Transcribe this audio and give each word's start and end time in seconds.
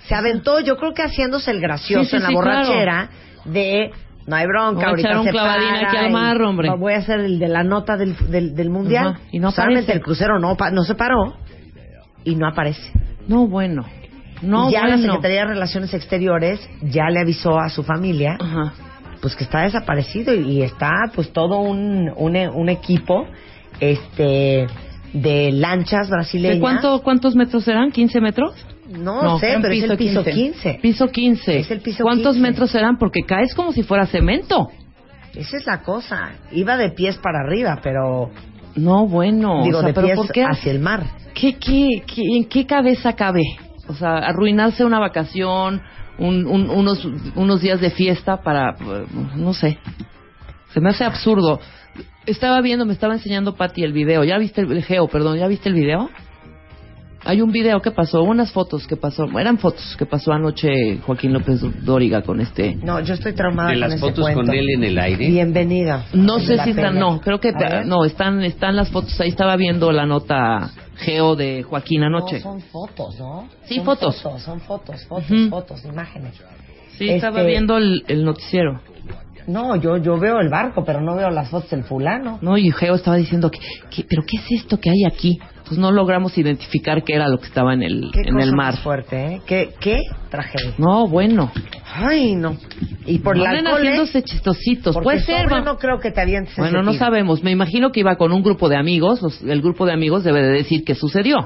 Se 0.07 0.15
aventó, 0.15 0.59
yo 0.59 0.75
creo 0.77 0.93
que 0.93 1.03
haciéndose 1.03 1.51
el 1.51 1.61
gracioso 1.61 2.03
Sí, 2.05 2.09
sí, 2.09 2.15
en 2.17 2.23
la 2.23 2.29
sí, 2.29 2.33
borrachera 2.35 3.09
de 3.45 3.91
no 4.27 4.35
hay 4.35 4.45
bronca, 4.45 4.73
Voy 4.75 4.83
a 4.85 4.89
ahorita 4.89 5.09
echar 5.09 5.19
un 5.19 5.25
se 5.25 5.33
para 5.33 5.87
aquí 5.87 5.97
al 5.97 6.11
mar, 6.11 6.41
hombre. 6.41 6.69
Voy 6.77 6.93
a 6.93 6.97
hacer 6.97 7.19
el 7.21 7.39
de 7.39 7.47
la 7.47 7.63
nota 7.63 7.97
del, 7.97 8.15
del, 8.29 8.55
del 8.55 8.69
mundial. 8.69 9.07
Ajá, 9.07 9.19
y 9.31 9.39
no 9.39 9.51
Solamente 9.51 9.93
el 9.93 10.01
crucero 10.01 10.39
no, 10.39 10.55
no 10.71 10.83
se 10.83 10.95
paró 10.95 11.37
y 12.23 12.35
no 12.35 12.47
aparece. 12.47 12.91
No, 13.27 13.47
bueno. 13.47 13.85
No, 14.41 14.71
ya 14.71 14.87
la. 14.87 14.97
Secretaría 14.97 15.41
de 15.41 15.47
Relaciones 15.47 15.93
Exteriores 15.93 16.59
ya 16.81 17.09
le 17.09 17.19
avisó 17.19 17.59
a 17.59 17.69
su 17.69 17.83
familia 17.83 18.37
Ajá. 18.39 18.73
pues 19.21 19.35
que 19.35 19.43
está 19.43 19.61
desaparecido 19.61 20.33
y 20.33 20.63
está 20.63 20.89
pues 21.13 21.31
todo 21.31 21.59
un, 21.59 22.11
un, 22.15 22.35
un 22.35 22.69
equipo 22.69 23.27
este 23.79 24.65
de 25.13 25.51
lanchas 25.51 26.09
brasileñas. 26.09 26.55
¿De 26.55 26.61
cuánto, 26.61 27.01
¿Cuántos 27.03 27.35
metros 27.35 27.63
serán? 27.65 27.91
¿15 27.91 28.21
metros? 28.21 28.53
No, 28.89 29.39
sé, 29.39 29.49
eran 29.49 29.61
pero 29.61 29.73
es 29.73 29.83
el 29.83 29.97
piso 29.97 30.23
15. 30.23 30.79
Piso 30.81 31.07
15. 31.07 31.59
Es 31.59 31.71
el 31.71 31.79
piso 31.81 32.03
¿Cuántos 32.03 32.35
15. 32.35 32.41
metros 32.41 32.71
serán? 32.71 32.97
Porque 32.97 33.21
caes 33.23 33.53
como 33.53 33.71
si 33.71 33.83
fuera 33.83 34.05
cemento. 34.05 34.69
Esa 35.35 35.57
es 35.57 35.65
la 35.65 35.81
cosa. 35.81 36.31
Iba 36.51 36.75
de 36.77 36.89
pies 36.89 37.17
para 37.17 37.39
arriba, 37.39 37.79
pero 37.81 38.31
No, 38.75 39.07
bueno. 39.07 39.63
digo 39.63 39.77
o 39.77 39.81
sea, 39.81 39.87
de 39.89 39.93
¿pero 39.93 40.07
pies 40.07 40.17
por 40.17 40.31
qué? 40.31 40.43
hacia 40.43 40.71
el 40.71 40.79
mar. 40.79 41.03
¿Qué, 41.33 41.57
qué, 41.57 42.03
qué, 42.05 42.21
¿En 42.37 42.45
qué 42.45 42.65
cabeza 42.65 43.13
cabe? 43.13 43.43
O 43.87 43.93
sea, 43.93 44.17
arruinarse 44.17 44.85
una 44.85 44.99
vacación, 44.99 45.81
un- 46.19 46.45
un- 46.45 46.69
unos, 46.69 47.05
unos 47.35 47.61
días 47.61 47.81
de 47.81 47.89
fiesta 47.91 48.41
para, 48.41 48.75
no 49.35 49.53
sé. 49.53 49.77
Se 50.73 50.79
me 50.79 50.89
hace 50.89 51.03
absurdo. 51.03 51.59
Estaba 52.25 52.61
viendo, 52.61 52.85
me 52.85 52.93
estaba 52.93 53.13
enseñando 53.15 53.55
Patti 53.55 53.83
el 53.83 53.93
video. 53.93 54.23
¿Ya 54.23 54.37
viste 54.37 54.61
el 54.61 54.83
Geo, 54.83 55.07
perdón, 55.07 55.37
¿ya 55.39 55.47
viste 55.47 55.67
el 55.69 55.75
video? 55.75 56.09
Hay 57.23 57.39
un 57.41 57.51
video 57.51 57.79
que 57.81 57.91
pasó, 57.91 58.23
unas 58.23 58.51
fotos 58.51 58.87
que 58.87 58.95
pasó, 58.97 59.25
eran 59.39 59.59
fotos 59.59 59.95
que 59.95 60.07
pasó 60.07 60.31
anoche 60.33 60.97
Joaquín 61.05 61.33
López 61.33 61.61
Dóriga 61.85 62.23
con 62.23 62.41
este. 62.41 62.75
No, 62.75 62.99
yo 62.99 63.13
estoy 63.13 63.33
traumada 63.33 63.69
de 63.69 63.75
con 63.75 63.79
las 63.81 63.91
ese 63.93 63.99
fotos 63.99 64.21
cuento. 64.21 64.41
con 64.41 64.55
él 64.55 64.65
en 64.75 64.83
el 64.83 64.97
aire. 64.97 65.27
Bienvenida. 65.27 66.05
No 66.13 66.39
sé 66.39 66.57
si 66.63 66.71
están, 66.71 66.97
no, 66.97 67.21
creo 67.21 67.39
que 67.39 67.51
no, 67.85 68.05
están, 68.05 68.41
están 68.43 68.75
las 68.75 68.89
fotos. 68.89 69.19
Ahí 69.21 69.29
estaba 69.29 69.55
viendo 69.55 69.91
la 69.91 70.07
nota 70.07 70.71
Geo 70.95 71.35
de 71.35 71.61
Joaquín 71.61 72.01
anoche. 72.03 72.37
No, 72.37 72.41
son 72.41 72.61
fotos, 72.61 73.19
¿no? 73.19 73.47
Sí, 73.65 73.75
Son 73.75 73.85
fotos. 73.85 74.15
Son 74.15 74.59
fotos, 74.59 75.05
fotos, 75.05 75.29
Ujú. 75.29 75.49
fotos, 75.49 75.85
imágenes. 75.85 76.33
Sí, 76.97 77.05
Este- 77.05 77.15
estaba 77.17 77.43
viendo 77.43 77.77
el, 77.77 78.03
el 78.07 78.25
noticiero. 78.25 78.81
No, 79.47 79.75
yo, 79.75 79.97
yo 79.97 80.19
veo 80.19 80.39
el 80.39 80.49
barco, 80.49 80.83
pero 80.83 81.01
no 81.01 81.15
veo 81.15 81.29
las 81.29 81.49
fotos 81.49 81.69
del 81.71 81.83
fulano. 81.83 82.37
No, 82.41 82.57
y 82.57 82.71
Geo 82.71 82.95
estaba 82.95 83.17
diciendo, 83.17 83.49
que, 83.49 83.59
que- 83.89 84.03
¿pero 84.07 84.23
qué 84.25 84.37
es 84.37 84.61
esto 84.61 84.79
que 84.79 84.89
hay 84.89 85.03
aquí? 85.07 85.39
Pues 85.71 85.79
no 85.79 85.89
logramos 85.93 86.37
identificar 86.37 87.01
qué 87.01 87.13
era 87.15 87.29
lo 87.29 87.37
que 87.39 87.45
estaba 87.45 87.73
en 87.73 87.81
el, 87.81 88.11
Qué 88.11 88.23
en 88.27 88.33
cosa 88.33 88.43
el 88.43 88.51
más 88.53 88.73
mar. 88.75 88.83
fuerte, 88.83 89.25
¿eh? 89.35 89.41
Qué, 89.47 89.69
qué 89.79 90.01
tragedia. 90.29 90.73
No, 90.77 91.07
bueno. 91.07 91.49
Ay, 91.95 92.35
no. 92.35 92.57
Y 93.05 93.19
por 93.19 93.37
no 93.37 93.45
anden 93.45 93.67
alcohol, 93.67 93.85
¿eh? 93.85 93.89
haciéndose 93.91 94.21
chistositos. 94.23 94.93
Porque 94.93 95.05
Puede 95.05 95.19
ser, 95.21 95.49
no 95.63 95.77
creo 95.77 95.97
que 96.01 96.11
te 96.11 96.19
avientes 96.19 96.51
ese 96.51 96.59
Bueno, 96.61 96.83
no 96.83 96.91
tiro. 96.91 97.05
sabemos. 97.05 97.41
Me 97.41 97.51
imagino 97.51 97.93
que 97.93 98.01
iba 98.01 98.17
con 98.17 98.33
un 98.33 98.43
grupo 98.43 98.67
de 98.67 98.75
amigos. 98.75 99.21
los- 99.21 99.41
el 99.43 99.61
grupo 99.61 99.85
de 99.85 99.93
amigos 99.93 100.25
debe 100.25 100.41
de 100.41 100.49
decir 100.49 100.83
qué 100.83 100.93
sucedió, 100.93 101.37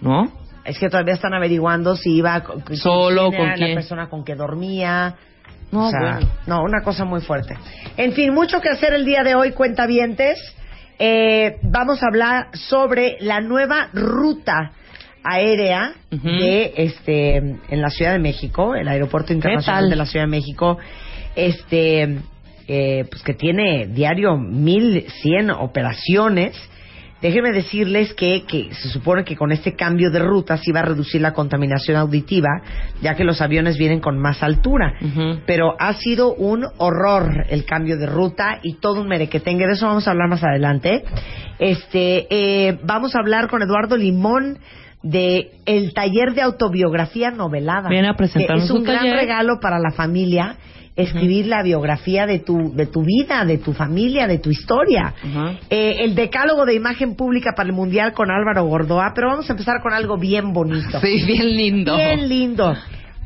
¿no? 0.00 0.30
Es 0.64 0.78
que 0.78 0.88
todavía 0.88 1.14
están 1.14 1.34
averiguando 1.34 1.96
si 1.96 2.14
iba 2.14 2.44
con, 2.44 2.60
con 2.60 2.76
Solo, 2.76 3.32
con 3.32 3.40
era 3.40 3.54
quién. 3.54 3.70
la 3.70 3.74
persona 3.74 4.08
con 4.08 4.22
que 4.24 4.36
dormía. 4.36 5.16
No, 5.72 5.88
o 5.88 5.90
sea, 5.90 5.98
bueno. 6.18 6.28
no, 6.46 6.62
una 6.62 6.84
cosa 6.84 7.04
muy 7.04 7.22
fuerte. 7.22 7.56
En 7.96 8.12
fin, 8.12 8.32
mucho 8.32 8.60
que 8.60 8.68
hacer 8.68 8.92
el 8.94 9.04
día 9.04 9.24
de 9.24 9.34
hoy, 9.34 9.50
cuentavientes. 9.50 10.38
Eh, 10.98 11.58
vamos 11.62 12.02
a 12.02 12.06
hablar 12.06 12.48
sobre 12.52 13.16
la 13.20 13.40
nueva 13.40 13.88
ruta 13.92 14.72
aérea 15.24 15.94
de 16.10 16.72
este 16.76 17.36
en 17.36 17.80
la 17.80 17.90
Ciudad 17.90 18.12
de 18.12 18.18
México, 18.18 18.74
el 18.74 18.86
Aeropuerto 18.86 19.32
Internacional 19.32 19.90
de 19.90 19.96
la 19.96 20.06
Ciudad 20.06 20.26
de 20.26 20.30
México, 20.30 20.78
este 21.34 22.18
eh, 22.68 23.04
pues 23.10 23.22
que 23.22 23.34
tiene 23.34 23.86
diario 23.86 24.36
1100 24.36 25.50
operaciones. 25.50 26.56
Déjenme 27.24 27.52
decirles 27.52 28.12
que, 28.12 28.44
que 28.44 28.68
se 28.74 28.90
supone 28.90 29.24
que 29.24 29.34
con 29.34 29.50
este 29.50 29.74
cambio 29.74 30.10
de 30.10 30.18
ruta 30.18 30.58
se 30.58 30.68
iba 30.68 30.80
a 30.80 30.82
reducir 30.82 31.22
la 31.22 31.32
contaminación 31.32 31.96
auditiva, 31.96 32.50
ya 33.00 33.14
que 33.14 33.24
los 33.24 33.40
aviones 33.40 33.78
vienen 33.78 34.00
con 34.00 34.18
más 34.18 34.42
altura. 34.42 34.92
Pero 35.46 35.74
ha 35.78 35.94
sido 35.94 36.34
un 36.34 36.66
horror 36.76 37.46
el 37.48 37.64
cambio 37.64 37.96
de 37.96 38.04
ruta 38.04 38.58
y 38.62 38.74
todo 38.74 39.00
un 39.00 39.08
merequetengue. 39.08 39.66
De 39.66 39.72
eso 39.72 39.86
vamos 39.86 40.06
a 40.06 40.10
hablar 40.10 40.28
más 40.28 40.44
adelante. 40.44 41.02
Este, 41.58 42.26
eh, 42.28 42.78
vamos 42.84 43.16
a 43.16 43.20
hablar 43.20 43.48
con 43.48 43.62
Eduardo 43.62 43.96
Limón 43.96 44.58
de 45.02 45.50
el 45.64 45.94
taller 45.94 46.34
de 46.34 46.42
autobiografía 46.42 47.30
novelada. 47.30 47.88
Viene 47.88 48.08
a 48.08 48.16
presentarnos 48.16 48.66
que 48.66 48.70
es 48.70 48.78
un 48.78 48.84
gran 48.84 48.98
taller. 48.98 49.16
regalo 49.16 49.60
para 49.60 49.78
la 49.78 49.92
familia 49.92 50.58
escribir 50.96 51.46
la 51.46 51.62
biografía 51.62 52.26
de 52.26 52.38
tu 52.38 52.72
de 52.74 52.86
tu 52.86 53.02
vida, 53.02 53.44
de 53.44 53.58
tu 53.58 53.72
familia, 53.72 54.26
de 54.26 54.38
tu 54.38 54.50
historia. 54.50 55.14
Eh, 55.68 55.96
el 56.00 56.14
decálogo 56.14 56.64
de 56.64 56.74
imagen 56.74 57.16
pública 57.16 57.52
para 57.56 57.68
el 57.68 57.74
mundial 57.74 58.12
con 58.12 58.30
Álvaro 58.30 58.64
Gordoa, 58.64 59.12
pero 59.14 59.28
vamos 59.28 59.48
a 59.48 59.52
empezar 59.54 59.80
con 59.82 59.92
algo 59.92 60.18
bien 60.18 60.52
bonito. 60.52 61.00
Sí, 61.00 61.24
bien 61.26 61.56
lindo. 61.56 61.96
Bien 61.96 62.28
lindo. 62.28 62.74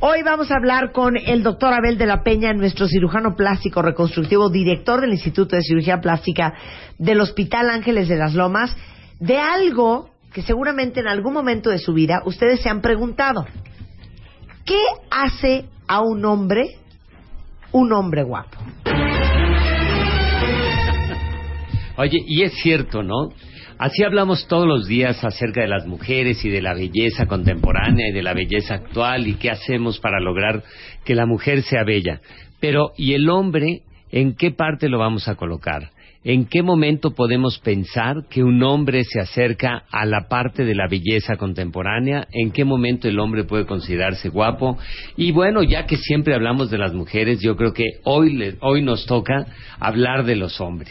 Hoy 0.00 0.22
vamos 0.22 0.50
a 0.52 0.54
hablar 0.54 0.92
con 0.92 1.16
el 1.16 1.42
doctor 1.42 1.74
Abel 1.74 1.98
de 1.98 2.06
la 2.06 2.22
Peña, 2.22 2.52
nuestro 2.52 2.86
cirujano 2.86 3.34
plástico 3.34 3.82
reconstructivo, 3.82 4.48
director 4.48 5.00
del 5.00 5.10
Instituto 5.10 5.56
de 5.56 5.62
Cirugía 5.62 6.00
Plástica 6.00 6.54
del 6.98 7.20
Hospital 7.20 7.68
Ángeles 7.68 8.08
de 8.08 8.16
las 8.16 8.34
Lomas, 8.34 8.76
de 9.18 9.38
algo 9.38 10.10
que 10.32 10.42
seguramente 10.42 11.00
en 11.00 11.08
algún 11.08 11.32
momento 11.32 11.68
de 11.68 11.78
su 11.78 11.92
vida 11.92 12.22
ustedes 12.24 12.60
se 12.60 12.68
han 12.68 12.80
preguntado. 12.80 13.44
¿Qué 14.64 14.80
hace 15.10 15.64
a 15.88 16.00
un 16.00 16.24
hombre 16.24 16.78
un 17.72 17.92
hombre 17.92 18.22
guapo? 18.22 18.58
Oye, 21.96 22.18
y 22.26 22.42
es 22.42 22.52
cierto, 22.62 23.02
¿no? 23.02 23.30
Así 23.78 24.02
hablamos 24.02 24.48
todos 24.48 24.66
los 24.66 24.86
días 24.88 25.22
acerca 25.24 25.60
de 25.60 25.68
las 25.68 25.86
mujeres 25.86 26.44
y 26.44 26.48
de 26.48 26.62
la 26.62 26.74
belleza 26.74 27.26
contemporánea 27.26 28.08
y 28.08 28.12
de 28.12 28.22
la 28.22 28.34
belleza 28.34 28.74
actual 28.74 29.26
y 29.26 29.34
qué 29.34 29.50
hacemos 29.50 30.00
para 30.00 30.20
lograr 30.20 30.64
que 31.04 31.14
la 31.14 31.26
mujer 31.26 31.62
sea 31.62 31.84
bella. 31.84 32.20
Pero, 32.60 32.92
¿y 32.96 33.14
el 33.14 33.28
hombre 33.30 33.82
en 34.10 34.34
qué 34.34 34.50
parte 34.50 34.88
lo 34.88 34.98
vamos 34.98 35.28
a 35.28 35.36
colocar? 35.36 35.90
¿En 36.30 36.44
qué 36.44 36.62
momento 36.62 37.12
podemos 37.14 37.58
pensar 37.58 38.26
que 38.28 38.44
un 38.44 38.62
hombre 38.62 39.02
se 39.04 39.18
acerca 39.18 39.84
a 39.90 40.04
la 40.04 40.28
parte 40.28 40.62
de 40.66 40.74
la 40.74 40.86
belleza 40.86 41.36
contemporánea? 41.36 42.26
¿En 42.30 42.50
qué 42.50 42.66
momento 42.66 43.08
el 43.08 43.18
hombre 43.18 43.44
puede 43.44 43.64
considerarse 43.64 44.28
guapo? 44.28 44.76
Y 45.16 45.32
bueno, 45.32 45.62
ya 45.62 45.86
que 45.86 45.96
siempre 45.96 46.34
hablamos 46.34 46.70
de 46.70 46.76
las 46.76 46.92
mujeres, 46.92 47.40
yo 47.40 47.56
creo 47.56 47.72
que 47.72 47.84
hoy, 48.04 48.34
le- 48.34 48.56
hoy 48.60 48.82
nos 48.82 49.06
toca 49.06 49.46
hablar 49.80 50.24
de 50.24 50.36
los 50.36 50.60
hombres. 50.60 50.90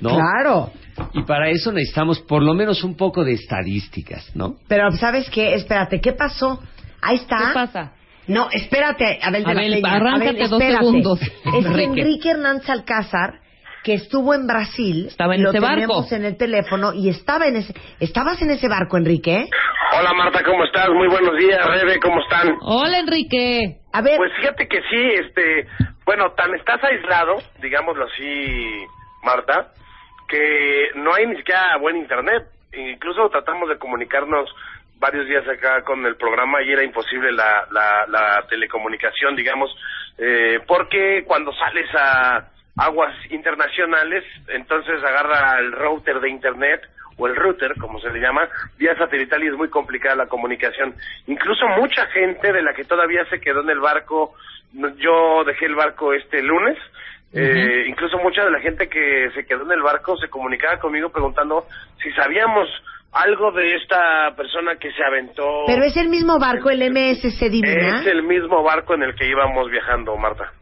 ¿no? 0.00 0.10
Claro. 0.14 0.70
Y 1.12 1.22
para 1.24 1.50
eso 1.50 1.72
necesitamos 1.72 2.20
por 2.20 2.44
lo 2.44 2.54
menos 2.54 2.84
un 2.84 2.94
poco 2.96 3.24
de 3.24 3.32
estadísticas, 3.32 4.30
¿no? 4.36 4.58
Pero, 4.68 4.92
¿sabes 4.92 5.28
qué? 5.30 5.54
Espérate, 5.54 6.00
¿qué 6.00 6.12
pasó? 6.12 6.62
Ahí 7.02 7.16
está. 7.16 7.36
¿Qué 7.36 7.52
pasa? 7.54 7.92
No, 8.28 8.48
espérate, 8.52 9.18
Abel 9.22 9.42
de 9.42 9.50
Abel, 9.50 9.70
la 9.72 9.76
Peña. 9.78 9.92
arráncate 9.96 10.28
Abel, 10.44 10.50
dos 10.50 10.62
segundos, 10.62 11.20
Es 11.22 11.30
que 11.42 11.58
Enrique. 11.58 12.00
Enrique 12.02 12.30
Hernández 12.30 12.70
Alcázar, 12.70 13.40
que 13.84 13.94
estuvo 13.94 14.34
en 14.34 14.46
Brasil, 14.46 15.06
Estaba 15.08 15.34
en 15.34 15.42
lo 15.42 15.50
ese 15.50 15.60
barco. 15.60 16.04
en 16.10 16.24
el 16.24 16.36
teléfono 16.36 16.92
y 16.92 17.08
estaba 17.08 17.46
en 17.46 17.56
ese... 17.56 17.74
¿Estabas 18.00 18.40
en 18.42 18.50
ese 18.50 18.68
barco, 18.68 18.96
Enrique? 18.96 19.48
Hola 19.98 20.12
Marta, 20.12 20.42
¿cómo 20.44 20.64
estás? 20.64 20.88
Muy 20.90 21.08
buenos 21.08 21.36
días, 21.38 21.58
Rebe, 21.66 21.98
¿cómo 22.00 22.20
están? 22.20 22.56
Hola, 22.60 22.98
Enrique. 22.98 23.78
A 23.92 24.02
ver, 24.02 24.16
Pues 24.18 24.32
fíjate 24.40 24.68
que 24.68 24.78
sí, 24.82 25.10
este, 25.24 25.66
bueno, 26.04 26.32
tan 26.32 26.54
estás 26.54 26.82
aislado, 26.84 27.36
digámoslo 27.62 28.04
así, 28.04 28.84
Marta, 29.24 29.68
que 30.28 30.88
no 30.96 31.14
hay 31.14 31.26
ni 31.26 31.36
siquiera 31.36 31.76
buen 31.80 31.96
internet. 31.96 32.44
Incluso 32.74 33.30
tratamos 33.30 33.68
de 33.70 33.78
comunicarnos 33.78 34.48
varios 34.98 35.26
días 35.26 35.44
acá 35.48 35.82
con 35.84 36.04
el 36.04 36.16
programa 36.16 36.62
y 36.62 36.70
era 36.70 36.82
imposible 36.84 37.32
la, 37.32 37.66
la, 37.70 38.04
la 38.08 38.46
telecomunicación, 38.50 39.36
digamos, 39.36 39.70
eh, 40.18 40.58
porque 40.66 41.24
cuando 41.26 41.52
sales 41.54 41.86
a 41.94 42.48
aguas 42.78 43.14
internacionales, 43.30 44.24
entonces 44.48 45.02
agarra 45.02 45.58
el 45.58 45.72
router 45.72 46.20
de 46.20 46.30
internet 46.30 46.80
o 47.18 47.26
el 47.26 47.34
router, 47.34 47.74
como 47.80 48.00
se 48.00 48.10
le 48.10 48.20
llama, 48.20 48.48
vía 48.78 48.96
satelital 48.96 49.42
y 49.42 49.48
es 49.48 49.54
muy 49.54 49.68
complicada 49.68 50.14
la 50.14 50.26
comunicación. 50.26 50.94
Incluso 51.26 51.66
mucha 51.76 52.06
gente 52.06 52.52
de 52.52 52.62
la 52.62 52.72
que 52.72 52.84
todavía 52.84 53.24
se 53.28 53.40
quedó 53.40 53.62
en 53.62 53.70
el 53.70 53.80
barco, 53.80 54.34
yo 54.72 55.44
dejé 55.44 55.66
el 55.66 55.74
barco 55.74 56.12
este 56.12 56.42
lunes, 56.42 56.78
eh, 57.32 57.84
incluso 57.88 58.18
mucha 58.18 58.44
de 58.44 58.50
la 58.50 58.60
gente 58.60 58.88
que 58.88 59.30
se 59.34 59.44
quedó 59.44 59.64
en 59.64 59.72
el 59.72 59.82
barco 59.82 60.16
se 60.16 60.28
comunicaba 60.28 60.78
conmigo 60.78 61.10
preguntando 61.10 61.66
si 62.02 62.10
sabíamos 62.12 62.68
algo 63.12 63.52
de 63.52 63.74
esta 63.74 64.34
persona 64.36 64.76
que 64.76 64.90
se 64.92 65.02
aventó. 65.02 65.64
pero 65.66 65.82
es 65.84 65.96
el 65.96 66.08
mismo 66.08 66.38
barco, 66.38 66.70
el 66.70 66.90
MSC 66.90 67.50
Divina. 67.50 68.00
Es 68.00 68.06
el 68.06 68.22
mismo 68.22 68.62
barco 68.62 68.94
en 68.94 69.02
el 69.02 69.14
que 69.14 69.26
íbamos 69.28 69.70
viajando, 69.70 70.16
Marta. 70.16 70.52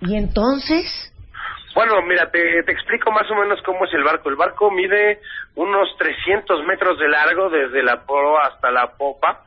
Y 0.00 0.16
entonces... 0.16 1.13
Bueno, 1.74 2.00
mira, 2.02 2.30
te, 2.30 2.62
te 2.62 2.72
explico 2.72 3.10
más 3.10 3.28
o 3.30 3.34
menos 3.34 3.60
cómo 3.62 3.84
es 3.84 3.92
el 3.94 4.04
barco. 4.04 4.28
El 4.28 4.36
barco 4.36 4.70
mide 4.70 5.20
unos 5.56 5.88
300 5.98 6.64
metros 6.66 6.98
de 6.98 7.08
largo 7.08 7.50
desde 7.50 7.82
la 7.82 8.06
proa 8.06 8.46
hasta 8.46 8.70
la 8.70 8.92
popa. 8.92 9.44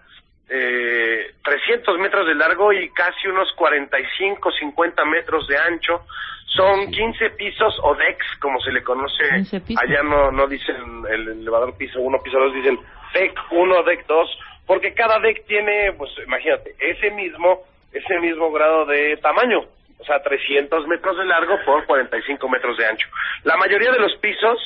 Eh, 0.50 1.34
300 1.44 1.98
metros 2.00 2.28
de 2.28 2.36
largo 2.36 2.72
y 2.74 2.90
casi 2.90 3.28
unos 3.28 3.52
45, 3.54 4.52
50 4.52 5.06
metros 5.06 5.48
de 5.48 5.58
ancho. 5.58 6.06
Son 6.48 6.92
15 6.92 7.30
pisos 7.32 7.78
o 7.84 7.96
decks, 7.96 8.26
como 8.42 8.60
se 8.60 8.72
le 8.72 8.84
conoce. 8.84 9.24
15 9.30 9.62
pisos. 9.62 9.84
Allá 9.84 10.04
no, 10.04 10.32
no 10.32 10.48
dicen 10.48 11.04
el 11.10 11.30
elevador 11.30 11.78
piso 11.78 12.00
1, 12.00 12.22
piso 12.24 12.40
2, 12.40 12.54
dicen 12.54 12.80
deck 13.14 13.38
1, 13.52 13.84
deck 13.84 14.06
2, 14.06 14.40
porque 14.66 14.94
cada 14.94 15.20
deck 15.20 15.46
tiene, 15.46 15.94
pues 15.98 16.12
imagínate, 16.26 16.76
ese 16.80 17.12
mismo, 17.12 17.62
ese 17.92 18.20
mismo 18.20 18.52
grado 18.52 18.86
de 18.86 19.16
tamaño. 19.18 19.62
O 20.00 20.06
sea, 20.06 20.22
300 20.22 20.88
metros 20.88 21.18
de 21.18 21.26
largo 21.26 21.58
por 21.66 21.86
45 21.86 22.50
metros 22.50 22.78
de 22.78 22.86
ancho. 22.86 23.08
La 23.44 23.58
mayoría 23.58 23.92
de 23.92 24.00
los 24.00 24.16
pisos 24.18 24.60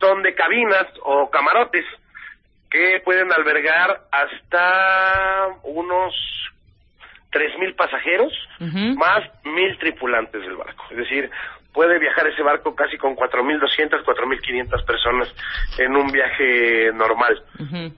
son 0.00 0.22
de 0.22 0.34
cabinas 0.34 0.86
o 1.02 1.28
camarotes 1.30 1.84
que 2.70 3.00
pueden 3.04 3.32
albergar 3.32 4.02
hasta 4.10 5.48
unos 5.64 6.14
3.000 7.32 7.76
pasajeros 7.76 8.32
más 8.96 9.20
1.000 9.44 9.78
tripulantes 9.78 10.40
del 10.42 10.56
barco. 10.56 10.84
Es 10.90 10.96
decir, 10.98 11.30
puede 11.72 11.98
viajar 11.98 12.26
ese 12.26 12.42
barco 12.42 12.74
casi 12.74 12.96
con 12.96 13.14
4.200, 13.14 14.04
4.500 14.04 14.84
personas 14.84 15.34
en 15.78 15.96
un 15.96 16.10
viaje 16.10 16.90
normal. 16.92 17.42
Ujú. 17.58 17.94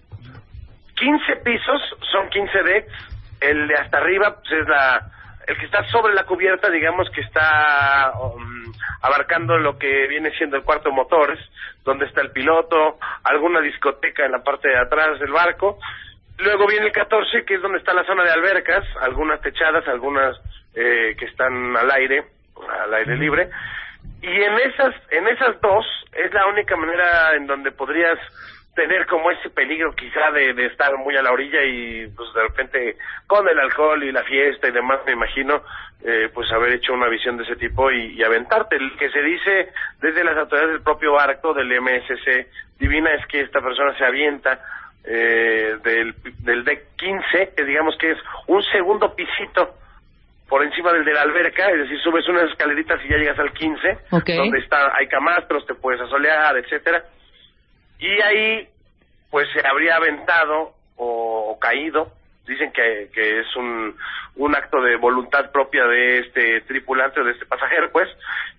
15 0.96 1.36
pisos 1.44 1.80
son 2.12 2.28
15 2.28 2.62
decks. 2.62 2.92
El 3.40 3.68
de 3.68 3.74
hasta 3.74 3.98
arriba 3.98 4.36
pues, 4.36 4.52
es 4.52 4.68
la 4.68 5.10
el 5.50 5.58
que 5.58 5.66
está 5.66 5.82
sobre 5.90 6.14
la 6.14 6.24
cubierta, 6.24 6.70
digamos 6.70 7.10
que 7.10 7.22
está 7.22 8.12
um, 8.22 8.72
abarcando 9.02 9.58
lo 9.58 9.76
que 9.78 10.06
viene 10.06 10.30
siendo 10.38 10.56
el 10.56 10.62
cuarto 10.62 10.90
de 10.90 10.94
motores, 10.94 11.40
donde 11.84 12.06
está 12.06 12.20
el 12.20 12.30
piloto, 12.30 12.98
alguna 13.24 13.60
discoteca 13.60 14.24
en 14.24 14.30
la 14.30 14.44
parte 14.44 14.68
de 14.68 14.78
atrás 14.78 15.18
del 15.18 15.32
barco. 15.32 15.78
Luego 16.38 16.68
viene 16.68 16.86
el 16.86 16.92
14, 16.92 17.44
que 17.44 17.54
es 17.54 17.62
donde 17.62 17.78
está 17.78 17.92
la 17.92 18.04
zona 18.04 18.22
de 18.22 18.30
albercas, 18.30 18.84
algunas 19.00 19.40
techadas, 19.40 19.86
algunas 19.88 20.36
eh, 20.74 21.16
que 21.18 21.24
están 21.24 21.76
al 21.76 21.90
aire, 21.90 22.26
al 22.84 22.94
aire 22.94 23.16
libre. 23.16 23.50
Y 24.22 24.30
en 24.30 24.54
esas, 24.54 24.94
en 25.10 25.26
esas 25.26 25.60
dos 25.60 25.84
es 26.12 26.32
la 26.32 26.46
única 26.46 26.76
manera 26.76 27.34
en 27.34 27.48
donde 27.48 27.72
podrías 27.72 28.18
tener 28.74 29.06
como 29.06 29.30
ese 29.30 29.50
peligro 29.50 29.92
quizá 29.94 30.30
de, 30.32 30.54
de 30.54 30.66
estar 30.66 30.96
muy 30.96 31.16
a 31.16 31.22
la 31.22 31.32
orilla 31.32 31.62
y 31.64 32.06
pues 32.16 32.32
de 32.34 32.42
repente 32.42 32.96
con 33.26 33.48
el 33.48 33.58
alcohol 33.58 34.02
y 34.04 34.12
la 34.12 34.22
fiesta 34.22 34.68
y 34.68 34.72
demás 34.72 35.00
me 35.06 35.12
imagino 35.12 35.62
eh, 36.04 36.30
pues 36.32 36.50
haber 36.52 36.72
hecho 36.72 36.94
una 36.94 37.08
visión 37.08 37.36
de 37.36 37.42
ese 37.44 37.56
tipo 37.56 37.90
y, 37.90 38.14
y 38.14 38.22
aventarte. 38.22 38.76
El 38.76 38.96
que 38.96 39.10
se 39.10 39.20
dice 39.22 39.72
desde 40.00 40.24
las 40.24 40.36
autoridades 40.36 40.72
del 40.74 40.82
propio 40.82 41.12
barco 41.12 41.52
del 41.52 41.68
MSC 41.80 42.46
Divina 42.78 43.10
es 43.14 43.26
que 43.26 43.40
esta 43.40 43.60
persona 43.60 43.96
se 43.98 44.04
avienta 44.04 44.60
eh, 45.04 45.76
del, 45.82 46.14
del 46.38 46.64
deck 46.64 46.96
15, 46.96 47.52
que 47.56 47.64
digamos 47.64 47.96
que 47.98 48.12
es 48.12 48.18
un 48.46 48.62
segundo 48.64 49.14
pisito 49.14 49.74
por 50.48 50.62
encima 50.64 50.92
del 50.92 51.04
de 51.04 51.12
la 51.12 51.22
alberca, 51.22 51.70
es 51.70 51.78
decir, 51.78 51.98
subes 52.00 52.26
unas 52.28 52.50
escaleritas 52.50 53.00
y 53.04 53.08
ya 53.08 53.16
llegas 53.18 53.38
al 53.38 53.52
15, 53.52 53.98
Ok. 54.10 54.30
donde 54.36 54.58
está, 54.58 54.92
hay 54.98 55.06
camastros, 55.06 55.64
te 55.66 55.74
puedes 55.74 56.00
asolear, 56.00 56.56
etcétera. 56.56 57.04
Y 58.00 58.20
ahí, 58.22 58.68
pues 59.30 59.48
se 59.52 59.66
habría 59.66 59.96
aventado 59.96 60.74
o, 60.96 61.52
o 61.52 61.58
caído. 61.58 62.12
Dicen 62.46 62.72
que, 62.72 63.10
que 63.14 63.40
es 63.40 63.56
un, 63.56 63.94
un 64.36 64.56
acto 64.56 64.80
de 64.80 64.96
voluntad 64.96 65.52
propia 65.52 65.84
de 65.84 66.18
este 66.18 66.62
tripulante 66.62 67.20
o 67.20 67.24
de 67.24 67.32
este 67.32 67.46
pasajero, 67.46 67.92
pues. 67.92 68.08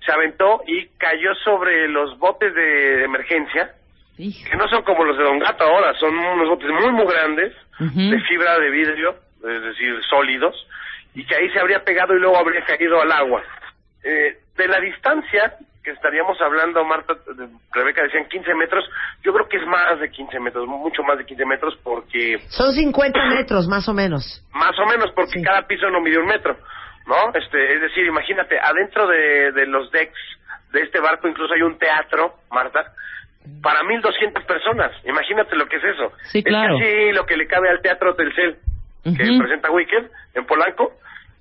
Se 0.05 0.11
aventó 0.11 0.61
y 0.65 0.87
cayó 0.97 1.35
sobre 1.43 1.87
los 1.89 2.17
botes 2.17 2.53
de 2.53 3.03
emergencia, 3.03 3.75
que 4.15 4.55
no 4.55 4.67
son 4.69 4.83
como 4.83 5.03
los 5.03 5.17
de 5.17 5.23
Don 5.23 5.39
Gato 5.39 5.63
ahora, 5.63 5.93
son 5.95 6.15
unos 6.17 6.47
botes 6.47 6.69
muy, 6.69 6.91
muy 6.91 7.05
grandes, 7.05 7.53
de 7.79 8.19
fibra 8.21 8.59
de 8.59 8.69
vidrio, 8.69 9.15
es 9.43 9.63
decir, 9.63 9.99
sólidos, 10.09 10.55
y 11.15 11.25
que 11.25 11.35
ahí 11.35 11.49
se 11.49 11.59
habría 11.59 11.83
pegado 11.83 12.15
y 12.15 12.19
luego 12.19 12.37
habría 12.37 12.63
caído 12.63 13.01
al 13.01 13.11
agua. 13.11 13.43
Eh, 14.03 14.37
de 14.55 14.67
la 14.67 14.79
distancia 14.79 15.55
que 15.83 15.91
estaríamos 15.91 16.39
hablando, 16.41 16.83
Marta, 16.85 17.13
de- 17.13 17.47
Rebeca 17.73 18.03
decían 18.03 18.27
15 18.29 18.53
metros, 18.55 18.83
yo 19.23 19.33
creo 19.33 19.47
que 19.49 19.57
es 19.57 19.65
más 19.65 19.99
de 19.99 20.09
15 20.11 20.39
metros, 20.39 20.67
mucho 20.67 21.01
más 21.03 21.17
de 21.17 21.25
15 21.25 21.45
metros, 21.45 21.75
porque, 21.83 22.37
Son 22.49 22.71
50 22.73 23.19
metros, 23.29 23.67
más 23.67 23.87
o 23.89 23.93
menos. 23.93 24.45
más 24.53 24.77
o 24.79 24.85
menos, 24.85 25.11
porque 25.15 25.39
Sí. 25.39 25.43
cada 25.43 25.63
piso 25.67 25.89
no 25.89 25.99
mide 26.01 26.19
un 26.19 26.27
metro, 26.27 26.55
¿no? 27.07 27.33
Este, 27.33 27.73
es 27.73 27.81
decir, 27.81 28.05
imagínate, 28.05 28.59
adentro 28.59 29.07
de, 29.07 29.51
de 29.53 29.65
los 29.65 29.89
decks 29.91 30.19
de 30.71 30.81
este 30.83 30.99
barco 31.01 31.27
incluso 31.27 31.53
hay 31.53 31.63
un 31.63 31.77
teatro, 31.77 32.35
Marta, 32.51 32.93
para 33.63 33.81
1.200 33.83 34.45
personas. 34.45 34.91
Imagínate 35.03 35.55
lo 35.55 35.65
que 35.65 35.77
es 35.77 35.83
eso. 35.83 36.13
Sí, 36.31 36.43
claro. 36.43 36.75
Es 36.77 36.81
casi 36.85 37.11
lo 37.11 37.25
que 37.25 37.35
le 37.37 37.47
cabe 37.47 37.69
al 37.69 37.81
Teatro 37.81 38.13
Telcel, 38.15 38.57
que 39.03 39.09
Ujú. 39.23 39.39
presenta 39.39 39.71
Wicked 39.71 40.11
en 40.35 40.45
Polanco, 40.45 40.93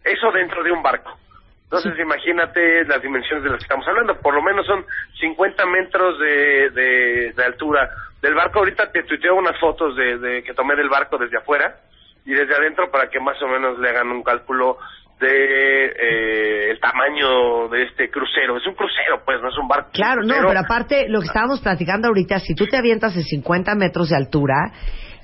eso 0.02 0.32
dentro 0.32 0.62
de 0.64 0.73
un 0.73 0.82
barco. 0.82 1.14
Entonces, 1.70 1.92
imagínate 2.00 2.84
las 2.84 3.00
dimensiones 3.00 3.44
de 3.44 3.50
las 3.50 3.58
que 3.58 3.64
estamos 3.64 3.86
hablando. 3.86 4.18
Por 4.20 4.34
lo 4.34 4.42
menos 4.42 4.66
son 4.66 4.84
50 5.20 5.66
metros 5.66 6.18
de, 6.18 6.70
de, 6.70 7.32
de 7.32 7.44
altura 7.44 7.88
del 8.20 8.34
barco. 8.34 8.58
Ahorita 8.58 8.90
te 8.90 9.04
tuiteo 9.04 9.36
unas 9.36 9.56
fotos 9.60 9.94
de, 9.94 10.18
de 10.18 10.42
que 10.42 10.52
tomé 10.52 10.74
del 10.74 10.88
barco 10.88 11.16
desde 11.16 11.38
afuera 11.38 11.76
y 12.26 12.32
desde 12.32 12.56
adentro 12.56 12.90
para 12.90 13.08
que 13.08 13.20
más 13.20 13.40
o 13.40 13.46
menos 13.46 13.78
le 13.78 13.88
hagan 13.88 14.08
un 14.08 14.24
cálculo 14.24 14.78
de 15.20 15.86
eh, 15.86 16.70
el 16.72 16.80
tamaño 16.80 17.68
de 17.68 17.84
este 17.84 18.10
crucero. 18.10 18.56
Es 18.56 18.66
un 18.66 18.74
crucero, 18.74 19.22
pues, 19.24 19.40
no 19.40 19.50
es 19.50 19.58
un 19.58 19.68
barco. 19.68 19.90
Claro, 19.92 20.22
no, 20.22 20.34
pero 20.34 20.58
aparte, 20.58 21.08
lo 21.08 21.20
que 21.20 21.26
estábamos 21.26 21.60
platicando 21.60 22.08
ahorita, 22.08 22.40
si 22.40 22.56
tú 22.56 22.66
te 22.66 22.78
avientas 22.78 23.14
de 23.14 23.22
50 23.22 23.76
metros 23.76 24.08
de 24.08 24.16
altura, 24.16 24.72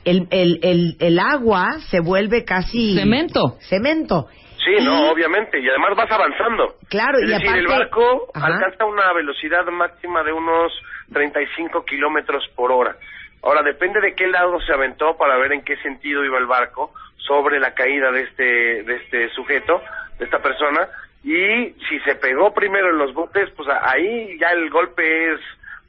el, 0.04 0.28
el, 0.30 0.60
el, 0.62 0.96
el 1.00 1.18
agua 1.18 1.78
se 1.90 1.98
vuelve 1.98 2.44
casi... 2.44 2.94
Cemento. 2.94 3.56
Cemento. 3.68 4.28
Sí, 4.66 4.84
no, 4.84 5.10
obviamente, 5.10 5.60
y 5.60 5.68
además 5.68 5.94
vas 5.96 6.10
avanzando. 6.10 6.74
Claro, 6.88 7.18
es 7.18 7.28
y 7.28 7.32
decir, 7.32 7.56
el 7.56 7.68
barco 7.68 8.26
Ajá. 8.34 8.46
alcanza 8.46 8.84
una 8.84 9.12
velocidad 9.12 9.64
máxima 9.66 10.24
de 10.24 10.32
unos 10.32 10.72
35 11.12 11.84
kilómetros 11.84 12.44
por 12.56 12.72
hora. 12.72 12.96
Ahora, 13.44 13.62
depende 13.62 14.00
de 14.00 14.16
qué 14.16 14.26
lado 14.26 14.60
se 14.60 14.72
aventó 14.72 15.16
para 15.16 15.36
ver 15.38 15.52
en 15.52 15.62
qué 15.62 15.76
sentido 15.76 16.24
iba 16.24 16.38
el 16.38 16.46
barco 16.46 16.92
sobre 17.16 17.60
la 17.60 17.74
caída 17.74 18.10
de 18.10 18.22
este, 18.22 18.82
de 18.82 18.96
este 18.96 19.28
sujeto, 19.30 19.80
de 20.18 20.24
esta 20.24 20.40
persona, 20.40 20.88
y 21.22 21.74
si 21.88 22.00
se 22.04 22.16
pegó 22.16 22.52
primero 22.52 22.90
en 22.90 22.98
los 22.98 23.14
botes, 23.14 23.48
pues 23.56 23.68
ahí 23.68 24.36
ya 24.38 24.48
el 24.48 24.68
golpe 24.70 25.32
es, 25.32 25.40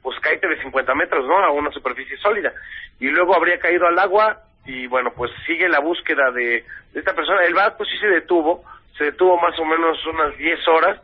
pues 0.02 0.18
caíte 0.20 0.46
de 0.46 0.62
50 0.62 0.94
metros, 0.94 1.26
¿no? 1.26 1.36
A 1.36 1.50
una 1.50 1.72
superficie 1.72 2.16
sólida. 2.18 2.52
Y 3.00 3.08
luego 3.08 3.34
habría 3.34 3.58
caído 3.58 3.88
al 3.88 3.98
agua 3.98 4.38
y 4.68 4.86
bueno, 4.86 5.10
pues 5.16 5.32
sigue 5.46 5.68
la 5.68 5.80
búsqueda 5.80 6.30
de, 6.30 6.62
de 6.92 7.00
esta 7.00 7.14
persona. 7.14 7.42
El 7.44 7.54
barco 7.54 7.84
sí 7.84 7.96
se 7.98 8.06
detuvo, 8.06 8.62
se 8.96 9.04
detuvo 9.04 9.40
más 9.40 9.58
o 9.58 9.64
menos 9.64 9.96
unas 10.06 10.36
10 10.36 10.68
horas, 10.68 11.00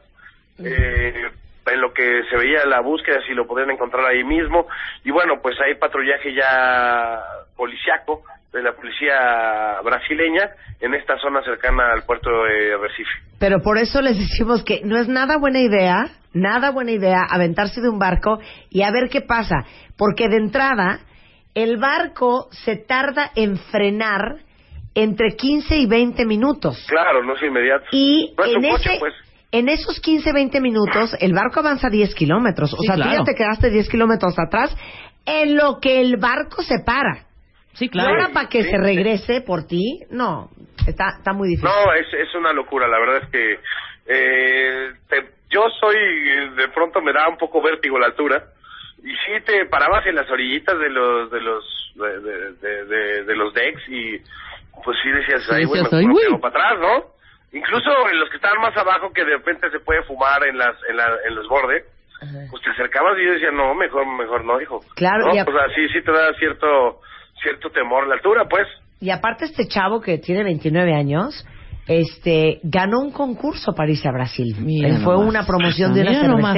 eh, 0.63 1.31
en 1.67 1.81
lo 1.81 1.95
que 1.95 2.23
se 2.31 2.37
veía 2.37 2.67
la 2.67 2.81
búsqueda, 2.81 3.21
si 3.27 3.33
lo 3.33 3.47
podían 3.47 3.71
encontrar 3.71 4.05
ahí 4.05 4.23
mismo. 4.23 4.67
Y 5.03 5.11
bueno, 5.11 5.41
pues 5.41 5.57
hay 5.65 5.77
patrullaje 5.77 6.35
ya 6.35 7.23
policiaco 7.57 8.23
de 8.53 8.63
la 8.63 8.73
policía 8.73 9.81
brasileña 9.83 10.51
en 10.81 10.95
esta 10.95 11.17
zona 11.19 11.43
cercana 11.43 11.93
al 11.93 12.05
puerto 12.05 12.31
de 12.45 12.77
Recife. 12.77 13.11
Pero 13.41 13.61
por 13.61 13.79
eso 13.79 14.03
les 14.03 14.19
decimos 14.19 14.63
que 14.63 14.83
no 14.85 14.99
es 14.99 15.09
nada 15.09 15.39
buena 15.39 15.61
idea, 15.61 16.05
nada 16.35 16.71
buena 16.71 16.93
idea 16.93 17.23
aventarse 17.29 17.81
de 17.81 17.89
un 17.89 17.99
barco 17.99 18.39
y 18.69 18.83
a 18.83 18.93
ver 18.93 19.09
qué 19.11 19.23
pasa. 19.23 19.65
Porque 19.97 20.29
de 20.29 20.37
entrada, 20.37 21.01
el 21.55 21.77
barco 21.79 22.49
se 22.51 22.77
tarda 22.77 23.31
en 23.35 23.57
frenar 23.57 24.37
entre 24.95 25.37
15 25.37 25.77
y 25.77 25.87
20 25.87 26.25
minutos. 26.27 26.85
Claro, 26.89 27.23
no 27.25 27.35
es 27.37 27.43
inmediato. 27.43 27.85
Y 27.93 28.35
No 28.39 28.45
es 28.45 28.55
en, 28.55 28.71
coche, 28.71 28.91
ese, 28.91 28.99
pues. 29.01 29.15
en 29.53 29.69
esos 29.69 30.01
15, 30.01 30.33
20 30.33 30.61
minutos, 30.61 31.17
el 31.21 31.33
barco 31.33 31.61
avanza 31.61 31.89
10 31.91 32.15
kilómetros. 32.15 32.73
O 32.75 32.77
Sí, 32.79 32.87
sea, 32.87 32.97
tú 32.97 33.03
claro. 33.03 33.19
ya 33.19 33.25
te 33.25 33.35
quedaste 33.35 33.71
10 33.71 33.89
kilómetros 33.89 34.35
atrás 34.39 34.77
en 35.27 35.57
lo 35.57 35.81
que 35.81 36.01
el 36.01 36.17
barco 36.17 36.63
se 36.63 36.81
para. 36.85 37.27
Sí, 37.73 37.87
Y 37.87 37.89
claro. 37.89 38.11
ahora 38.11 38.29
para 38.33 38.49
que 38.49 38.63
sí. 38.63 38.71
se 38.71 38.79
regrese 38.79 39.41
por 39.41 39.67
ti, 39.67 40.01
no, 40.11 40.49
está, 40.87 41.17
está 41.19 41.33
muy 41.33 41.49
difícil. 41.49 41.69
No, 41.71 41.93
es, 41.93 42.07
es 42.15 42.33
una 42.37 42.53
locura, 42.53 42.87
la 42.87 42.99
verdad 43.01 43.23
es 43.25 43.29
que 43.31 43.59
eh, 44.07 44.93
te- 45.09 45.31
yo 45.51 45.63
soy, 45.81 45.97
de 46.57 46.69
pronto 46.69 47.01
me 47.03 47.13
da 47.13 47.29
un 47.29 47.37
poco 47.37 47.61
vértigo 47.63 47.99
la 47.99 48.07
altura, 48.07 48.45
y 49.05 49.11
sí 49.13 49.45
te 49.45 49.67
parabas 49.67 50.05
en 50.07 50.17
las 50.17 50.29
orillitas 50.31 50.79
de 50.79 50.89
los, 50.91 51.31
de 51.31 51.41
los, 51.41 51.65
de, 51.95 52.21
de, 52.21 52.53
de, 52.55 52.85
de- 52.87 53.25
de 53.25 53.37
los 53.37 53.53
decks 53.55 53.83
y 53.89 54.19
pues 54.85 54.97
sí 55.03 55.11
decías, 55.11 55.43
Sí, 55.45 55.55
ahí, 55.55 55.65
bueno, 55.67 55.85
decías, 55.85 56.01
"Ay, 56.01 56.07
me 56.07 56.13
güey". 56.13 56.27
quedo 56.27 56.41
para 56.41 56.55
atrás, 56.73 56.81
¿no? 56.81 57.15
Incluso 57.59 57.91
en 58.11 58.19
los 58.19 58.29
que 58.31 58.37
estaban 58.37 58.61
más 58.61 58.77
abajo, 58.77 59.13
que 59.13 59.25
de 59.25 59.37
repente 59.37 59.71
se 59.71 59.79
puede 59.79 60.03
fumar 60.03 60.45
en 60.47 60.59
las, 60.59 60.75
en, 60.91 60.97
la- 60.97 61.19
en 61.29 61.35
los 61.37 61.47
bordes, 61.49 61.85
pues 62.51 62.63
te 62.63 62.71
acercabas 62.71 63.13
y 63.21 63.27
yo 63.27 63.33
decía, 63.35 63.51
no, 63.53 63.75
mejor, 63.75 64.07
mejor 64.19 64.45
no, 64.45 64.61
hijo. 64.61 64.81
Claro, 64.97 65.27
¿No? 65.29 65.35
y 65.35 65.39
a- 65.39 65.45
Pues 65.45 65.57
así 65.71 65.87
sí 65.93 66.03
te 66.03 66.11
da 66.11 66.33
cierto, 66.39 67.01
cierto 67.43 67.71
temor 67.71 68.09
la 68.09 68.15
altura, 68.15 68.47
pues. 68.49 68.67
Y 69.01 69.11
aparte 69.11 69.45
este 69.45 69.69
chavo 69.69 70.01
que 70.01 70.19
tiene 70.19 70.43
29 70.43 70.95
años, 70.95 71.47
este, 71.87 72.61
ganó 72.63 73.01
un 73.01 73.13
concurso 73.13 73.75
para 73.75 73.91
irse 73.91 74.09
a 74.09 74.13
Brasil. 74.13 74.57
Mira 74.61 74.89
Él 74.89 75.03
fue 75.05 75.13
nomás. 75.15 75.29
una 75.29 75.47
promoción 75.47 75.93
de 75.95 76.01
una 76.01 76.11
Mira 76.11 76.23
nomás. 76.29 76.55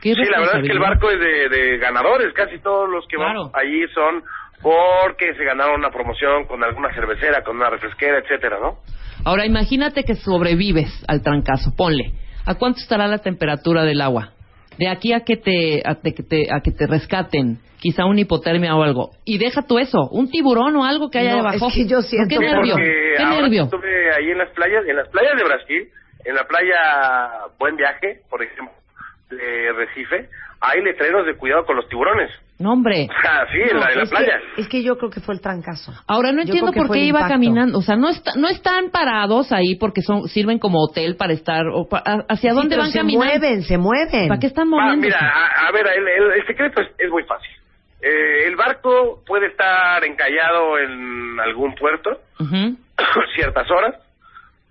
Qué 0.00 0.14
Sí, 0.14 0.22
la 0.30 0.40
verdad 0.40 0.60
es 0.60 0.66
que 0.66 0.72
el 0.72 0.78
barco 0.78 1.10
es 1.10 1.18
de, 1.20 1.48
de 1.48 1.78
ganadores, 1.78 2.32
casi 2.34 2.58
todos 2.60 2.88
los 2.88 3.06
que 3.06 3.16
Claro. 3.16 3.50
van 3.52 3.62
allí 3.62 3.86
son 3.94 4.22
porque 4.62 5.34
se 5.34 5.44
ganaron 5.44 5.80
una 5.80 5.90
promoción 5.90 6.46
con 6.46 6.62
alguna 6.62 6.92
cervecera, 6.94 7.42
con 7.42 7.56
una 7.56 7.70
refresquera, 7.70 8.18
etcétera, 8.18 8.58
¿no? 8.60 8.78
Ahora 9.24 9.46
imagínate 9.46 10.04
que 10.04 10.14
sobrevives 10.14 10.88
al 11.08 11.22
trancazo, 11.22 11.72
ponle. 11.76 12.12
¿A 12.46 12.54
cuánto 12.54 12.80
estará 12.80 13.06
la 13.06 13.18
temperatura 13.18 13.84
del 13.84 14.00
agua? 14.00 14.32
De 14.78 14.88
aquí 14.88 15.12
a 15.12 15.20
que 15.20 15.36
te 15.36 15.82
a, 15.84 15.96
te- 15.96 16.14
que 16.14 16.22
te- 16.22 16.48
a 16.50 16.60
que 16.62 16.70
te 16.72 16.86
rescaten, 16.86 17.58
quizá 17.80 18.06
una 18.06 18.20
hipotermia 18.20 18.74
o 18.76 18.82
algo. 18.82 19.10
Y 19.26 19.36
deja 19.38 19.62
tú 19.66 19.78
eso, 19.78 20.08
un 20.10 20.30
tiburón 20.30 20.74
o 20.76 20.84
algo 20.84 21.10
que 21.10 21.18
haya 21.18 21.32
No, 21.32 21.36
debajo. 21.38 21.68
es 21.68 21.74
que 21.74 21.86
yo 21.86 22.00
siento 22.00 22.28
¿Qué 22.30 22.38
que- 22.38 22.50
nervio? 22.50 22.76
¿Qué 22.76 23.24
nervio? 23.26 23.64
estuve 23.64 24.14
ahí 24.14 24.30
en 24.30 24.38
las 24.38 24.50
playas, 24.52 24.84
en 24.86 24.96
las 24.96 25.08
playas 25.10 25.32
de 25.36 25.44
Brasil, 25.44 25.88
en 26.24 26.34
la 26.34 26.44
playa 26.44 26.76
Buen 27.58 27.76
Viaje, 27.76 28.20
por 28.30 28.42
ejemplo, 28.42 28.72
de 29.30 29.72
Recife, 29.72 30.28
hay 30.60 30.82
letreros 30.82 31.24
de 31.26 31.36
cuidado 31.36 31.64
con 31.64 31.76
los 31.76 31.88
tiburones. 31.88 32.30
No, 32.58 32.72
hombre. 32.74 33.06
O 33.18 33.22
sea, 33.22 33.46
sí, 33.50 33.58
en 33.70 33.80
la, 33.80 33.90
en 33.92 33.96
la 33.98 34.02
es, 34.02 34.10
playa. 34.10 34.40
que, 34.56 34.60
es 34.62 34.68
que 34.68 34.82
yo 34.82 34.98
creo 34.98 35.10
que 35.10 35.20
fue 35.20 35.34
el 35.34 35.40
trancazo. 35.40 35.92
Ahora 36.06 36.30
no 36.32 36.38
Yo 36.42 36.52
entiendo 36.52 36.72
por 36.72 36.90
qué 36.90 36.98
iba 36.98 37.20
impacto. 37.20 37.34
caminando, 37.34 37.78
o 37.78 37.82
sea, 37.82 37.96
no 37.96 38.08
está, 38.10 38.32
no 38.36 38.48
están 38.48 38.90
parados 38.90 39.50
ahí 39.52 39.76
porque 39.76 40.02
son 40.02 40.28
sirven 40.28 40.58
como 40.58 40.78
hotel 40.82 41.16
para 41.16 41.32
estar 41.32 41.64
o 41.72 41.88
pa- 41.88 42.02
a- 42.04 42.24
hacia 42.28 42.50
Sí, 42.50 42.56
dónde 42.56 42.76
van 42.76 42.90
se 42.90 42.98
caminando. 42.98 43.24
mueven, 43.24 43.62
se 43.62 43.78
mueven. 43.78 44.28
¿Para 44.28 44.40
qué 44.40 44.46
están 44.48 44.66
Ah, 44.66 44.70
moviéndose? 44.70 45.06
mira, 45.06 45.18
a, 45.20 45.68
a 45.68 45.72
ver, 45.72 45.86
el, 45.86 46.06
el- 46.08 46.32
el 46.40 46.46
secreto 46.46 46.82
es, 46.82 46.88
es 46.98 47.10
muy 47.10 47.22
fácil. 47.24 47.50
Eh, 48.02 48.46
el 48.46 48.56
barco 48.56 49.22
puede 49.26 49.46
estar 49.48 50.02
encallado 50.04 50.78
en 50.78 51.38
algún 51.40 51.74
puerto, 51.74 52.10
ciertas 53.34 53.70
horas, 53.70 53.94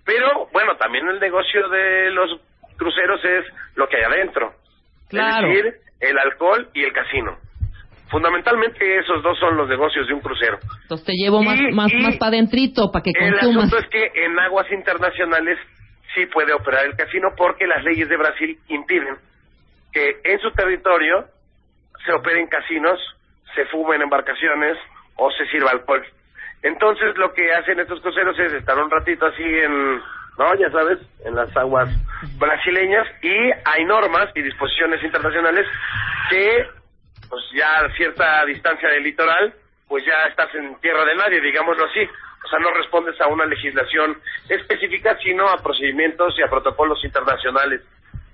pero 0.04 0.48
bueno, 0.52 0.76
también 0.76 1.08
el 1.08 1.18
negocio 1.20 1.68
de 1.68 2.10
los 2.10 2.40
cruceros 2.80 3.24
es 3.24 3.44
lo 3.76 3.86
que 3.88 3.96
hay 3.98 4.02
adentro. 4.02 4.52
Claro. 5.08 5.46
Es 5.46 5.54
decir, 5.64 5.74
el 6.00 6.18
alcohol 6.18 6.68
y 6.74 6.82
el 6.82 6.92
casino. 6.92 7.36
Fundamentalmente 8.08 8.98
esos 8.98 9.22
dos 9.22 9.38
son 9.38 9.56
los 9.56 9.68
negocios 9.68 10.06
de 10.08 10.14
un 10.14 10.20
crucero. 10.20 10.58
Entonces 10.82 11.06
te 11.06 11.12
llevo 11.12 11.42
más, 11.42 11.60
Y- 11.60 11.72
más, 11.72 11.92
más 11.94 12.16
para 12.16 12.30
adentrito, 12.30 12.90
para 12.90 13.02
que 13.04 13.10
El 13.14 13.32
consumas. 13.34 13.66
asunto 13.66 13.78
es 13.78 13.86
que 13.88 14.24
en 14.24 14.38
aguas 14.40 14.66
internacionales 14.72 15.58
sí 16.14 16.26
puede 16.26 16.52
operar 16.52 16.86
el 16.86 16.96
casino 16.96 17.28
porque 17.36 17.68
las 17.68 17.84
leyes 17.84 18.08
de 18.08 18.16
Brasil 18.16 18.58
impiden 18.68 19.16
que 19.92 20.16
en 20.24 20.40
su 20.40 20.50
territorio 20.52 21.26
se 22.04 22.12
operen 22.12 22.48
casinos, 22.48 22.98
se 23.54 23.64
fumen 23.66 24.02
embarcaciones 24.02 24.76
o 25.16 25.30
se 25.32 25.46
sirva 25.46 25.70
alcohol. 25.70 26.04
Entonces 26.62 27.16
lo 27.16 27.32
que 27.32 27.52
hacen 27.54 27.78
estos 27.78 28.00
cruceros 28.00 28.36
es 28.40 28.52
estar 28.54 28.76
un 28.76 28.90
ratito 28.90 29.26
así 29.26 29.42
en, 29.44 30.00
no, 30.38 30.54
ya 30.54 30.70
sabes, 30.70 30.98
en 31.24 31.34
las 31.34 31.54
aguas 31.56 31.88
brasileñas 32.38 33.06
y 33.22 33.34
hay 33.64 33.84
normas 33.84 34.28
y 34.34 34.42
disposiciones 34.42 35.02
internacionales 35.02 35.66
que 36.30 36.66
pues 37.28 37.42
ya 37.54 37.80
a 37.80 37.92
cierta 37.94 38.44
distancia 38.46 38.88
del 38.88 39.04
litoral, 39.04 39.54
pues 39.86 40.04
ya 40.04 40.24
estás 40.28 40.52
en 40.54 40.74
tierra 40.80 41.04
de 41.04 41.14
nadie, 41.14 41.40
digámoslo 41.40 41.84
así. 41.84 42.00
O 42.44 42.48
sea, 42.48 42.58
no 42.58 42.70
respondes 42.74 43.20
a 43.20 43.28
una 43.28 43.44
legislación 43.44 44.16
específica, 44.48 45.16
sino 45.22 45.46
a 45.48 45.58
procedimientos 45.62 46.34
y 46.38 46.42
a 46.42 46.48
protocolos 46.48 47.04
internacionales 47.04 47.82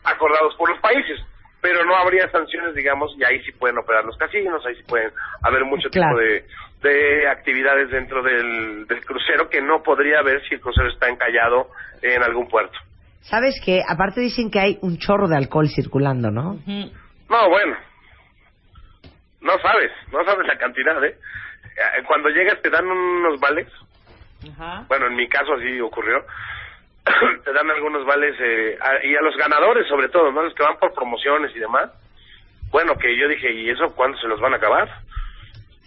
acordados 0.04 0.54
por 0.56 0.70
los 0.70 0.78
países. 0.80 1.20
Pero 1.60 1.84
no 1.84 1.96
habría 1.96 2.30
sanciones, 2.30 2.74
digamos, 2.74 3.12
y 3.18 3.24
ahí 3.24 3.42
sí 3.42 3.50
pueden 3.52 3.78
operar 3.78 4.04
los 4.04 4.16
casinos, 4.16 4.64
ahí 4.64 4.76
sí 4.76 4.82
pueden 4.88 5.10
haber 5.42 5.64
mucho 5.64 5.88
Claro. 5.90 6.16
tipo 6.16 6.20
de, 6.20 6.44
de 6.86 7.28
actividades 7.28 7.90
dentro 7.90 8.22
del, 8.22 8.86
del 8.86 9.04
crucero 9.04 9.48
que 9.48 9.60
no 9.60 9.82
podría 9.82 10.20
haber 10.20 10.42
si 10.48 10.54
el 10.54 10.60
crucero 10.60 10.88
está 10.88 11.08
encallado 11.08 11.70
en 12.02 12.22
algún 12.22 12.48
puerto. 12.48 12.78
¿Sabes 13.22 13.60
qué? 13.64 13.82
Aparte 13.88 14.20
dicen 14.20 14.50
que 14.50 14.60
hay 14.60 14.78
un 14.82 14.98
chorro 14.98 15.26
de 15.28 15.36
alcohol 15.36 15.68
circulando, 15.68 16.30
¿no? 16.30 16.58
No, 17.28 17.48
bueno. 17.48 17.76
No 19.40 19.52
sabes, 19.58 19.90
no 20.12 20.24
sabes 20.24 20.46
la 20.46 20.56
cantidad, 20.58 21.04
¿eh? 21.04 21.16
Eh, 21.76 22.02
Cuando 22.06 22.28
llegas 22.30 22.60
te 22.62 22.70
dan 22.70 22.86
unos 22.86 23.38
vales, 23.40 23.68
Ajá. 24.52 24.84
bueno, 24.88 25.06
en 25.08 25.14
mi 25.16 25.28
caso 25.28 25.52
así 25.54 25.80
ocurrió, 25.80 26.24
te 27.44 27.52
dan 27.52 27.70
algunos 27.70 28.04
vales, 28.06 28.34
eh, 28.40 28.78
a- 28.80 29.04
y 29.06 29.14
a 29.14 29.20
los 29.20 29.36
ganadores 29.36 29.86
sobre 29.88 30.08
todo, 30.08 30.32
¿no? 30.32 30.42
Los 30.42 30.54
que 30.54 30.62
van 30.62 30.78
por 30.78 30.94
promociones 30.94 31.54
y 31.54 31.58
demás. 31.58 31.90
Bueno, 32.70 32.96
que 32.98 33.16
yo 33.16 33.28
dije, 33.28 33.52
¿y 33.52 33.70
eso 33.70 33.94
cuándo 33.94 34.18
se 34.18 34.26
los 34.28 34.40
van 34.40 34.54
a 34.54 34.56
acabar? 34.56 34.88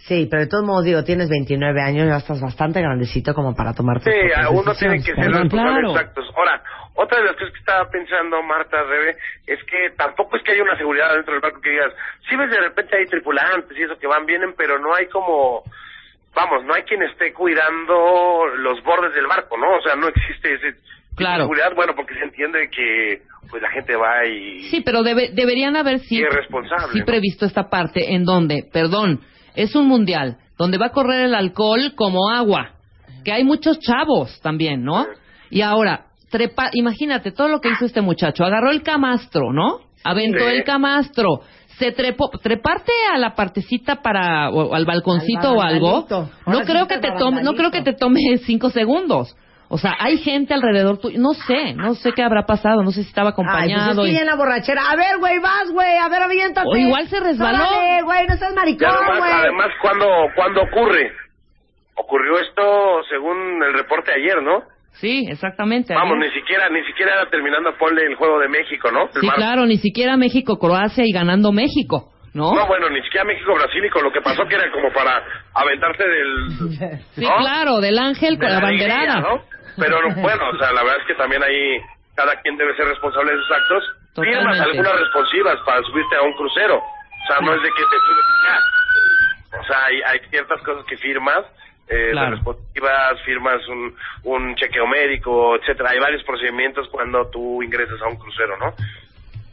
Sí, 0.06 0.26
pero 0.30 0.42
de 0.42 0.48
todos 0.48 0.64
modos 0.64 0.84
digo, 0.84 1.04
tienes 1.04 1.28
29 1.28 1.80
años, 1.82 2.08
ya 2.08 2.16
estás 2.16 2.40
bastante 2.40 2.80
grandecito 2.80 3.34
como 3.34 3.54
para 3.54 3.74
tomar 3.74 3.98
tus 4.00 4.12
Sí, 4.12 4.18
uno 4.50 4.74
tiene 4.74 4.96
que 4.98 5.14
ser 5.14 5.16
responsable, 5.30 5.48
claro. 5.48 5.90
exactos. 5.92 6.24
Ahora, 6.36 6.62
otra 6.94 7.18
de 7.18 7.24
las 7.24 7.34
cosas 7.34 7.52
que 7.52 7.58
estaba 7.60 7.88
pensando, 7.90 8.42
Marta, 8.42 8.82
Rebe, 8.82 9.16
es 9.46 9.58
que 9.64 9.94
tampoco 9.96 10.36
es 10.36 10.42
que 10.42 10.52
haya 10.52 10.62
una 10.62 10.76
seguridad 10.76 11.14
dentro 11.14 11.32
del 11.34 11.40
barco 11.42 11.60
que 11.60 11.70
digas, 11.70 11.92
sí 12.28 12.36
ves 12.36 12.50
de 12.50 12.60
repente 12.60 12.96
hay 12.96 13.06
tripulantes 13.06 13.76
y 13.78 13.82
eso 13.82 13.96
que 13.98 14.06
van, 14.06 14.26
vienen, 14.26 14.54
pero 14.56 14.78
no 14.78 14.94
hay 14.94 15.06
como, 15.06 15.62
vamos, 16.34 16.64
no 16.64 16.74
hay 16.74 16.82
quien 16.82 17.02
esté 17.02 17.32
cuidando 17.32 18.46
los 18.56 18.82
bordes 18.82 19.14
del 19.14 19.26
barco, 19.26 19.56
¿no? 19.56 19.76
O 19.76 19.82
sea, 19.82 19.96
no 19.96 20.08
existe 20.08 20.54
ese 20.54 20.76
Claro. 21.16 21.42
seguridad, 21.42 21.74
bueno, 21.74 21.92
porque 21.94 22.14
se 22.14 22.24
entiende 22.24 22.70
que 22.70 23.22
pues 23.50 23.60
la 23.60 23.70
gente 23.70 23.94
va 23.96 24.24
y... 24.26 24.62
Sí, 24.70 24.80
pero 24.80 25.02
debe- 25.02 25.30
deberían 25.34 25.76
haber 25.76 25.98
sí, 25.98 26.16
sí 26.16 26.98
¿no? 26.98 27.04
previsto 27.04 27.44
esta 27.46 27.68
parte 27.68 28.14
en 28.14 28.24
donde, 28.24 28.64
perdón, 28.72 29.20
es 29.54 29.74
un 29.74 29.86
mundial 29.86 30.38
donde 30.58 30.78
va 30.78 30.86
a 30.86 30.92
correr 30.92 31.26
el 31.26 31.34
alcohol 31.34 31.94
como 31.96 32.30
agua, 32.30 32.72
que 33.24 33.32
hay 33.32 33.44
muchos 33.44 33.78
chavos 33.78 34.40
también, 34.40 34.84
¿no? 34.84 35.06
Y 35.50 35.62
ahora, 35.62 36.06
trepa, 36.30 36.70
imagínate 36.72 37.32
todo 37.32 37.48
lo 37.48 37.60
que 37.60 37.70
hizo 37.70 37.86
este 37.86 38.00
muchacho, 38.00 38.44
agarró 38.44 38.70
el 38.70 38.82
camastro, 38.82 39.52
¿no? 39.52 39.80
Aventó 40.04 40.48
el 40.48 40.64
camastro, 40.64 41.40
se 41.78 41.92
trepó, 41.92 42.30
treparte 42.42 42.92
a 43.12 43.18
la 43.18 43.34
partecita 43.34 44.02
para 44.02 44.50
o 44.50 44.74
al 44.74 44.84
balconcito 44.84 45.48
Al 45.48 45.56
o 45.56 45.62
algo, 45.62 46.06
no 46.46 46.60
creo 46.60 46.86
que 46.86 46.98
te 46.98 47.10
tome, 47.18 47.42
no 47.42 47.54
creo 47.54 47.70
que 47.70 47.82
te 47.82 47.94
tome 47.94 48.20
cinco 48.44 48.70
segundos. 48.70 49.34
O 49.72 49.78
sea, 49.78 49.94
hay 50.00 50.18
gente 50.18 50.52
alrededor 50.52 50.98
tuyo, 50.98 51.16
no 51.20 51.32
sé, 51.32 51.74
no 51.74 51.94
sé 51.94 52.10
qué 52.12 52.24
habrá 52.24 52.44
pasado, 52.44 52.82
no 52.82 52.90
sé 52.90 53.04
si 53.04 53.08
estaba 53.08 53.28
Ay, 53.30 53.34
pues 53.36 53.46
acompañado. 53.46 54.02
es 54.02 54.08
que 54.10 54.14
y- 54.14 54.18
en 54.18 54.26
la 54.26 54.34
borrachera. 54.34 54.82
A 54.90 54.96
ver, 54.96 55.18
güey, 55.18 55.38
vas, 55.38 55.70
güey. 55.72 55.96
A 55.96 56.08
ver, 56.08 56.22
aviéntate. 56.24 56.66
O 56.68 56.76
igual 56.76 57.06
se 57.06 57.20
resbaló. 57.20 57.64
Güey, 58.04 58.26
no 58.26 58.36
seas 58.36 58.52
maricón, 58.54 58.88
güey. 59.18 59.30
además, 59.32 59.68
cuando, 59.80 60.06
cuando 60.34 60.62
ocurre? 60.62 61.12
Ocurrió 61.94 62.38
esto 62.40 63.02
según 63.10 63.62
el 63.62 63.74
reporte 63.74 64.10
ayer, 64.12 64.42
¿no? 64.42 64.62
Sí, 64.94 65.26
exactamente. 65.30 65.94
Vamos, 65.94 66.16
ayer. 66.18 66.28
ni 66.32 66.40
siquiera, 66.40 66.68
ni 66.70 66.82
siquiera 66.84 67.12
era 67.20 67.30
terminando 67.30 67.70
ponle 67.78 68.02
el 68.06 68.16
juego 68.16 68.40
de 68.40 68.48
México, 68.48 68.90
¿no? 68.90 69.04
El 69.14 69.20
Sí, 69.20 69.26
mar- 69.26 69.36
claro, 69.36 69.66
ni 69.66 69.76
siquiera 69.76 70.16
México, 70.16 70.58
Croacia 70.58 71.04
y 71.06 71.12
ganando 71.12 71.52
México, 71.52 72.10
¿no? 72.34 72.52
No, 72.54 72.66
bueno, 72.66 72.88
ni 72.90 73.00
siquiera 73.02 73.24
México-Brasil 73.24 73.84
y 73.84 73.90
con 73.90 74.02
lo 74.02 74.10
que 74.12 74.20
pasó 74.20 74.42
que 74.48 74.56
era 74.56 74.70
como 74.72 74.90
para 74.92 75.22
aventarse 75.54 76.02
del... 76.02 77.00
sí, 77.14 77.20
¿no? 77.24 77.36
claro, 77.38 77.80
del 77.80 77.98
ángel 77.98 78.34
de 78.36 78.40
con 78.40 78.48
la 78.50 78.58
alegría, 78.58 78.96
banderada. 78.96 79.20
¿no? 79.20 79.42
Pero 79.78 80.02
no, 80.02 80.14
bueno, 80.22 80.48
o 80.50 80.58
sea, 80.58 80.72
la 80.72 80.82
verdad 80.82 81.00
es 81.00 81.06
que 81.06 81.14
también 81.14 81.42
ahí 81.42 81.80
cada 82.16 82.34
quien 82.42 82.56
debe 82.56 82.74
ser 82.76 82.86
responsable 82.86 83.32
de 83.32 83.38
sus 83.38 83.50
actos. 83.52 83.84
Firmas 84.14 84.60
algunas 84.60 84.92
responsivas 85.00 85.58
para 85.64 85.82
subirte 85.82 86.16
a 86.16 86.22
un 86.22 86.32
crucero. 86.34 86.76
O 86.78 87.26
sea, 87.26 87.40
no 87.40 87.54
es 87.54 87.62
de 87.62 87.68
que 87.68 87.82
te 87.82 87.96
subes. 88.06 89.60
O 89.60 89.64
sea, 89.64 89.84
hay, 89.86 90.00
hay 90.02 90.18
ciertas 90.30 90.60
cosas 90.62 90.84
que 90.86 90.96
firmas, 90.96 91.44
eh, 91.88 92.10
Claro. 92.12 92.32
responsivas, 92.36 93.20
firmas 93.24 93.66
un, 93.68 93.96
un 94.24 94.54
chequeo 94.56 94.86
médico, 94.86 95.56
etcétera. 95.56 95.90
Hay 95.90 95.98
varios 95.98 96.22
procedimientos 96.24 96.88
cuando 96.88 97.28
tú 97.30 97.62
ingresas 97.62 98.00
a 98.02 98.06
un 98.08 98.16
crucero, 98.16 98.56
¿no? 98.58 98.74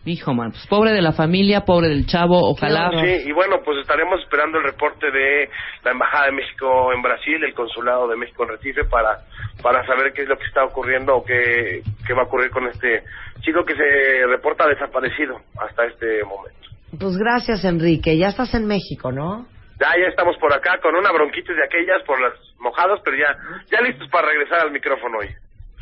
Hijo, 0.07 0.33
man, 0.33 0.51
pues 0.51 0.65
pobre 0.67 0.91
de 0.91 1.01
la 1.01 1.11
familia, 1.11 1.61
pobre 1.61 1.89
del 1.89 2.05
chavo, 2.05 2.49
ojalá. 2.49 2.89
Sí, 3.03 3.29
y 3.29 3.31
bueno, 3.31 3.57
pues 3.63 3.77
estaremos 3.79 4.21
esperando 4.21 4.57
el 4.57 4.63
reporte 4.63 5.11
de 5.11 5.49
la 5.83 5.91
Embajada 5.91 6.27
de 6.27 6.31
México 6.31 6.93
en 6.93 7.01
Brasil, 7.01 7.43
el 7.43 7.53
Consulado 7.53 8.07
de 8.07 8.15
México 8.15 8.43
en 8.43 8.49
Recife, 8.49 8.85
para, 8.85 9.19
para 9.61 9.85
saber 9.85 10.13
qué 10.13 10.23
es 10.23 10.29
lo 10.29 10.37
que 10.37 10.45
está 10.45 10.63
ocurriendo 10.63 11.15
o 11.15 11.23
qué, 11.23 11.81
qué 12.05 12.13
va 12.13 12.21
a 12.21 12.25
ocurrir 12.25 12.49
con 12.51 12.67
este 12.67 13.03
chico 13.41 13.65
que 13.65 13.75
se 13.75 14.25
reporta 14.27 14.67
desaparecido 14.67 15.37
hasta 15.59 15.85
este 15.85 16.23
momento. 16.23 16.67
Pues 16.97 17.17
gracias, 17.17 17.65
Enrique. 17.65 18.17
Ya 18.17 18.29
estás 18.29 18.53
en 18.55 18.65
México, 18.65 19.11
¿no? 19.11 19.45
Ya, 19.79 19.93
ya 19.99 20.07
estamos 20.09 20.37
por 20.37 20.51
acá 20.53 20.79
con 20.81 20.95
una 20.95 21.11
bronquitis 21.11 21.55
de 21.55 21.63
aquellas 21.63 22.01
por 22.05 22.19
las 22.19 22.33
mojadas, 22.59 22.99
pero 23.03 23.17
ya, 23.17 23.35
ya 23.69 23.81
listos 23.81 24.09
para 24.09 24.27
regresar 24.27 24.61
al 24.61 24.71
micrófono 24.71 25.19
hoy. 25.19 25.29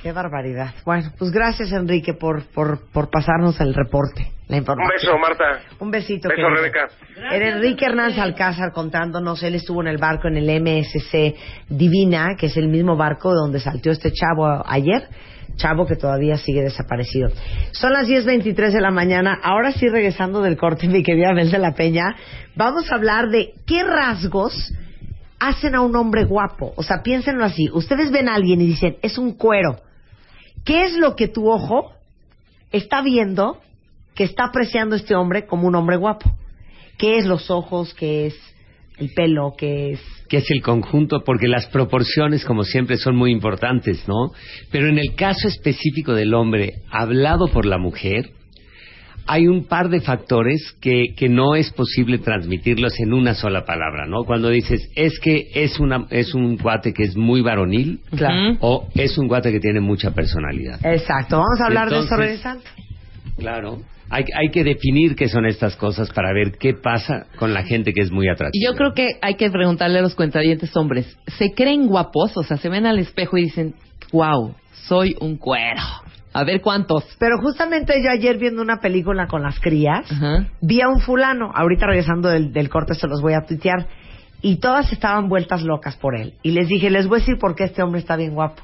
Qué 0.02 0.12
barbaridad. 0.12 0.74
Bueno, 0.86 1.10
pues 1.18 1.32
gracias, 1.32 1.72
Enrique, 1.72 2.14
por, 2.14 2.44
por, 2.54 2.92
por 2.92 3.10
pasarnos 3.10 3.60
el 3.60 3.74
reporte, 3.74 4.32
la 4.48 4.58
Un 4.58 4.62
información. 4.62 4.92
beso, 5.02 5.18
Marta. 5.18 5.62
Un 5.80 5.90
besito. 5.90 6.30
Beso, 6.30 6.36
querido. 6.42 6.50
Rebeca. 6.56 6.88
Era 7.34 7.50
Enrique 7.56 7.86
Hernández 7.86 8.20
Alcázar 8.20 8.72
contándonos, 8.72 9.42
él 9.42 9.56
estuvo 9.56 9.82
en 9.82 9.88
el 9.88 9.98
barco 9.98 10.28
en 10.28 10.38
el 10.38 10.62
MSC 10.62 11.36
Divina, 11.70 12.36
que 12.38 12.48
es 12.48 12.58
el 12.58 12.68
mismo 12.68 12.96
barco 12.96 13.34
donde 13.34 13.60
saltó 13.60 13.90
este 13.90 14.12
chavo 14.12 14.46
ayer, 14.68 15.08
chavo 15.56 15.88
que 15.88 15.96
todavía 15.96 16.38
sigue 16.38 16.62
desaparecido. 16.62 17.30
Son 17.72 17.92
las 17.94 18.08
10.23 18.08 18.74
de 18.74 18.82
la 18.82 18.92
mañana, 18.92 19.40
ahora 19.42 19.72
sí 19.72 19.88
regresando 19.88 20.42
del 20.42 20.58
corte, 20.58 20.88
mi 20.88 21.02
querida 21.02 21.30
Abel 21.32 21.50
de 21.50 21.58
la 21.58 21.72
Peña, 21.74 22.16
vamos 22.56 22.92
a 22.92 22.96
hablar 22.96 23.30
de 23.30 23.54
qué 23.66 23.84
rasgos 23.84 24.54
hacen 25.48 25.76
a 25.76 25.82
un 25.82 25.96
hombre 25.96 26.26
guapo. 26.26 26.74
O 26.76 26.84
sea, 26.84 27.04
piénsenlo 27.04 27.44
así, 27.44 27.70
ustedes 27.72 28.12
ven 28.12 28.30
a 28.30 28.36
alguien 28.36 28.62
y 28.62 28.68
dicen, 28.68 28.98
es 29.02 29.18
un 29.18 29.34
cuero. 29.34 29.78
¿Qué 30.64 30.86
es 30.86 30.94
lo 30.94 31.16
que 31.16 31.28
tu 31.28 31.50
ojo 31.50 31.92
está 32.72 33.02
viendo 33.02 33.60
que 34.16 34.24
está 34.24 34.46
apreciando 34.46 34.96
este 34.96 35.16
hombre 35.16 35.46
como 35.46 35.68
un 35.68 35.76
hombre 35.76 35.98
guapo? 35.98 36.32
¿Qué 36.98 37.18
es 37.18 37.26
los 37.26 37.52
ojos? 37.52 37.94
¿Qué 37.94 38.28
es 38.28 38.36
el 38.98 39.14
pelo? 39.14 39.54
¿Qué 39.58 39.92
es...? 39.94 40.02
que 40.28 40.38
es 40.38 40.50
el 40.50 40.62
conjunto, 40.64 41.24
porque 41.24 41.48
las 41.48 41.68
proporciones, 41.68 42.46
como 42.46 42.64
siempre, 42.64 42.98
son 42.98 43.16
muy 43.16 43.32
importantes, 43.32 44.08
¿no? 44.08 44.32
Pero 44.72 44.88
en 44.88 44.98
el 44.98 45.14
caso 45.16 45.48
específico 45.48 46.14
del 46.14 46.34
hombre, 46.34 46.82
hablado 46.90 47.48
por 47.48 47.66
la 47.66 47.78
mujer, 47.78 48.32
hay 49.28 49.48
un 49.48 49.66
par 49.66 49.90
de 49.90 50.02
factores 50.02 50.76
que, 50.82 51.14
que 51.16 51.30
no 51.30 51.56
es 51.56 51.72
posible 51.72 52.20
transmitirlos 52.20 53.00
en 53.00 53.14
una 53.14 53.34
sola 53.34 53.66
palabra, 53.66 54.06
¿no? 54.08 54.24
Cuando 54.24 54.50
dices, 54.50 54.90
es 54.96 55.20
que 55.20 55.50
es, 55.56 55.80
una, 55.80 56.06
es 56.12 56.34
un 56.36 56.58
guate 56.58 56.94
que 56.94 57.04
es 57.04 57.16
muy 57.18 57.42
varonil, 57.42 58.02
o 58.60 58.88
es 58.94 59.18
un 59.18 59.28
guate 59.28 59.52
que 59.52 59.60
tiene 59.60 59.80
mucha 59.80 60.12
personalidad. 60.12 60.80
Exacto, 60.86 61.38
vamos 61.38 61.60
a 61.62 61.66
hablar 61.66 61.90
de 61.90 61.96
eso 61.96 62.04
Entonces- 62.04 62.18
regresando. 62.28 62.64
Claro. 63.38 63.80
Hay, 64.10 64.24
hay 64.36 64.50
que 64.52 64.64
definir 64.64 65.16
qué 65.16 65.28
son 65.28 65.48
estas 65.48 65.76
cosas 65.76 66.12
para 66.12 66.32
ver 66.32 66.54
qué 66.60 66.74
pasa 66.76 67.26
con 67.38 67.56
la 67.56 67.64
gente 67.64 67.92
que 67.92 68.02
es 68.02 68.12
muy 68.12 68.28
Y 68.28 68.30
atractiva. 68.30 68.64
yo 68.72 68.78
creo 68.78 68.94
que 68.94 69.08
hay 69.24 69.34
que 69.34 69.50
preguntarle 69.50 69.98
a 69.98 70.02
los 70.04 70.14
cuentavientes 70.14 70.76
hombres, 70.78 71.18
¿se 71.40 71.52
creen 71.54 71.88
guapos? 71.88 72.38
O 72.38 72.44
sea, 72.44 72.58
se 72.58 72.70
ven 72.70 72.86
al 72.86 73.00
espejo 73.00 73.36
y 73.38 73.46
dicen, 73.46 73.74
wow, 74.12 74.54
soy 74.88 75.16
un 75.20 75.38
cuero. 75.38 75.82
A 76.38 76.44
ver 76.44 76.60
cuántos. 76.62 77.06
Pero 77.18 77.38
justamente 77.42 77.94
yo 78.04 78.10
ayer 78.12 78.38
viendo 78.38 78.62
una 78.62 78.78
película 78.78 79.26
con 79.28 79.42
las 79.42 79.58
crías, 79.60 80.12
Ajá. 80.12 80.48
vi 80.62 80.82
a 80.82 80.90
un 80.90 81.00
fulano, 81.00 81.50
ahorita 81.56 81.88
regresando 81.88 82.28
del, 82.28 82.52
del 82.52 82.68
corte 82.70 82.94
se 82.94 83.08
los 83.08 83.22
voy 83.22 83.34
a 83.34 83.46
tuitear, 83.46 83.88
y 84.42 84.58
todas 84.58 84.92
estaban 84.92 85.30
vueltas 85.30 85.64
locas 85.64 85.96
por 85.96 86.14
él. 86.16 86.34
Y 86.44 86.52
les 86.52 86.68
dije, 86.68 86.90
les 86.90 87.08
voy 87.08 87.18
a 87.18 87.20
decir 87.22 87.38
por 87.40 87.56
qué 87.56 87.64
este 87.64 87.82
hombre 87.82 88.02
está 88.02 88.18
bien 88.18 88.34
guapo. 88.34 88.62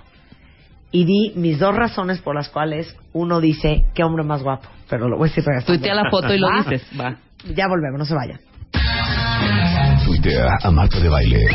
Y 0.91 1.05
di 1.05 1.31
mis 1.39 1.59
dos 1.59 1.73
razones 1.73 2.19
por 2.21 2.35
las 2.35 2.49
cuales 2.49 2.93
uno 3.13 3.39
dice, 3.39 3.85
qué 3.95 4.03
hombre 4.03 4.25
más 4.25 4.43
guapo. 4.43 4.67
Pero 4.89 5.07
lo 5.07 5.17
voy 5.17 5.27
a 5.27 5.29
decir 5.29 5.45
regresando. 5.45 5.73
Tuitea 5.79 5.95
la 5.95 6.09
foto 6.11 6.33
y 6.33 6.37
lo 6.39 6.47
¿Va? 6.49 6.57
dices. 6.57 6.85
Va. 6.99 7.15
Ya 7.55 7.67
volvemos, 7.69 7.97
no 7.99 8.05
se 8.05 8.13
vayan. 8.13 8.39
Tuitea 10.05 10.57
a 10.61 10.71
Marta 10.71 10.99
de 10.99 11.07
Baile. 11.07 11.45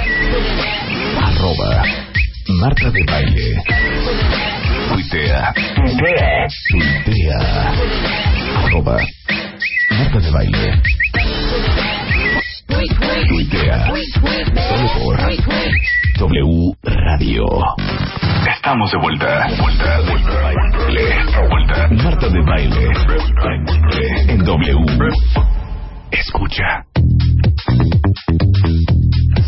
Arroba 1.23 1.83
Marta 2.59 2.91
de 2.91 3.05
Baile. 3.07 3.63
Tuitea. 4.89 5.53
Tuitea. 6.71 7.39
Arroba 8.65 8.99
Marta 9.91 10.19
de 10.21 10.31
Baile. 10.31 10.83
Tuitea. 13.29 13.87
Solo 14.69 14.89
por 14.99 15.17
W 16.19 16.73
Radio. 16.83 17.45
Estamos 18.49 18.91
de 18.91 18.99
vuelta. 18.99 19.47
Vuelta, 19.59 20.01
vuelta, 20.09 20.31
baile. 20.43 21.07
Vuelta. 21.51 21.89
Marta 22.05 22.29
de 22.29 22.41
Baile. 22.43 22.89
En 24.29 24.45
W. 24.45 24.87
Escucha. 26.19 26.87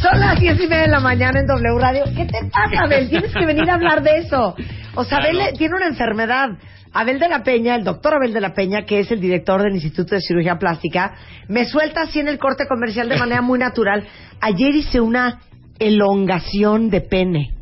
Son 0.03 0.21
las 0.21 0.39
diez 0.39 0.61
y 0.61 0.67
media 0.67 0.83
de 0.83 0.89
la 0.89 1.01
mañana 1.01 1.41
en 1.41 1.47
W 1.47 1.79
Radio. 1.79 2.05
¿Qué 2.15 2.27
te 2.27 2.45
pasa, 2.51 2.85
Abel? 2.85 3.09
Tienes 3.09 3.33
que 3.33 3.47
venir 3.47 3.69
a 3.71 3.75
hablar 3.75 4.03
de 4.03 4.19
eso. 4.19 4.55
O 4.95 5.05
sea, 5.05 5.19
Abel 5.19 5.39
tiene 5.57 5.77
una 5.77 5.87
enfermedad. 5.87 6.51
Abel 6.93 7.19
de 7.19 7.29
la 7.29 7.43
Peña, 7.43 7.75
el 7.75 7.85
doctor 7.85 8.15
Abel 8.15 8.33
de 8.33 8.41
la 8.41 8.55
Peña, 8.55 8.83
que 8.83 9.01
es 9.01 9.11
el 9.11 9.21
director 9.21 9.63
del 9.63 9.75
Instituto 9.75 10.15
de 10.15 10.21
Cirugía 10.21 10.59
Plástica, 10.59 11.15
me 11.49 11.65
suelta 11.65 12.03
así 12.03 12.21
en 12.21 12.29
el 12.29 12.39
corte 12.39 12.67
comercial 12.67 13.09
de 13.09 13.17
manera 13.17 13.43
muy 13.43 13.59
natural. 13.59 14.07
Ayer 14.41 14.75
hice 14.75 15.01
una 15.01 15.41
elongación 15.79 16.91
de 16.91 17.01
pene. 17.01 17.55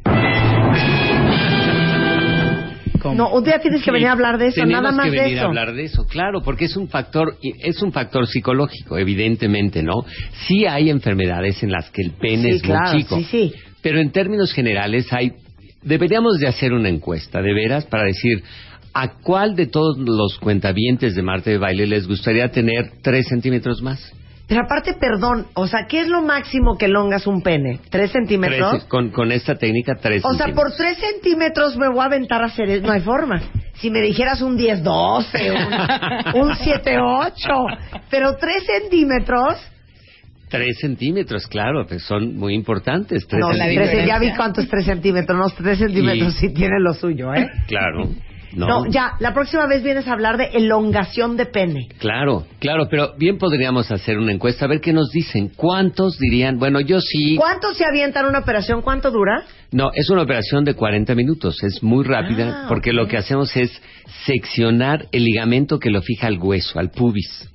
No, 3.15 3.31
un 3.31 3.45
día 3.45 3.59
tienes 3.61 3.81
que 3.81 3.87
Sí, 3.87 3.91
venir 3.93 4.09
a 4.09 4.13
hablar 4.13 4.39
de 4.39 4.49
eso, 4.49 4.61
tenemos 4.63 4.83
nada 4.83 4.95
más 4.95 5.05
que 5.07 5.11
de 5.13 5.21
venir 5.21 5.37
eso. 5.37 5.45
a 5.45 5.49
hablar 5.49 5.75
de 5.75 5.85
eso, 5.85 6.07
claro, 6.07 6.43
porque 6.43 6.65
es 6.67 6.77
un 6.77 6.89
factor, 6.89 7.37
es 7.43 7.83
un 7.83 7.93
factor 7.93 8.27
psicológico, 8.27 8.99
evidentemente, 8.99 9.83
¿no? 9.83 10.05
Sí 10.47 10.67
hay 10.67 10.91
enfermedades 10.91 11.63
en 11.63 11.71
las 11.73 11.91
que 11.91 12.03
el 12.03 12.13
pene 12.13 12.51
Sí, 12.51 12.57
es 12.57 12.63
claro, 12.63 12.93
muy 12.93 13.03
chico, 13.03 13.17
sí, 13.19 13.25
sí. 13.25 13.55
pero 13.83 14.01
en 14.01 14.11
términos 14.11 14.53
generales 14.53 15.13
hay, 15.13 15.33
deberíamos 15.83 16.39
de 16.39 16.49
hacer 16.49 16.73
una 16.73 16.89
encuesta, 16.89 17.41
de 17.43 17.53
veras, 17.55 17.85
para 17.87 18.05
decir 18.05 18.43
a 18.95 19.09
cuál 19.21 19.55
de 19.57 19.67
todos 19.67 19.99
los 19.99 20.39
cuentavientes 20.39 21.15
de 21.15 21.23
Marte 21.23 21.51
de 21.51 21.59
Baile 21.59 21.87
les 21.87 22.09
gustaría 22.09 22.51
tener 22.51 22.93
tres 23.03 23.27
centímetros 23.29 23.83
más. 23.83 24.01
Pero 24.49 24.61
aparte, 24.63 24.95
perdón, 24.95 25.47
o 25.55 25.67
sea, 25.67 25.87
¿qué 25.89 26.01
es 26.03 26.09
lo 26.09 26.23
máximo 26.23 26.79
que 26.79 26.85
elongas 26.85 27.27
un 27.27 27.43
pene? 27.43 27.81
¿Tres 27.91 28.13
centímetros? 28.13 28.71
Tres- 28.71 28.85
con, 28.85 29.11
con 29.11 29.33
esta 29.33 29.57
técnica, 29.57 29.95
tres 30.01 30.25
O 30.25 30.35
sea, 30.35 30.47
por 30.55 30.71
centímetros. 30.71 30.77
tres 30.77 30.99
centímetros 30.99 31.77
me 31.77 31.89
voy 31.89 32.01
a 32.01 32.05
aventar 32.05 32.43
a 32.43 32.47
hacer... 32.47 32.81
No 32.83 32.93
hay 32.93 33.01
forma. 33.01 33.43
Si 33.75 33.91
me 33.91 34.01
dijeras 34.01 34.41
un 34.43 34.57
10-12, 34.57 36.35
un, 36.35 36.41
un 36.43 36.51
7-8, 36.51 37.79
pero 38.09 38.37
tres 38.37 38.65
centímetros... 38.67 39.59
Tres 40.49 40.79
centímetros, 40.81 41.45
claro, 41.49 41.85
pues 41.89 42.05
son 42.05 42.37
muy 42.37 42.55
importantes. 42.55 43.27
Tres 43.27 43.41
no, 43.41 43.53
centímetros. 43.53 44.07
ya 44.07 44.19
vi 44.21 44.33
cuánto 44.37 44.61
es 44.61 44.69
tres 44.69 44.85
centímetros. 44.85 45.37
No, 45.37 45.51
tres 45.57 45.79
centímetros 45.79 46.35
Y- 46.37 46.39
sí 46.39 46.55
tiene 46.55 46.79
lo 46.79 46.95
suyo, 46.95 47.35
¿eh? 47.35 47.51
Claro. 47.67 48.11
No. 48.57 48.67
No, 48.67 48.91
ya, 48.91 49.13
la 49.21 49.35
próxima 49.35 49.67
vez 49.67 49.83
vienes 49.83 50.09
a 50.09 50.13
hablar 50.15 50.39
de 50.39 50.47
elongación 50.55 51.37
de 51.37 51.45
pene. 51.47 51.89
Claro, 51.99 52.47
claro, 52.59 52.89
pero 52.91 53.13
bien 53.19 53.37
podríamos 53.39 53.91
hacer 53.93 54.19
una 54.19 54.33
encuesta 54.33 54.65
a 54.65 54.69
ver 54.69 54.81
qué 54.81 54.93
nos 54.95 55.11
dicen. 55.11 55.53
¿Cuántos 55.55 56.19
dirían? 56.19 56.59
Bueno, 56.59 56.81
yo 56.81 57.01
sí. 57.01 57.37
¿Cuánto 57.37 57.75
se 57.75 57.85
avientan 57.85 58.25
una 58.27 58.39
operación? 58.39 58.81
¿Cuánto 58.81 59.11
dura? 59.11 59.45
No, 59.73 59.91
es 59.95 60.09
una 60.09 60.23
operación 60.23 60.65
de 60.65 60.75
40 60.75 61.15
minutos. 61.15 61.63
Es 61.63 61.83
muy 61.83 62.03
rápida 62.05 62.63
Ah, 62.65 62.67
porque 62.69 62.93
lo 62.93 63.07
que 63.07 63.19
hacemos 63.19 63.55
es 63.57 63.71
seccionar 64.25 65.07
el 65.13 65.25
ligamento 65.25 65.79
que 65.79 65.91
lo 65.91 66.01
fija 66.03 66.27
al 66.27 66.39
hueso, 66.39 66.79
al 66.79 66.91
pubis. 66.91 67.51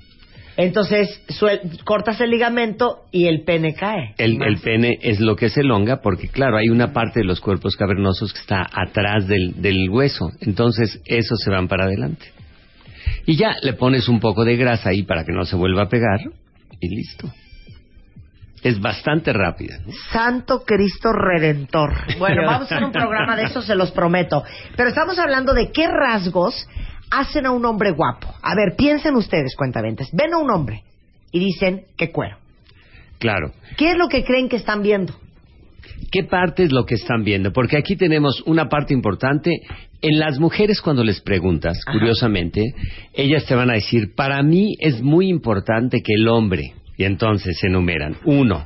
Entonces, 0.58 1.22
suel- 1.30 1.84
cortas 1.84 2.20
el 2.22 2.30
ligamento 2.30 3.06
y 3.12 3.28
el 3.28 3.44
pene 3.44 3.74
cae. 3.74 4.14
El, 4.18 4.42
el 4.44 4.58
pene 4.60 5.00
es 5.02 5.20
lo 5.20 5.36
que 5.36 5.50
se 5.50 5.62
elonga 5.62 6.02
porque, 6.02 6.28
claro, 6.28 6.58
hay 6.58 6.70
una 6.70 6.92
parte 6.94 7.22
de 7.22 7.26
los 7.26 7.40
cuerpos 7.40 7.76
cavernosos 7.78 8.34
que 8.34 8.40
está 8.40 8.68
atrás 8.72 9.28
del, 9.28 9.62
del 9.62 9.90
hueso. 9.90 10.30
Entonces, 10.42 11.02
esos 11.06 11.40
se 11.40 11.50
van 11.50 11.68
para 11.68 11.86
adelante. 11.86 12.26
Y 13.26 13.36
ya 13.38 13.56
le 13.62 13.74
pones 13.74 14.08
un 14.10 14.20
poco 14.20 14.44
de 14.46 14.58
grasa 14.58 14.90
ahí 14.90 15.04
para 15.04 15.24
que 15.24 15.32
no 15.32 15.46
se 15.46 15.56
vuelva 15.56 15.84
a 15.84 15.90
pegar 15.90 16.20
y 16.80 16.96
listo. 16.96 17.32
Es 18.64 18.80
bastante 18.80 19.34
rápida. 19.34 19.80
¿no? 19.86 19.92
Santo 20.12 20.64
Cristo 20.66 21.12
Redentor. 21.12 21.94
Bueno, 22.20 22.44
vamos 22.46 22.72
a 22.72 22.76
hacer 22.76 22.84
un 22.84 22.92
programa 22.92 23.36
de 23.36 23.44
eso, 23.44 23.62
se 23.62 23.76
los 23.76 23.92
prometo. 23.92 24.44
Pero 24.76 24.90
estamos 24.90 25.18
hablando 25.18 25.54
de 25.54 25.72
qué 25.72 25.88
rasgos 25.88 26.68
hacen 27.12 27.46
a 27.46 27.52
un 27.52 27.66
hombre 27.66 27.92
guapo. 27.92 28.34
A 28.42 28.56
ver, 28.56 28.76
piensen 28.76 29.16
ustedes, 29.16 29.56
cuentaventes. 29.56 30.10
Ven 30.14 30.34
a 30.34 30.38
un 30.38 30.50
hombre 30.50 30.84
y 31.32 31.40
dicen, 31.40 31.84
qué 31.98 32.12
cuero. 32.12 32.38
Claro. 33.20 33.52
¿Qué 33.78 33.92
es 33.92 33.98
lo 33.98 34.08
que 34.08 34.24
creen 34.24 34.50
que 34.50 34.56
están 34.56 34.82
viendo? 34.82 35.14
¿Qué 36.12 36.24
parte 36.24 36.64
es 36.64 36.72
lo 36.72 36.86
que 36.86 36.96
están 36.96 37.24
viendo? 37.24 37.54
Porque 37.54 37.78
aquí 37.78 37.96
tenemos 37.96 38.42
una 38.46 38.68
parte 38.68 38.94
importante. 38.94 39.52
En 40.02 40.18
las 40.18 40.40
mujeres 40.40 40.82
cuando 40.82 41.04
les 41.04 41.22
preguntas, 41.22 41.78
Ajá. 41.86 41.98
curiosamente, 41.98 42.74
ellas 43.14 43.46
te 43.46 43.54
van 43.54 43.70
a 43.70 43.74
decir, 43.74 44.16
para 44.16 44.42
mí 44.42 44.76
es 44.80 45.02
muy 45.02 45.30
importante 45.30 46.02
que 46.02 46.14
el 46.16 46.28
hombre, 46.28 46.74
y 46.98 47.04
entonces 47.04 47.58
se 47.60 47.68
enumeran, 47.68 48.18
uno, 48.26 48.66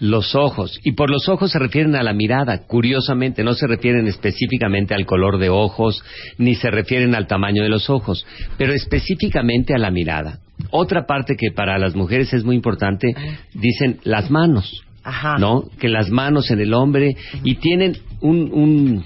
los 0.00 0.34
ojos, 0.34 0.80
y 0.82 0.92
por 0.92 1.10
los 1.10 1.28
ojos 1.28 1.52
se 1.52 1.58
refieren 1.58 1.94
a 1.94 2.02
la 2.02 2.14
mirada, 2.14 2.66
curiosamente, 2.66 3.44
no 3.44 3.52
se 3.54 3.66
refieren 3.66 4.06
específicamente 4.06 4.94
al 4.94 5.06
color 5.06 5.38
de 5.38 5.50
ojos, 5.50 6.02
ni 6.38 6.54
se 6.54 6.70
refieren 6.70 7.14
al 7.14 7.26
tamaño 7.26 7.62
de 7.62 7.68
los 7.68 7.90
ojos, 7.90 8.26
pero 8.56 8.72
específicamente 8.72 9.74
a 9.74 9.78
la 9.78 9.90
mirada. 9.90 10.40
Otra 10.70 11.06
parte 11.06 11.36
que 11.36 11.52
para 11.52 11.78
las 11.78 11.94
mujeres 11.94 12.32
es 12.32 12.44
muy 12.44 12.56
importante, 12.56 13.14
dicen 13.54 14.00
las 14.04 14.30
manos. 14.30 14.84
Ajá. 15.02 15.38
¿no? 15.38 15.64
Que 15.78 15.88
las 15.88 16.10
manos 16.10 16.50
en 16.50 16.60
el 16.60 16.74
hombre 16.74 17.16
y 17.42 17.54
tienen 17.54 17.96
un, 18.20 18.52
un 18.52 19.04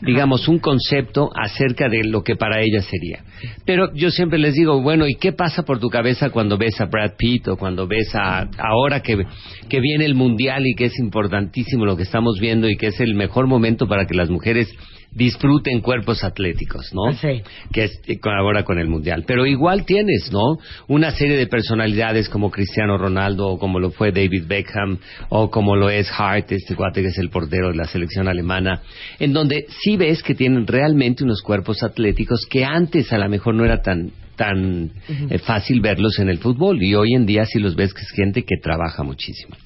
digamos, 0.00 0.48
un 0.48 0.58
concepto 0.58 1.30
acerca 1.34 1.88
de 1.88 2.04
lo 2.04 2.22
que 2.22 2.36
para 2.36 2.60
ella 2.60 2.82
sería. 2.82 3.24
Pero 3.64 3.92
yo 3.94 4.10
siempre 4.10 4.38
les 4.38 4.54
digo, 4.54 4.80
bueno, 4.82 5.06
¿y 5.06 5.14
qué 5.14 5.32
pasa 5.32 5.62
por 5.62 5.78
tu 5.78 5.88
cabeza 5.88 6.30
cuando 6.30 6.58
ves 6.58 6.80
a 6.80 6.86
Brad 6.86 7.12
Pitt 7.16 7.48
o 7.48 7.56
cuando 7.56 7.86
ves 7.86 8.14
a 8.14 8.48
ahora 8.58 9.00
que, 9.00 9.24
que 9.68 9.80
viene 9.80 10.04
el 10.04 10.14
mundial 10.14 10.66
y 10.66 10.74
que 10.74 10.86
es 10.86 10.98
importantísimo 10.98 11.84
lo 11.84 11.96
que 11.96 12.02
estamos 12.02 12.38
viendo 12.40 12.68
y 12.68 12.76
que 12.76 12.88
es 12.88 13.00
el 13.00 13.14
mejor 13.14 13.46
momento 13.46 13.86
para 13.86 14.06
que 14.06 14.14
las 14.14 14.30
mujeres 14.30 14.68
disfruten 15.16 15.80
cuerpos 15.80 16.22
atléticos, 16.22 16.92
¿no? 16.92 17.12
Sí. 17.14 17.42
que 17.72 17.84
es 17.84 18.00
eh, 18.06 18.18
con- 18.20 18.34
ahora 18.34 18.62
con 18.64 18.78
el 18.78 18.86
mundial. 18.88 19.24
Pero 19.26 19.46
igual 19.46 19.84
tienes, 19.86 20.30
¿no? 20.30 20.58
Una 20.88 21.10
serie 21.10 21.36
de 21.36 21.46
personalidades 21.46 22.28
como 22.28 22.50
Cristiano 22.50 22.98
Ronaldo 22.98 23.48
o 23.48 23.58
como 23.58 23.80
lo 23.80 23.90
fue 23.90 24.12
David 24.12 24.44
Beckham 24.46 24.98
o 25.30 25.50
como 25.50 25.74
lo 25.74 25.88
es 25.90 26.08
Hart, 26.16 26.52
este 26.52 26.74
cuate 26.76 27.00
que 27.02 27.08
es 27.08 27.18
el 27.18 27.30
portero 27.30 27.68
de 27.70 27.76
la 27.76 27.86
selección 27.86 28.28
alemana, 28.28 28.82
en 29.18 29.32
donde 29.32 29.66
sí 29.82 29.96
ves 29.96 30.22
que 30.22 30.34
tienen 30.34 30.66
realmente 30.66 31.24
unos 31.24 31.40
cuerpos 31.42 31.82
atléticos 31.82 32.46
que 32.48 32.64
antes 32.64 33.12
a 33.12 33.18
lo 33.18 33.28
mejor 33.28 33.54
no 33.54 33.64
era 33.64 33.80
tan 33.82 34.10
tan 34.36 34.90
eh, 35.08 35.38
fácil 35.38 35.80
verlos 35.80 36.18
en 36.18 36.28
el 36.28 36.38
fútbol 36.38 36.82
y 36.82 36.94
hoy 36.94 37.14
en 37.14 37.26
día 37.26 37.44
sí 37.44 37.58
los 37.58 37.74
ves 37.74 37.92
que 37.92 38.02
es 38.02 38.10
gente 38.10 38.44
que 38.44 38.56
trabaja 38.62 39.02
muchísimo. 39.02 39.56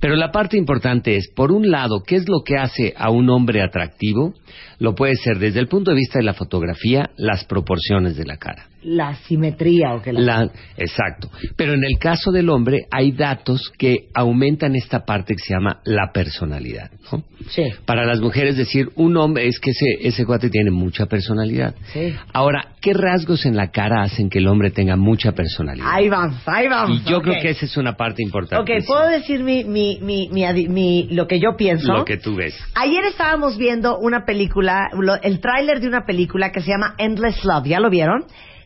Pero 0.00 0.16
la 0.16 0.32
parte 0.32 0.56
importante 0.56 1.16
es, 1.16 1.28
por 1.34 1.52
un 1.52 1.70
lado, 1.70 2.02
¿qué 2.02 2.16
es 2.16 2.28
lo 2.28 2.42
que 2.44 2.56
hace 2.56 2.94
a 2.96 3.10
un 3.10 3.30
hombre 3.30 3.62
atractivo? 3.62 4.34
Lo 4.78 4.94
puede 4.94 5.14
ser 5.16 5.38
desde 5.38 5.60
el 5.60 5.68
punto 5.68 5.90
de 5.90 5.96
vista 5.96 6.18
de 6.18 6.24
la 6.24 6.34
fotografía, 6.34 7.10
las 7.16 7.44
proporciones 7.44 8.16
de 8.16 8.24
la 8.24 8.36
cara. 8.36 8.68
La 8.84 9.14
simetría 9.14 9.94
o 9.94 10.02
que 10.02 10.12
la... 10.12 10.20
La- 10.20 10.50
exacto. 10.76 11.30
Pero 11.56 11.72
en 11.74 11.84
el 11.84 11.98
caso 11.98 12.30
del 12.32 12.48
hombre 12.50 12.86
hay 12.90 13.12
datos 13.12 13.72
que 13.78 14.08
aumentan 14.14 14.76
esta 14.76 15.04
parte 15.04 15.34
que 15.34 15.42
se 15.42 15.54
llama 15.54 15.80
la 15.84 16.12
personalidad. 16.12 16.90
¿no? 17.10 17.22
Sí. 17.48 17.64
Para 17.86 18.04
las 18.04 18.20
mujeres 18.20 18.56
decir 18.56 18.88
un 18.96 19.16
hombre 19.16 19.46
es 19.48 19.58
que 19.58 19.70
ese, 19.70 19.86
ese 20.08 20.24
cuate 20.26 20.50
tiene 20.50 20.70
mucha 20.70 21.06
personalidad. 21.06 21.74
Sí. 21.92 22.14
Ahora, 22.32 22.68
¿qué 22.80 22.92
rasgos 22.94 23.46
en 23.46 23.56
la 23.56 23.70
cara 23.70 24.02
hacen 24.02 24.28
que 24.30 24.38
el 24.38 24.48
hombre 24.48 24.70
tenga 24.70 24.96
mucha 24.96 25.32
personalidad? 25.32 25.86
Ahí 25.90 26.08
vamos, 26.08 26.36
ahí 26.46 26.68
vamos. 26.68 27.00
y 27.06 27.10
yo 27.10 27.20
creo 27.22 27.40
que 27.40 27.50
esa 27.50 27.64
es 27.66 27.76
una 27.76 27.96
parte 27.96 28.22
importante. 28.22 28.72
Ok, 28.78 28.84
¿puedo 28.86 29.08
decir 29.08 29.42
mi, 29.42 29.64
mi, 29.64 29.98
mi, 30.00 30.28
mi 30.68 31.08
lo 31.10 31.26
que 31.26 31.40
yo 31.40 31.56
pienso? 31.56 31.92
Lo 31.92 32.04
que 32.04 32.16
tú 32.16 32.34
ves. 32.36 32.54
Ayer 32.74 33.04
estábamos 33.06 33.56
viendo 33.58 33.98
una 33.98 34.24
película, 34.24 34.88
lo- 34.92 35.20
el 35.22 35.40
tráiler 35.40 35.80
de 35.80 35.88
una 35.88 36.04
película 36.06 36.50
que 36.52 36.60
se 36.60 36.68
llama 36.70 36.94
Endless 36.98 37.44
Love, 37.44 37.66
¿ya 37.66 37.80
lo 37.80 37.90
vieron? 37.90 38.24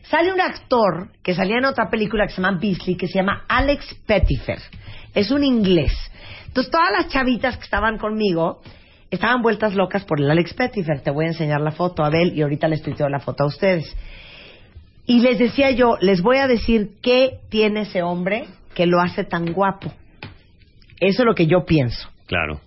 Sale 0.09 0.33
un 0.33 0.41
actor 0.41 1.11
que 1.21 1.35
salía 1.35 1.57
en 1.57 1.65
otra 1.65 1.89
película 1.89 2.25
que 2.25 2.33
se 2.33 2.41
llama 2.41 2.57
Beasley, 2.59 2.95
que 2.95 3.07
se 3.07 3.19
llama 3.19 3.43
Alex 3.47 3.95
Pettifer. 4.07 4.59
Es 5.13 5.29
un 5.29 5.43
inglés. 5.43 5.93
Entonces 6.47 6.71
todas 6.71 6.91
las 6.91 7.09
chavitas 7.09 7.57
que 7.57 7.63
estaban 7.63 7.99
conmigo 7.99 8.61
estaban 9.11 9.43
vueltas 9.43 9.75
locas 9.75 10.05
por 10.05 10.19
el 10.19 10.29
Alex 10.31 10.55
Pettifer. 10.55 11.01
Te 11.01 11.11
voy 11.11 11.25
a 11.25 11.29
enseñar 11.29 11.61
la 11.61 11.71
foto, 11.71 12.03
Abel, 12.03 12.35
y 12.35 12.41
ahorita 12.41 12.67
les 12.67 12.81
tuiteo 12.81 13.07
la 13.07 13.19
foto 13.19 13.43
a 13.43 13.47
ustedes. 13.47 13.95
Y 15.05 15.21
les 15.21 15.37
decía 15.37 15.69
yo, 15.71 15.97
les 16.01 16.23
voy 16.23 16.37
a 16.37 16.47
decir 16.47 16.93
qué 17.03 17.39
tiene 17.49 17.81
ese 17.81 18.01
hombre 18.01 18.47
que 18.73 18.87
lo 18.87 18.99
hace 18.99 19.23
tan 19.23 19.53
guapo. 19.53 19.91
Eso 20.99 21.21
es 21.21 21.25
lo 21.25 21.35
que 21.35 21.45
yo 21.45 21.65
pienso. 21.65 22.09
Claro. 22.25 22.61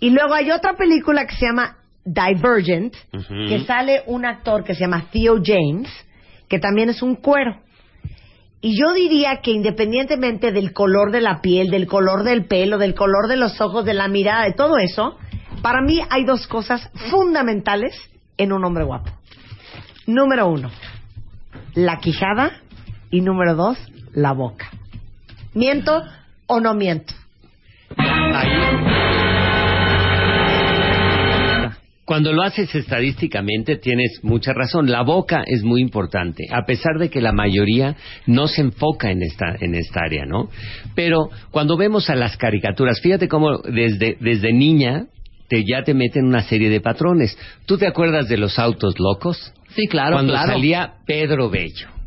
Y 0.00 0.10
luego 0.10 0.34
hay 0.34 0.50
otra 0.50 0.74
película 0.74 1.26
que 1.26 1.36
se 1.36 1.46
llama 1.46 1.76
Divergent, 2.04 2.94
que 3.48 3.60
sale 3.66 4.02
un 4.06 4.26
actor 4.26 4.64
que 4.64 4.74
se 4.74 4.80
llama 4.80 5.06
Theo 5.12 5.40
James, 5.44 5.88
que 6.50 6.58
también 6.58 6.90
es 6.90 7.00
un 7.00 7.14
cuero. 7.14 7.56
Y 8.60 8.78
yo 8.78 8.92
diría 8.92 9.40
que 9.40 9.52
independientemente 9.52 10.52
del 10.52 10.74
color 10.74 11.12
de 11.12 11.22
la 11.22 11.40
piel, 11.40 11.70
del 11.70 11.86
color 11.86 12.24
del 12.24 12.44
pelo, 12.44 12.76
del 12.76 12.94
color 12.94 13.28
de 13.28 13.36
los 13.36 13.58
ojos, 13.62 13.86
de 13.86 13.94
la 13.94 14.08
mirada, 14.08 14.44
de 14.44 14.52
todo 14.52 14.76
eso, 14.76 15.16
para 15.62 15.80
mí 15.80 16.00
hay 16.10 16.24
dos 16.24 16.46
cosas 16.46 16.90
fundamentales 17.10 17.94
en 18.36 18.52
un 18.52 18.64
hombre 18.64 18.84
guapo. 18.84 19.10
Número 20.06 20.48
uno, 20.48 20.70
la 21.74 22.00
quijada 22.00 22.60
y 23.10 23.20
número 23.22 23.54
dos, 23.54 23.78
la 24.12 24.32
boca. 24.32 24.68
¿Miento 25.54 26.02
o 26.46 26.60
no 26.60 26.74
miento? 26.74 27.14
Cuando 32.10 32.32
lo 32.32 32.42
haces 32.42 32.74
estadísticamente 32.74 33.76
tienes 33.76 34.18
mucha 34.24 34.52
razón. 34.52 34.90
La 34.90 35.02
boca 35.02 35.44
es 35.46 35.62
muy 35.62 35.80
importante, 35.80 36.48
a 36.50 36.66
pesar 36.66 36.98
de 36.98 37.08
que 37.08 37.20
la 37.20 37.30
mayoría 37.30 37.94
no 38.26 38.48
se 38.48 38.62
enfoca 38.62 39.12
en 39.12 39.22
esta, 39.22 39.54
en 39.60 39.76
esta 39.76 40.00
área, 40.06 40.26
¿no? 40.26 40.50
Pero 40.96 41.30
cuando 41.52 41.76
vemos 41.76 42.10
a 42.10 42.16
las 42.16 42.36
caricaturas, 42.36 43.00
fíjate 43.00 43.28
cómo 43.28 43.58
desde, 43.58 44.16
desde 44.18 44.52
niña 44.52 45.06
te, 45.48 45.62
ya 45.64 45.84
te 45.84 45.94
meten 45.94 46.24
una 46.24 46.42
serie 46.42 46.68
de 46.68 46.80
patrones. 46.80 47.38
¿Tú 47.64 47.78
te 47.78 47.86
acuerdas 47.86 48.28
de 48.28 48.38
los 48.38 48.58
autos 48.58 48.98
locos? 48.98 49.54
Sí, 49.76 49.86
claro, 49.86 50.16
Cuando 50.16 50.32
claro. 50.32 50.54
salía 50.54 50.94
Pedro 51.06 51.48
Bello. 51.48 51.99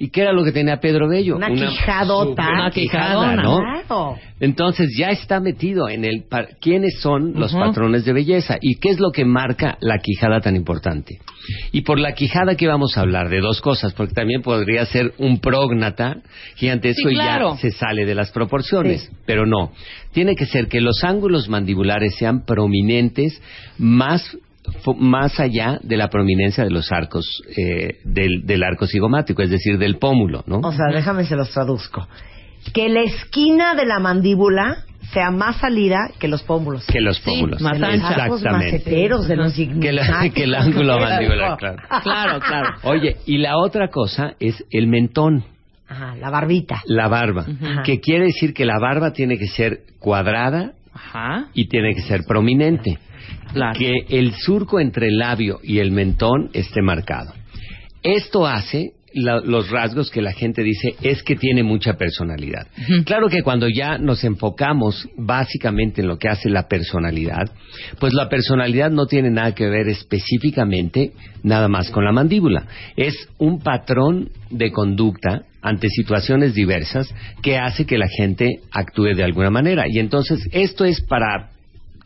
¿Y 0.00 0.10
qué 0.10 0.20
era 0.22 0.32
lo 0.32 0.44
que 0.44 0.52
tenía 0.52 0.78
Pedro 0.78 1.08
Bello? 1.08 1.36
Una 1.36 1.48
quijadota. 1.50 2.42
super 2.42 2.54
Una 2.54 2.70
quijadona, 2.70 3.42
¿no? 3.42 3.58
Claro. 3.58 4.16
Entonces 4.38 4.94
ya 4.96 5.08
está 5.10 5.40
metido 5.40 5.88
en 5.88 6.04
el 6.04 6.24
quiénes 6.60 7.00
son 7.00 7.32
los 7.34 7.52
patrones 7.52 8.04
de 8.04 8.12
belleza 8.12 8.58
y 8.60 8.76
qué 8.76 8.90
es 8.90 9.00
lo 9.00 9.10
que 9.10 9.24
marca 9.24 9.76
la 9.80 9.98
quijada 9.98 10.40
tan 10.40 10.54
importante. 10.54 11.18
Y 11.72 11.80
por 11.80 11.98
la 11.98 12.12
quijada 12.12 12.54
que 12.54 12.68
vamos 12.68 12.96
a 12.96 13.00
hablar 13.00 13.28
de 13.28 13.40
dos 13.40 13.60
cosas, 13.60 13.92
porque 13.94 14.14
también 14.14 14.42
podría 14.42 14.84
ser 14.86 15.14
un 15.18 15.40
prógnata 15.40 16.18
gigantesco 16.54 17.08
Sí, 17.08 17.14
y 17.14 17.18
claro. 17.18 17.54
ya 17.54 17.60
se 17.60 17.70
sale 17.72 18.04
de 18.06 18.14
las 18.14 18.30
proporciones, 18.30 19.02
Sí. 19.02 19.16
pero 19.26 19.46
no. 19.46 19.72
Tiene 20.12 20.36
que 20.36 20.46
ser 20.46 20.68
que 20.68 20.80
los 20.80 21.02
ángulos 21.02 21.48
mandibulares 21.48 22.14
sean 22.16 22.44
prominentes 22.44 23.42
más 23.78 24.36
más 24.98 25.38
allá 25.40 25.78
de 25.82 25.96
la 25.96 26.08
prominencia 26.08 26.64
de 26.64 26.70
los 26.70 26.90
arcos 26.92 27.24
eh, 27.56 27.98
del, 28.04 28.44
del 28.46 28.62
arco 28.62 28.86
cigomático, 28.86 29.42
es 29.42 29.50
decir, 29.50 29.78
del 29.78 29.96
pómulo, 29.98 30.44
¿no? 30.46 30.60
O 30.60 30.72
sea, 30.72 30.86
déjame 30.92 31.24
se 31.24 31.36
los 31.36 31.50
traduzco. 31.50 32.06
Que 32.72 32.88
la 32.88 33.02
esquina 33.02 33.74
de 33.74 33.86
la 33.86 33.98
mandíbula 33.98 34.84
sea 35.12 35.30
más 35.30 35.56
salida 35.56 36.10
que 36.18 36.28
los 36.28 36.42
pómulos. 36.42 36.84
que 36.86 37.00
los 37.00 37.16
Sí, 37.18 37.22
pómulos. 37.24 37.62
más 37.62 37.74
De 37.74 37.78
los 37.78 37.88
ancha. 37.88 38.26
Exactamente. 38.26 38.90
de 38.90 39.36
los 39.36 39.54
Que, 39.54 39.92
la- 39.92 40.30
que 40.34 40.42
el 40.44 40.54
ángulo 40.54 40.98
mandibular, 41.00 41.56
claro. 41.56 41.82
Claro, 42.02 42.40
claro. 42.40 42.68
Oye, 42.82 43.16
y 43.26 43.38
la 43.38 43.56
otra 43.58 43.88
cosa 43.88 44.34
es 44.40 44.62
el 44.70 44.86
mentón, 44.86 45.44
Ajá, 45.88 46.14
la 46.16 46.28
barbita. 46.28 46.82
la 46.86 47.08
barba, 47.08 47.46
que 47.84 48.00
quiere 48.00 48.24
decir 48.26 48.52
que 48.52 48.66
la 48.66 48.78
barba 48.78 49.12
tiene 49.12 49.38
que 49.38 49.46
ser 49.46 49.80
cuadrada 49.98 50.72
Ajá. 50.92 51.46
y 51.54 51.68
tiene 51.68 51.94
que 51.94 52.02
ser 52.02 52.24
prominente. 52.28 52.98
Claro. 53.52 53.78
Que 53.78 53.92
el 54.08 54.34
surco 54.34 54.80
entre 54.80 55.08
el 55.08 55.18
labio 55.18 55.58
y 55.62 55.78
el 55.78 55.90
mentón 55.90 56.50
esté 56.52 56.82
marcado. 56.82 57.32
Esto 58.02 58.46
hace 58.46 58.92
la- 59.14 59.40
los 59.40 59.70
rasgos 59.70 60.10
que 60.10 60.20
la 60.20 60.32
gente 60.32 60.62
dice 60.62 60.94
es 61.02 61.22
que 61.22 61.34
tiene 61.34 61.62
mucha 61.62 61.94
personalidad. 61.94 62.66
Claro 63.06 63.28
que 63.28 63.42
cuando 63.42 63.66
ya 63.68 63.96
nos 63.98 64.22
enfocamos 64.22 65.08
básicamente 65.16 66.02
en 66.02 66.08
lo 66.08 66.18
que 66.18 66.28
hace 66.28 66.50
la 66.50 66.68
personalidad, 66.68 67.50
pues 67.98 68.12
la 68.12 68.28
personalidad 68.28 68.90
no 68.90 69.06
tiene 69.06 69.30
nada 69.30 69.54
que 69.54 69.66
ver 69.68 69.88
específicamente 69.88 71.12
nada 71.42 71.68
más 71.68 71.90
con 71.90 72.04
la 72.04 72.12
mandíbula. 72.12 72.66
Es 72.96 73.14
un 73.38 73.60
patrón 73.60 74.28
de 74.50 74.70
conducta 74.70 75.42
ante 75.62 75.88
situaciones 75.88 76.54
diversas 76.54 77.12
que 77.42 77.56
hace 77.56 77.86
que 77.86 77.98
la 77.98 78.08
gente 78.08 78.60
actúe 78.70 79.14
de 79.16 79.24
alguna 79.24 79.50
manera. 79.50 79.84
Y 79.88 79.98
entonces 79.98 80.46
esto 80.52 80.84
es 80.84 81.00
para 81.00 81.50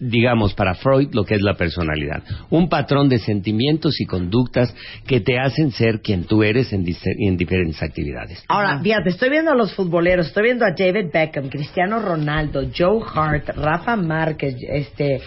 digamos, 0.02 0.52
para 0.54 0.74
Freud, 0.74 1.10
lo 1.12 1.24
que 1.24 1.34
es 1.34 1.42
la 1.42 1.54
personalidad. 1.54 2.22
Un 2.50 2.68
patrón 2.68 3.08
de 3.08 3.18
sentimientos 3.18 4.00
y 4.00 4.04
conductas 4.04 4.74
que 5.06 5.20
te 5.20 5.38
hacen 5.38 5.70
ser 5.70 6.00
quien 6.00 6.24
tú 6.24 6.42
eres 6.42 6.72
en, 6.72 6.84
en 7.18 7.36
diferentes 7.36 7.80
actividades. 7.82 8.42
Ahora, 8.48 8.80
fíjate, 8.80 9.10
estoy 9.10 9.30
viendo 9.30 9.52
a 9.52 9.54
los 9.54 9.74
futboleros, 9.74 10.26
estoy 10.26 10.44
viendo 10.44 10.64
a 10.64 10.72
David 10.76 11.10
Beckham, 11.12 11.48
Cristiano 11.48 12.00
Ronaldo, 12.00 12.62
Joe 12.76 13.00
Hart, 13.14 13.48
Rafa 13.56 13.96
Márquez, 13.96 14.56
este... 14.68 15.20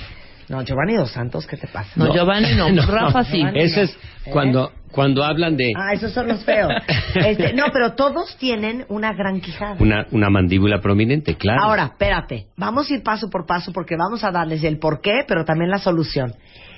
No, 0.50 0.62
Giovanni 0.64 0.96
Dos 0.96 1.12
Santos, 1.12 1.48
¿qué 1.48 1.58
te 1.58 1.68
pasa? 1.68 1.90
No, 1.96 2.14
Giovanni 2.14 2.56
no, 2.56 2.70
Rafa 2.86 3.24
sí. 3.24 3.44
Eso 3.56 3.82
es 3.82 3.92
¿Eh? 4.26 4.30
cuando, 4.32 4.72
cuando 4.92 5.24
hablan 5.24 5.58
de 5.58 5.72
Ah, 5.76 5.94
esos 5.94 6.12
son 6.14 6.28
los 6.28 6.44
feos. 6.44 6.72
Este, 7.16 7.54
no, 7.54 7.66
pero 7.74 7.94
todos 7.94 8.36
tienen 8.38 8.86
una 8.90 9.14
gran 9.14 9.42
quijada. 9.42 9.78
una, 9.80 10.06
una 10.12 10.30
mandíbula 10.30 10.82
prominente, 10.82 11.36
claro. 11.36 11.62
Ahora, 11.64 11.84
espérate, 11.86 12.48
vamos 12.58 12.90
a 12.90 12.94
ir 12.96 13.04
paso 13.04 13.30
por 13.30 13.46
paso 13.46 13.72
porque 13.74 13.96
vamos 13.98 14.24
a 14.24 14.32
darles 14.32 14.64
el 14.64 14.78
porqué, 14.80 15.24
pero 15.28 15.46
también 15.46 15.70
la 15.72 15.80
solución. 15.80 16.34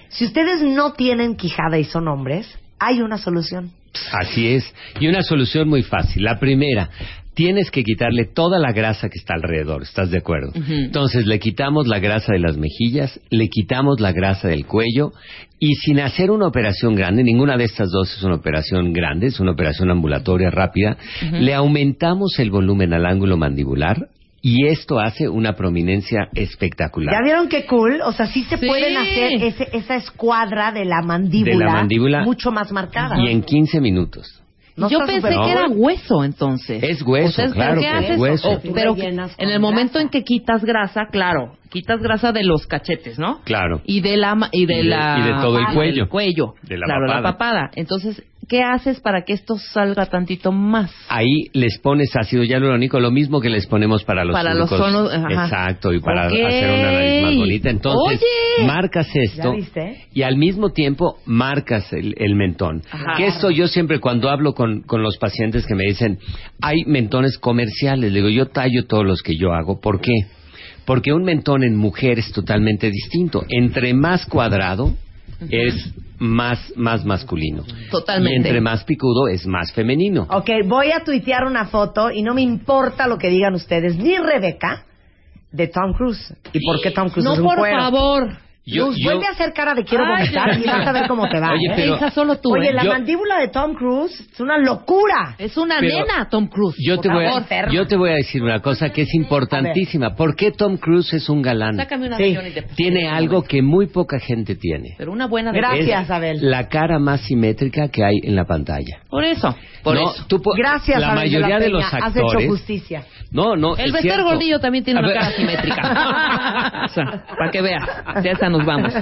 Si 0.10 0.26
ustedes 0.26 0.62
no 0.62 0.94
tienen 0.94 1.36
quijada 1.36 1.78
y 1.78 1.84
son 1.84 2.08
hombres, 2.08 2.48
hay 2.80 3.02
una 3.02 3.18
solución. 3.18 3.72
Así 4.14 4.54
es. 4.56 4.74
Y 5.00 5.08
una 5.08 5.24
solución 5.24 5.68
muy 5.68 5.82
fácil. 5.82 6.24
La 6.24 6.40
primera, 6.40 6.90
tienes 7.38 7.70
que 7.70 7.84
quitarle 7.84 8.26
toda 8.26 8.58
la 8.58 8.72
grasa 8.72 9.10
que 9.10 9.20
está 9.20 9.36
alrededor, 9.36 9.84
¿estás 9.84 10.10
de 10.10 10.18
acuerdo? 10.18 10.52
Entonces 10.56 11.28
le 11.28 11.38
quitamos 11.38 11.86
la 11.88 12.00
grasa 12.00 12.34
de 12.34 12.40
las 12.40 12.58
mejillas, 12.58 13.20
le 13.30 13.48
quitamos 13.48 14.00
la 14.00 14.12
grasa 14.12 14.48
del 14.48 14.66
cuello 14.66 15.12
y 15.60 15.76
sin 15.76 16.00
hacer 16.00 16.32
una 16.32 16.48
operación 16.48 16.96
grande, 16.96 17.24
ninguna 17.24 17.56
de 17.56 17.66
estas 17.66 17.92
dos 17.92 18.12
es 18.18 18.24
una 18.24 18.36
operación 18.38 18.92
grande, 18.92 19.28
es 19.28 19.40
una 19.40 19.52
operación 19.52 19.92
ambulatoria 19.92 20.50
rápida, 20.50 20.98
le 21.32 21.54
aumentamos 21.54 22.40
el 22.40 22.50
volumen 22.50 22.92
al 22.94 23.06
ángulo 23.06 23.38
mandibular 23.38 24.08
y 24.42 24.66
esto 24.66 25.00
hace 25.00 25.30
una 25.30 25.54
prominencia 25.54 26.30
espectacular. 26.34 27.14
¿Ya 27.14 27.24
vieron 27.24 27.50
qué 27.50 27.66
cool? 27.68 28.02
O 28.04 28.14
sea, 28.14 28.26
sí 28.26 28.46
se 28.46 28.58
Sí. 28.58 28.66
pueden 28.66 28.98
hacer 28.98 29.44
ese- 29.44 29.70
esa 29.78 29.96
escuadra 29.96 30.72
de 30.72 30.86
la 30.86 31.04
mandíbula, 31.04 31.52
De 31.52 31.66
la 31.66 31.72
mandíbula. 31.72 32.24
mucho 32.24 32.52
más 32.52 32.72
marcada. 32.72 33.16
Y 33.24 33.30
en 33.32 33.44
15 33.44 33.80
minutos. 33.80 34.42
¿No 34.78 34.90
Yo 34.90 35.00
pensé 35.00 35.28
que 35.30 35.52
era 35.52 35.68
hueso 35.70 36.24
entonces. 36.24 36.84
Es 36.84 37.02
hueso, 37.02 37.30
O 37.30 37.32
sea, 37.32 37.46
¿pero 37.46 37.56
claro 37.56 37.82
¿qué 37.82 38.08
que 38.08 38.14
es 38.14 38.20
hueso. 38.20 38.50
O- 38.52 38.62
pero 38.76 38.96
en 38.96 39.50
el 39.50 39.60
momento 39.60 39.94
grasa. 39.94 40.02
en 40.04 40.10
que 40.10 40.24
quitas 40.24 40.64
grasa, 40.64 41.08
claro, 41.12 41.58
quitas 41.72 42.00
grasa 42.00 42.32
de 42.32 42.44
los 42.44 42.68
cachetes, 42.68 43.18
¿no? 43.18 43.42
Claro. 43.44 43.82
Y 43.86 44.02
de 44.02 44.18
la 44.18 44.36
ma- 44.36 44.50
y 44.52 44.68
de, 44.68 44.74
Y 44.76 44.78
de- 44.78 44.84
la 44.84 45.18
y 45.20 45.24
de 45.24 45.42
todo 45.42 45.58
el 45.58 45.66
cuello. 45.74 46.08
cuello. 46.10 46.54
De 46.62 46.78
la 46.78 46.86
claro, 46.86 47.08
la 47.08 47.24
papada. 47.24 47.72
Entonces, 47.74 48.24
¿qué 48.48 48.64
haces 48.64 49.00
para 49.00 49.24
que 49.24 49.34
esto 49.34 49.58
salga 49.58 50.06
tantito 50.06 50.52
más? 50.52 50.92
Ahí 51.10 51.50
les 51.54 51.78
pones 51.80 52.16
ácido 52.16 52.44
hialurónico, 52.44 53.00
lo 53.00 53.12
mismo 53.12 53.42
que 53.42 53.50
les 53.50 53.68
ponemos 53.68 54.04
para 54.04 54.24
los 54.24 54.34
Para 54.34 54.54
los 54.54 54.70
sonos, 54.70 55.12
ajá. 55.14 55.46
Exacto, 55.46 55.94
y 55.94 56.00
para 56.00 56.28
hacer 56.28 56.70
una 56.70 56.92
nariz 56.92 57.24
más 57.24 57.36
bonita. 57.36 57.70
Entonces, 57.70 58.22
Oye. 58.22 58.66
marcas 58.66 59.08
esto 59.14 59.54
y 60.14 60.22
al 60.22 60.38
mismo 60.38 60.72
tiempo 60.72 61.18
marcas 61.26 61.92
el, 61.94 62.16
el 62.18 62.36
mentón. 62.36 62.82
Ajá. 62.90 63.18
Que 63.18 63.28
esto 63.28 63.52
yo 63.52 63.68
siempre 63.68 64.00
cuando 64.00 64.30
hablo 64.30 64.54
con, 64.54 64.82
con 64.82 65.04
los 65.04 65.18
pacientes 65.18 65.66
que 65.66 65.76
me 65.76 65.84
dicen, 65.84 66.20
hay 66.62 66.84
mentones 66.86 67.38
comerciales, 67.38 68.12
le 68.12 68.20
digo, 68.20 68.30
yo 68.30 68.48
tallo 68.48 68.86
todos 68.88 69.06
los 69.06 69.22
que 69.22 69.36
yo 69.36 69.54
hago. 69.54 69.80
¿Por 69.80 70.00
qué? 70.00 70.14
Porque 70.86 71.12
un 71.12 71.24
mentón 71.24 71.64
en 71.64 71.76
mujer 71.76 72.18
es 72.18 72.32
totalmente 72.32 72.90
distinto. 72.90 73.44
Entre 73.50 73.94
más 73.94 74.26
cuadrado 74.26 74.94
es 75.50 75.94
más, 76.20 76.74
más 76.76 77.06
masculino. 77.06 77.64
Totalmente. 77.92 78.34
Y 78.34 78.38
entre 78.38 78.62
más 78.62 78.84
picudo 78.84 79.28
es 79.28 79.46
más 79.46 79.72
femenino. 79.72 80.28
Ok, 80.30 80.50
voy 80.66 80.92
a 80.92 81.04
tuitear 81.04 81.46
una 81.46 81.68
foto 81.68 82.12
y 82.12 82.22
no 82.24 82.34
me 82.34 82.42
importa 82.42 83.08
lo 83.08 83.18
que 83.18 83.30
digan 83.30 83.54
ustedes, 83.54 83.98
ni 83.98 84.18
Rebeca, 84.18 84.86
de 85.52 85.68
Tom 85.68 85.94
Cruise. 85.94 86.34
¿Y 86.54 86.66
por 86.66 86.82
qué 86.82 86.92
Tom 86.92 87.10
Cruise 87.10 87.26
no, 87.26 87.34
es 87.34 87.40
un 87.40 87.46
por 87.46 87.58
cuero? 87.58 87.80
favor. 87.80 88.38
Yo- 88.70 88.88
Luz, 88.88 88.98
yo- 89.00 89.10
vuelve 89.12 89.26
a 89.28 89.30
hacer 89.32 89.54
cara 89.54 89.74
de 89.74 89.86
quiero 89.86 90.04
Ay, 90.06 90.24
vomitar 90.26 90.60
y 90.60 90.64
vas 90.66 90.86
a 90.88 90.92
ver 90.92 91.08
cómo 91.08 91.28
te 91.30 91.40
va. 91.40 91.52
Oye, 91.54 91.68
¿eh? 91.70 91.74
pero- 91.76 91.96
Esa 91.96 92.12
solo 92.12 92.38
tú. 92.40 92.52
Oye, 92.54 92.70
¿eh? 92.70 92.74
la 92.74 92.84
Yo- 92.84 92.92
mandíbula 92.92 93.40
de 93.40 93.48
Tom 93.48 93.74
Cruise 93.76 94.20
es 94.32 94.40
una 94.42 94.58
locura. 94.58 95.36
Es 95.38 95.56
una 95.58 95.78
Pero 95.80 96.00
nena, 96.06 96.28
Tom 96.30 96.48
Cruise. 96.48 96.76
Yo 96.86 96.96
por 96.96 97.04
te, 97.04 97.10
voy 97.10 97.26
favor. 97.26 97.44
a, 97.50 97.72
yo 97.72 97.88
te 97.88 97.96
voy 97.96 98.10
a 98.10 98.16
decir 98.16 98.44
una 98.44 98.60
cosa 98.62 98.90
que 98.92 99.04
es 99.04 99.14
importantísima. 99.16 100.16
¿Por 100.16 100.36
qué 100.36 100.52
Tom 100.52 100.78
Cruise 100.78 101.14
es 101.14 101.30
un 101.30 101.42
galán? 101.42 101.78
Sácame 101.78 102.08
una 102.08 102.18
Sí. 102.18 102.34
de. 102.36 102.64
Tiene 102.76 103.08
algo 103.08 103.44
que 103.44 103.62
muy 103.62 103.88
poca 103.88 104.20
gente 104.20 104.56
tiene. 104.56 104.96
Pero 104.98 105.12
una 105.14 105.28
buena 105.28 105.52
de 105.54 105.58
Gracias, 105.60 106.04
Es 106.04 106.12
Abel. 106.12 106.40
La 106.42 106.68
cara 106.68 107.00
más 107.00 107.22
simétrica 107.22 107.88
que 107.90 108.04
hay 108.04 108.16
en 108.24 108.36
la 108.36 108.44
pantalla. 108.46 109.00
Por 109.10 109.24
eso. 109.24 109.56
Por 109.84 109.96
No, 109.96 110.12
eso. 110.12 110.26
tú 110.28 110.42
po- 110.42 110.52
Gracias, 110.58 111.00
La 111.00 111.08
Abel 111.14 111.20
mayoría 111.26 111.58
la 111.58 111.60
de 111.60 111.70
los 111.70 111.84
Has 111.86 111.94
hecho 112.16 112.26
actores. 112.26 112.50
justicia. 112.50 113.04
No, 113.32 113.56
no. 113.56 113.76
El 113.76 113.88
es 113.88 113.92
Bester. 113.94 114.24
Gordillo 114.24 114.60
también 114.60 114.84
tiene 114.84 115.00
A 115.00 115.04
una 115.04 115.10
ver- 115.12 115.20
cara 115.20 115.32
simétrica. 115.36 116.84
O 116.86 116.90
sea, 116.90 117.26
para 117.38 117.52
que 117.52 117.62
veas. 117.62 117.84
Ya 118.24 118.32
esa 118.32 118.50
nos 118.50 118.66
vamos. 118.66 118.94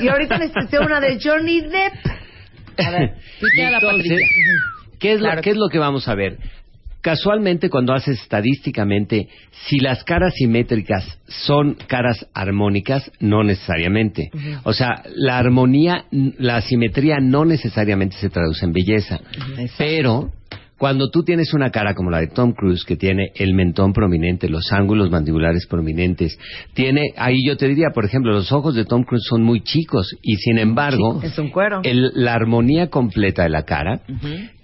Y 0.00 0.08
ahorita 0.08 0.38
necesité 0.38 0.78
una 0.80 1.00
de 1.00 1.18
Johnny 1.22 1.60
Depp. 1.60 1.94
A 2.84 2.90
ver. 2.90 3.14
La. 3.70 3.78
¿qué 4.98 5.12
es, 5.12 5.18
Claro. 5.20 5.36
lo, 5.36 5.42
¿qué 5.42 5.50
es 5.50 5.56
lo 5.56 5.68
que 5.68 5.78
vamos 5.78 6.08
a 6.08 6.14
ver? 6.14 6.38
Casualmente, 7.02 7.70
cuando 7.70 7.94
haces 7.94 8.20
estadísticamente, 8.20 9.28
si 9.66 9.78
las 9.78 10.04
caras 10.04 10.34
simétricas 10.34 11.18
son 11.28 11.74
caras 11.86 12.26
armónicas, 12.34 13.10
no 13.20 13.42
necesariamente. 13.42 14.30
O 14.64 14.72
sea, 14.74 15.02
la 15.14 15.38
armonía, 15.38 16.04
la 16.10 16.60
simetría 16.60 17.16
no 17.20 17.44
necesariamente 17.46 18.16
se 18.18 18.28
traduce 18.28 18.66
en 18.66 18.72
belleza. 18.74 19.18
Pero 19.78 20.30
cuando 20.80 21.10
tú 21.10 21.22
tienes 21.24 21.52
una 21.52 21.68
cara 21.70 21.92
como 21.94 22.08
la 22.10 22.20
de 22.20 22.28
Tom 22.28 22.52
Cruise, 22.52 22.84
que 22.86 22.96
tiene 22.96 23.32
el 23.34 23.52
mentón 23.52 23.92
prominente, 23.92 24.48
los 24.48 24.72
ángulos 24.72 25.10
mandibulares 25.10 25.66
prominentes, 25.66 26.38
tiene, 26.72 27.12
ahí 27.18 27.46
yo 27.46 27.58
te 27.58 27.68
diría, 27.68 27.88
por 27.94 28.06
ejemplo, 28.06 28.32
los 28.32 28.50
ojos 28.50 28.74
de 28.74 28.86
Tom 28.86 29.02
Cruise 29.04 29.26
son 29.28 29.42
muy 29.42 29.60
chicos 29.60 30.16
y 30.22 30.36
sin 30.36 30.56
embargo, 30.56 31.20
Es 31.22 31.38
un 31.38 31.50
cuero. 31.50 31.80
el- 31.84 32.12
la 32.14 32.32
armonía 32.32 32.88
completa 32.88 33.42
de 33.42 33.50
la 33.50 33.64
cara 33.64 34.00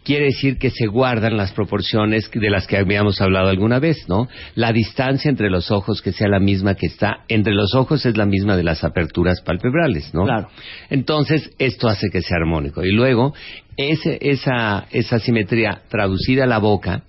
quiere 0.07 0.27
decir 0.27 0.57
que 0.57 0.71
se 0.71 0.87
guardan 0.87 1.37
las 1.37 1.51
proporciones 1.51 2.31
de 2.33 2.49
las 2.49 2.69
que 2.69 2.77
habíamos 2.77 3.21
hablado 3.21 3.49
alguna 3.49 3.81
vez, 3.81 4.09
¿no? 4.09 4.29
La 4.55 4.73
distancia 4.73 5.29
entre 5.29 5.51
los 5.51 5.73
ojos 5.73 6.01
que 6.01 6.12
sea 6.12 6.29
la 6.29 6.38
misma 6.38 6.77
que 6.77 6.87
está 6.87 7.25
entre 7.27 7.53
los 7.55 7.75
ojos 7.75 8.07
es 8.07 8.16
la 8.16 8.25
misma 8.25 8.57
de 8.57 8.62
las 8.62 8.85
aperturas 8.85 9.40
palpebrales, 9.40 10.14
¿no? 10.14 10.25
Claro. 10.25 10.49
Entonces, 10.90 11.51
esto 11.59 11.88
hace 11.88 12.09
que 12.11 12.23
sea 12.23 12.37
armónico. 12.37 12.85
Y 12.85 12.92
luego, 12.92 13.35
ese, 13.77 14.19
esa, 14.21 14.87
esa 14.92 15.19
simetría 15.19 15.83
traducida 15.88 16.45
a 16.45 16.47
la 16.47 16.59
boca, 16.59 17.03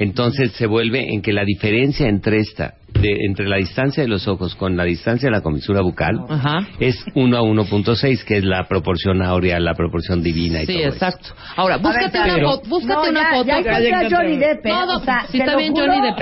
entonces 0.00 0.52
se 0.52 0.66
vuelve 0.66 1.12
en 1.14 1.22
que 1.22 1.32
la 1.32 1.44
diferencia 1.44 2.08
entre 2.08 2.38
esta, 2.38 2.74
de, 3.00 3.08
entre 3.28 3.46
la 3.48 3.56
distancia 3.58 4.02
de 4.02 4.08
los 4.08 4.26
ojos 4.26 4.54
con 4.56 4.76
la 4.76 4.84
distancia 4.84 5.28
de 5.28 5.30
la 5.36 5.42
comisura 5.42 5.80
bucal, 5.82 6.18
Ajá. 6.28 6.66
es 6.80 6.96
1 7.14 7.36
a 7.36 7.40
1.6, 7.42 8.24
que 8.24 8.38
es 8.38 8.44
la 8.44 8.66
proporción 8.68 9.22
áurea, 9.22 9.60
la 9.60 9.74
proporción 9.74 10.22
divina 10.22 10.62
y 10.62 10.66
Sí, 10.66 10.72
todo 10.72 10.82
eso. 10.82 10.94
exacto. 10.94 11.28
Ahora, 11.56 11.76
búscate 11.76 12.18
ver, 12.18 12.24
una 12.26 12.34
pero- 12.34 12.50
foto. 12.50 12.68
Búscate 12.68 12.94
no, 12.94 13.10
una 13.10 13.20
ya, 13.22 13.30
foto. 13.36 13.46
Ya 13.46 13.58
encontré 13.58 13.94
a 13.94 14.10
Johnny 14.10 14.36
Depp. 14.38 14.66
¿eh? 14.66 14.68
No, 14.70 14.86
no, 14.86 14.96
o 14.96 15.00
sea, 15.04 15.26
sí 15.30 15.38
está 15.38 15.56
bien 15.56 15.72
juro, 15.72 15.86
Johnny 15.86 16.06
Depp. 16.08 16.18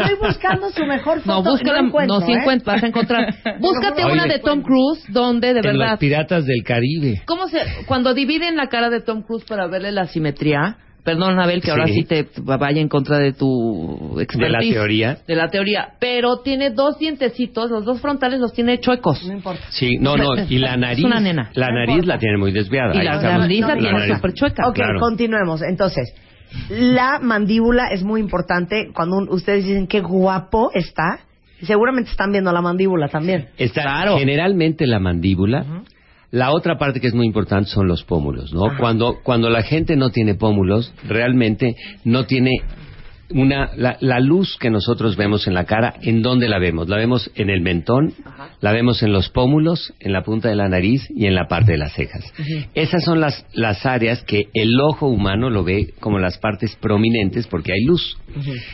Estoy 0.00 0.16
buscando 0.28 0.70
su 0.70 0.84
mejor 0.84 1.20
foto. 1.20 1.42
No, 1.44 1.50
búscala, 1.50 1.80
no, 1.82 1.88
encuentro, 1.88 2.20
no, 2.20 2.26
sí 2.26 2.32
¿eh? 2.32 2.36
encuentras, 2.40 2.74
vas 2.76 2.82
a 2.82 2.86
encontrar. 2.88 3.34
Búscate 3.60 4.04
Oye, 4.04 4.12
una 4.14 4.26
de 4.26 4.38
Tom 4.40 4.62
Cruise 4.62 5.04
donde 5.10 5.52
de 5.54 5.60
En 5.60 5.66
los 5.66 5.78
verdad. 5.78 5.98
piratas 5.98 6.44
del 6.46 6.62
Caribe. 6.64 7.22
¿Cómo 7.26 7.48
se 7.48 7.58
cuando 7.86 8.14
dividen 8.14 8.56
la 8.56 8.68
cara 8.68 8.90
de 8.90 9.00
Tom 9.00 9.22
Cruise 9.22 9.44
para 9.44 9.66
verle 9.68 9.92
la 9.92 10.06
simetría? 10.06 10.78
Perdón, 11.04 11.38
Abel, 11.38 11.60
que 11.60 11.70
ahora 11.70 11.86
Sí. 11.86 11.92
sí 11.94 12.04
te 12.04 12.26
vaya 12.42 12.80
en 12.80 12.88
contra 12.88 13.18
de 13.18 13.32
tu 13.34 14.18
expertise. 14.20 14.38
De 14.38 14.48
la 14.50 14.58
teoría. 14.74 15.18
De 15.26 15.34
la 15.36 15.48
teoría. 15.50 15.88
Pero 16.00 16.38
tiene 16.42 16.70
dos 16.70 16.98
dientecitos, 16.98 17.70
los 17.70 17.84
dos 17.84 18.00
frontales 18.00 18.40
los 18.40 18.54
tiene 18.54 18.80
chuecos. 18.80 19.22
No 19.26 19.34
importa. 19.34 19.62
Sí, 19.70 19.96
no, 20.00 20.16
no, 20.16 20.28
y 20.48 20.58
la 20.58 20.76
nariz, 20.78 21.04
una 21.04 21.20
nena. 21.20 21.50
la 21.54 21.68
No 21.68 21.74
nariz 21.74 21.94
importa. 21.96 22.14
la 22.14 22.18
tiene 22.18 22.38
muy 22.38 22.52
desviada. 22.52 22.94
Y 22.94 22.98
Ahí 23.00 23.04
la 23.04 23.16
estamos. 23.16 23.40
nariz 23.40 23.60
la 23.60 23.66
no, 23.74 23.80
tiene 23.80 23.98
nariz. 23.98 24.16
súper 24.16 24.32
chueca. 24.32 24.66
Ok, 24.68 24.74
Claro. 24.76 24.98
continuemos. 24.98 25.60
Entonces, 25.62 26.14
la 26.70 27.18
mandíbula 27.20 27.88
es 27.88 28.02
muy 28.02 28.20
importante. 28.20 28.88
Cuando 28.94 29.16
un- 29.16 29.28
ustedes 29.28 29.64
dicen 29.66 29.86
qué 29.86 30.00
guapo 30.00 30.70
está, 30.72 31.20
seguramente 31.62 32.10
están 32.10 32.32
viendo 32.32 32.50
la 32.52 32.62
mandíbula 32.62 33.08
también. 33.08 33.48
Está 33.58 33.82
Claro. 33.82 34.18
generalmente 34.18 34.86
la 34.86 35.00
mandíbula. 35.00 35.64
La 36.34 36.50
otra 36.50 36.78
parte 36.78 36.98
que 36.98 37.06
es 37.06 37.14
muy 37.14 37.26
importante 37.26 37.70
son 37.70 37.86
los 37.86 38.02
pómulos, 38.02 38.52
¿no? 38.52 38.76
Cuando, 38.76 39.20
cuando 39.22 39.50
la 39.50 39.62
gente 39.62 39.94
no 39.94 40.10
tiene 40.10 40.34
pómulos, 40.34 40.92
realmente 41.06 41.76
no 42.02 42.26
tiene 42.26 42.50
una 43.30 43.70
la, 43.76 43.96
la 44.00 44.20
luz 44.20 44.56
que 44.58 44.70
nosotros 44.70 45.16
vemos 45.16 45.46
en 45.46 45.54
la 45.54 45.64
cara, 45.64 45.94
¿en 46.02 46.22
dónde 46.22 46.48
la 46.48 46.58
vemos? 46.58 46.88
La 46.88 46.96
vemos 46.96 47.30
en 47.34 47.50
el 47.50 47.60
mentón, 47.62 48.12
la 48.60 48.72
vemos 48.72 49.02
en 49.02 49.12
los 49.12 49.30
pómulos, 49.30 49.92
en 50.00 50.12
la 50.12 50.22
punta 50.22 50.48
de 50.48 50.56
la 50.56 50.68
nariz 50.68 51.06
y 51.10 51.26
en 51.26 51.34
la 51.34 51.46
parte 51.48 51.72
de 51.72 51.78
las 51.78 51.94
cejas. 51.94 52.24
Esas 52.74 53.04
son 53.04 53.20
las, 53.20 53.44
las 53.52 53.84
áreas 53.86 54.22
que 54.22 54.48
el 54.52 54.78
ojo 54.80 55.06
humano 55.08 55.50
lo 55.50 55.64
ve 55.64 55.94
como 56.00 56.18
las 56.18 56.38
partes 56.38 56.76
prominentes 56.76 57.46
porque 57.46 57.72
hay 57.72 57.84
luz. 57.84 58.18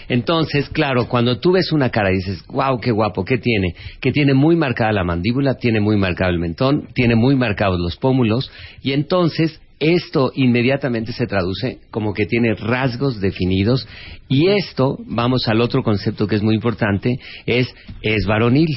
Entonces, 0.08 0.68
claro, 0.70 1.08
cuando 1.08 1.38
tú 1.38 1.52
ves 1.52 1.72
una 1.72 1.90
cara 1.90 2.10
y 2.10 2.16
dices, 2.16 2.44
wow, 2.48 2.80
qué 2.80 2.90
guapo, 2.90 3.24
¿qué 3.24 3.38
tiene? 3.38 3.74
Que 4.00 4.12
tiene 4.12 4.34
muy 4.34 4.56
marcada 4.56 4.92
la 4.92 5.04
mandíbula, 5.04 5.54
tiene 5.54 5.80
muy 5.80 5.96
marcado 5.96 6.30
el 6.30 6.38
mentón, 6.38 6.88
tiene 6.94 7.14
muy 7.14 7.36
marcados 7.36 7.78
los 7.78 7.96
pómulos 7.96 8.50
y 8.82 8.92
entonces 8.92 9.60
esto 9.80 10.30
inmediatamente 10.34 11.12
se 11.12 11.26
traduce 11.26 11.78
como 11.90 12.12
que 12.12 12.26
tiene 12.26 12.54
rasgos 12.54 13.20
definidos 13.20 13.88
y 14.28 14.48
esto, 14.48 14.98
vamos 15.06 15.48
al 15.48 15.60
otro 15.60 15.82
concepto 15.82 16.26
que 16.26 16.36
es 16.36 16.42
muy 16.42 16.54
importante, 16.54 17.18
es 17.46 17.74
es 18.02 18.26
varonil. 18.26 18.68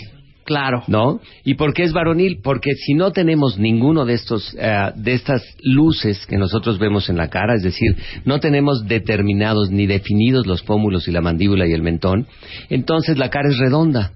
Claro. 0.45 0.83
¿No? 0.87 1.21
¿Y 1.45 1.53
por 1.53 1.73
qué 1.73 1.83
es 1.83 1.93
varonil? 1.93 2.39
Porque 2.43 2.73
si 2.73 2.93
no 2.93 3.11
tenemos 3.11 3.57
ninguno 3.57 4.05
de 4.05 4.13
estos, 4.13 4.53
eh, 4.59 4.91
de 4.95 5.13
estas 5.13 5.41
luces 5.61 6.25
que 6.25 6.37
nosotros 6.37 6.79
vemos 6.79 7.09
en 7.09 7.17
la 7.17 7.29
cara, 7.29 7.55
es 7.55 7.63
decir, 7.63 7.95
no 8.25 8.39
tenemos 8.39 8.85
determinados 8.85 9.69
ni 9.71 9.87
definidos 9.87 10.45
los 10.45 10.61
pómulos 10.61 11.07
y 11.07 11.11
la 11.11 11.21
mandíbula 11.21 11.65
y 11.65 11.71
el 11.71 11.81
mentón, 11.81 12.27
entonces 12.69 13.17
la 13.17 13.29
cara 13.29 13.49
es 13.49 13.57
redonda. 13.57 14.11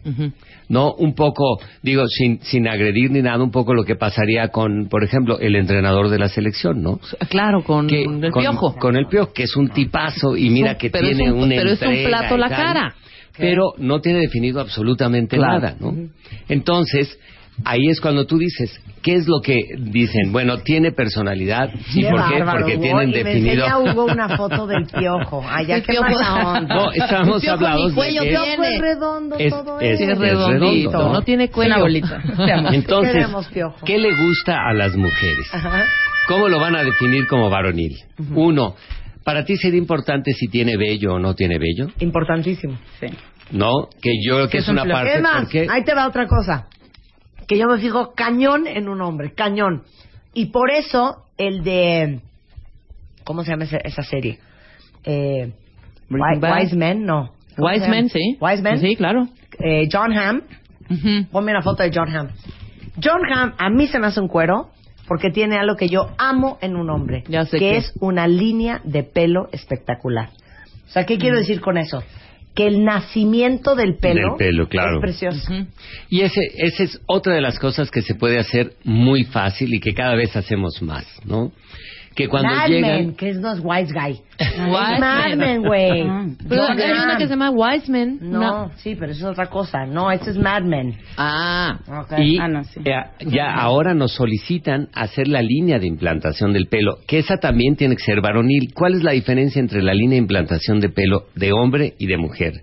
¿No? 0.69 0.93
Un 0.95 1.15
poco, 1.15 1.59
digo, 1.81 2.05
sin, 2.07 2.41
sin 2.41 2.67
agredir 2.67 3.09
ni 3.09 3.21
nada, 3.21 3.41
un 3.41 3.51
poco 3.51 3.73
lo 3.73 3.85
que 3.85 3.95
pasaría 3.95 4.49
con, 4.49 4.89
por 4.89 5.01
ejemplo, 5.03 5.39
el 5.39 5.55
entrenador 5.55 6.09
de 6.09 6.19
la 6.19 6.27
selección, 6.27 6.81
¿no? 6.83 6.99
Claro, 7.29 7.63
con, 7.63 7.87
Que- 7.87 8.03
con 8.03 8.23
el 8.25 8.31
con- 8.31 8.41
piojo. 8.43 8.75
Con 8.75 8.95
el 8.97 9.07
piojo, 9.07 9.31
que 9.31 9.43
es 9.43 9.55
un 9.55 9.69
tipazo 9.69 10.35
y 10.35 10.49
mira 10.49 10.77
que 10.77 10.87
es 10.87 10.91
tiene 10.93 11.31
un- 11.31 11.43
una 11.43 11.55
pero 11.55 11.69
es 11.71 11.81
un 11.81 11.95
plato 12.05 12.35
la 12.35 12.49
cara. 12.49 12.95
Pero 13.37 13.73
no 13.77 14.01
tiene 14.01 14.19
definido 14.19 14.59
absolutamente 14.59 15.37
Claro. 15.37 15.59
nada, 15.59 15.75
¿no? 15.79 15.93
Entonces, 16.49 17.17
ahí 17.65 17.87
es 17.89 17.99
cuando 18.01 18.25
tú 18.25 18.37
dices, 18.37 18.79
¿qué 19.01 19.15
es 19.15 19.27
lo 19.27 19.41
que 19.41 19.57
dicen? 19.79 20.31
Bueno, 20.31 20.59
tiene 20.59 20.91
personalidad. 20.91 21.69
¿Y 21.93 22.01
Qué 22.03 22.09
por 22.09 22.27
qué? 22.29 22.35
bárbaro, 22.39 22.59
Porque 22.59 22.73
Hugo, 22.75 22.81
tienen 22.83 23.09
y 23.09 23.13
definido. 23.13 23.67
Me 23.83 23.91
Hugo 23.91 24.05
una 24.05 24.37
foto 24.37 24.67
del 24.67 24.85
piojo. 24.85 25.43
Piojo. 25.87 26.03
mala 26.03 26.35
onda. 26.59 26.75
No, 26.75 26.91
estábamos 26.91 27.41
piojo 27.41 27.57
ni 27.59 27.65
hablando 27.65 28.01
de 28.01 28.09
que 28.09 28.17
El 28.17 28.29
piojo 28.29 28.43
tiene. 28.45 28.75
es 28.75 28.81
redondo 28.81 29.35
Es- 29.39 29.49
todo 29.51 29.79
es- 29.79 29.99
eso. 30.01 30.11
es 30.11 30.17
redondito, 30.19 30.89
redondo, 30.91 31.07
no, 31.07 31.13
¿no? 31.13 31.21
tiene 31.21 31.49
cuello. 31.49 31.73
Una 31.73 31.81
bolita. 31.83 32.21
Entonces. 32.73 33.27
¿qué 33.85 33.97
le 33.97 34.15
gusta 34.15 34.57
a 34.67 34.73
las 34.73 34.95
mujeres? 34.95 35.47
Ajá. 35.53 35.85
¿Cómo 36.27 36.47
lo 36.49 36.59
van 36.59 36.75
a 36.75 36.83
definir 36.83 37.25
como 37.27 37.49
varonil? 37.49 37.95
Uno, 38.35 38.75
¿para 39.23 39.45
ti 39.45 39.55
sería 39.57 39.79
importante 39.79 40.31
si 40.33 40.47
tiene 40.47 40.75
vello 40.77 41.13
o 41.13 41.19
no 41.19 41.33
tiene 41.35 41.57
vello? 41.57 41.89
Importantísimo. 41.99 42.77
Sí. 42.99 43.07
No, 43.51 43.87
que 44.01 44.11
yo 44.25 44.35
creo 44.35 44.49
que 44.49 44.57
Es 44.57 44.63
es 44.65 44.69
un 44.69 44.79
una 44.79 44.93
parte 44.93 45.15
Es 45.15 45.21
más, 45.21 45.43
porque 45.43 45.67
ahí 45.69 45.83
te 45.85 45.93
va 45.93 46.05
otra 46.07 46.27
cosa. 46.27 46.67
Que 47.47 47.57
yo 47.57 47.67
me 47.67 47.79
fijo 47.79 48.13
cañón 48.13 48.67
en 48.67 48.89
un 48.89 49.01
hombre, 49.01 49.33
cañón. 49.33 49.83
Y 50.33 50.47
por 50.47 50.69
eso 50.71 51.25
el 51.37 51.63
de... 51.63 52.19
¿Cómo 53.23 53.43
se 53.43 53.51
llama 53.51 53.63
esa, 53.65 53.77
esa 53.77 54.03
serie? 54.03 54.39
Eh, 55.03 55.51
Breaking 56.09 56.35
Wi- 56.35 56.39
Bad. 56.39 56.59
Wise 56.61 56.75
Men, 56.75 57.05
no. 57.05 57.31
¿Cómo 57.55 57.69
Wise? 57.69 57.87
Men, 57.89 58.09
sí. 58.09 58.37
Wise 58.39 58.61
Men. 58.61 58.79
Sí, 58.79 58.95
claro. 58.95 59.27
Eh, 59.59 59.87
John 59.91 60.13
Hamm. 60.17 60.41
Ujú. 60.89 61.27
Ponme 61.31 61.51
una 61.51 61.61
foto 61.61 61.83
de 61.83 61.91
John 61.93 62.15
Hamm. 62.15 62.29
John 63.03 63.21
Hamm 63.31 63.53
a 63.57 63.69
mí 63.69 63.87
se 63.87 63.99
me 63.99 64.07
hace 64.07 64.19
un 64.21 64.27
cuero 64.27 64.69
porque 65.07 65.29
tiene 65.29 65.57
algo 65.57 65.75
que 65.75 65.87
yo 65.89 66.09
amo 66.17 66.57
en 66.61 66.75
un 66.75 66.89
hombre, 66.89 67.23
Ya 67.27 67.45
sé 67.45 67.57
que 67.59 67.71
qué. 67.71 67.77
es 67.77 67.93
una 68.01 68.27
línea 68.27 68.81
de 68.83 69.03
pelo 69.03 69.47
espectacular. 69.51 70.29
O 70.85 70.89
sea, 70.89 71.05
¿qué 71.05 71.15
Mm. 71.15 71.19
quiero 71.19 71.37
decir 71.37 71.61
con 71.61 71.77
eso? 71.77 72.03
Que 72.57 72.67
el 72.67 72.83
nacimiento 72.83 73.75
del 73.75 73.97
pelo, 73.97 74.35
Del 74.35 74.47
pelo, 74.47 74.67
claro. 74.67 74.95
es 74.95 75.01
precioso. 75.01 75.53
Y 76.09 76.21
ese, 76.21 76.41
esa 76.57 76.83
es 76.83 76.99
otra 77.05 77.35
de 77.35 77.41
las 77.41 77.59
cosas 77.59 77.91
que 77.91 78.01
se 78.01 78.15
puede 78.15 78.39
hacer 78.39 78.73
muy 78.83 79.25
fácil 79.25 79.73
y 79.75 79.79
que 79.79 79.93
cada 79.93 80.15
vez 80.15 80.35
hacemos 80.35 80.81
más, 80.81 81.05
¿no? 81.23 81.51
Que 82.17 82.27
cuando 82.27 82.49
Mad 82.49 82.67
llegan... 82.67 82.91
Men, 82.91 83.15
que 83.15 83.29
es 83.29 83.37
no 83.39 83.53
es 83.53 83.59
Wise 83.63 83.93
Guy. 83.93 84.19
Wise 84.39 84.93
es 84.93 84.99
Mad 84.99 85.27
Men. 85.29 85.37
Men, 85.37 85.61
güey. 85.61 86.03
Pero 86.49 86.63
John 86.67 86.79
hay 86.79 86.91
una 86.91 87.17
que 87.17 87.25
se 87.25 87.29
llama 87.29 87.51
Wise 87.51 87.91
Men. 87.91 88.17
No, 88.21 88.71
sí, 88.77 88.95
pero 88.95 89.11
eso 89.11 89.25
es 89.27 89.31
otra 89.31 89.47
cosa. 89.47 89.85
No, 89.85 90.11
este 90.11 90.31
es 90.31 90.37
Mad 90.37 90.63
Men. 90.63 90.95
Ah. 91.17 91.77
Ok. 91.87 92.13
Y 92.19 92.39
Ah, 92.39 92.47
no, 92.47 92.63
sí. 92.63 92.79
eh, 92.83 92.93
ya 93.27 93.53
ahora 93.53 93.93
nos 93.93 94.13
solicitan 94.13 94.89
hacer 94.93 95.27
la 95.27 95.41
línea 95.41 95.77
de 95.79 95.87
implantación 95.87 96.53
del 96.53 96.67
pelo, 96.67 96.97
que 97.07 97.19
esa 97.19 97.37
también 97.37 97.75
tiene 97.75 97.95
que 97.95 98.03
ser 98.03 98.19
varonil. 98.21 98.73
¿Cuál 98.73 98.95
es 98.95 99.03
la 99.03 99.11
diferencia 99.11 99.59
entre 99.59 99.83
la 99.83 99.93
línea 99.93 100.15
de 100.15 100.21
implantación 100.23 100.79
de 100.79 100.89
pelo 100.89 101.25
de 101.35 101.51
hombre 101.53 101.93
y 101.99 102.07
de 102.07 102.17
mujer? 102.17 102.53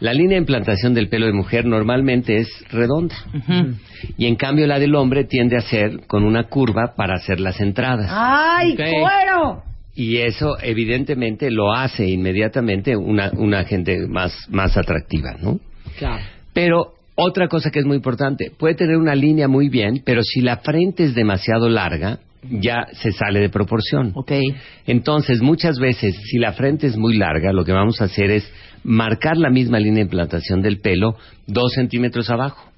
La 0.00 0.12
línea 0.14 0.36
de 0.36 0.42
implantación 0.42 0.94
del 0.94 1.08
pelo 1.08 1.26
de 1.26 1.32
mujer 1.32 1.64
normalmente 1.66 2.36
es 2.38 2.48
redonda. 2.70 3.16
Y 4.16 4.26
en 4.26 4.36
cambio 4.36 4.66
la 4.66 4.78
del 4.78 4.94
hombre 4.94 5.24
tiende 5.24 5.56
a 5.56 5.60
ser 5.60 6.06
con 6.06 6.24
una 6.24 6.44
curva 6.44 6.94
para 6.96 7.14
hacer 7.14 7.40
las 7.40 7.60
entradas. 7.60 8.08
¡Ay, 8.10 8.72
Ok. 8.72 8.80
Cuero! 9.00 9.62
Y 9.94 10.18
eso 10.18 10.56
evidentemente 10.62 11.50
lo 11.50 11.72
hace 11.72 12.06
inmediatamente 12.06 12.96
una, 12.96 13.30
una 13.36 13.64
gente 13.64 14.06
más, 14.06 14.34
más 14.48 14.76
atractiva, 14.76 15.36
¿no? 15.40 15.60
Claro. 15.98 16.22
Pero 16.54 16.94
otra 17.14 17.48
cosa 17.48 17.70
que 17.70 17.78
es 17.78 17.84
muy 17.84 17.96
importante, 17.96 18.50
puede 18.56 18.74
tener 18.74 18.96
una 18.96 19.14
línea 19.14 19.48
muy 19.48 19.68
bien, 19.68 20.02
pero 20.04 20.22
si 20.22 20.40
la 20.40 20.58
frente 20.58 21.04
es 21.04 21.14
demasiado 21.14 21.68
larga, 21.68 22.20
ya 22.50 22.86
se 22.92 23.12
sale 23.12 23.40
de 23.40 23.50
proporción. 23.50 24.12
Ok. 24.14 24.32
Entonces, 24.86 25.40
muchas 25.40 25.78
veces, 25.78 26.16
si 26.24 26.38
la 26.38 26.52
frente 26.52 26.86
es 26.86 26.96
muy 26.96 27.16
larga, 27.16 27.52
lo 27.52 27.64
que 27.64 27.72
vamos 27.72 28.00
a 28.00 28.04
hacer 28.04 28.30
es 28.30 28.50
marcar 28.82 29.36
la 29.36 29.50
misma 29.50 29.78
línea 29.78 29.96
de 29.96 30.02
implantación 30.02 30.60
del 30.62 30.80
pelo 30.80 31.16
dos 31.46 31.72
centímetros 31.74 32.30
abajo. 32.30 32.71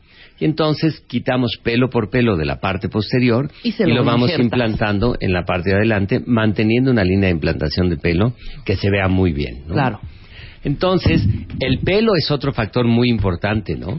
Y 0.45 0.47
entonces 0.47 1.01
quitamos 1.09 1.53
pelo 1.63 1.89
por 1.89 2.11
pelo 2.11 2.37
de 2.37 2.45
la 2.45 2.61
parte 2.61 2.91
posterior 2.91 3.51
Y 3.63 3.73
se 3.73 3.87
lo 3.87 3.95
lo 3.95 4.05
vamos 4.05 4.31
implantando 4.39 5.17
en 5.19 5.33
la 5.33 5.45
parte 5.45 5.71
de 5.71 5.77
adelante, 5.77 6.21
manteniendo 6.27 6.91
una 6.91 7.03
línea 7.03 7.29
de 7.29 7.35
implantación 7.35 7.89
de 7.89 7.97
pelo 7.97 8.35
que 8.67 8.77
se 8.77 8.91
vea 8.91 9.09
muy 9.09 9.33
bien. 9.33 9.63
¿no? 9.67 9.73
Claro. 9.73 10.01
Entonces, 10.63 11.23
el 11.61 11.79
pelo 11.81 12.13
es 12.17 12.31
otro 12.31 12.53
factor 12.53 12.87
muy 12.87 13.09
importante, 13.09 13.77
¿no? 13.77 13.99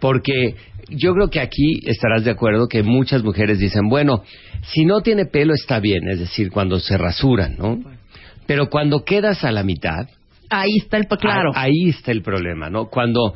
Porque 0.00 0.54
yo 0.88 1.12
creo 1.14 1.28
que 1.28 1.40
aquí 1.40 1.80
estarás 1.86 2.24
de 2.24 2.30
acuerdo 2.30 2.68
que 2.68 2.82
muchas 2.82 3.22
mujeres 3.22 3.58
dicen, 3.58 3.88
bueno, 3.88 4.22
si 4.62 4.84
no 4.84 5.00
tiene 5.00 5.24
pelo 5.26 5.54
está 5.54 5.78
bien, 5.80 6.08
es 6.08 6.20
decir, 6.20 6.50
cuando 6.50 6.78
se 6.80 6.96
rasuran, 6.98 7.56
¿no? 7.58 7.80
Pero 8.46 8.68
cuando 8.70 9.04
quedas 9.04 9.44
a 9.44 9.52
la 9.52 9.62
mitad, 9.62 10.06
Ahí 10.48 10.76
está 10.80 10.96
el... 10.98 11.06
Claro. 11.08 11.50
a- 11.54 11.62
ahí 11.62 11.88
está 11.88 12.12
el 12.12 12.22
problema, 12.22 12.70
¿no? 12.70 12.86
Cuando, 12.86 13.34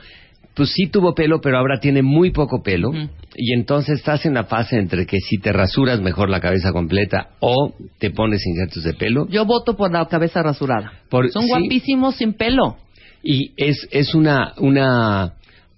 pues 0.55 0.71
sí 0.75 0.89
tuvo 0.89 1.15
pelo, 1.15 1.41
pero 1.41 1.59
ahora 1.59 1.79
tiene 1.81 2.03
muy 2.03 2.31
poco 2.33 2.63
pelo, 2.63 2.93
y 3.37 3.53
entonces 3.55 3.99
estás 4.01 4.27
en 4.27 4.35
la 4.35 4.45
fase 4.45 4.77
entre 4.79 5.07
que 5.07 5.19
si 5.21 5.39
te 5.39 5.53
rasuras 5.53 6.01
mejor 6.01 6.29
la 6.29 6.41
cabeza 6.41 6.73
completa 6.73 7.31
o 7.41 7.73
te 7.99 8.11
pones 8.11 8.45
injertos 8.47 8.83
de 8.83 8.95
pelo, 8.95 9.27
Yo 9.29 9.45
voto 9.47 9.77
por 9.77 9.91
la 9.93 10.07
cabeza 10.07 10.43
rasurada. 10.43 10.93
Por- 11.09 11.31
Son 11.31 11.45
sí. 11.45 11.49
guapísimos 11.49 12.17
sin 12.17 12.35
pelo. 12.35 12.77
y 13.23 13.53
es, 13.57 13.87
es 13.91 14.15
una, 14.15 14.55
una, 14.59 15.35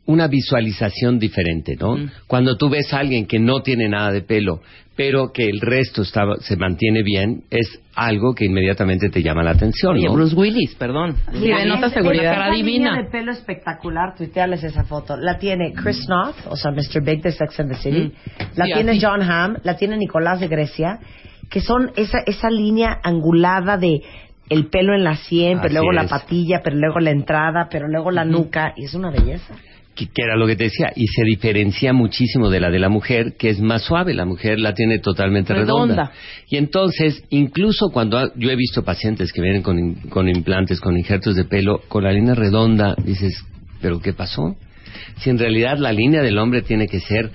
una 0.07 0.27
visualización 0.27 1.19
diferente, 1.19 1.77
¿no? 1.79 1.97
Mm. 1.97 2.11
Cuando 2.27 2.57
tú 2.57 2.69
ves 2.69 2.93
a 2.93 2.99
alguien 2.99 3.27
que 3.27 3.39
no 3.39 3.63
tiene 3.63 3.89
nada 3.89 4.11
de 4.11 4.23
pelo, 4.23 4.61
pero 4.97 5.33
que 5.33 5.47
el 5.47 5.61
resto 5.61 6.03
está, 6.03 6.23
se 6.41 6.57
mantiene 6.57 7.03
bien, 7.03 7.45
es 7.51 7.81
algo 7.95 8.35
que 8.35 8.45
inmediatamente 8.45 9.09
te 9.09 9.23
llama 9.23 9.43
la 9.43 9.53
atención, 9.53 9.95
Oye, 9.95 10.07
¿no? 10.07 10.15
Bruce 10.15 10.35
Willis, 10.35 10.75
perdón. 10.75 11.17
Sí, 11.33 11.49
denota 11.49 11.91
seguridad. 11.91 12.35
Cara 12.35 12.51
divina. 12.53 12.91
línea 12.91 13.03
de 13.03 13.11
pelo 13.11 13.33
espectacular, 13.33 14.15
tuitearles 14.17 14.65
esa 14.65 14.85
foto. 14.85 15.17
La 15.17 15.39
tiene 15.39 15.73
Chris 15.73 16.09
Noth, 16.09 16.37
o 16.49 16.57
sea, 16.57 16.73
Mr. 16.73 17.03
Big 17.03 17.23
de 17.23 17.33
Sex 17.33 17.61
and 17.61 17.71
the 17.71 17.77
City. 17.77 18.03
Mm. 18.03 18.43
La 18.57 18.67
Sí, 18.67 18.73
tiene. 18.75 18.99
John 19.01 19.23
Hamm, 19.23 19.57
la 19.63 19.77
tiene 19.77 19.97
Nicolás 19.97 20.41
de 20.41 20.49
Grecia, 20.49 20.99
que 21.49 21.61
son 21.61 21.93
esa, 21.97 22.19
esa 22.27 22.51
línea 22.51 22.99
angulada 23.03 23.77
de 23.77 24.03
el 24.51 24.67
pelo 24.67 24.95
en 24.95 25.05
la 25.05 25.17
sien, 25.17 25.59
pero 25.59 25.67
Así 25.67 25.75
luego 25.75 25.93
la 25.93 26.07
patilla, 26.07 26.61
pero 26.63 26.77
luego 26.77 27.01
la 27.01 27.11
entrada, 27.11 27.69
pero 27.71 27.89
luego 27.89 28.11
la 28.11 28.25
nuca, 28.25 28.75
y 28.77 28.85
es 28.85 28.95
una 28.95 29.11
belleza. 29.11 29.55
Que, 29.95 30.07
que 30.07 30.23
era 30.23 30.37
lo 30.37 30.47
que 30.47 30.57
te 30.57 30.65
decía, 30.65 30.93
y 30.97 31.07
se 31.07 31.23
diferencia 31.25 31.93
muchísimo 31.93 32.49
de 32.51 32.61
la 32.61 32.71
de 32.71 32.79
la 32.79 32.89
mujer, 32.89 33.35
que 33.39 33.51
es 33.51 33.61
más 33.61 33.83
suave, 33.83 34.15
la 34.15 34.25
mujer 34.25 34.59
la 34.59 34.75
tiene 34.75 34.99
totalmente 34.99 35.53
redonda. 35.55 35.95
Redonda. 35.95 36.13
Y 36.49 36.57
entonces, 36.57 37.25
incluso 37.31 37.91
cuando 37.91 38.19
ha- 38.19 38.33
yo 38.37 38.51
he 38.51 38.57
visto 38.57 38.83
pacientes 38.85 39.33
que 39.33 39.43
vienen 39.43 39.63
con, 39.63 39.95
con 40.09 40.29
implantes, 40.29 40.81
con 40.81 40.97
injertos 40.97 41.37
de 41.37 41.45
pelo, 41.45 41.83
con 41.89 42.05
la 42.05 42.13
línea 42.13 42.35
redonda, 42.35 42.95
dices, 43.05 43.45
¿pero 43.81 44.01
qué 44.01 44.13
pasó? 44.13 44.57
Si 45.19 45.31
en 45.31 45.39
realidad 45.39 45.79
la 45.79 45.93
línea 45.93 46.23
del 46.23 46.39
hombre 46.39 46.63
tiene 46.63 46.87
que 46.89 47.01
ser 47.01 47.31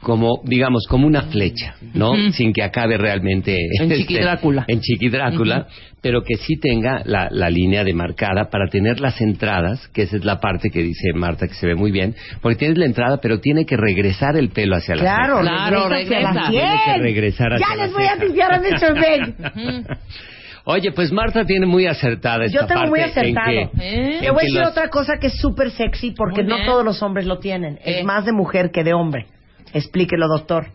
como, 0.00 0.40
digamos, 0.44 0.86
como 0.88 1.06
una 1.06 1.22
flecha, 1.22 1.74
¿no? 1.94 2.12
Ujú. 2.12 2.32
Sin 2.32 2.52
que 2.52 2.62
acabe 2.62 2.96
realmente... 2.98 3.56
En 3.80 3.90
este, 3.90 3.96
Chiqui 3.98 4.18
Drácula. 4.20 4.64
En 4.68 4.80
Chiqui 4.80 5.08
Drácula, 5.08 5.66
pero 6.00 6.22
que 6.22 6.36
sí 6.36 6.56
tenga 6.60 7.02
la, 7.04 7.28
la 7.30 7.50
línea 7.50 7.82
demarcada 7.84 8.48
para 8.50 8.68
tener 8.68 9.00
las 9.00 9.20
entradas, 9.20 9.88
que 9.88 10.02
esa 10.02 10.16
es 10.16 10.24
la 10.24 10.38
parte 10.40 10.70
que 10.70 10.82
dice 10.82 11.12
Marta 11.14 11.48
que 11.48 11.54
se 11.54 11.66
ve 11.66 11.74
muy 11.74 11.90
bien, 11.90 12.14
porque 12.40 12.56
tienes 12.56 12.78
la 12.78 12.86
entrada, 12.86 13.18
pero 13.20 13.40
tiene 13.40 13.66
que 13.66 13.76
regresar 13.76 14.36
el 14.36 14.50
pelo 14.50 14.76
hacia 14.76 14.94
la 14.94 15.00
Claro, 15.02 15.38
ceja. 15.42 15.68
Claro, 15.68 15.88
regresa 15.88 16.28
hacia 16.30 16.32
regresa. 16.32 16.32
la 16.44 16.50
Tiene 16.50 16.76
que 16.96 17.02
regresar 17.02 17.52
hacia 17.54 17.66
Ya 17.68 17.76
la 17.76 17.84
les 17.86 17.92
voy 17.94 18.04
a 18.04 18.14
ceja. 18.16 18.26
tipear 18.26 18.52
a 18.54 18.60
Mr. 18.60 19.98
Oye, 20.64 20.92
pues 20.92 21.10
Marta 21.12 21.44
tiene 21.46 21.64
muy 21.66 21.86
acertada 21.86 22.44
esta 22.44 22.60
Yo 22.60 22.66
tengo 22.66 22.80
parte 22.82 22.90
muy 22.90 23.00
en 23.00 23.06
acertado. 23.06 23.46
que- 23.46 23.62
¿Eh? 23.80 24.18
Le 24.20 24.26
en 24.28 24.34
voy 24.34 24.42
a 24.42 24.44
decir 24.44 24.60
los- 24.60 24.68
otra 24.70 24.88
cosa 24.90 25.14
que 25.18 25.28
es 25.28 25.38
súper 25.40 25.70
sexy 25.70 26.10
porque 26.12 26.42
no 26.44 26.56
todos 26.66 26.84
los 26.84 27.02
hombres 27.02 27.24
lo 27.26 27.38
tienen. 27.38 27.76
Eh. 27.76 28.00
Es 28.00 28.04
más 28.04 28.26
de 28.26 28.32
mujer 28.32 28.70
que 28.70 28.84
de 28.84 28.92
hombre. 28.92 29.26
Explíquelo, 29.72 30.28
doctor. 30.28 30.66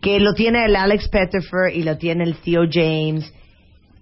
Que 0.00 0.20
lo 0.20 0.34
tiene 0.34 0.64
el 0.66 0.76
Alex 0.76 1.08
Pettifer 1.08 1.74
y 1.74 1.82
lo 1.82 1.96
tiene 1.96 2.24
el 2.24 2.36
Theo 2.36 2.62
James 2.70 3.32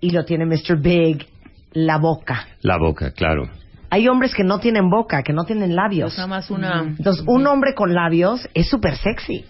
y 0.00 0.10
lo 0.10 0.24
tiene 0.24 0.44
Mr. 0.46 0.80
Big, 0.80 1.26
la 1.72 1.98
boca. 1.98 2.48
La 2.62 2.76
boca, 2.78 3.12
claro. 3.12 3.48
Hay 3.90 4.08
hombres 4.08 4.34
que 4.34 4.42
no 4.42 4.58
tienen 4.58 4.90
boca, 4.90 5.22
que 5.22 5.32
no 5.32 5.44
tienen 5.44 5.76
labios. 5.76 6.12
Es 6.12 6.18
nada 6.18 6.26
más 6.28 6.50
una... 6.50 6.82
Entonces, 6.82 7.24
un 7.28 7.46
hombre 7.46 7.74
con 7.74 7.94
labios 7.94 8.48
es 8.52 8.68
súper 8.68 8.96
sexy. 8.96 9.44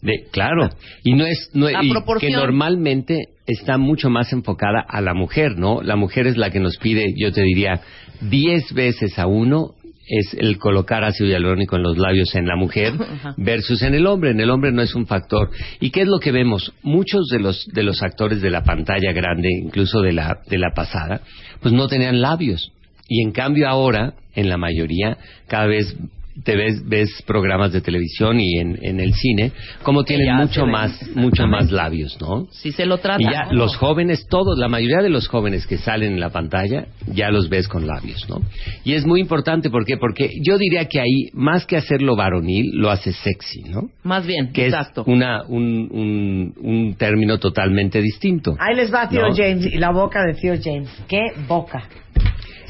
De, 0.00 0.24
claro, 0.32 0.70
y 1.04 1.14
no 1.14 1.26
es 1.26 1.50
no, 1.52 1.68
La 1.68 1.84
y 1.84 1.90
proporción. 1.90 2.32
que 2.32 2.36
normalmente 2.36 3.28
está 3.46 3.78
mucho 3.78 4.08
más 4.10 4.32
enfocada 4.32 4.80
a 4.88 5.00
la 5.00 5.14
mujer, 5.14 5.56
¿no? 5.56 5.82
La 5.82 5.96
mujer 5.96 6.26
es 6.26 6.36
la 6.36 6.50
que 6.50 6.58
nos 6.58 6.78
pide, 6.78 7.12
yo 7.16 7.32
te 7.32 7.42
diría, 7.42 7.80
10 8.22 8.72
veces 8.72 9.18
a 9.18 9.26
uno 9.26 9.74
es 10.14 10.34
el 10.34 10.58
colocar 10.58 11.04
ácido 11.04 11.30
hialurónico 11.30 11.76
en 11.76 11.84
los 11.84 11.96
labios 11.96 12.34
en 12.34 12.46
la 12.46 12.54
mujer 12.54 12.92
versus 13.38 13.80
en 13.80 13.94
el 13.94 14.06
hombre. 14.06 14.32
En 14.32 14.40
el 14.40 14.50
hombre 14.50 14.70
no 14.70 14.82
es 14.82 14.94
un 14.94 15.06
factor. 15.06 15.50
¿Y 15.80 15.90
qué 15.90 16.02
es 16.02 16.06
lo 16.06 16.20
que 16.20 16.32
vemos? 16.32 16.74
Muchos 16.82 17.28
de 17.28 17.38
los 17.38 17.66
de 17.72 17.82
los 17.82 18.02
actores 18.02 18.42
de 18.42 18.50
la 18.50 18.62
pantalla 18.62 19.12
grande, 19.12 19.48
incluso 19.50 20.02
de 20.02 20.12
la 20.12 20.40
de 20.46 20.58
la 20.58 20.74
pasada, 20.74 21.22
pues 21.62 21.72
no 21.72 21.88
tenían 21.88 22.20
labios. 22.20 22.72
Y 23.08 23.22
en 23.22 23.32
cambio 23.32 23.66
ahora, 23.68 24.12
en 24.34 24.50
la 24.50 24.58
mayoría, 24.58 25.16
cada 25.48 25.64
vez 25.64 25.96
te 26.44 26.56
ves, 26.56 26.88
ves 26.88 27.22
programas 27.26 27.72
de 27.72 27.80
televisión 27.80 28.40
y 28.40 28.58
en, 28.58 28.78
en 28.82 29.00
el 29.00 29.12
cine, 29.14 29.52
como 29.82 30.04
tienen 30.04 30.34
mucho 30.36 30.66
más, 30.66 31.10
mucho 31.14 31.46
más 31.46 31.70
labios, 31.70 32.18
¿no? 32.20 32.46
Si 32.50 32.72
se 32.72 32.86
lo 32.86 32.98
trata. 32.98 33.22
Y 33.22 33.24
ya 33.24 33.52
los 33.52 33.76
jóvenes, 33.76 34.26
todos, 34.28 34.58
la 34.58 34.68
mayoría 34.68 35.02
de 35.02 35.10
los 35.10 35.28
jóvenes 35.28 35.66
que 35.66 35.76
salen 35.78 36.14
en 36.14 36.20
la 36.20 36.30
pantalla, 36.30 36.86
ya 37.12 37.30
los 37.30 37.48
ves 37.48 37.68
con 37.68 37.86
labios, 37.86 38.26
¿no? 38.28 38.40
Y 38.84 38.94
es 38.94 39.04
muy 39.04 39.20
importante, 39.20 39.70
¿por 39.70 39.84
qué? 39.84 39.96
Porque 39.98 40.30
yo 40.42 40.56
diría 40.58 40.86
que 40.86 41.00
ahí, 41.00 41.28
más 41.34 41.66
que 41.66 41.76
hacerlo 41.76 42.16
varonil, 42.16 42.70
lo 42.74 42.90
hace 42.90 43.12
sexy, 43.12 43.62
¿no? 43.64 43.90
Más 44.02 44.26
bien, 44.26 44.52
Que 44.52 44.66
exacto. 44.66 45.02
es 45.02 45.08
una, 45.08 45.42
un, 45.44 45.88
un, 45.92 46.54
un 46.60 46.94
término 46.96 47.38
totalmente 47.38 48.00
distinto. 48.00 48.56
Ahí 48.58 48.74
les 48.74 48.92
va 48.92 49.08
¿No? 49.10 49.34
James 49.34 49.66
y 49.66 49.78
la 49.78 49.90
boca 49.90 50.20
de 50.24 50.34
Theo 50.34 50.54
James. 50.62 50.88
¿Qué 51.08 51.20
boca? 51.46 51.84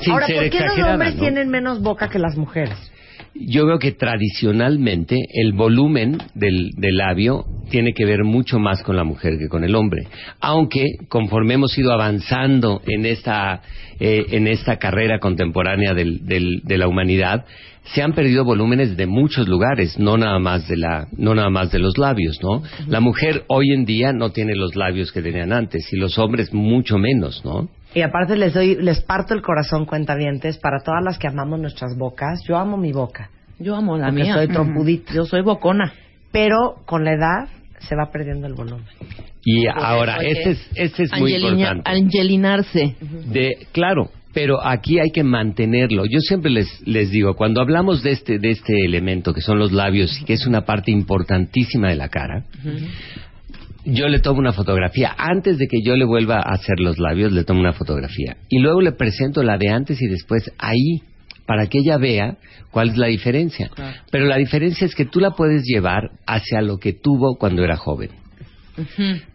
Sin 0.00 0.12
Ahora, 0.12 0.26
¿por 0.26 0.50
qué 0.50 0.60
los 0.60 0.78
hombres 0.78 1.14
¿no? 1.14 1.20
tienen 1.20 1.48
menos 1.48 1.80
boca 1.80 2.08
que 2.08 2.18
las 2.18 2.36
mujeres? 2.36 2.91
Yo 3.34 3.66
veo 3.66 3.78
que 3.78 3.92
tradicionalmente 3.92 5.16
el 5.32 5.52
volumen 5.52 6.18
del, 6.34 6.70
del 6.76 6.96
labio 6.96 7.46
tiene 7.70 7.94
que 7.94 8.04
ver 8.04 8.22
mucho 8.24 8.58
más 8.58 8.82
con 8.82 8.96
la 8.96 9.04
mujer 9.04 9.38
que 9.38 9.48
con 9.48 9.64
el 9.64 9.74
hombre. 9.74 10.06
Aunque 10.40 10.84
conforme 11.08 11.54
hemos 11.54 11.76
ido 11.78 11.92
avanzando 11.92 12.82
en 12.86 13.06
esta, 13.06 13.62
eh, 13.98 14.26
en 14.32 14.46
esta 14.46 14.76
carrera 14.76 15.18
contemporánea 15.18 15.94
del- 15.94 16.26
del- 16.26 16.60
de 16.64 16.76
la 16.78 16.86
humanidad, 16.88 17.46
se 17.94 18.02
han 18.02 18.12
perdido 18.12 18.44
volúmenes 18.44 18.96
de 18.96 19.06
muchos 19.06 19.48
lugares, 19.48 19.98
no 19.98 20.18
nada 20.18 20.38
más 20.38 20.68
de 20.68 20.76
la, 20.76 21.08
no 21.16 21.34
nada 21.34 21.48
más 21.50 21.72
de 21.72 21.78
los 21.78 21.96
labios, 21.98 22.38
¿no? 22.42 22.62
La 22.88 23.00
mujer 23.00 23.44
hoy 23.48 23.72
en 23.72 23.86
día 23.86 24.12
no 24.12 24.30
tiene 24.30 24.54
los 24.54 24.76
labios 24.76 25.10
que 25.10 25.22
tenían 25.22 25.52
antes 25.52 25.90
y 25.92 25.96
los 25.96 26.18
hombres 26.18 26.52
mucho 26.52 26.98
menos, 26.98 27.42
¿no? 27.44 27.70
Y 27.94 28.00
aparte 28.02 28.36
les 28.36 28.54
doy, 28.54 28.76
les 28.76 29.00
parto 29.02 29.34
el 29.34 29.42
corazón, 29.42 29.84
cuentavientes, 29.84 30.58
para 30.58 30.78
todas 30.82 31.02
las 31.04 31.18
que 31.18 31.26
amamos 31.28 31.60
nuestras 31.60 31.96
bocas. 31.98 32.40
Yo 32.48 32.56
amo 32.56 32.76
mi 32.76 32.92
boca, 32.92 33.30
Yo 33.58 33.74
amo 33.76 33.96
la 33.98 34.06
porque 34.08 34.22
mía. 34.22 34.34
soy 34.34 34.48
trompudita. 34.48 35.12
Yo 35.14 35.24
soy 35.26 35.42
bocona. 35.42 35.92
pero 36.30 36.76
con 36.86 37.04
la 37.04 37.12
edad 37.12 37.48
se 37.80 37.94
va 37.94 38.10
perdiendo 38.10 38.46
el 38.46 38.54
volumen. 38.54 38.84
Y 39.44 39.66
ahora, 39.66 40.18
este 40.22 40.50
es, 40.52 40.70
este 40.76 41.02
es 41.02 41.12
muy 41.18 41.34
importante. 41.34 41.82
Angelinarse. 41.90 42.94
De, 43.26 43.66
claro, 43.72 44.10
pero 44.32 44.64
aquí 44.64 44.98
hay 44.98 45.10
que 45.10 45.24
mantenerlo. 45.24 46.04
Yo 46.06 46.20
siempre 46.20 46.50
les, 46.50 46.68
les 46.86 47.10
digo, 47.10 47.34
cuando 47.34 47.60
hablamos 47.60 48.02
de 48.02 48.12
este, 48.12 48.38
de 48.38 48.50
este 48.50 48.72
elemento 48.86 49.34
que 49.34 49.40
son 49.42 49.58
los 49.58 49.72
labios 49.72 50.18
y 50.20 50.24
que 50.24 50.32
es 50.34 50.46
una 50.46 50.64
parte 50.64 50.90
importantísima 50.92 51.88
de 51.90 51.96
la 51.96 52.08
cara, 52.08 52.44
yo 53.84 54.08
le 54.08 54.20
tomo 54.20 54.40
una 54.40 54.52
fotografía. 54.52 55.14
Antes 55.16 55.58
de 55.58 55.66
que 55.66 55.82
yo 55.82 55.96
le 55.96 56.04
vuelva 56.04 56.36
a 56.36 56.54
hacer 56.54 56.78
los 56.78 56.98
labios, 56.98 57.32
le 57.32 57.44
tomo 57.44 57.60
una 57.60 57.72
fotografía. 57.72 58.36
Y 58.48 58.60
luego 58.60 58.80
le 58.80 58.92
presento 58.92 59.42
la 59.42 59.58
de 59.58 59.70
antes 59.70 60.00
y 60.00 60.06
después 60.06 60.50
ahí, 60.58 61.02
para 61.46 61.66
que 61.66 61.78
ella 61.78 61.98
vea 61.98 62.36
cuál 62.70 62.90
es 62.90 62.96
la 62.96 63.08
diferencia. 63.08 63.70
Claro. 63.74 63.96
Pero 64.10 64.26
la 64.26 64.36
diferencia 64.36 64.84
es 64.84 64.94
que 64.94 65.04
tú 65.04 65.20
la 65.20 65.32
puedes 65.32 65.62
llevar 65.64 66.10
hacia 66.26 66.62
lo 66.62 66.78
que 66.78 66.92
tuvo 66.92 67.36
cuando 67.36 67.64
era 67.64 67.76
joven. 67.76 68.21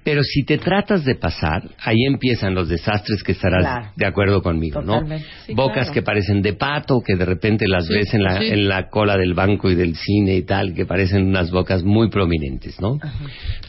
Pero 0.03 0.23
si 0.23 0.43
te 0.43 0.57
tratas 0.57 1.03
de 1.05 1.15
pasar, 1.15 1.63
ahí 1.79 2.05
empiezan 2.07 2.55
los 2.55 2.69
desastres 2.69 3.21
que 3.23 3.33
estarás 3.33 3.61
Claro. 3.61 3.91
de 3.95 4.05
acuerdo 4.05 4.41
conmigo, 4.41 4.81
Totalmente. 4.81 5.25
¿no? 5.25 5.45
Sí, 5.45 5.53
Bocas 5.53 5.75
claro. 5.85 5.93
que 5.93 6.01
parecen 6.01 6.41
de 6.41 6.53
pato, 6.53 7.01
que 7.05 7.15
de 7.15 7.25
repente 7.25 7.65
las 7.67 7.85
Sí, 7.87 7.93
ves 7.93 8.13
en 8.13 8.23
la, 8.23 8.39
sí. 8.39 8.47
en 8.47 8.67
la 8.67 8.89
cola 8.89 9.15
del 9.17 9.33
banco 9.33 9.69
y 9.69 9.75
del 9.75 9.95
cine 9.95 10.35
y 10.35 10.41
tal, 10.43 10.73
que 10.73 10.85
parecen 10.85 11.25
unas 11.27 11.51
bocas 11.51 11.83
muy 11.83 12.09
prominentes, 12.09 12.79
¿no? 12.81 12.97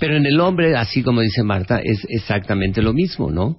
Pero 0.01 0.17
en 0.17 0.27
el 0.27 0.41
hombre, 0.41 0.77
así 0.77 1.03
como 1.03 1.21
dice 1.21 1.43
Marta, 1.43 1.81
es 1.83 2.07
exactamente 2.09 2.83
lo 2.83 2.93
mismo, 2.95 3.31
¿no? 3.31 3.59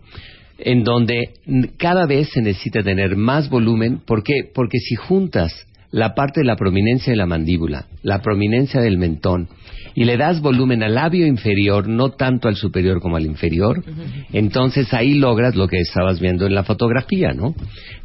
En 0.58 0.84
donde 0.84 1.30
cada 1.78 2.06
vez 2.06 2.30
se 2.32 2.42
necesita 2.42 2.84
tener 2.84 3.16
más 3.16 3.50
volumen, 3.50 4.00
¿por 4.06 4.24
qué? 4.24 4.42
Porque 4.54 4.78
si 4.80 4.96
juntas 4.96 5.54
la 5.92 6.14
parte 6.14 6.42
de 6.42 6.46
la 6.46 6.56
prominencia 6.56 7.12
de 7.12 7.18
la 7.18 7.26
mandíbula, 7.26 7.86
la 8.04 8.22
prominencia 8.22 8.80
del 8.82 8.98
mentón, 8.98 9.50
y 9.96 10.06
le 10.06 10.18
das 10.18 10.40
volumen 10.42 10.84
al 10.84 10.96
labio 10.96 11.26
inferior, 11.26 11.88
no 11.88 12.12
tanto 12.12 12.48
al 12.48 12.56
superior 12.56 13.02
como 13.02 13.18
al 13.18 13.26
inferior, 13.26 13.84
entonces 14.32 14.94
ahí 14.94 15.16
logras 15.16 15.56
lo 15.56 15.68
que 15.68 15.80
estabas 15.80 16.20
viendo 16.20 16.46
en 16.46 16.54
la 16.54 16.64
fotografía, 16.64 17.34
¿no? 17.34 17.56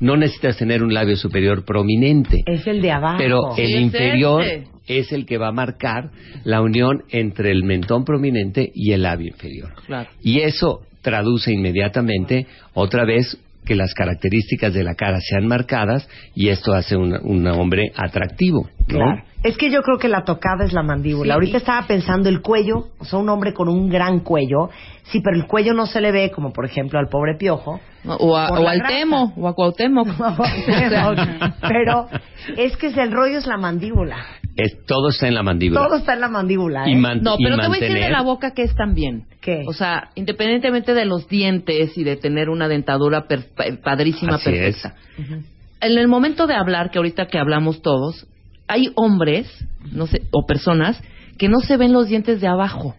No 0.01 0.16
necesitas 0.16 0.57
tener 0.57 0.82
un 0.82 0.95
labio 0.95 1.16
superior 1.16 1.64
prominente, 1.64 2.43
Es 2.47 2.66
el 2.66 2.80
de 2.80 2.91
abajo. 2.91 3.18
pero 3.18 3.41
Sí, 3.55 3.62
el 3.62 3.74
es 3.74 3.80
inferior 3.82 4.43
este. 4.45 4.66
es 4.87 5.12
el 5.12 5.26
que 5.26 5.39
va 5.39 5.49
a 5.49 5.53
marcar 5.53 6.11
la 6.45 6.62
unión 6.62 7.03
entre 7.11 7.51
el 7.51 7.64
mentón 7.64 8.05
prominente 8.05 8.70
y 8.74 8.93
el 8.93 9.03
labio 9.03 9.28
inferior. 9.28 9.74
Claro. 9.87 10.09
Y 10.22 10.41
eso 10.41 10.80
traduce 11.03 11.53
inmediatamente, 11.53 12.47
otra 12.72 13.05
vez, 13.05 13.39
que 13.64 13.74
las 13.74 13.94
características 13.94 14.72
de 14.74 14.84
la 14.84 14.94
cara 14.94 15.18
sean 15.20 15.46
marcadas 15.46 16.08
y 16.34 16.48
esto 16.48 16.72
hace 16.74 16.96
un, 16.96 17.14
un 17.22 17.46
hombre 17.48 17.92
atractivo, 17.96 18.68
¿no? 18.80 18.86
Claro. 18.86 19.22
Es 19.42 19.58
que 19.58 19.70
yo 19.70 19.82
creo 19.82 19.98
que 19.98 20.08
la 20.08 20.24
tocada 20.24 20.64
es 20.64 20.72
la 20.72 20.82
mandíbula. 20.82 21.26
Sí. 21.26 21.34
Ahorita 21.34 21.58
estaba 21.58 21.86
pensando 21.86 22.30
el 22.30 22.40
cuello, 22.40 22.88
o 22.98 23.04
sea, 23.04 23.18
un 23.18 23.28
hombre 23.28 23.52
con 23.52 23.68
un 23.68 23.90
gran 23.90 24.20
cuello. 24.20 24.70
Sí, 25.04 25.20
pero 25.22 25.36
el 25.36 25.46
cuello 25.46 25.74
no 25.74 25.84
se 25.84 26.00
le 26.00 26.12
ve, 26.12 26.30
como 26.30 26.50
por 26.50 26.64
ejemplo 26.64 26.98
al 26.98 27.08
pobre 27.08 27.36
piojo. 27.36 27.78
O, 28.06 28.36
a- 28.38 28.48
o 28.48 28.66
al 28.68 28.78
grasa. 28.78 28.94
Temo, 28.94 29.34
o 29.36 29.46
a 29.46 29.54
Cuauhtémoc. 29.54 30.08
pero 31.60 32.08
es 32.56 32.76
que 32.78 32.86
es 32.86 32.96
el 32.96 33.12
rollo 33.12 33.36
es 33.38 33.46
la 33.46 33.58
mandíbula. 33.58 34.16
Es, 34.57 34.84
todo 34.86 35.09
está 35.09 35.26
en 35.28 35.34
la 35.34 35.42
mandíbula. 35.42 35.80
Todo 35.86 35.96
está 35.96 36.14
en 36.14 36.20
la 36.20 36.28
mandíbula. 36.28 36.84
¿eh? 36.86 36.90
Y 36.92 36.94
man- 36.96 37.20
No, 37.22 37.34
y 37.38 37.44
pero 37.44 37.57
te 37.59 37.66
voy 37.66 37.78
a 37.78 37.80
decir 37.80 37.96
de 37.96 38.11
la 38.11 38.22
boca 38.22 38.52
que 38.52 38.62
es 38.62 38.74
también. 38.76 39.24
¿Qué? 39.40 39.64
O 39.66 39.72
sea, 39.72 40.11
independientemente 40.14 40.94
de 40.94 41.05
los 41.07 41.28
dientes 41.28 41.96
y 41.98 42.05
de 42.05 42.16
tener 42.16 42.48
una 42.48 42.68
dentadura 42.68 43.26
per- 43.26 43.48
padrísima, 43.82 44.36
Así 44.36 44.50
es. 44.50 44.76
perfecta. 44.82 44.94
En 45.80 45.98
el 45.98 46.09
momento 46.09 46.46
de 46.46 46.55
hablar, 46.55 46.90
que 46.90 46.98
ahorita 46.98 47.26
que 47.26 47.38
hablamos 47.38 47.82
todos, 47.82 48.26
hay 48.68 48.92
hombres, 48.94 49.46
no 49.92 50.07
sé, 50.07 50.22
o 50.30 50.46
personas 50.46 51.02
que 51.36 51.48
no 51.48 51.59
se 51.61 51.76
ven 51.76 51.92
los 51.92 52.07
dientes 52.09 52.40
de 52.40 52.46
abajo. 52.46 52.94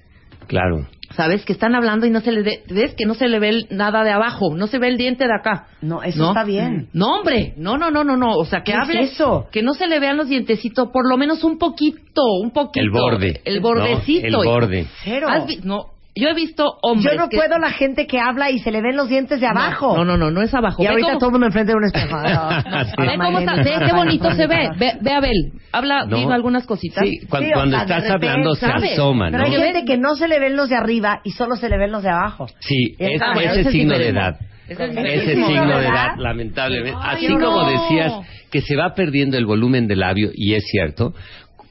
Claro. 0.47 0.87
¿Sabes? 1.15 1.45
Que 1.45 1.53
están 1.53 1.75
hablando 1.75 2.05
y 2.05 2.09
no 2.09 2.19
se 2.19 2.31
le 2.31 2.41
ve, 2.43 2.63
ves 2.69 2.93
que 2.95 3.05
no 3.05 3.13
se 3.13 3.27
le 3.27 3.39
ve 3.39 3.49
el- 3.49 3.67
nada 3.71 4.03
de 4.03 4.11
abajo, 4.11 4.53
no 4.55 4.67
se 4.67 4.79
ve 4.79 4.89
el 4.89 4.97
diente 4.97 5.25
de 5.25 5.33
acá. 5.33 5.67
No, 5.81 6.03
eso 6.03 6.27
está 6.27 6.43
bien. 6.43 6.89
No, 6.93 7.19
hombre, 7.19 7.53
no, 7.57 7.77
no, 7.77 7.89
no, 7.91 8.03
no, 8.03 8.17
no, 8.17 8.33
o 8.35 8.45
sea, 8.45 8.59
que 8.63 8.71
¿Qué 8.71 8.77
es 8.77 8.83
hable 8.83 8.99
eso? 9.03 9.47
que 9.51 9.61
no 9.61 9.73
se 9.73 9.87
le 9.87 9.99
vean 9.99 10.17
los 10.17 10.27
dientecitos, 10.27 10.89
por 10.91 11.09
lo 11.09 11.17
menos 11.17 11.43
un 11.43 11.57
poquito, 11.57 12.21
un 12.41 12.51
poquito. 12.51 12.83
El 12.83 12.89
borde. 12.89 13.41
El 13.45 13.55
¿no? 13.55 13.61
bordecito. 13.61 14.27
El 14.27 14.33
hijo. 14.33 14.43
borde. 14.43 14.87
Cero. 15.03 15.27
¿Has 15.29 15.45
vi- 15.47 15.59
no, 15.63 15.85
yo 16.15 16.29
he 16.29 16.33
visto 16.33 16.77
hombres 16.81 17.13
Yo 17.13 17.19
no 17.19 17.29
que- 17.29 17.37
puedo 17.37 17.57
la 17.59 17.71
gente 17.71 18.07
que 18.07 18.19
habla 18.19 18.49
y 18.49 18.59
se 18.59 18.71
le 18.71 18.81
ven 18.81 18.95
los 18.95 19.09
dientes 19.09 19.39
de 19.41 19.47
abajo. 19.47 19.95
No, 19.97 20.05
no, 20.05 20.17
no, 20.17 20.31
no 20.31 20.41
es 20.41 20.53
abajo. 20.53 20.81
Y 20.81 20.85
Ve 20.85 20.91
ahorita 20.91 21.07
cómo- 21.09 21.19
todo 21.19 21.29
el 21.29 21.31
mundo 21.33 21.47
enfrente 21.47 21.71
de 21.73 21.77
un 21.77 21.83
espejo. 21.85 22.17
Sí. 22.85 23.07
Ve 23.07 23.17
cómo 23.17 23.39
está, 23.39 23.55
ve 23.55 23.75
qué 23.85 23.91
bonito 23.93 24.31
se 24.31 24.47
ve. 24.47 24.69
Ve, 24.77 24.93
ve 25.01 25.11
a 25.11 25.17
Abel. 25.17 25.51
Habla, 25.71 26.05
No. 26.05 26.17
diga 26.17 26.35
algunas 26.35 26.65
cositas. 26.65 27.03
Sí, 27.05 27.19
cuan- 27.27 27.43
Sí, 27.43 27.49
cuando 27.53 27.77
estás 27.77 28.03
repente, 28.03 28.27
hablando 28.29 28.55
se 28.55 28.65
¿sabes? 28.65 28.93
asoma, 28.93 29.27
Pero 29.31 29.43
¿no? 29.43 29.53
hay 29.53 29.61
gente 29.61 29.85
que 29.85 29.97
no 29.97 30.15
se 30.15 30.27
le 30.27 30.39
ven 30.39 30.55
los 30.55 30.69
de 30.69 30.75
arriba 30.77 31.19
y 31.23 31.31
solo 31.31 31.55
se 31.57 31.67
le 31.69 31.77
ven 31.77 31.91
los 31.91 32.03
de 32.03 32.09
abajo. 32.09 32.47
Sí, 32.59 32.95
Y 32.97 33.03
es, 33.03 33.21
ese 33.21 33.45
ese 33.51 33.61
es 33.61 33.67
signo 33.71 33.97
de 33.97 34.07
edad. 34.09 34.35
Ese 34.67 34.83
es 34.85 34.97
Ese 34.97 35.35
signo 35.35 35.77
de 35.77 35.85
edad? 35.85 35.93
edad, 35.93 36.09
lamentablemente. 36.17 36.97
Ay, 37.01 37.17
Así 37.25 37.27
no. 37.35 37.39
como 37.39 37.69
decías 37.69 38.13
que 38.51 38.61
se 38.61 38.75
va 38.75 38.93
perdiendo 38.95 39.37
el 39.37 39.45
volumen 39.45 39.87
del 39.87 39.99
labio, 39.99 40.29
y 40.33 40.53
es 40.53 40.63
cierto. 40.65 41.13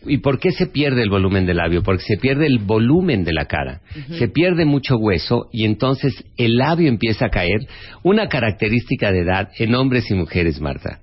¿Y 0.07 0.19
por 0.19 0.39
qué 0.39 0.53
se 0.53 0.67
pierde 0.67 1.03
el 1.03 1.11
volumen 1.11 1.47
del 1.47 1.59
labio? 1.59 1.83
Porque 1.83 2.03
se 2.03 2.17
pierde 2.17 2.47
el 2.47 2.59
volumen 2.59 3.25
de 3.25 3.33
la 3.33 3.47
cara. 3.47 3.81
Se 4.19 4.29
pierde 4.29 4.65
mucho 4.65 4.97
hueso 4.97 5.49
y 5.53 5.65
entonces 5.65 6.25
el 6.37 6.57
labio 6.57 6.89
empieza 6.89 7.27
a 7.27 7.31
caer. 7.31 7.67
Una 8.03 8.29
característica 8.29 9.13
de 9.13 9.21
edad 9.21 9.51
en 9.59 9.75
hombres 9.75 10.11
y 10.11 10.15
mujeres, 10.15 10.61
Marta. 10.61 11.01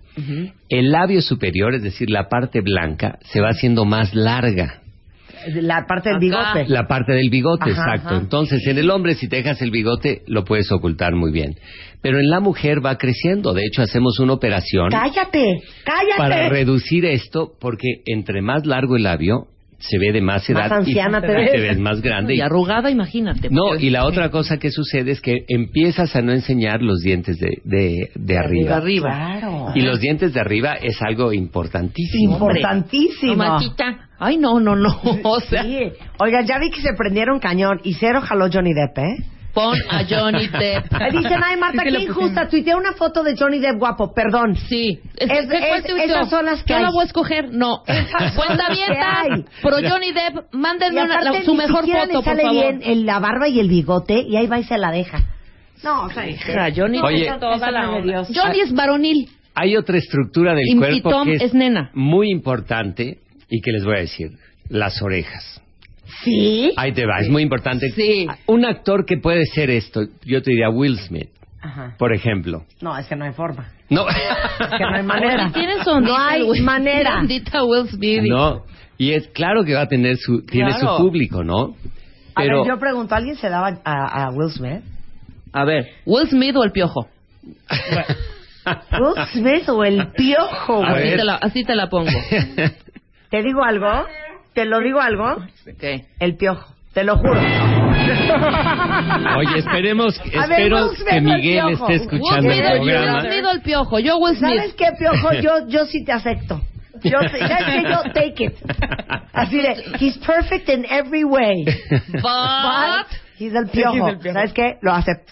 El 0.69 0.91
labio 0.91 1.21
superior, 1.21 1.73
es 1.73 1.83
decir, 1.83 2.09
la 2.09 2.27
parte 2.27 2.61
blanca, 2.61 3.19
se 3.23 3.39
va 3.41 3.49
haciendo 3.49 3.85
más 3.85 4.13
larga. 4.13 4.80
La 5.61 5.85
parte 5.87 6.09
del 6.09 6.17
Acá. 6.33 6.53
bigote. 6.53 6.73
La 6.73 6.87
parte 6.87 7.13
del 7.13 7.29
bigote, 7.29 7.71
Ajá, 7.71 7.81
exacto. 7.95 8.07
ajá. 8.09 8.17
Entonces, 8.17 8.65
en 8.67 8.77
el 8.77 8.89
hombre, 8.89 9.15
si 9.15 9.27
te 9.27 9.37
dejas 9.37 9.61
el 9.61 9.71
bigote, 9.71 10.21
lo 10.27 10.43
puedes 10.45 10.71
ocultar 10.71 11.13
muy 11.15 11.31
bien. 11.31 11.55
Pero 12.01 12.19
en 12.19 12.29
la 12.29 12.39
mujer 12.39 12.83
va 12.85 12.97
creciendo. 12.97 13.53
De 13.53 13.63
hecho, 13.65 13.81
hacemos 13.81 14.19
una 14.19 14.33
operación 14.33 14.89
Cállate, 14.89 15.61
cállate. 15.85 16.17
para 16.17 16.49
reducir 16.49 17.05
esto, 17.05 17.51
porque 17.59 18.01
entre 18.05 18.41
más 18.41 18.65
largo 18.65 18.95
el 18.95 19.03
labio, 19.03 19.47
se 19.77 19.97
ve 19.97 20.11
de 20.11 20.21
más 20.21 20.47
edad 20.47 20.71
anciana 20.71 21.17
y 21.17 21.21
te 21.21 21.33
ves. 21.33 21.51
te 21.53 21.59
ves 21.59 21.79
más 21.79 22.01
grande. 22.01 22.35
Y 22.35 22.37
y- 22.37 22.41
arrugada, 22.41 22.91
imagínate. 22.91 23.49
No, 23.49 23.75
y 23.75 23.89
la 23.89 24.05
otra 24.05 24.29
cosa 24.29 24.59
que 24.59 24.69
sucede 24.69 25.09
es 25.09 25.21
que 25.21 25.43
empiezas 25.47 26.15
a 26.15 26.21
no 26.21 26.31
enseñar 26.33 26.83
los 26.83 26.99
dientes 26.99 27.39
de, 27.39 27.61
de, 27.63 28.11
de 28.13 28.37
arriba. 28.37 28.77
arriba. 28.77 29.09
Claro. 29.09 29.67
Y 29.73 29.81
los 29.81 29.99
dientes 29.99 30.35
de 30.35 30.39
arriba 30.39 30.73
es 30.73 31.01
algo 31.01 31.33
importantísimo. 31.33 32.33
Importantísimo. 32.33 33.33
Tomatita. 33.33 34.09
Ay, 34.23 34.37
no, 34.37 34.59
no, 34.59 34.75
no. 34.75 34.95
O 35.23 35.39
sea, 35.39 35.63
Sí. 35.63 35.79
Oigan, 36.19 36.45
ya 36.45 36.59
vi 36.59 36.69
que 36.69 36.81
se 36.81 36.93
prendieron 36.97 37.39
cañón 37.39 37.81
y 37.83 37.93
cero 37.95 38.21
jaló 38.23 38.47
Johnny 38.53 38.73
Depp, 38.73 38.97
¿eh? 38.99 39.15
pon 39.53 39.75
a 39.89 40.05
Johnny 40.09 40.47
Depp. 40.59 40.91
Me 40.93 41.11
Dicen, 41.11 41.41
ay, 41.43 41.57
Marta, 41.57 41.83
Sí, 41.83 41.89
qué 41.91 42.03
injusta. 42.03 42.47
Tuiteé 42.47 42.73
una 42.75 42.93
foto 42.93 43.21
de 43.21 43.35
Johnny 43.35 43.59
Depp 43.59 43.79
guapo. 43.79 44.13
Perdón. 44.13 44.55
Sí. 44.55 45.01
Es- 45.17 45.27
¿qué- 45.29 45.47
cuál 45.59 45.79
es- 45.79 45.85
tuiteó? 45.85 46.05
esas 46.05 46.29
son 46.29 46.45
las 46.45 46.63
que 46.63 46.71
Yo 46.73 46.79
la 46.79 46.87
hay. 46.87 46.93
voy 46.93 47.01
a 47.01 47.05
escoger. 47.07 47.49
No. 47.51 47.83
Cuenta 48.35 48.67
hay. 48.69 49.43
pero 49.61 49.75
Johnny 49.77 50.13
Depp, 50.13 50.45
Y 50.53 50.57
mándenme 50.57 51.03
una, 51.03 51.21
la- 51.21 51.41
su 51.43 51.53
mejor 51.53 51.85
foto, 51.85 52.05
le 52.05 52.13
por 52.13 52.23
sale 52.23 52.43
favor. 52.43 52.53
bien 52.61 52.81
el- 52.85 53.05
la 53.05 53.19
barba 53.19 53.49
y 53.49 53.59
el 53.59 53.67
bigote 53.67 54.21
y 54.25 54.37
ahí 54.37 54.47
va 54.47 54.57
y 54.59 54.63
se 54.63 54.77
la 54.77 54.89
deja. 54.91 55.19
No, 55.83 56.03
o 56.03 56.09
sea, 56.11 56.29
Hija, 56.29 56.69
Johnny 56.73 56.99
Oye. 57.01 57.25
Depp, 57.25 57.39
toda 57.39 57.71
la. 57.71 57.87
Johnny 58.33 58.59
es 58.61 58.71
varonil. 58.73 59.27
Hay 59.55 59.75
otra 59.75 59.97
estructura 59.97 60.53
del 60.53 60.65
Y- 60.67 60.75
y 60.75 60.77
cuerpo 60.77 61.09
Tom 61.09 61.27
que 61.27 61.33
es, 61.35 61.41
es 61.41 61.53
nena. 61.53 61.89
muy 61.93 62.29
importante 62.31 63.17
y 63.51 63.61
que 63.61 63.71
les 63.71 63.83
voy 63.85 63.97
a 63.97 63.99
decir, 63.99 64.31
las 64.69 64.99
orejas. 65.03 65.61
¿Sí? 66.23 66.71
Ahí 66.77 66.91
te 66.93 67.05
va, 67.05 67.19
es 67.19 67.29
muy 67.29 67.43
importante. 67.43 67.89
Sí. 67.91 68.27
Un 68.47 68.65
actor 68.65 69.05
que 69.05 69.17
puede 69.17 69.45
ser 69.45 69.69
esto, 69.69 70.01
yo 70.25 70.41
te 70.41 70.49
diría 70.51 70.69
Will 70.69 70.97
Smith, 70.97 71.29
Ajá. 71.61 71.95
por 71.99 72.13
ejemplo. 72.13 72.65
No, 72.81 72.97
es 72.97 73.05
que 73.07 73.15
no 73.15 73.25
hay 73.25 73.33
forma. 73.33 73.71
No. 73.89 74.07
Es 74.09 74.15
que 74.15 74.79
no 74.83 74.95
hay 74.95 75.03
manera. 75.15 75.49
No 75.49 76.17
hay 76.17 76.41
Will- 76.43 76.63
manera. 76.63 77.21
Will 77.21 77.87
Smith. 77.89 78.23
no. 78.23 78.63
Y 78.97 79.13
es 79.13 79.27
claro 79.29 79.63
que 79.63 79.73
va 79.73 79.81
a 79.81 79.87
tener 79.87 80.17
su, 80.17 80.43
tiene 80.45 80.71
Claro. 80.71 80.97
su 80.97 81.03
público, 81.03 81.43
¿no? 81.43 81.75
A 82.35 82.41
Pero 82.43 82.61
ver, 82.63 82.67
yo 82.73 82.79
pregunto, 82.79 83.15
¿alguien 83.15 83.35
se 83.35 83.49
daba 83.49 83.79
a, 83.83 84.25
a 84.25 84.29
Will 84.31 84.51
Smith? 84.51 84.83
A 85.53 85.65
ver, 85.65 85.87
Will 86.05 86.27
Smith 86.29 86.55
o 86.55 86.63
el 86.63 86.71
piojo. 86.71 87.07
Will 88.91 89.25
Smith 89.33 89.67
o 89.69 89.83
el 89.83 90.07
piojo, 90.13 90.83
A 90.85 90.91
güey. 90.91 91.01
Así 91.01 91.09
ver. 91.09 91.17
te, 91.17 91.23
la, 91.25 91.35
así 91.35 91.63
te 91.63 91.75
la 91.75 91.89
pongo. 91.89 92.09
¿Te 93.31 93.41
digo 93.41 93.63
algo? 93.63 94.05
¿Te 94.53 94.65
lo 94.65 94.79
digo 94.81 94.99
algo? 94.99 95.37
¿Qué? 95.79 96.05
El 96.19 96.35
piojo. 96.35 96.75
Te 96.93 97.05
lo 97.05 97.15
juro. 97.17 97.39
Oye, 99.37 99.59
esperemos, 99.59 100.19
A 100.19 100.47
ver, 100.47 100.59
espero 100.59 100.87
Will 100.87 100.97
Smith 100.97 101.07
que 101.07 101.13
o 101.13 101.17
el 101.17 101.23
Miguel 101.23 101.65
Piojo. 101.67 101.89
esté 101.89 102.03
escuchando 102.03 102.49
Will 102.49 102.59
el 102.59 102.65
Smith, 102.65 102.91
programa. 102.91 103.13
Will 103.13 103.31
Smith 103.31 103.45
o 103.45 103.51
el 103.51 103.61
piojo. 103.61 103.99
Yo 103.99 104.17
Will 104.17 104.35
Smith. 104.35 104.57
¿Sabes 104.57 104.73
qué, 104.73 104.85
piojo? 104.99 105.31
Yo, 105.41 105.67
yo 105.69 105.85
sí 105.85 106.03
te 106.03 106.11
acepto. 106.11 106.61
Yo, 107.03 107.19
¿Sabes 107.21 107.31
qué? 107.31 107.83
Yo 107.89 108.03
take 108.13 108.43
it. 108.43 108.53
Así 109.33 109.61
de, 109.61 109.75
he's 109.99 110.17
perfect 110.17 110.67
in 110.69 110.85
every 110.89 111.23
way. 111.23 111.63
But... 112.11 112.21
But 112.21 113.07
he's 113.39 113.53
el 113.55 113.69
piojo. 113.69 113.95
He's 113.95 114.13
el 114.13 114.19
piojo. 114.19 114.33
¿Sabes 114.33 114.51
qué? 114.53 114.77
Lo 114.81 114.91
acepto. 114.91 115.31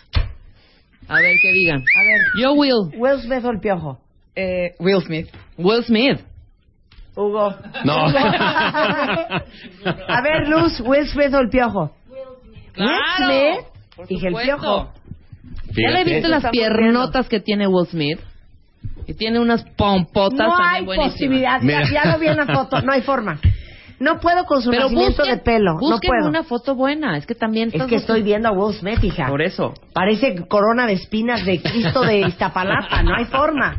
A 1.10 1.20
ver, 1.20 1.36
¿qué 1.42 1.52
digan? 1.52 1.84
A 2.00 2.04
ver, 2.04 2.22
Yo 2.42 2.54
Will. 2.54 2.92
Will 2.96 3.20
Smith 3.22 3.44
o 3.44 3.52
el 3.52 3.60
piojo. 3.60 4.00
Eh, 4.36 4.72
Will 4.80 5.02
Smith. 5.04 5.28
Will 5.58 5.84
Smith. 5.84 6.22
Hugo. 7.20 7.54
No. 7.84 7.94
A 10.08 10.22
ver, 10.24 10.48
Luz, 10.48 10.80
Will 10.82 11.06
Smith 11.08 11.34
o 11.34 11.40
el 11.40 11.50
piojo. 11.50 11.92
Claro. 12.74 13.26
Smith. 13.26 13.66
Por 13.96 14.08
Dije 14.08 14.28
el 14.28 14.34
supuesto. 14.34 14.58
piojo. 14.58 14.94
¿Ya 15.68 15.90
le 15.90 15.98
Fíjate. 15.98 16.04
viste 16.14 16.28
las 16.30 16.38
Estamos 16.38 16.52
piernotas 16.54 17.28
que 17.30 17.40
tiene 17.42 17.68
Will 17.68 17.88
Smith? 17.88 18.20
Y 19.08 19.14
tiene 19.16 19.40
unas 19.40 19.64
pompotas 19.76 20.48
No 20.48 20.56
también 20.58 20.70
hay 20.76 20.86
buenísimas. 20.86 21.14
posibilidad. 21.14 21.60
Ya, 21.62 21.66
Mira. 21.66 21.84
ya 21.92 22.06
lo 22.14 22.20
vi 22.20 22.28
en 22.28 22.38
la 22.38 22.46
foto. 22.46 22.82
No 22.82 22.94
hay 22.94 23.02
forma. 23.02 23.40
No 24.00 24.20
puedo 24.22 24.46
con 24.46 24.62
su 24.62 24.70
Pero 24.70 24.84
nacimiento 24.84 25.24
busquen, 25.24 25.36
de 25.38 25.42
pelo. 25.44 25.74
No 25.74 25.80
busquen 25.80 26.08
puedo. 26.10 26.30
una 26.30 26.44
foto 26.44 26.74
buena. 26.76 27.18
Es 27.18 27.26
que 27.26 27.36
también 27.36 27.68
Es 27.68 27.74
estás 27.76 27.90
que 27.90 27.96
estoy 27.96 28.22
buscando- 28.22 28.26
viendo 28.26 28.48
a 28.48 28.52
Will 28.54 28.74
Smith, 28.76 29.04
hija. 29.04 29.28
Por 29.28 29.42
eso. 29.42 29.74
Parece 29.94 30.48
corona 30.48 30.86
de 30.88 30.94
espinas 30.94 31.44
de 31.46 31.62
Cristo 31.62 32.02
de 32.04 32.20
Iztapalapa. 32.22 33.04
No 33.04 33.14
hay 33.16 33.26
forma. 33.26 33.76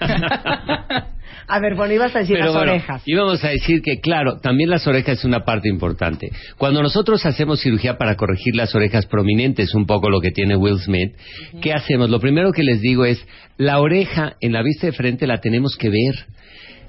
A 1.48 1.60
ver, 1.60 1.74
bueno, 1.74 1.94
ibas 1.94 2.14
a 2.14 2.18
decir 2.18 2.34
Pero 2.36 2.46
las 2.46 2.54
bueno, 2.54 2.72
orejas. 2.72 3.02
íbamos 3.06 3.42
a 3.42 3.48
decir 3.48 3.80
que, 3.80 4.00
claro, 4.00 4.38
también 4.38 4.68
las 4.68 4.86
orejas 4.86 5.18
es 5.18 5.24
una 5.24 5.44
parte 5.46 5.68
importante. 5.70 6.30
Cuando 6.58 6.82
nosotros 6.82 7.24
hacemos 7.24 7.60
cirugía 7.60 7.96
para 7.96 8.16
corregir 8.16 8.54
las 8.54 8.74
orejas 8.74 9.06
prominentes, 9.06 9.74
un 9.74 9.86
poco 9.86 10.10
lo 10.10 10.20
que 10.20 10.30
tiene 10.30 10.56
Will 10.56 10.78
Smith, 10.78 11.14
¿qué 11.62 11.72
hacemos? 11.72 12.10
Lo 12.10 12.20
primero 12.20 12.52
que 12.52 12.62
les 12.62 12.82
digo 12.82 13.06
es, 13.06 13.24
la 13.56 13.80
oreja 13.80 14.36
en 14.40 14.52
la 14.52 14.62
vista 14.62 14.86
de 14.88 14.92
frente 14.92 15.26
la 15.26 15.40
tenemos 15.40 15.76
que 15.76 15.88
ver. 15.88 16.26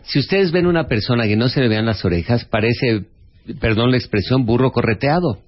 Si 0.03 0.19
ustedes 0.19 0.51
ven 0.51 0.67
una 0.67 0.87
persona 0.87 1.25
que 1.25 1.37
no 1.37 1.47
se 1.47 1.61
le 1.61 1.69
vean 1.69 1.85
las 1.85 2.03
orejas, 2.03 2.43
parece, 2.43 3.05
perdón 3.61 3.91
la 3.91 3.97
expresión, 3.97 4.45
burro 4.45 4.71
correteado. 4.71 5.39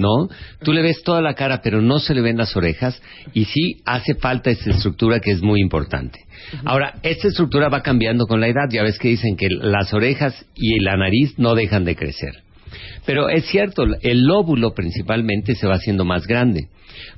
¿No? 0.00 0.28
Tú 0.64 0.72
le 0.72 0.80
ves 0.80 1.02
toda 1.02 1.20
la 1.20 1.34
cara, 1.34 1.60
pero 1.62 1.82
no 1.82 1.98
se 1.98 2.14
le 2.14 2.22
ven 2.22 2.38
las 2.38 2.56
orejas, 2.56 3.00
y 3.34 3.44
sí 3.44 3.82
hace 3.84 4.14
falta 4.14 4.50
esta 4.50 4.70
estructura 4.70 5.20
que 5.20 5.30
es 5.30 5.42
muy 5.42 5.60
importante. 5.60 6.20
Ahora, 6.64 6.94
esta 7.02 7.28
estructura 7.28 7.68
va 7.68 7.82
cambiando 7.82 8.26
con 8.26 8.40
la 8.40 8.48
edad. 8.48 8.70
Ya 8.70 8.82
ves 8.82 8.98
que 8.98 9.08
dicen 9.08 9.36
que 9.36 9.48
las 9.50 9.92
orejas 9.92 10.46
y 10.54 10.80
la 10.80 10.96
nariz 10.96 11.38
no 11.38 11.54
dejan 11.54 11.84
de 11.84 11.96
crecer. 11.96 12.42
Pero 13.04 13.28
es 13.28 13.44
cierto, 13.46 13.84
el 14.00 14.22
lóbulo 14.24 14.72
principalmente 14.74 15.54
se 15.54 15.66
va 15.66 15.74
haciendo 15.74 16.04
más 16.04 16.26
grande. 16.26 16.68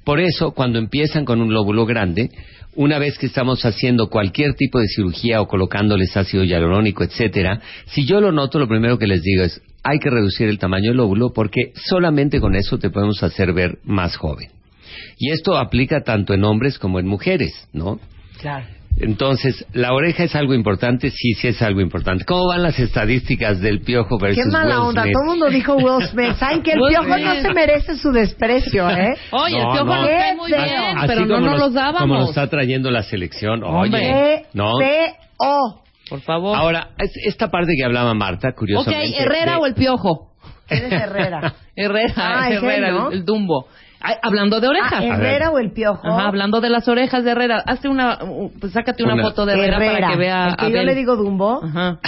Por 0.05 0.19
eso, 0.21 0.53
cuando 0.53 0.79
empiezan 0.79 1.25
con 1.25 1.41
un 1.41 1.53
lóbulo 1.53 1.87
grande, 1.87 2.31
una 2.75 2.99
vez 2.99 3.19
que 3.19 3.27
estamos 3.27 3.65
haciendo 3.65 4.09
cualquier 4.09 4.55
tipo 4.55 4.81
de 4.81 4.89
cirugía 4.89 5.41
o 5.41 5.47
colocándoles 5.47 6.17
ácido 6.17 6.43
hialurónico, 6.43 7.05
etcétera, 7.05 7.61
si 7.87 8.07
yo 8.07 8.21
lo 8.21 8.33
noto, 8.33 8.59
lo 8.59 8.67
primero 8.69 8.99
que 8.99 9.07
les 9.07 9.23
digo 9.23 9.45
es 9.45 9.61
hay 9.85 9.99
que 9.99 10.11
reducir 10.11 10.49
el 10.49 10.59
tamaño 10.59 10.89
del 10.91 10.97
lóbulo 10.99 11.33
porque 11.35 11.73
solamente 11.75 12.41
con 12.41 12.55
eso 12.55 12.79
te 12.79 12.91
podemos 12.91 13.23
hacer 13.23 13.53
ver 13.53 13.79
más 13.85 14.17
joven. 14.17 14.49
Y 15.19 15.31
esto 15.31 15.57
aplica 15.57 16.03
tanto 16.03 16.35
en 16.35 16.45
hombres 16.45 16.79
como 16.79 16.99
en 17.01 17.07
mujeres, 17.07 17.69
¿no? 17.73 17.99
Claro. 18.41 18.67
Entonces, 18.99 19.65
la 19.73 19.95
oreja 19.95 20.25
es 20.25 20.35
algo 20.35 20.53
importante, 20.53 21.11
sí, 21.11 21.33
sí 21.33 21.49
es 21.49 21.63
algo 21.63 21.81
importante. 21.81 22.27
¿Cómo 22.27 22.49
van 22.49 22.63
las 22.63 22.79
estadísticas 22.79 23.59
del 23.61 23.81
piojo 23.81 24.19
versus 24.19 24.45
Qué 24.45 24.51
mala 24.51 24.81
Will 24.81 24.89
onda. 24.89 25.03
Smith? 25.03 25.15
Todo 25.15 25.23
el 25.23 25.29
mundo 25.31 25.49
dijo 25.51 25.75
Will 25.77 26.07
Smith. 26.11 26.35
¿Saben 26.37 26.63
que 26.63 26.73
el 26.73 26.81
Will 26.81 26.91
piojo 26.91 27.15
Smith. 27.15 27.25
no 27.25 27.35
se 27.43 27.55
merece 27.55 27.97
su 27.97 28.13
desprecio, 28.13 28.91
eh? 28.91 29.15
Oye, 29.31 29.59
No, 29.59 29.73
el 29.73 29.79
piojo 29.79 29.85
no. 29.97 30.07
cae 30.07 30.35
muy 30.37 30.51
bien. 30.53 30.99
Así 30.99 31.07
pero 31.09 31.27
no 31.27 31.41
nos 31.41 31.59
los 31.59 31.73
dábamos. 31.73 32.01
Como 32.03 32.15
nos 32.19 32.29
está 32.29 32.49
trayendo 32.49 32.91
la 32.91 33.03
selección. 33.03 33.63
Oye. 33.65 34.45
¿no? 34.53 34.73
P-O. 34.79 35.83
Por 36.13 36.21
favor. 36.23 36.57
Ahora, 36.57 36.91
es- 36.99 37.17
esta 37.27 37.49
parte 37.49 37.73
que 37.77 37.85
hablaba 37.85 38.15
Marta, 38.15 38.49
ok, 38.51 38.55
curiosamente. 38.57 39.19
Herrera 39.21 39.53
de- 39.53 39.59
o 39.59 39.67
el 39.67 39.75
piojo. 39.75 40.33
¿Quién 40.69 40.85
es 40.87 40.93
Herrera? 40.93 41.55
Herrera, 41.77 42.13
Ah, 42.17 42.49
es 42.51 42.59
él, 42.59 42.65
Herrera, 42.65 42.91
¿no? 42.93 43.09
el, 43.11 43.19
el 43.19 43.25
Dumbo. 43.25 43.67
Ay, 44.01 44.17
hablando 44.23 44.61
de 44.61 44.69
orejas. 44.69 44.93
Ah, 45.01 45.05
¿Herrera 45.05 45.51
o 45.51 45.59
el 45.59 45.73
piojo? 45.73 46.07
Ajá, 46.07 46.27
hablando 46.29 46.61
de 46.61 46.69
las 46.71 46.87
orejas 46.89 47.25
de 47.25 47.31
Herrera. 47.31 47.63
Hazte 47.67 47.89
una, 47.89 48.19
uh, 48.25 48.51
pues 48.61 48.73
sácate 48.73 49.03
una, 49.05 49.15
Una. 49.15 49.23
foto 49.23 49.47
de 49.47 49.55
Herrera, 49.55 49.79
para 49.79 50.09
que 50.13 50.17
vea 50.17 50.45
El 50.49 50.57
que 50.57 50.65
a 50.65 50.69
yo 50.69 50.75
Abel. 50.77 50.87
le 50.87 50.95
digo 50.95 51.17
Dumbo. 51.17 51.61
Ajá. 51.65 51.99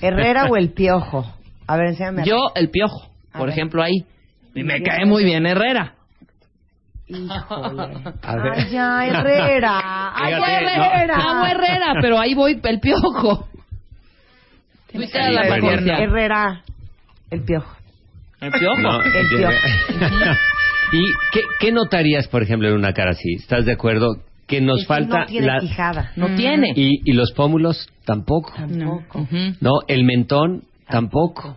¿Herrera 0.00 0.46
o 0.50 0.56
el 0.56 0.72
piojo? 0.72 1.24
A 1.66 1.76
ver, 1.76 1.86
enséñame. 1.88 2.24
Yo, 2.24 2.36
el 2.54 2.70
piojo, 2.70 3.10
A 3.32 3.38
por 3.38 3.46
ver. 3.48 3.54
ejemplo, 3.56 3.82
ahí. 3.82 4.04
Y 4.54 4.62
me 4.64 4.82
cae 4.82 5.04
muy 5.06 5.24
bien 5.24 5.46
Herrera. 5.46 5.94
Híjole. 7.08 7.82
A 8.22 8.36
ver. 8.36 8.52
Ay, 8.56 8.70
ya, 8.70 9.06
Herrera. 9.06 9.80
Ay, 10.14 10.34
Fíjate, 10.34 10.54
Herrera. 10.64 11.16
Hago 11.16 11.46
Herrera, 11.46 11.94
pero 12.00 12.18
ahí 12.18 12.34
voy 12.34 12.60
el 12.62 12.80
piojo. 12.80 13.48
Tuitea 14.92 15.30
la 15.30 15.46
Bueno. 15.48 15.62
paciencia. 15.66 15.98
Herrera. 15.98 16.62
El 17.30 17.42
piojo. 17.44 17.76
El 18.40 18.52
piojo. 18.52 18.76
No, 18.80 19.02
El 19.02 19.28
yo- 19.30 19.48
¿Y 20.92 21.02
qué, 21.32 21.40
qué 21.60 21.72
notarías, 21.72 22.28
por 22.28 22.42
ejemplo, 22.42 22.68
en 22.68 22.74
una 22.74 22.92
cara 22.92 23.10
así? 23.10 23.34
¿Estás 23.34 23.64
de 23.66 23.72
acuerdo? 23.72 24.18
Que 24.46 24.60
nos 24.60 24.80
Es 24.82 24.84
que 24.84 24.88
falta 24.88 25.18
No 25.20 25.26
tiene 25.26 25.46
la... 25.46 25.58
quijada. 25.58 26.12
No 26.14 26.34
tiene. 26.36 26.72
Y, 26.76 27.00
y 27.04 27.12
los 27.12 27.32
pómulos 27.32 27.88
tampoco. 28.04 28.52
Tampoco. 28.56 29.20
Ujú. 29.22 29.36
No, 29.60 29.72
el 29.88 30.04
mentón 30.04 30.62
tampoco. 30.88 31.56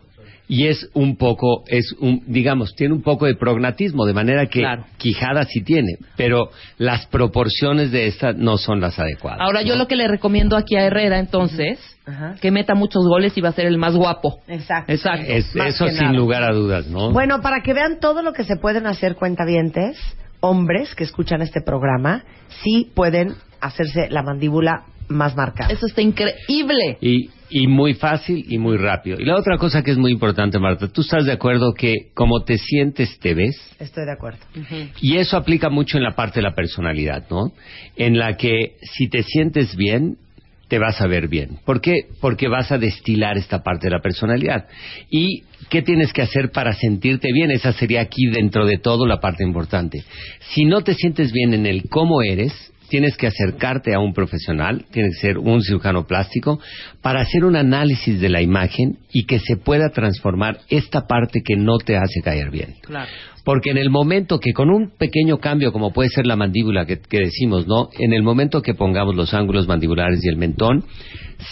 Y 0.52 0.66
es 0.66 0.89
un 0.95 1.16
poco, 1.16 1.64
es 1.68 1.93
un, 2.00 2.24
digamos, 2.26 2.74
tiene 2.76 2.95
un 2.95 3.04
poco 3.04 3.28
de 3.28 3.36
prognatismo, 3.36 4.06
de 4.08 4.14
manera 4.16 4.47
que 4.47 4.62
Claro. 4.62 4.84
quijada 4.97 5.43
sí 5.43 5.62
tiene, 5.62 5.97
pero 6.18 6.50
las 6.80 7.06
proporciones 7.06 7.91
de 7.91 8.08
esta 8.08 8.34
no 8.34 8.58
son 8.58 8.82
las 8.82 8.97
adecuadas. 8.97 9.39
Ahora, 9.41 9.62
yo 9.62 9.76
lo 9.76 9.88
que 9.88 9.95
le 9.95 10.08
recomiendo 10.08 10.58
aquí 10.58 10.76
a 10.76 10.86
Herrera, 10.86 11.20
entonces, 11.20 11.80
Ajá. 12.08 12.34
que 12.41 12.50
meta 12.50 12.74
muchos 12.74 13.04
goles 13.08 13.38
y 13.38 13.41
va 13.41 13.50
a 13.50 13.54
ser 13.54 13.68
el 13.68 13.78
más 13.78 13.95
guapo. 13.95 14.39
Exacto. 14.47 14.91
Exacto. 14.91 15.26
Es- 15.32 15.56
eso 15.56 15.88
sin 15.88 15.97
nada. 16.06 16.14
lugar 16.14 16.41
a 16.43 16.52
dudas, 16.52 16.88
¿no? 16.88 17.12
Bueno, 17.12 17.41
para 17.41 17.62
que 17.62 17.74
vean 17.76 18.00
todo 18.00 18.24
lo 18.24 18.34
que 18.34 18.43
se 18.43 18.56
pueden 18.56 18.88
hacer 18.88 19.16
cuentavientes, 19.16 19.97
hombres 20.39 20.95
que 20.95 21.04
escuchan 21.04 21.43
este 21.43 21.62
programa, 21.62 22.24
sí 22.64 22.89
pueden 22.95 23.36
hacerse 23.62 24.08
la 24.10 24.24
mandíbula 24.24 24.86
más 25.10 25.36
marcada. 25.36 25.72
Eso 25.72 25.86
está 25.86 26.02
increíble. 26.02 26.97
Y 27.02 27.30
Y 27.50 27.68
muy 27.68 27.95
fácil 27.95 28.45
y 28.47 28.58
muy 28.58 28.78
rápido. 28.78 29.18
Y 29.20 29.26
la 29.26 29.36
otra 29.36 29.58
cosa 29.58 29.82
que 29.82 29.91
es 29.91 29.97
muy 29.97 30.12
importante, 30.12 30.60
Marta, 30.60 30.88
tú 30.88 31.02
estás 31.02 31.26
de 31.26 31.32
acuerdo 31.32 31.74
que 31.74 32.12
como 32.14 32.43
te 32.43 32.58
sientes, 32.58 33.18
te 33.20 33.34
ves. 33.34 33.56
Estoy 33.80 34.06
de 34.06 34.12
acuerdo. 34.12 34.39
Y 35.02 35.18
eso 35.18 35.38
aplica 35.38 35.70
mucho 35.70 35.97
en 35.97 36.04
la 36.04 36.16
parte 36.16 36.39
de 36.39 36.43
la 36.43 36.54
personalidad, 36.54 37.26
¿no? 37.30 37.52
En 37.95 38.18
la 38.18 38.38
que 38.38 38.76
si 38.82 39.10
te 39.10 39.24
sientes 39.24 39.76
bien, 39.76 40.18
te 40.70 40.78
vas 40.78 41.02
a 41.02 41.08
ver 41.08 41.28
bien. 41.28 41.58
¿Por 41.66 41.82
qué? 41.82 41.95
Porque 42.22 42.47
vas 42.47 42.72
a 42.72 42.78
destilar 42.78 43.38
esta 43.38 43.64
parte 43.64 43.88
de 43.88 43.95
la 43.95 44.02
personalidad. 44.02 44.68
¿Y 45.10 45.43
qué 45.70 45.82
tienes 45.82 46.14
que 46.14 46.22
hacer 46.22 46.52
para 46.52 46.74
sentirte 46.74 47.34
bien? 47.34 47.52
Esa 47.52 47.74
sería 47.74 48.02
aquí 48.02 48.28
dentro 48.28 48.66
de 48.66 48.78
todo 48.78 49.08
la 49.08 49.20
parte 49.20 49.43
importante. 49.43 50.04
Si 50.54 50.66
no 50.66 50.82
te 50.82 50.93
sientes 50.93 51.32
bien 51.32 51.56
en 51.56 51.66
el 51.66 51.89
cómo 51.89 52.22
eres, 52.22 52.54
tienes 52.90 53.16
que 53.16 53.28
acercarte 53.28 53.94
a 53.94 54.00
un 54.00 54.14
profesional, 54.14 54.86
tienes 54.92 55.16
que 55.16 55.28
ser 55.28 55.38
un 55.38 55.62
cirujano 55.62 56.06
plástico, 56.06 56.60
para 57.02 57.22
hacer 57.22 57.46
un 57.46 57.56
análisis 57.56 58.20
de 58.20 58.30
la 58.30 58.42
imagen 58.42 58.98
y 59.12 59.26
que 59.26 59.40
se 59.40 59.58
pueda 59.58 59.90
transformar 59.90 60.60
esta 60.70 61.08
parte 61.08 61.42
que 61.44 61.56
no 61.56 61.78
te 61.78 61.96
hace 61.96 62.22
caer 62.22 62.50
bien. 62.52 62.76
Claro. 62.82 63.10
Porque 63.46 63.72
en 63.72 63.78
el 63.78 63.90
momento 63.90 64.40
que 64.40 64.54
con 64.54 64.70
un 64.70 64.92
pequeño 64.98 65.38
cambio, 65.38 65.72
como 65.72 65.94
puede 65.94 66.10
ser 66.10 66.28
la 66.28 66.36
mandíbula 66.36 66.86
que, 66.86 67.00
que 67.00 67.20
decimos, 67.20 67.68
¿no? 67.68 67.90
En 67.98 68.14
el 68.14 68.22
momento 68.22 68.62
que 68.62 68.74
pongamos 68.74 69.16
los 69.16 69.34
ángulos 69.34 69.68
mandibulares 69.68 70.20
y 70.24 70.28
el 70.28 70.38
mentón, 70.38 70.84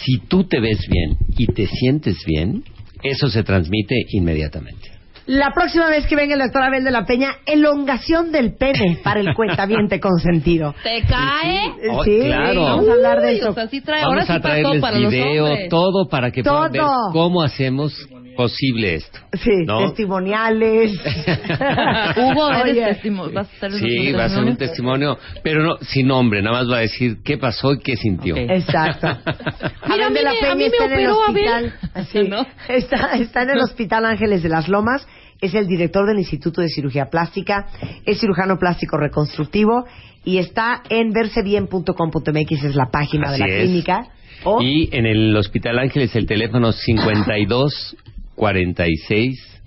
si 0.04 0.18
tú 0.28 0.44
te 0.44 0.60
ves 0.60 0.78
bien 0.88 1.16
y 1.36 1.46
te 1.46 1.66
sientes 1.66 2.18
bien, 2.26 2.62
eso 3.02 3.28
se 3.28 3.42
transmite 3.42 3.94
inmediatamente. 4.10 4.97
La 5.28 5.50
próxima 5.52 5.90
vez 5.90 6.06
que 6.06 6.16
venga 6.16 6.32
el 6.34 6.40
doctor 6.40 6.62
Abel 6.62 6.84
de 6.84 6.90
la 6.90 7.04
Peña, 7.04 7.36
elongación 7.44 8.32
del 8.32 8.54
pene 8.56 8.98
para 9.04 9.20
el 9.20 9.34
cuentaviente 9.34 10.00
consentido. 10.00 10.74
¿Te 10.82 11.02
cae? 11.02 11.70
Oh, 11.90 12.02
sí, 12.02 12.18
claro. 12.24 12.62
vamos 12.62 12.88
a 12.88 12.92
hablar 12.92 13.20
de 13.20 13.28
Uy, 13.32 13.36
eso. 13.36 13.50
o 13.50 13.52
sea, 13.52 13.68
sí 13.68 13.82
trae, 13.82 14.02
ahora 14.02 14.24
Vamos 14.24 14.26
sí 14.26 14.32
a 14.32 14.40
para 14.40 14.54
todo 14.54 14.62
traerles 14.62 14.80
para 14.82 14.98
los 14.98 15.12
video, 15.12 15.44
hombres. 15.44 15.68
todo 15.68 16.08
para 16.08 16.30
que 16.30 16.42
puedan 16.42 16.72
ver 16.72 16.80
Todo. 16.80 17.12
cómo 17.12 17.42
hacemos 17.42 17.92
posible 18.38 18.94
esto. 18.94 19.18
Sí, 19.32 19.64
¿no? 19.66 19.80
testimoniales. 19.80 20.92
Hugo, 22.16 22.50
eres 22.52 22.72
Oye, 22.72 22.84
testimonio. 22.84 23.34
Vas 23.34 23.48
a 23.52 23.58
ser 23.58 23.72
Sí, 23.72 24.12
va 24.12 24.24
a 24.26 24.28
ser 24.28 24.44
un 24.44 24.56
testimonio, 24.56 25.18
pero 25.42 25.64
no 25.64 25.76
sin 25.78 26.06
nombre, 26.06 26.40
nada 26.40 26.58
más 26.58 26.70
va 26.70 26.76
a 26.76 26.80
decir 26.82 27.16
qué 27.24 27.36
pasó 27.36 27.72
y 27.72 27.80
qué 27.80 27.96
sintió. 27.96 28.36
Exacto. 28.36 29.08
Mira, 29.88 30.08
de 30.10 30.22
la 30.22 30.30
mire, 30.30 30.46
a 30.46 30.54
Peña 30.54 30.54
mí 30.54 30.60
me 30.60 30.66
está 30.66 30.84
en 30.84 30.92
el 30.92 31.10
operó. 31.10 31.24
Abel. 31.26 31.72
Sí, 32.12 32.28
¿No? 32.28 32.46
está, 32.68 33.16
está 33.18 33.42
en 33.42 33.50
el 33.50 33.58
Hospital 33.58 34.04
Ángeles 34.04 34.44
de 34.44 34.48
las 34.50 34.68
Lomas. 34.68 35.04
Es 35.40 35.54
el 35.54 35.66
director 35.66 36.06
del 36.06 36.18
Instituto 36.18 36.60
de 36.60 36.68
Cirugía 36.68 37.06
Plástica. 37.10 37.66
Es 38.06 38.20
cirujano 38.20 38.56
plástico 38.56 38.98
reconstructivo. 38.98 39.84
Y 40.24 40.38
está 40.38 40.84
en 40.90 41.10
versebien.com.mx, 41.10 42.64
es 42.64 42.76
la 42.76 42.86
página 42.92 43.32
de 43.32 43.38
la 43.38 43.46
es. 43.46 43.62
clínica. 43.64 44.12
Y 44.60 44.96
en 44.96 45.06
el 45.06 45.36
Hospital 45.36 45.80
Ángeles 45.80 46.14
el 46.14 46.26
teléfono 46.26 46.70
52 46.70 47.96
46 48.38 49.60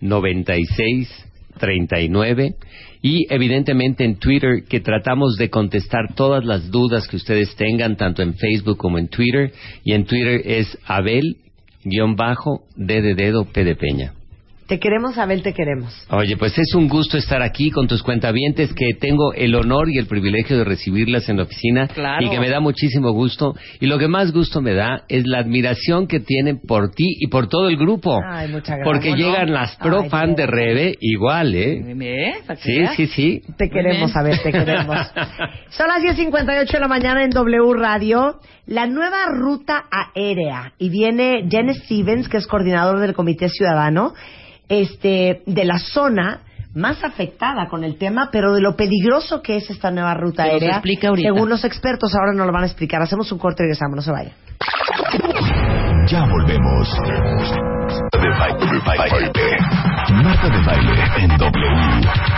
96 0.00 1.26
39 1.58 2.54
y 3.02 3.26
evidentemente 3.30 4.04
en 4.04 4.16
Twitter 4.16 4.64
que 4.68 4.80
tratamos 4.80 5.36
de 5.36 5.50
contestar 5.50 6.14
todas 6.14 6.44
las 6.44 6.70
dudas 6.70 7.08
que 7.08 7.16
ustedes 7.16 7.56
tengan 7.56 7.96
tanto 7.96 8.22
en 8.22 8.34
Facebook 8.34 8.76
como 8.76 8.98
en 8.98 9.08
Twitter 9.08 9.52
y 9.82 9.94
en 9.94 10.04
Twitter 10.04 10.42
es 10.44 10.78
Abel 10.86 11.38
guion 11.84 12.14
bajo 12.14 12.62
D 12.76 13.02
de 13.02 13.14
dedo 13.14 13.44
P. 13.46 13.64
Te 14.68 14.78
queremos, 14.78 15.16
Abel, 15.16 15.42
te 15.42 15.54
queremos. 15.54 15.94
Oye, 16.10 16.36
pues 16.36 16.58
es 16.58 16.74
un 16.74 16.88
gusto 16.88 17.16
estar 17.16 17.40
aquí 17.40 17.70
con 17.70 17.88
tus 17.88 18.02
cuentavientes 18.02 18.74
que 18.74 18.92
tengo 19.00 19.32
el 19.32 19.54
honor 19.54 19.88
y 19.88 19.96
el 19.96 20.06
privilegio 20.06 20.58
de 20.58 20.64
recibirlas 20.64 21.26
en 21.30 21.38
la 21.38 21.44
oficina 21.44 21.88
Claro. 21.88 22.26
y 22.26 22.28
que 22.28 22.38
me 22.38 22.50
da 22.50 22.60
muchísimo 22.60 23.12
gusto. 23.12 23.54
Y 23.80 23.86
lo 23.86 23.98
que 23.98 24.08
más 24.08 24.30
gusto 24.30 24.60
me 24.60 24.74
da 24.74 25.04
es 25.08 25.26
la 25.26 25.38
admiración 25.38 26.06
que 26.06 26.20
tienen 26.20 26.60
por 26.60 26.90
ti 26.90 27.06
y 27.18 27.28
por 27.28 27.48
todo 27.48 27.70
el 27.70 27.78
grupo. 27.78 28.20
Ay, 28.30 28.48
muchas 28.48 28.76
gracias. 28.76 28.84
Porque 28.84 29.14
llegan 29.14 29.52
las 29.54 29.74
pro 29.76 30.02
Ay, 30.02 30.10
fan 30.10 30.34
de 30.34 30.46
Rebe 30.46 30.94
igual, 31.00 31.54
¿eh? 31.54 31.80
¿Eh? 32.00 32.34
¿Para 32.46 32.60
que 32.60 32.62
Sí, 32.62 32.86
sí, 32.94 33.06
sí. 33.06 33.42
Te 33.56 33.70
queremos. 33.70 34.14
Abel, 34.14 34.38
te 34.42 34.52
queremos. 34.52 34.98
Son 35.70 35.88
las 35.88 36.02
10.58 36.02 36.70
de 36.70 36.78
la 36.80 36.88
mañana 36.88 37.24
en 37.24 37.30
W 37.30 37.72
Radio. 37.74 38.38
La 38.66 38.86
nueva 38.86 39.24
ruta 39.32 39.84
aérea. 39.90 40.74
Y 40.78 40.90
viene 40.90 41.46
Jen 41.50 41.72
Stevens, 41.74 42.28
que 42.28 42.36
es 42.36 42.46
coordinador 42.46 42.98
del 43.00 43.14
Comité 43.14 43.48
Ciudadano, 43.48 44.12
este, 44.68 45.42
de 45.46 45.64
la 45.64 45.78
zona 45.78 46.40
más 46.74 47.02
afectada 47.02 47.68
con 47.68 47.84
el 47.84 47.96
tema, 47.96 48.28
pero 48.30 48.54
de 48.54 48.60
lo 48.60 48.76
peligroso 48.76 49.42
que 49.42 49.56
es 49.56 49.68
esta 49.70 49.90
nueva 49.90 50.14
ruta 50.14 50.44
aérea. 50.44 50.72
explica 50.72 51.08
ahorita. 51.08 51.28
Según 51.28 51.48
los 51.48 51.64
expertos, 51.64 52.14
ahora 52.14 52.32
nos 52.32 52.46
lo 52.46 52.52
van 52.52 52.62
a 52.62 52.66
explicar. 52.66 53.02
Hacemos 53.02 53.30
un 53.32 53.38
corte 53.38 53.62
y 53.62 53.66
regresamos, 53.66 53.96
no 53.96 54.02
se 54.02 54.12
vayan. 54.12 54.32
Ya 56.06 56.24
volvemos. 56.24 56.88
De 58.12 58.28
baile, 58.38 58.66
de 58.66 58.78
baile. 58.86 59.30
Marta 60.22 60.48
de 60.48 60.64
baile 60.64 61.04
en 61.18 61.36
W. 61.36 62.37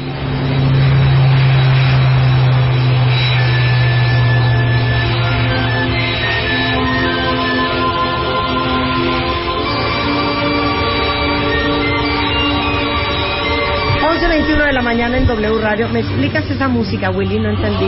Mañana 14.91 15.19
en 15.19 15.25
W 15.25 15.61
Radio. 15.61 15.87
¿Me 15.87 16.01
explicas 16.01 16.43
esa 16.51 16.67
música, 16.67 17.11
Willy? 17.11 17.39
No 17.39 17.49
entendí. 17.51 17.87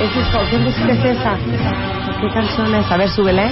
¿Es 0.00 0.16
eso? 0.16 0.38
¿Qué 0.48 0.58
música 0.58 0.92
es 0.92 1.04
esa? 1.18 1.36
¿Qué 2.20 2.28
canción 2.32 2.72
es? 2.72 2.88
A 2.88 2.96
ver, 2.96 3.08
súbele. 3.08 3.50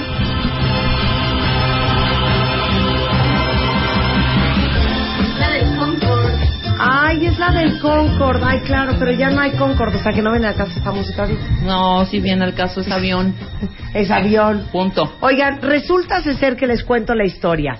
Ay, 6.79 7.25
es 7.25 7.37
la 7.37 7.51
del 7.51 7.81
Concord. 7.81 8.41
Ay, 8.45 8.61
claro, 8.61 8.93
pero 8.97 9.11
ya 9.11 9.29
no 9.29 9.41
hay 9.41 9.51
Concord. 9.57 9.93
O 9.93 9.99
sea, 9.99 10.13
que 10.13 10.21
no 10.21 10.31
viene 10.31 10.47
al 10.47 10.55
caso 10.55 10.71
esta 10.77 10.93
música 10.93 11.23
ahorita. 11.23 11.43
No, 11.65 12.05
si 12.05 12.21
viene 12.21 12.45
al 12.45 12.53
caso 12.53 12.79
es 12.79 12.89
avión. 12.89 13.35
Es 13.93 14.09
avión. 14.09 14.67
Punto. 14.71 15.17
Oigan, 15.19 15.61
resulta 15.61 16.21
ser 16.21 16.55
que 16.55 16.67
les 16.67 16.85
cuento 16.85 17.13
la 17.13 17.25
historia. 17.25 17.75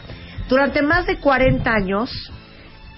Durante 0.49 0.81
más 0.81 1.05
de 1.05 1.19
40 1.19 1.71
años, 1.71 2.33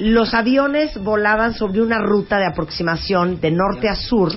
los 0.01 0.33
aviones 0.33 0.97
volaban 1.03 1.53
sobre 1.53 1.81
una 1.81 1.99
ruta 1.99 2.39
de 2.39 2.47
aproximación 2.47 3.39
de 3.39 3.51
norte 3.51 3.87
a 3.87 3.95
sur, 3.95 4.31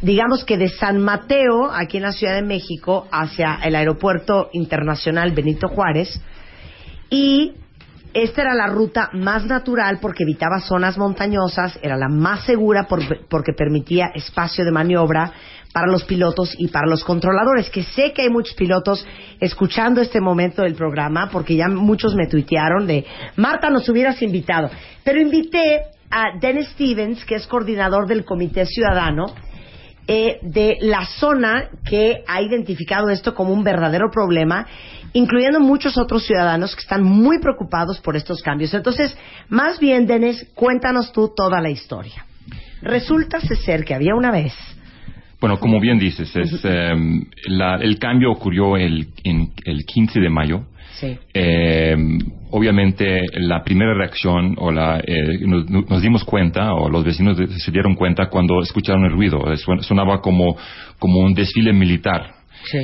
digamos 0.00 0.44
que 0.44 0.56
de 0.56 0.68
San 0.68 0.98
Mateo, 1.02 1.70
aquí 1.72 1.96
en 1.96 2.04
la 2.04 2.12
Ciudad 2.12 2.34
de 2.36 2.42
México, 2.42 3.08
hacia 3.10 3.56
el 3.64 3.74
Aeropuerto 3.74 4.50
Internacional 4.52 5.32
Benito 5.32 5.66
Juárez, 5.66 6.20
y 7.10 7.54
esta 8.12 8.42
era 8.42 8.54
la 8.54 8.68
ruta 8.68 9.10
más 9.12 9.44
natural 9.46 9.98
porque 10.00 10.22
evitaba 10.22 10.60
zonas 10.60 10.96
montañosas, 10.98 11.76
era 11.82 11.96
la 11.96 12.08
más 12.08 12.44
segura 12.44 12.84
por- 12.84 13.26
porque 13.28 13.52
permitía 13.54 14.12
espacio 14.14 14.64
de 14.64 14.70
maniobra 14.70 15.32
para 15.74 15.88
los 15.88 16.04
pilotos 16.04 16.54
y 16.56 16.68
para 16.68 16.86
los 16.86 17.02
controladores, 17.02 17.68
que 17.68 17.82
sé 17.82 18.12
que 18.12 18.22
hay 18.22 18.30
muchos 18.30 18.54
pilotos 18.54 19.04
escuchando 19.40 20.00
este 20.00 20.20
momento 20.20 20.62
del 20.62 20.76
programa, 20.76 21.28
porque 21.32 21.56
ya 21.56 21.66
muchos 21.66 22.14
me 22.14 22.28
tuitearon 22.28 22.86
de, 22.86 23.04
Marta, 23.34 23.70
nos 23.70 23.88
hubieras 23.88 24.22
invitado. 24.22 24.70
Pero 25.02 25.20
invité 25.20 25.86
a 26.12 26.38
Dennis 26.40 26.68
Stevens, 26.68 27.24
que 27.24 27.34
es 27.34 27.48
coordinador 27.48 28.06
del 28.06 28.24
Comité 28.24 28.66
Ciudadano, 28.66 29.34
eh, 30.06 30.38
de 30.42 30.78
la 30.80 31.06
zona 31.06 31.70
que 31.84 32.22
ha 32.28 32.40
identificado 32.40 33.10
esto 33.10 33.34
como 33.34 33.52
un 33.52 33.64
verdadero 33.64 34.12
problema, 34.12 34.68
incluyendo 35.12 35.58
muchos 35.58 35.98
otros 35.98 36.24
ciudadanos 36.24 36.76
que 36.76 36.82
están 36.82 37.02
muy 37.02 37.40
preocupados 37.40 37.98
por 37.98 38.14
estos 38.14 38.42
cambios. 38.42 38.72
Entonces, 38.74 39.16
más 39.48 39.80
bien, 39.80 40.06
Denis, 40.06 40.46
cuéntanos 40.54 41.10
tú 41.10 41.32
toda 41.34 41.60
la 41.60 41.70
historia. 41.70 42.26
Resulta 42.80 43.40
ser 43.40 43.84
que 43.84 43.94
había 43.94 44.14
una 44.14 44.30
vez. 44.30 44.52
Bueno, 45.40 45.58
como 45.58 45.80
bien 45.80 45.98
dices, 45.98 46.34
es, 46.36 46.60
eh, 46.64 46.92
la- 47.48 47.76
el 47.76 47.98
cambio 47.98 48.30
ocurrió 48.30 48.76
el, 48.76 49.08
en, 49.24 49.50
el 49.64 49.84
15 49.84 50.20
de 50.20 50.30
mayo. 50.30 50.62
Sí. 50.92 51.18
Eh, 51.34 51.96
obviamente, 52.50 53.20
la 53.34 53.62
primera 53.64 53.94
reacción, 53.94 54.54
o 54.58 54.70
la, 54.70 55.00
eh, 55.04 55.38
nos, 55.40 55.68
nos 55.68 56.00
dimos 56.02 56.24
cuenta, 56.24 56.72
o 56.72 56.88
los 56.88 57.04
vecinos 57.04 57.36
se 57.36 57.70
dieron 57.72 57.94
cuenta 57.94 58.26
cuando 58.30 58.60
escucharon 58.62 59.04
el 59.04 59.12
ruido. 59.12 59.42
Sonaba 59.80 60.20
como, 60.20 60.56
como 60.98 61.18
un 61.18 61.34
desfile 61.34 61.72
militar. 61.72 62.34
Sí. 62.70 62.78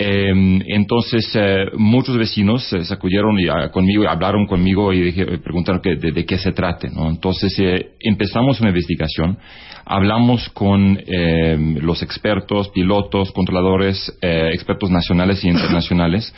Eh, 0.00 0.32
entonces, 0.68 1.28
eh, 1.34 1.66
muchos 1.76 2.16
vecinos 2.16 2.62
se 2.68 2.84
sacudieron 2.84 3.38
y, 3.40 3.48
ah, 3.48 3.70
conmigo, 3.72 4.08
hablaron 4.08 4.46
conmigo 4.46 4.92
y 4.92 5.00
dije, 5.00 5.22
eh, 5.22 5.38
preguntaron 5.38 5.80
que, 5.80 5.96
de, 5.96 6.12
de 6.12 6.24
qué 6.24 6.38
se 6.38 6.52
trate. 6.52 6.88
¿no? 6.88 7.08
Entonces, 7.10 7.52
eh, 7.58 7.90
empezamos 8.00 8.60
una 8.60 8.70
investigación. 8.70 9.38
Hablamos 9.84 10.48
con 10.50 11.00
eh, 11.04 11.76
los 11.80 12.02
expertos, 12.02 12.68
pilotos, 12.68 13.32
controladores, 13.32 14.16
eh, 14.22 14.50
expertos 14.52 14.90
nacionales 14.90 15.42
y 15.42 15.48
internacionales. 15.48 16.32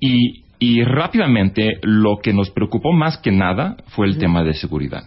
Y, 0.00 0.42
y 0.58 0.82
rápidamente 0.82 1.78
lo 1.82 2.18
que 2.20 2.32
nos 2.32 2.50
preocupó 2.50 2.92
más 2.92 3.18
que 3.18 3.30
nada 3.30 3.76
fue 3.88 4.06
el 4.06 4.18
tema 4.18 4.42
de 4.42 4.54
seguridad. 4.54 5.04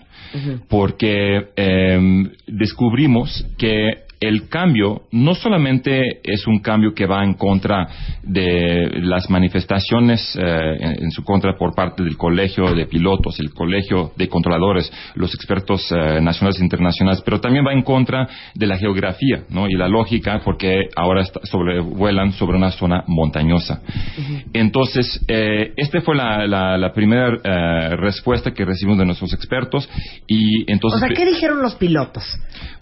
Porque 0.69 1.47
eh, 1.55 2.29
descubrimos 2.45 3.47
que 3.57 4.08
el 4.19 4.49
cambio 4.49 5.03
no 5.11 5.33
solamente 5.33 6.19
es 6.23 6.45
un 6.47 6.59
cambio 6.59 6.93
que 6.93 7.05
va 7.05 7.23
en 7.23 7.35
contra 7.35 7.87
de 8.23 8.99
las 9.01 9.29
manifestaciones 9.29 10.37
eh, 10.37 10.75
en, 10.79 11.03
en 11.05 11.11
su 11.11 11.23
contra 11.23 11.55
por 11.57 11.73
parte 11.73 12.03
del 12.03 12.17
colegio 12.17 12.73
de 12.75 12.85
pilotos, 12.85 13.39
el 13.39 13.51
colegio 13.53 14.11
de 14.17 14.27
controladores, 14.27 14.91
los 15.15 15.33
expertos 15.33 15.89
eh, 15.91 16.19
nacionales 16.21 16.59
e 16.59 16.63
internacionales, 16.63 17.21
pero 17.23 17.39
también 17.39 17.65
va 17.65 17.73
en 17.73 17.83
contra 17.83 18.27
de 18.53 18.67
la 18.67 18.77
geografía 18.77 19.43
¿no? 19.49 19.67
y 19.67 19.73
la 19.73 19.87
lógica 19.87 20.41
porque 20.43 20.89
ahora 20.95 21.21
está- 21.21 21.39
sobrevuelan 21.43 22.33
sobre 22.33 22.57
una 22.57 22.71
zona 22.71 23.03
montañosa. 23.07 23.81
Entonces, 24.53 25.23
eh, 25.27 25.73
esta 25.77 26.01
fue 26.01 26.15
la, 26.15 26.45
la- 26.47 26.77
la 26.77 26.93
primera 26.93 27.29
eh, 27.43 27.95
respuesta 27.95 28.51
que 28.51 28.65
recibimos 28.65 28.99
de 28.99 29.05
nuestros 29.05 29.33
expertos 29.33 29.89
y 30.27 30.69
entonces... 30.71 31.01
o 31.01 31.05
sea, 31.07 31.15
¿qué 31.15 31.25
dijeron 31.25 31.61
los 31.61 31.75
pilotos? 31.75 32.23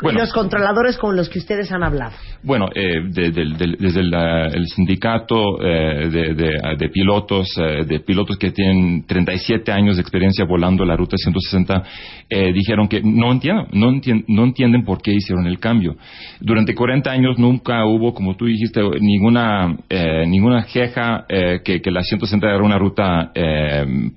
Bueno. 0.02 0.20
los 0.20 0.32
controladores 0.34 0.98
con 0.98 1.16
los 1.16 1.27
que 1.30 1.40
ustedes 1.40 1.72
han 1.72 1.84
hablado. 1.84 2.14
Bueno, 2.44 2.68
eh, 2.74 3.02
de- 3.10 3.32
desde 3.32 4.02
eh, 4.02 4.48
el 4.54 4.66
sindicato 4.68 5.62
eh, 5.62 6.10
de, 6.10 6.90
pilotos, 6.90 7.48
eh, 7.58 7.86
de 7.86 8.00
pilotos 8.00 8.38
que 8.38 8.52
tienen 8.52 9.06
37 9.06 9.72
años 9.72 9.96
de 9.98 10.02
experiencia 10.02 10.46
volando 10.46 10.86
la 10.86 10.96
ruta 10.96 11.18
160, 11.18 11.84
eh, 12.30 12.52
dijeron 12.54 12.88
que 12.88 13.02
no 13.04 13.32
entienden, 13.32 13.66
no, 13.74 13.92
entien- 13.92 14.24
no 14.28 14.44
entienden 14.44 14.84
por 14.84 15.02
qué 15.02 15.14
hicieron 15.14 15.48
el 15.48 15.60
cambio. 15.60 15.96
Durante 16.40 16.74
40 16.76 17.12
años 17.12 17.38
nunca 17.38 17.86
hubo, 17.86 18.14
como 18.14 18.36
tú 18.36 18.46
dijiste, 18.46 18.82
ninguna 19.00 19.76
eh, 19.90 20.26
ninguna 20.28 20.66
queja 20.66 21.26
que, 21.28 21.82
que 21.82 21.92
la 21.92 22.02
160 22.02 22.48
era 22.48 22.64
una 22.64 22.78
ruta 22.78 23.32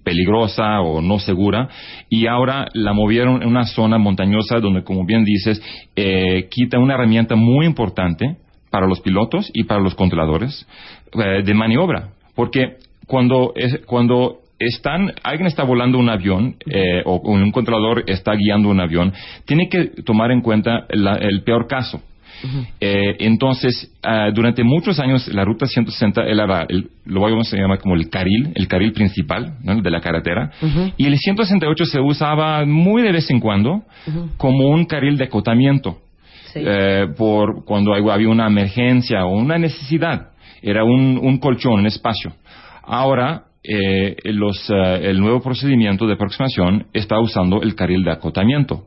peligrosa 0.04 0.80
o 0.80 1.00
no 1.00 1.18
segura 1.18 1.68
y 2.08 2.26
ahora 2.26 2.66
la 2.74 2.92
movieron 2.92 3.42
en 3.42 3.48
una 3.48 3.64
zona 3.64 3.98
montañosa 3.98 4.58
donde, 4.60 4.82
como 4.82 5.04
bien 5.04 5.24
dices, 5.24 5.62
quita 6.50 6.78
una 6.78 6.96
herramienta 7.00 7.34
muy 7.36 7.66
importante 7.66 8.36
para 8.70 8.86
los 8.86 9.00
pilotos 9.00 9.50
y 9.52 9.64
para 9.64 9.80
los 9.80 9.94
controladores 9.94 10.66
eh, 11.14 11.42
de 11.44 11.54
maniobra. 11.54 12.10
Porque 12.34 12.76
cuando, 13.06 13.52
es- 13.56 13.80
cuando 13.86 14.38
están, 14.58 15.12
alguien 15.22 15.46
está 15.46 15.64
volando 15.64 15.98
un 15.98 16.08
avión 16.10 16.54
eh, 16.70 17.02
o, 17.04 17.16
un 17.30 17.50
controlador 17.50 18.04
está 18.06 18.32
guiando 18.34 18.68
un 18.68 18.80
avión, 18.80 19.12
tiene 19.46 19.68
que 19.68 19.86
tomar 20.04 20.30
en 20.30 20.40
cuenta 20.42 20.86
la- 20.90 21.16
el 21.16 21.42
peor 21.42 21.66
caso. 21.66 22.00
Eh, 22.80 23.16
entonces, 23.18 23.92
ah, 24.02 24.30
durante 24.32 24.64
muchos 24.64 24.98
años, 24.98 25.28
la 25.28 25.44
ruta 25.44 25.66
160 25.66 26.22
era 26.22 26.64
el- 26.70 26.88
lo 27.04 27.20
vamos 27.20 27.52
a 27.52 27.56
llamar 27.56 27.78
como 27.80 27.96
el 27.96 28.08
carril, 28.08 28.52
el 28.54 28.66
carril 28.66 28.92
principal 28.92 29.58
¿no? 29.62 29.80
de 29.82 29.90
la 29.90 30.00
carretera, 30.00 30.50
y 30.96 31.04
el 31.06 31.18
168 31.18 31.84
se 31.84 32.00
usaba 32.00 32.64
muy 32.64 33.02
de 33.02 33.12
vez 33.12 33.28
en 33.30 33.40
cuando 33.40 33.82
como 34.38 34.68
un 34.70 34.86
carril 34.86 35.18
de 35.18 35.24
acotamiento 35.24 35.98
eh, 36.54 37.06
por 37.16 37.64
cuando 37.64 37.92
hay- 37.94 38.08
había 38.08 38.28
una 38.28 38.46
emergencia 38.46 39.24
o 39.26 39.36
una 39.36 39.58
necesidad. 39.58 40.28
Era 40.62 40.84
un, 40.84 41.18
un 41.22 41.38
colchón, 41.38 41.80
un 41.80 41.86
espacio. 41.86 42.32
Ahora, 42.82 43.44
eh, 43.62 44.16
los, 44.24 44.68
eh, 44.70 45.00
el 45.10 45.20
nuevo 45.20 45.40
procedimiento 45.40 46.06
de 46.06 46.14
aproximación 46.14 46.86
está 46.92 47.18
usando 47.20 47.62
el 47.62 47.74
carril 47.74 48.04
de 48.04 48.10
acotamiento. 48.12 48.86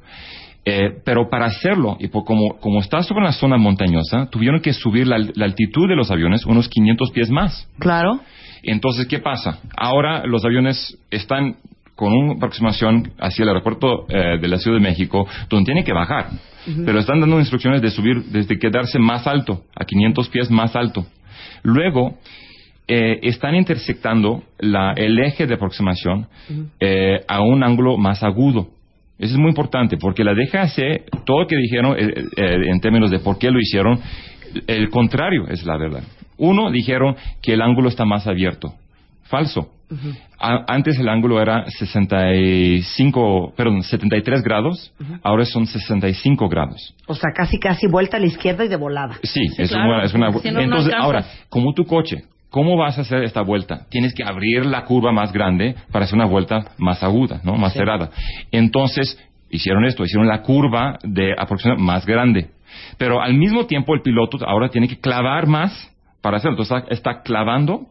Eh, 0.65 0.91
pero 1.03 1.29
para 1.29 1.45
hacerlo, 1.47 1.97
y 1.99 2.07
por 2.07 2.23
como, 2.23 2.57
como 2.59 2.79
está 2.79 3.03
sobre 3.03 3.21
una 3.21 3.33
zona 3.33 3.57
montañosa, 3.57 4.29
tuvieron 4.29 4.61
que 4.61 4.71
subir 4.73 5.07
la, 5.07 5.17
la 5.35 5.45
altitud 5.45 5.89
de 5.89 5.95
los 5.95 6.09
aviones 6.09 6.45
unos 6.45 6.69
500 6.69 7.11
pies 7.11 7.29
más. 7.29 7.67
Claro. 7.79 8.21
Entonces, 8.63 9.07
¿qué 9.07 9.19
pasa? 9.19 9.59
Ahora 9.75 10.25
los 10.25 10.45
aviones 10.45 10.97
están 11.11 11.57
con 11.95 12.11
una 12.13 12.33
aproximación 12.33 13.11
hacia 13.19 13.43
el 13.43 13.49
aeropuerto 13.49 14.05
eh, 14.09 14.37
de 14.41 14.47
la 14.47 14.57
Ciudad 14.57 14.77
de 14.77 14.83
México, 14.83 15.27
donde 15.49 15.65
tienen 15.65 15.83
que 15.83 15.93
bajar. 15.93 16.29
Pero 16.85 16.99
están 16.99 17.19
dando 17.19 17.39
instrucciones 17.39 17.81
de 17.81 17.89
subir 17.91 18.23
desde 18.25 18.57
quedarse 18.57 18.97
más 18.97 19.27
alto, 19.27 19.63
a 19.75 19.83
500 19.85 20.29
pies 20.29 20.49
más 20.49 20.75
alto. 20.75 21.05
Luego, 21.61 22.17
eh, 22.87 23.19
están 23.23 23.55
intersectando 23.55 24.43
la- 24.59 24.93
el 24.95 25.17
eje 25.19 25.45
de 25.45 25.53
aproximación 25.55 26.27
eh, 26.79 27.21
a 27.27 27.41
un 27.41 27.63
ángulo 27.63 27.97
más 27.97 28.23
agudo. 28.23 28.69
Eso 29.19 29.33
es 29.35 29.37
muy 29.39 29.49
importante 29.49 29.97
porque 29.97 30.23
la 30.23 30.33
DGAC, 30.33 31.23
todo 31.25 31.41
lo 31.41 31.47
que 31.47 31.55
dijeron 31.57 31.95
eh, 31.97 32.13
eh, 32.35 32.55
en 32.71 32.79
términos 32.81 33.11
de 33.11 33.19
por 33.19 33.37
qué 33.37 33.51
lo 33.51 33.59
hicieron, 33.59 33.99
el 34.67 34.89
contrario 34.89 35.47
es 35.49 35.65
la 35.65 35.77
verdad. 35.77 36.03
Uno, 36.37 36.71
dijeron 36.71 37.15
que 37.41 37.53
el 37.53 37.61
ángulo 37.61 37.89
está 37.89 38.05
más 38.05 38.25
abierto. 38.27 38.73
Falso. 39.23 39.69
A- 40.39 40.65
antes 40.67 40.97
el 40.99 41.07
ángulo 41.09 41.41
era 41.41 41.65
65, 41.67 43.53
perdón, 43.55 43.83
73 43.83 44.43
grados, 44.43 44.93
ahora 45.23 45.45
son 45.45 45.65
65 45.65 46.47
grados. 46.49 46.95
O 47.07 47.15
sea, 47.15 47.31
casi 47.35 47.59
casi 47.59 47.87
vuelta 47.87 48.17
a 48.17 48.19
la 48.19 48.27
izquierda 48.27 48.65
y 48.65 48.67
de 48.67 48.75
volada. 48.75 49.15
Sí, 49.23 49.41
es, 49.57 49.69
claro. 49.69 49.89
una, 49.95 50.03
es 50.03 50.13
una- 50.13 50.31
Si 50.39 50.47
no, 50.49 50.53
no 50.55 50.61
Entonces, 50.61 50.93
ahora, 50.97 51.25
como 51.49 51.73
tu 51.73 51.85
coche, 51.85 52.23
¿cómo 52.49 52.77
vas 52.77 52.97
a 52.97 53.01
hacer 53.01 53.23
esta 53.23 53.41
vuelta? 53.41 53.85
Tienes 53.89 54.13
que 54.13 54.23
abrir 54.23 54.65
la 54.65 54.83
curva 54.85 55.11
más 55.11 55.31
grande 55.31 55.75
para 55.91 56.05
hacer 56.05 56.15
una 56.15 56.25
vuelta 56.25 56.65
más 56.77 57.03
aguda, 57.03 57.41
¿no? 57.43 57.55
Más 57.55 57.73
cerrada. 57.73 58.09
Entonces, 58.51 59.17
hicieron 59.49 59.85
esto, 59.85 60.03
hicieron 60.03 60.27
la 60.27 60.41
curva 60.41 60.97
de 61.03 61.33
aproximación 61.37 61.85
más 61.85 62.05
grande. 62.05 62.49
Pero 62.97 63.21
al 63.21 63.35
mismo 63.35 63.65
tiempo 63.67 63.93
el 63.93 64.01
piloto 64.01 64.37
ahora 64.47 64.69
tiene 64.69 64.87
que 64.87 64.99
clavar 64.99 65.45
más 65.47 65.91
para 66.21 66.37
hacerlo. 66.37 66.57
Entonces 66.59 66.77
está, 66.89 66.93
está 67.11 67.21
clavando, 67.21 67.87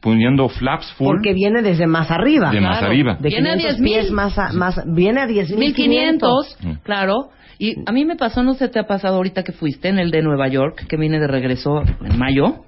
poniendo 0.00 0.48
flaps 0.48 0.92
full. 0.92 1.06
Porque 1.06 1.32
viene 1.34 1.62
desde 1.62 1.86
más 1.86 2.10
arriba. 2.10 2.50
De 2.50 2.60
más 2.60 2.82
arriba. 2.82 3.16
De 3.20 3.28
Viene 3.28 3.50
a 3.50 3.56
500 3.56 3.78
10,000. 3.80 3.84
pies 4.00 4.10
más, 4.12 4.38
a- 4.38 4.52
más 4.52 4.80
viene 4.86 5.20
a 5.20 5.26
10.500. 5.26 5.58
1500, 5.58 6.56
Mm. 6.62 6.72
claro. 6.82 7.30
Y 7.58 7.74
a 7.86 7.92
mí 7.92 8.04
me 8.04 8.16
pasó, 8.16 8.42
no 8.42 8.54
sé, 8.54 8.68
te 8.68 8.78
ha 8.80 8.86
pasado 8.86 9.16
ahorita 9.16 9.44
que 9.44 9.52
fuiste 9.52 9.88
en 9.88 9.98
el 9.98 10.10
de 10.10 10.22
Nueva 10.22 10.48
York, 10.48 10.86
que 10.88 10.96
vine 10.96 11.20
de 11.20 11.28
regreso 11.28 11.80
en 12.04 12.18
mayo. 12.18 12.64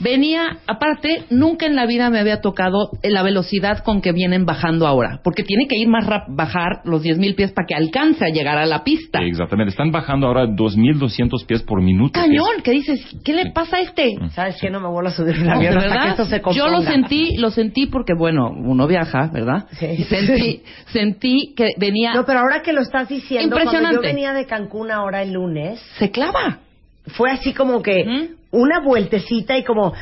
Venía, 0.00 0.58
aparte, 0.66 1.24
nunca 1.30 1.66
en 1.66 1.74
la 1.74 1.86
vida 1.86 2.10
me 2.10 2.18
había 2.18 2.40
tocado 2.40 2.90
la 3.02 3.22
velocidad 3.22 3.78
con 3.82 4.00
que 4.02 4.12
vienen 4.12 4.44
bajando 4.44 4.86
ahora, 4.86 5.20
porque 5.24 5.42
tiene 5.42 5.66
que 5.66 5.76
ir 5.76 5.88
más 5.88 6.06
rap 6.06 6.28
bajar 6.28 6.80
los 6.84 7.02
10.000 7.02 7.34
pies 7.34 7.52
para 7.52 7.66
que 7.66 7.74
alcance 7.74 8.24
a 8.24 8.28
llegar 8.28 8.58
a 8.58 8.66
la 8.66 8.84
pista. 8.84 9.20
Exactamente. 9.22 9.70
Están 9.70 9.90
bajando 9.90 10.26
ahora 10.26 10.46
2.200 10.46 11.46
pies 11.46 11.62
por 11.62 11.82
minuto. 11.82 12.12
que 12.12 12.26
Cañón, 12.26 12.62
¿qué 12.62 12.72
dices? 12.72 13.00
¿Qué 13.24 13.32
le 13.32 13.52
pasa 13.52 13.78
a 13.78 13.80
este? 13.80 14.16
¿Sabes 14.34 14.56
qué? 14.60 14.70
No 14.70 14.80
me 14.80 14.88
vuelvo 14.88 15.08
a 15.08 15.12
subir 15.12 15.34
avión 15.48 15.60
de 15.60 15.68
hasta 15.68 15.80
que 15.80 15.88
verdad, 15.88 16.08
esto 16.10 16.24
se 16.24 16.42
yo 16.56 16.68
lo 16.68 16.80
sentí, 16.82 17.36
lo 17.36 17.50
sentí 17.50 17.86
porque, 17.86 18.12
bueno, 18.14 18.50
uno 18.50 18.86
viaja, 18.86 19.30
¿verdad? 19.32 19.66
Sí. 19.72 19.86
Y 19.86 20.04
sentí, 20.04 20.62
sentí 20.92 21.54
que 21.56 21.70
venía, 21.78 22.12
No, 22.14 22.24
pero 22.24 22.40
ahora 22.40 22.62
que 22.62 22.72
lo 22.72 22.82
estás 22.82 23.08
diciendo, 23.08 23.50
cuando 23.54 23.72
yo 23.72 23.78
Impresionante. 23.78 24.06
venía 24.14 24.32
de 24.32 24.46
Cancún 24.46 24.90
ahora 24.90 25.22
el 25.22 25.32
lunes, 25.32 25.80
se 25.98 26.10
clava. 26.10 26.60
fue 27.06 27.30
así 27.30 27.52
como 27.52 27.82
que. 27.82 28.35
Una 28.50 28.80
vueltecita 28.80 29.56
y 29.58 29.64
como... 29.64 29.92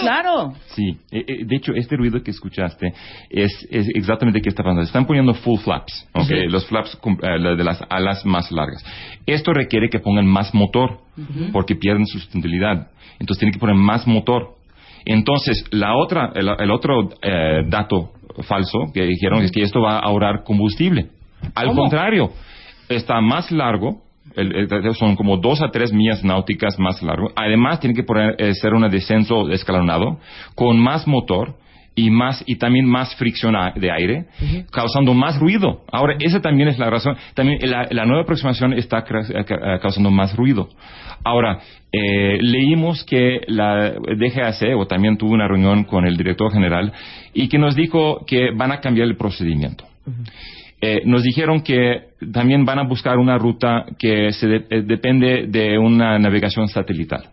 Claro. 0.00 0.54
Sí, 0.68 0.96
eh, 1.10 1.24
eh, 1.26 1.44
de 1.44 1.56
hecho, 1.56 1.72
este 1.74 1.96
ruido 1.96 2.22
que 2.22 2.30
escuchaste 2.30 2.92
es, 3.30 3.66
es 3.70 3.88
exactamente 3.94 4.40
qué 4.40 4.48
está 4.48 4.62
pasando. 4.62 4.82
Están 4.82 5.06
poniendo 5.06 5.34
full 5.34 5.58
flaps, 5.58 6.08
¿ok? 6.14 6.30
los 6.48 6.66
flaps 6.66 6.96
eh, 7.04 7.56
de 7.56 7.64
las 7.64 7.82
alas 7.88 8.24
más 8.24 8.52
largas. 8.52 8.84
Esto 9.26 9.52
requiere 9.52 9.90
que 9.90 9.98
pongan 9.98 10.26
más 10.26 10.54
motor, 10.54 11.00
porque 11.52 11.74
pierden 11.74 12.06
sustentabilidad. 12.06 12.88
Entonces 13.18 13.38
tienen 13.38 13.52
que 13.52 13.58
poner 13.58 13.74
más 13.74 14.06
motor. 14.06 14.54
Entonces, 15.04 15.64
la 15.70 15.96
otra, 15.96 16.32
el, 16.34 16.48
el 16.58 16.70
otro 16.70 17.08
eh, 17.22 17.62
dato 17.66 18.12
falso 18.42 18.92
que 18.94 19.02
dijeron 19.02 19.42
es 19.42 19.50
que 19.50 19.62
esto 19.62 19.80
va 19.80 19.96
a 19.96 20.00
ahorrar 20.00 20.44
combustible. 20.44 21.08
Al 21.54 21.68
¿Cómo? 21.68 21.82
contrario, 21.82 22.30
está 22.88 23.20
más 23.20 23.50
largo, 23.50 24.02
el- 24.38 24.56
el- 24.72 24.94
son 24.94 25.16
como 25.16 25.36
dos 25.36 25.60
a 25.62 25.70
tres 25.70 25.92
millas 25.92 26.22
náuticas 26.24 26.78
más 26.78 27.02
largo. 27.02 27.30
Además, 27.36 27.80
tiene 27.80 27.94
que 27.94 28.02
poner, 28.04 28.36
eh, 28.38 28.54
ser 28.54 28.74
un 28.74 28.88
descenso 28.90 29.50
escalonado 29.50 30.18
con 30.54 30.78
más 30.78 31.06
motor 31.06 31.54
y 31.94 32.10
más 32.10 32.44
y 32.46 32.56
también 32.56 32.86
más 32.86 33.14
fricción 33.16 33.56
a- 33.56 33.72
de 33.74 33.90
aire, 33.90 34.26
causando 34.70 35.14
más 35.14 35.36
ruido. 35.40 35.82
Ahora, 35.90 36.14
esa 36.20 36.40
también 36.40 36.68
es 36.68 36.78
la 36.78 36.88
razón. 36.90 37.16
También 37.34 37.58
la, 37.68 37.88
la 37.90 38.04
nueva 38.06 38.22
aproximación 38.22 38.72
está 38.72 38.98
eh, 39.00 39.04
eh, 39.48 39.78
causando 39.82 40.08
más 40.10 40.36
ruido. 40.36 40.68
Ahora, 41.24 41.58
eh, 41.90 42.38
leímos 42.40 43.02
que 43.04 43.40
la 43.48 43.90
DGAC, 43.90 44.76
o 44.76 44.86
también 44.86 45.16
tuvo 45.16 45.32
una 45.32 45.48
reunión 45.48 45.82
con 45.84 46.06
el 46.06 46.16
director 46.16 46.52
general, 46.52 46.92
y 47.34 47.48
que 47.48 47.58
nos 47.58 47.74
dijo 47.74 48.24
que 48.26 48.52
van 48.54 48.70
a 48.70 48.78
cambiar 48.80 49.08
el 49.08 49.16
procedimiento. 49.16 49.84
Eh, 50.80 51.02
nos 51.04 51.22
dijeron 51.22 51.62
que 51.62 52.10
también 52.32 52.64
van 52.64 52.78
a 52.78 52.84
buscar 52.84 53.18
una 53.18 53.36
ruta 53.36 53.84
que 53.98 54.30
se 54.32 54.46
eh, 54.70 54.82
depende 54.82 55.46
de 55.48 55.76
una 55.76 56.18
navegación 56.18 56.68
satelital. 56.68 57.30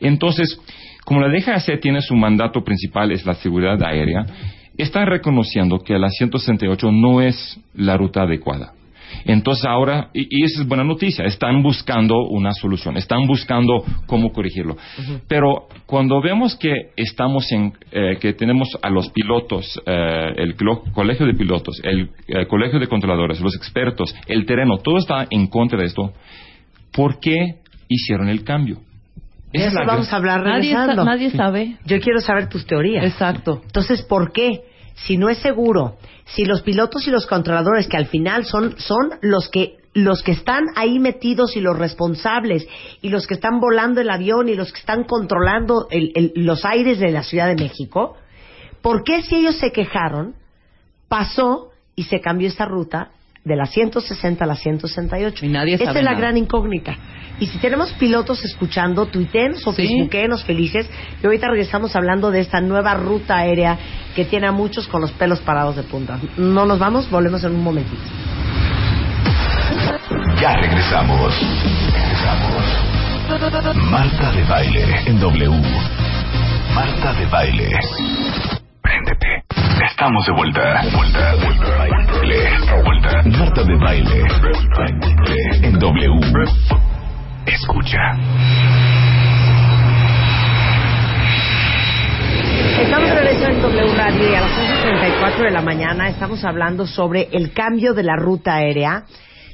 Entonces, 0.00 0.60
como 1.04 1.20
la 1.20 1.28
DGAC 1.28 1.80
tiene 1.80 2.00
su 2.00 2.14
mandato 2.14 2.62
principal, 2.62 3.10
es 3.10 3.26
la 3.26 3.34
seguridad 3.34 3.82
aérea, 3.82 4.24
están 4.76 5.06
reconociendo 5.06 5.78
que 5.80 5.98
la 5.98 6.10
168 6.10 6.92
no 6.92 7.20
es 7.20 7.58
la 7.74 7.96
ruta 7.96 8.22
adecuada. 8.22 8.72
Entonces 9.24 9.64
ahora, 9.64 10.10
y, 10.14 10.26
y 10.30 10.44
esa 10.44 10.62
es 10.62 10.68
buena 10.68 10.84
noticia, 10.84 11.24
están 11.24 11.62
buscando 11.62 12.26
una 12.28 12.52
solución, 12.52 12.96
están 12.96 13.26
buscando 13.26 13.82
cómo 14.06 14.32
corregirlo. 14.32 14.76
Pero 15.28 15.68
cuando 15.86 16.20
vemos 16.20 16.56
que 16.56 16.90
estamos 16.96 17.50
en, 17.52 17.72
eh, 17.92 18.18
que 18.20 18.32
tenemos 18.34 18.68
a 18.82 18.90
los 18.90 19.08
pilotos, 19.10 19.80
eh, 19.86 20.32
el 20.36 20.54
colegio 20.92 21.26
de 21.26 21.34
pilotos, 21.34 21.80
el 21.84 22.10
eh, 22.28 22.46
colegio 22.46 22.78
de 22.78 22.86
controladores, 22.86 23.40
los 23.40 23.54
expertos, 23.56 24.14
el 24.26 24.44
terreno, 24.46 24.78
todo 24.78 24.98
está 24.98 25.26
en 25.30 25.46
contra 25.48 25.78
de 25.78 25.86
esto, 25.86 26.12
¿por 26.92 27.18
qué 27.20 27.56
hicieron 27.88 28.28
el 28.28 28.44
cambio? 28.44 28.78
De 29.52 29.64
eso 29.66 29.78
vamos 29.86 30.12
a 30.12 30.16
hablar 30.16 30.42
Nadie, 30.44 30.72
sa- 30.72 30.80
regresando. 30.80 31.04
nadie 31.04 31.30
sabe. 31.30 31.76
Yo 31.86 32.00
quiero 32.00 32.20
saber 32.20 32.48
tus 32.48 32.66
teorías. 32.66 33.04
Exacto. 33.04 33.62
Entonces, 33.64 34.02
¿por 34.02 34.32
qué? 34.32 34.60
Si 34.96 35.16
no 35.16 35.28
es 35.28 35.38
seguro, 35.38 35.96
si 36.24 36.44
los 36.44 36.62
pilotos 36.62 37.06
y 37.06 37.10
los 37.10 37.26
controladores, 37.26 37.86
que 37.86 37.96
al 37.96 38.06
final 38.06 38.44
son, 38.44 38.78
son 38.78 39.10
los 39.20 39.48
que 39.48 39.76
los 39.92 40.22
que 40.22 40.32
están 40.32 40.64
ahí 40.74 40.98
metidos 40.98 41.56
y 41.56 41.60
los 41.60 41.78
responsables 41.78 42.68
y 43.00 43.08
los 43.08 43.26
que 43.26 43.32
están 43.32 43.60
volando 43.60 44.02
el 44.02 44.10
avión 44.10 44.50
y 44.50 44.54
los 44.54 44.70
que 44.70 44.80
están 44.80 45.04
controlando 45.04 45.88
los 46.34 46.66
aires 46.66 46.98
de 46.98 47.10
la 47.12 47.22
Ciudad 47.22 47.46
de 47.46 47.54
México, 47.54 48.14
¿por 48.82 49.04
qué 49.04 49.22
si 49.22 49.36
ellos 49.36 49.56
se 49.56 49.72
quejaron, 49.72 50.34
pasó 51.08 51.70
y 51.94 52.02
se 52.04 52.20
cambió 52.20 52.46
esta 52.46 52.66
ruta 52.66 53.12
de 53.46 53.54
la 53.56 53.64
160 53.66 54.44
a 54.44 54.46
la 54.46 54.56
168? 54.56 55.46
Y 55.46 55.48
nadie 55.48 55.76
Esa 55.76 55.84
sabe 55.86 56.00
es 56.00 56.04
la 56.04 56.10
nada. 56.10 56.20
gran 56.20 56.36
incógnita. 56.36 56.96
Y 57.38 57.46
si 57.46 57.58
tenemos 57.58 57.92
pilotos 57.92 58.44
escuchando, 58.44 59.06
tuitenos 59.06 59.64
o 59.66 59.72
Sí. 59.72 59.82
facebookenos 59.86 60.42
felices, 60.44 60.90
y 61.22 61.26
ahorita 61.26 61.48
regresamos 61.48 61.94
hablando 61.94 62.30
de 62.30 62.40
esta 62.40 62.60
nueva 62.60 62.94
ruta 62.94 63.36
aérea 63.36 63.78
que 64.14 64.24
tiene 64.24 64.46
a 64.48 64.52
muchos 64.52 64.88
con 64.88 65.00
los 65.00 65.12
pelos 65.12 65.40
parados 65.40 65.76
de 65.76 65.82
punta. 65.84 66.18
No 66.36 66.66
nos 66.66 66.78
vamos, 66.78 67.08
volvemos 67.10 67.44
en 67.44 67.52
un 67.54 67.62
momentito. 67.62 68.02
Ya 70.40 70.54
regresamos. 70.56 71.32
Regresamos. 71.92 73.74
Marta 73.90 74.32
de 74.32 74.42
baile 74.44 74.84
en 75.06 75.20
W. 75.20 75.50
Marta 76.74 77.12
de 77.14 77.26
baile. 77.26 77.70
Préndete. 78.82 79.45
Estamos 79.84 80.24
de 80.26 80.32
vuelta. 80.32 80.82
Vuelta, 80.90 81.34
vuelta, 81.34 81.76
baile. 81.76 82.50
Vuelta. 82.82 83.22
Marta 83.38 83.62
de 83.62 83.76
baile. 83.76 84.22
En 85.62 85.78
W. 85.78 86.20
Escucha. 87.46 87.98
Estamos 92.80 93.08
de 93.08 93.14
regreso 93.14 93.48
en 93.48 93.62
W 93.62 93.94
Radio 93.94 94.30
y 94.30 94.34
a 94.34 94.40
las 94.40 94.50
11.34 94.50 95.44
de 95.44 95.50
la 95.50 95.62
mañana 95.62 96.08
estamos 96.08 96.42
hablando 96.44 96.86
sobre 96.86 97.28
el 97.32 97.52
cambio 97.52 97.92
de 97.92 98.02
la 98.02 98.16
ruta 98.16 98.54
aérea, 98.54 99.04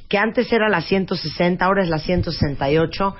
que 0.08 0.18
antes 0.18 0.52
era 0.52 0.68
la 0.68 0.82
160, 0.82 1.64
ahora 1.64 1.82
es 1.82 1.88
la 1.88 1.98
168, 1.98 3.16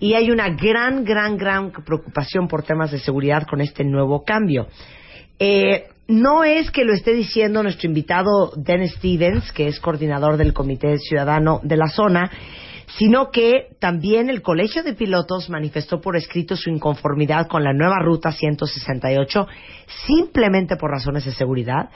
y 0.00 0.14
hay 0.14 0.30
una 0.30 0.48
gran, 0.48 1.04
gran, 1.04 1.36
gran 1.36 1.70
preocupación 1.70 2.48
por 2.48 2.62
temas 2.62 2.90
de 2.90 2.98
seguridad 2.98 3.46
con 3.46 3.60
este 3.60 3.84
nuevo 3.84 4.24
cambio. 4.24 4.68
Eh, 5.38 5.88
no 6.08 6.44
es 6.44 6.70
que 6.70 6.84
lo 6.84 6.92
esté 6.92 7.12
diciendo 7.12 7.62
nuestro 7.62 7.88
invitado 7.88 8.52
Dennis 8.56 8.94
Stevens, 8.94 9.50
que 9.52 9.66
es 9.66 9.80
coordinador 9.80 10.36
del 10.36 10.52
Comité 10.52 10.98
Ciudadano 10.98 11.60
de 11.64 11.76
la 11.76 11.88
zona, 11.88 12.30
sino 12.96 13.30
que 13.30 13.76
también 13.80 14.30
el 14.30 14.42
Colegio 14.42 14.82
de 14.84 14.94
Pilotos 14.94 15.50
manifestó 15.50 16.00
por 16.00 16.16
escrito 16.16 16.56
su 16.56 16.70
inconformidad 16.70 17.48
con 17.48 17.64
la 17.64 17.72
nueva 17.72 17.98
ruta 18.00 18.30
168, 18.30 19.46
simplemente 20.06 20.76
por 20.76 20.90
razones 20.90 21.24
de 21.24 21.32
seguridad. 21.32 21.90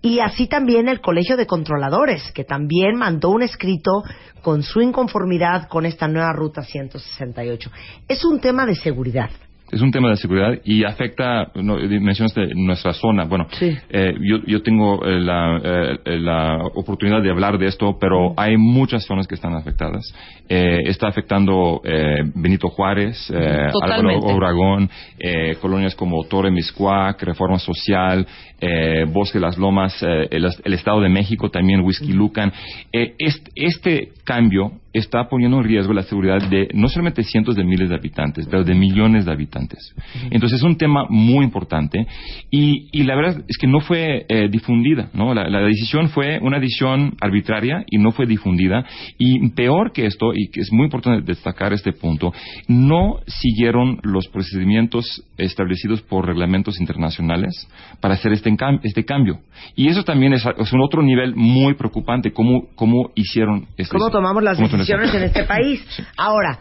Y 0.00 0.20
así 0.20 0.46
también 0.46 0.88
el 0.88 1.00
Colegio 1.00 1.36
de 1.36 1.46
Controladores, 1.46 2.30
que 2.32 2.44
también 2.44 2.94
mandó 2.96 3.30
un 3.30 3.42
escrito 3.42 4.04
con 4.42 4.62
su 4.62 4.80
inconformidad 4.80 5.66
con 5.68 5.84
esta 5.84 6.06
nueva 6.06 6.32
ruta 6.32 6.62
168. 6.62 7.70
Es 8.06 8.24
un 8.24 8.40
tema 8.40 8.64
de 8.64 8.76
seguridad. 8.76 9.30
Es 9.70 9.82
un 9.82 9.90
tema 9.90 10.08
de 10.10 10.16
seguridad 10.16 10.58
y 10.64 10.84
afecta, 10.84 11.50
no, 11.54 11.76
mencionaste 11.76 12.54
nuestra 12.54 12.92
zona. 12.94 13.24
Bueno, 13.24 13.46
Sí. 13.52 13.76
eh, 13.90 14.14
yo, 14.20 14.38
yo 14.46 14.62
tengo 14.62 15.04
eh, 15.04 15.20
la, 15.20 15.60
eh, 16.04 16.18
la 16.18 16.58
oportunidad 16.74 17.22
de 17.22 17.30
hablar 17.30 17.58
de 17.58 17.66
esto, 17.66 17.98
pero 18.00 18.32
hay 18.36 18.56
muchas 18.56 19.04
zonas 19.04 19.26
que 19.26 19.34
están 19.34 19.54
afectadas. 19.54 20.04
Eh, 20.48 20.80
está 20.86 21.08
afectando 21.08 21.82
eh, 21.84 22.22
Benito 22.34 22.68
Juárez, 22.68 23.30
eh. 23.30 23.70
Álvaro 23.82 24.18
Obregón, 24.20 24.88
eh, 25.18 25.56
colonias 25.60 25.94
como 25.94 26.24
Torre 26.24 26.50
Miscuac, 26.50 27.22
Reforma 27.22 27.58
Social, 27.58 28.26
eh, 28.60 29.04
Bosque 29.12 29.40
las 29.40 29.56
Lomas, 29.58 30.02
eh, 30.02 30.28
el, 30.30 30.46
el 30.64 30.72
Estado 30.72 31.00
de 31.00 31.08
México 31.08 31.50
también, 31.50 31.80
Whisky 31.80 32.12
Lucan. 32.12 32.52
Eh, 32.92 33.14
este, 33.18 33.50
este 33.54 34.08
cambio 34.24 34.72
está 34.92 35.28
poniendo 35.28 35.58
en 35.58 35.64
riesgo 35.64 35.92
la 35.92 36.02
seguridad 36.02 36.42
de 36.48 36.68
no 36.74 36.88
solamente 36.88 37.22
cientos 37.22 37.54
de 37.54 37.62
miles 37.62 37.88
de 37.88 37.94
habitantes, 37.94 38.46
pero 38.50 38.64
de 38.64 38.74
millones 38.74 39.26
de 39.26 39.32
habitantes. 39.32 39.94
Entonces 40.30 40.58
es 40.58 40.64
un 40.64 40.76
tema 40.76 41.04
muy 41.08 41.44
importante 41.44 42.06
y, 42.50 42.88
y 42.90 43.04
la 43.04 43.14
verdad 43.14 43.44
es 43.46 43.58
que 43.58 43.66
no 43.66 43.80
fue 43.80 44.26
eh, 44.28 44.48
difundida, 44.50 45.10
¿no? 45.12 45.34
La, 45.34 45.48
la 45.48 45.60
decisión 45.60 46.08
fue 46.08 46.38
una 46.40 46.58
decisión 46.58 47.14
arbitraria 47.20 47.84
y 47.88 47.98
no 47.98 48.12
fue 48.12 48.26
difundida 48.26 48.84
y 49.18 49.48
peor 49.50 49.92
que 49.92 50.06
esto, 50.06 50.32
y 50.34 50.48
que 50.50 50.60
es 50.60 50.72
muy 50.72 50.86
importante 50.86 51.24
destacar 51.24 51.72
este 51.72 51.92
punto, 51.92 52.32
no 52.66 53.20
siguieron 53.26 54.00
los 54.02 54.26
procedimientos 54.28 55.24
establecidos 55.36 56.02
por 56.02 56.26
reglamentos 56.26 56.80
internacionales 56.80 57.68
para 58.00 58.14
hacer 58.14 58.32
este, 58.32 58.47
encam- 58.50 58.80
este 58.82 59.04
cambio. 59.04 59.40
Y 59.76 59.88
eso 59.88 60.04
también 60.04 60.32
es, 60.32 60.44
es 60.58 60.72
un 60.72 60.80
otro 60.80 61.02
nivel 61.02 61.34
muy 61.34 61.74
preocupante, 61.74 62.32
cómo, 62.32 62.68
cómo 62.74 63.10
hicieron 63.14 63.66
este 63.76 63.96
¿Cómo 63.96 64.10
tomamos 64.10 64.42
las 64.42 64.56
cómo 64.56 64.68
decisiones 64.68 65.14
en 65.14 65.22
este 65.24 65.44
país? 65.44 65.84
Ahora, 66.16 66.58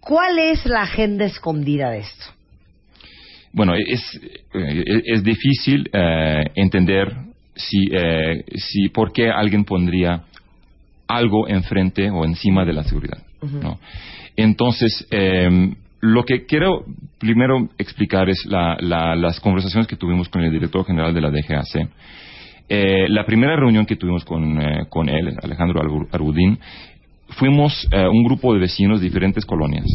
¿cuál 0.00 0.38
es 0.38 0.64
la 0.66 0.82
agenda 0.82 1.24
escondida 1.24 1.90
de 1.90 1.98
esto? 2.00 2.24
Bueno, 3.52 3.74
es, 3.74 4.20
eh, 4.52 5.02
es 5.06 5.22
difícil 5.22 5.88
eh, 5.92 6.44
entender 6.56 7.14
si, 7.54 7.86
eh, 7.92 8.44
si 8.56 8.88
por 8.88 9.12
qué 9.12 9.30
alguien 9.30 9.64
pondría 9.64 10.24
algo 11.06 11.48
enfrente 11.48 12.10
o 12.10 12.24
encima 12.24 12.64
de 12.64 12.72
la 12.72 12.82
seguridad. 12.82 13.18
¿no? 13.42 13.78
Entonces, 14.36 15.06
eh, 15.10 15.74
lo 16.04 16.24
que 16.24 16.44
quiero 16.44 16.84
primero 17.18 17.68
explicar 17.78 18.28
es 18.28 18.44
la- 18.46 18.76
la- 18.80 19.16
las 19.16 19.40
conversaciones 19.40 19.86
que 19.86 19.96
tuvimos 19.96 20.28
con 20.28 20.42
el 20.42 20.52
director 20.52 20.84
general 20.84 21.14
de 21.14 21.20
la 21.20 21.30
DGAC. 21.30 21.88
Eh, 22.68 23.06
la 23.08 23.24
primera 23.24 23.56
reunión 23.56 23.86
que 23.86 23.96
tuvimos 23.96 24.24
con, 24.24 24.60
eh, 24.60 24.86
con 24.88 25.08
él, 25.08 25.34
Alejandro 25.42 25.80
Arbudín, 26.12 26.58
fuimos 27.28 27.88
eh, 27.90 28.06
un 28.06 28.22
grupo 28.24 28.52
de 28.54 28.60
vecinos 28.60 29.00
de 29.00 29.06
diferentes 29.06 29.44
colonias. 29.46 29.86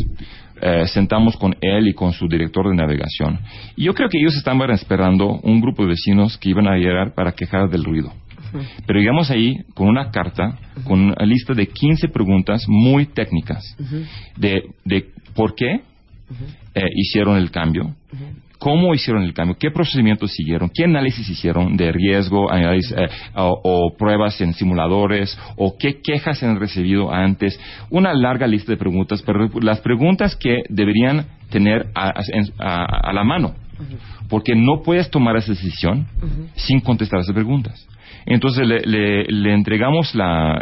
Eh, 0.62 0.86
sentamos 0.88 1.38
con 1.38 1.56
él 1.62 1.88
y 1.88 1.94
con 1.94 2.12
su 2.12 2.28
director 2.28 2.68
de 2.70 2.76
navegación. 2.76 3.40
Y 3.76 3.84
yo 3.86 3.94
creo 3.94 4.10
que 4.10 4.20
ellos 4.20 4.36
estaban 4.36 4.70
esperando 4.72 5.40
un 5.44 5.62
grupo 5.62 5.84
de 5.84 5.90
vecinos 5.90 6.38
que 6.38 6.50
iban 6.50 6.68
a 6.68 6.76
llegar 6.76 7.14
para 7.14 7.32
quejar 7.34 7.70
del 7.70 7.84
ruido. 7.86 8.12
Pero 8.88 9.00
llegamos 9.00 9.30
ahí 9.30 9.58
con 9.76 9.88
una 9.88 10.10
carta, 10.10 10.58
con 10.84 11.00
una 11.02 11.26
lista 11.26 11.54
de 11.54 11.68
15 11.68 12.08
preguntas 12.10 12.66
muy 12.68 13.06
técnicas 13.06 13.64
de, 14.38 14.64
de 14.86 15.06
por 15.36 15.54
qué 15.54 15.82
eh, 16.76 16.84
hicieron 16.96 17.38
el 17.38 17.52
cambio, 17.52 17.96
cómo 18.60 18.94
hicieron 18.94 19.24
el 19.24 19.34
cambio, 19.34 19.56
qué 19.58 19.72
procedimientos 19.72 20.32
siguieron, 20.34 20.70
qué 20.74 20.84
análisis 20.84 21.30
hicieron 21.30 21.78
de 21.78 21.92
riesgo, 21.92 22.52
análisis, 22.52 22.92
eh, 22.98 23.08
o, 23.36 23.60
o 23.64 23.98
pruebas 23.98 24.40
en 24.42 24.54
simuladores, 24.54 25.38
o 25.56 25.78
qué 25.78 26.02
quejas 26.02 26.44
han 26.44 26.60
recibido 26.60 27.12
antes. 27.14 27.60
Una 27.90 28.14
larga 28.14 28.48
lista 28.48 28.72
de 28.72 28.78
preguntas, 28.78 29.22
pero 29.26 29.48
las 29.62 29.80
preguntas 29.80 30.36
que 30.36 30.64
deberían 30.70 31.26
tener 31.50 31.88
a, 31.96 32.10
a- 32.10 32.24
en- 32.34 32.52
a- 32.60 33.10
a 33.10 33.14
la 33.14 33.24
mano, 33.24 33.56
porque 34.30 34.56
no 34.56 34.84
puedes 34.84 35.10
tomar 35.10 35.38
esa 35.38 35.54
decisión 35.54 36.06
sin 36.56 36.82
contestar 36.82 37.22
esas 37.22 37.34
preguntas. 37.34 37.88
Entonces 38.26 38.68
le, 38.68 38.80
le- 39.26 39.54
entregamos 39.54 40.14
la, 40.16 40.60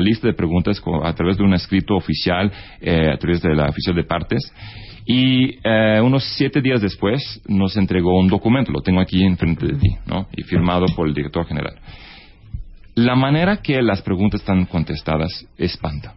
lista 0.00 0.26
de 0.28 0.34
preguntas 0.34 0.80
a 1.04 1.12
través 1.14 1.36
de 1.36 1.44
un 1.44 1.54
escrito 1.54 1.94
oficial, 1.96 2.50
eh, 2.80 3.10
a 3.12 3.16
través 3.16 3.42
de 3.42 3.54
la 3.54 3.66
oficial 3.68 3.94
de 3.94 4.04
partes, 4.04 4.52
y 5.06 5.56
eh, 5.64 6.00
unos 6.02 6.24
siete 6.36 6.60
días 6.60 6.80
después 6.80 7.40
nos 7.48 7.76
entregó 7.76 8.18
un 8.18 8.28
documento, 8.28 8.72
lo 8.72 8.80
tengo 8.82 9.00
aquí 9.00 9.22
enfrente 9.24 9.66
de 9.66 9.74
ti, 9.74 9.88
¿no? 10.06 10.26
y 10.36 10.42
firmado 10.42 10.86
por 10.94 11.08
el 11.08 11.14
director 11.14 11.46
general. 11.46 11.74
La 12.94 13.14
manera 13.14 13.58
que 13.62 13.80
las 13.80 14.02
preguntas 14.02 14.40
están 14.40 14.66
contestadas 14.66 15.46
espanta. 15.56 16.14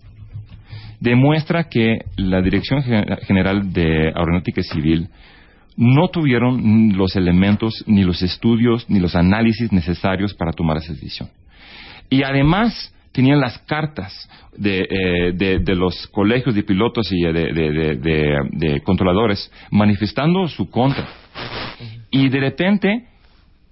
Demuestra 1.00 1.64
que 1.70 2.00
la 2.18 2.42
Dirección 2.42 2.84
Gen- 2.84 3.18
General 3.28 3.72
de 3.72 4.08
Aeronáutica 4.16 4.62
Civil 4.64 5.08
no 5.78 6.10
tuvieron 6.10 6.98
los 6.98 7.16
elementos, 7.16 7.84
ni 7.88 8.04
los 8.04 8.22
estudios, 8.22 8.90
ni 8.90 9.00
los 9.00 9.16
análisis 9.16 9.72
necesarios 9.72 10.34
para 10.34 10.52
tomar 10.52 10.78
esa 10.78 10.94
decisión. 10.94 11.30
Y 12.10 12.24
además 12.24 12.94
tenían 13.12 13.40
las 13.40 13.58
cartas 13.60 14.30
de, 14.58 14.80
eh, 14.90 15.32
de, 15.34 15.76
los 15.76 16.08
colegios 16.08 16.56
de 16.56 16.64
pilotos 16.64 17.12
y 17.12 17.22
de, 17.22 17.34
de- 17.34 17.54
de- 17.54 17.96
de- 17.96 18.38
de 18.52 18.82
controladores 18.82 19.52
manifestando 19.70 20.48
su 20.48 20.70
contra. 20.70 21.08
Y 22.10 22.30
de 22.30 22.40
repente 22.40 23.06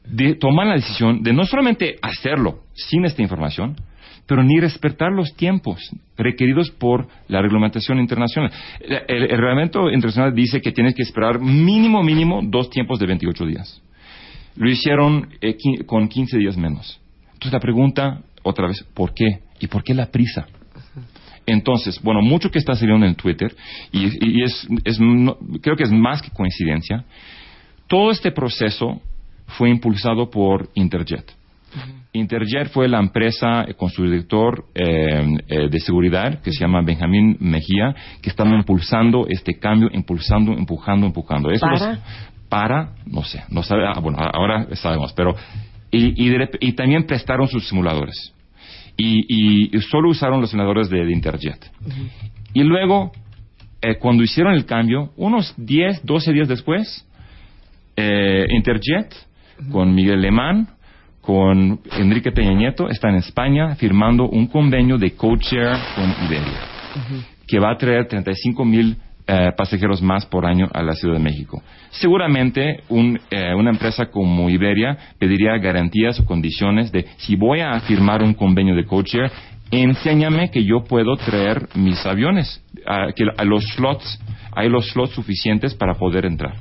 de, 0.05 0.35
toman 0.35 0.69
la 0.69 0.75
decisión 0.75 1.21
de 1.21 1.33
no 1.33 1.45
solamente 1.45 1.97
hacerlo 2.01 2.61
sin 2.73 3.05
esta 3.05 3.21
información, 3.21 3.75
pero 4.29 4.43
ni 4.43 4.59
respetar 4.59 5.11
los 5.11 5.33
tiempos 5.35 5.81
requeridos 6.15 6.69
por 6.69 7.07
la 7.29 7.41
reglamentación 7.41 7.97
internacional. 7.99 8.51
El, 8.79 8.93
el- 9.07 9.23
el 9.23 9.37
reglamento 9.39 9.89
internacional 9.89 10.35
dice 10.35 10.61
que 10.61 10.71
tienes 10.71 10.93
que 10.93 11.01
esperar 11.01 11.39
mínimo, 11.39 12.03
mínimo 12.03 12.41
dos 12.43 12.69
tiempos 12.69 12.99
de 12.99 13.07
28 13.07 13.45
días. 13.47 13.81
Lo 14.55 14.69
hicieron 14.69 15.29
eh, 15.41 15.57
con 15.87 16.07
15 16.07 16.37
días 16.37 16.55
menos. 16.57 17.01
Entonces 17.33 17.53
la 17.53 17.59
pregunta, 17.59 18.21
otra 18.43 18.67
vez, 18.67 18.83
¿por 18.93 19.15
qué? 19.15 19.39
¿Y 19.59 19.65
por 19.65 19.83
qué 19.83 19.95
la 19.95 20.05
prisa? 20.05 20.45
Entonces, 21.47 21.99
bueno, 22.03 22.21
mucho 22.21 22.51
que 22.51 22.59
está 22.59 22.75
saliendo 22.75 23.07
en 23.07 23.15
Twitter, 23.15 23.51
y, 23.91 24.09
y 24.39 24.43
es, 24.43 24.67
es 24.85 24.99
no- 24.99 25.37
creo 25.59 25.75
que 25.75 25.85
es 25.85 25.91
más 25.91 26.21
que 26.21 26.29
coincidencia, 26.29 27.03
todo 27.87 28.11
este 28.11 28.31
proceso 28.31 29.01
fue 29.57 29.71
impulsado 29.71 30.29
por 30.29 30.69
Interjet. 30.75 31.25
Interjet 32.11 32.69
fue 32.71 32.87
la 32.87 32.99
empresa 32.99 33.67
con 33.77 33.89
su 33.89 34.03
director 34.03 34.65
eh, 34.73 35.37
eh, 35.47 35.69
de 35.69 35.79
seguridad, 35.79 36.41
que 36.41 36.51
se 36.51 36.59
llama 36.61 36.81
Benjamín 36.81 37.37
Mejía, 37.39 37.93
que 38.21 38.29
están 38.31 38.51
impulsando 38.53 39.27
este 39.29 39.59
cambio, 39.59 39.89
impulsando, 39.93 40.53
empujando, 40.53 41.05
empujando. 41.05 41.51
Eso 41.51 41.65
¿Para? 41.67 41.89
los- 41.91 41.99
para, 42.49 42.89
no 43.05 43.23
sé, 43.23 43.43
no 43.49 43.61
sabe, 43.61 43.83
ah, 43.85 43.99
bueno, 43.99 44.17
ahora 44.19 44.67
sabemos, 44.75 45.13
pero 45.13 45.35
y, 45.91 46.25
y, 46.25 46.29
de 46.29 46.37
rep- 46.39 46.57
y 46.59 46.73
también 46.73 47.05
prestaron 47.05 47.47
sus 47.47 47.67
simuladores. 47.69 48.33
Y, 48.97 49.75
y 49.77 49.81
solo 49.81 50.09
usaron 50.09 50.41
los 50.41 50.49
simuladores 50.49 50.89
de, 50.89 51.05
de 51.05 51.11
Interjet. 51.13 51.71
Y 52.53 52.63
luego, 52.63 53.11
eh, 53.83 53.97
cuando 53.99 54.23
hicieron 54.23 54.53
el 54.55 54.65
cambio, 54.65 55.11
unos 55.15 55.53
10, 55.57 56.03
12 56.05 56.33
días 56.33 56.47
después, 56.47 57.05
eh, 57.95 58.47
Interjet 58.49 59.13
con 59.71 59.93
Miguel 59.93 60.21
Lemán, 60.21 60.69
con 61.29 61.79
Enrique 61.91 62.31
Peña 62.31 62.55
Nieto, 62.55 62.89
está 62.89 63.09
en 63.09 63.17
España 63.17 63.75
firmando 63.75 64.27
un 64.27 64.47
convenio 64.47 64.97
de 64.97 65.11
codeshare 65.11 65.77
con 65.93 66.25
Iberia, 66.25 66.59
que 67.47 67.59
va 67.59 67.69
a 67.69 67.77
traer 67.77 68.07
35 68.07 68.65
mil 68.65 68.97
eh, 69.27 69.51
pasajeros 69.55 70.01
más 70.01 70.25
por 70.25 70.47
año 70.47 70.67
a 70.73 70.81
la 70.81 70.93
Ciudad 70.95 71.13
de 71.13 71.19
México. 71.21 71.61
Seguramente 71.91 72.79
un, 72.89 73.19
eh, 73.29 73.53
una 73.53 73.69
empresa 73.69 74.07
como 74.07 74.49
Iberia 74.49 74.97
pediría 75.19 75.55
garantías 75.59 76.19
o 76.19 76.25
condiciones 76.25 76.91
de 76.91 77.05
si 77.17 77.35
voy 77.35 77.59
a 77.59 77.79
firmar 77.81 78.23
un 78.23 78.33
convenio 78.33 78.73
de 78.73 78.87
codeshare, 78.87 79.31
enséñame 79.69 80.49
que 80.49 80.63
yo 80.63 80.83
puedo 80.83 81.15
traer 81.15 81.67
mis 81.75 82.03
aviones, 82.07 82.59
ah, 82.87 83.09
que 83.15 83.25
a 83.37 83.43
los 83.45 83.63
slots, 83.75 84.19
hay 84.51 84.67
los 84.67 84.87
slots 84.87 85.13
suficientes 85.13 85.75
para 85.75 85.93
poder 85.93 86.25
entrar. 86.25 86.55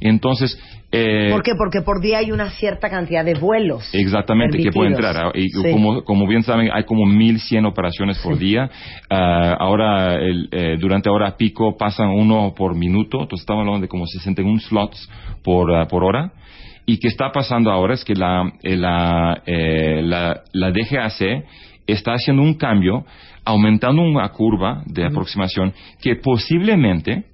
Entonces, 0.00 0.58
eh, 0.92 1.28
¿Por 1.30 1.42
qué? 1.42 1.52
Porque 1.56 1.82
por 1.82 2.00
día 2.00 2.18
hay 2.18 2.32
una 2.32 2.50
cierta 2.50 2.90
cantidad 2.90 3.24
de 3.24 3.34
vuelos. 3.34 3.88
Exactamente, 3.94 4.58
que 4.58 4.72
puede 4.72 4.90
entrar. 4.90 5.16
Ah, 5.16 5.30
Y 5.34 5.48
Sí. 5.48 5.70
como, 5.70 6.02
como 6.02 6.26
bien 6.26 6.42
saben, 6.42 6.68
hay 6.72 6.84
como 6.84 7.06
1.100 7.06 7.64
operaciones 7.64 8.18
por 8.18 8.36
día. 8.38 8.68
Ah, 9.08 9.56
ahora, 9.58 10.14
el, 10.14 10.48
eh, 10.50 10.76
durante 10.80 11.08
hora 11.08 11.36
pico 11.36 11.76
pasan 11.76 12.08
uno 12.08 12.54
por 12.56 12.74
minuto. 12.74 13.22
Entonces 13.22 13.42
estamos 13.42 13.60
hablando 13.60 13.82
de 13.82 13.88
como 13.88 14.06
61 14.06 14.58
slots 14.60 15.08
por, 15.44 15.72
ah, 15.72 15.86
por 15.86 16.02
hora. 16.02 16.32
Y 16.86 16.98
que 16.98 17.06
está 17.06 17.30
pasando 17.30 17.70
ahora 17.70 17.94
es 17.94 18.04
que 18.04 18.14
la, 18.14 18.52
eh, 18.62 18.76
la, 18.76 19.42
eh, 19.46 20.00
la, 20.02 20.42
la 20.52 20.70
DGAC 20.72 21.44
está 21.86 22.14
haciendo 22.14 22.42
un 22.42 22.54
cambio, 22.54 23.04
aumentando 23.44 24.02
una 24.02 24.28
curva 24.30 24.82
de 24.86 25.04
aproximación 25.06 25.72
que 26.02 26.16
posiblemente 26.16 27.24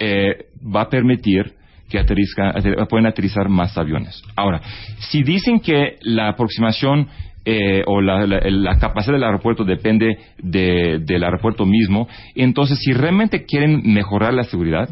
eh, 0.00 0.46
va 0.74 0.82
a 0.82 0.88
permitir 0.88 1.55
que 1.88 1.98
aterrizca- 1.98 2.52
ater- 2.54 2.86
pueden 2.88 3.06
aterrizar 3.06 3.48
más 3.48 3.76
aviones. 3.78 4.22
Ahora, 4.34 4.60
si 4.98 5.22
dicen 5.22 5.60
que 5.60 5.96
la 6.02 6.28
aproximación 6.28 7.08
eh, 7.48 7.84
o 7.86 8.00
la, 8.00 8.26
la- 8.26 8.40
la 8.50 8.78
capacidad 8.80 9.12
del 9.14 9.22
aeropuerto 9.22 9.62
depende 9.64 10.18
de- 10.38 10.98
del 11.00 11.22
aeropuerto 11.22 11.64
mismo, 11.64 12.08
entonces 12.34 12.78
si 12.80 12.92
realmente 12.92 13.44
quieren 13.44 13.82
mejorar 13.84 14.34
la 14.34 14.42
seguridad, 14.42 14.88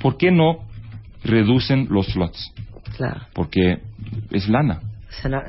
¿por 0.00 0.16
qué 0.16 0.30
no 0.30 0.60
reducen 1.22 1.88
los 1.90 2.06
slots? 2.06 2.54
Claro. 2.96 3.20
Porque 3.34 3.80
es 4.30 4.48
lana, 4.48 4.80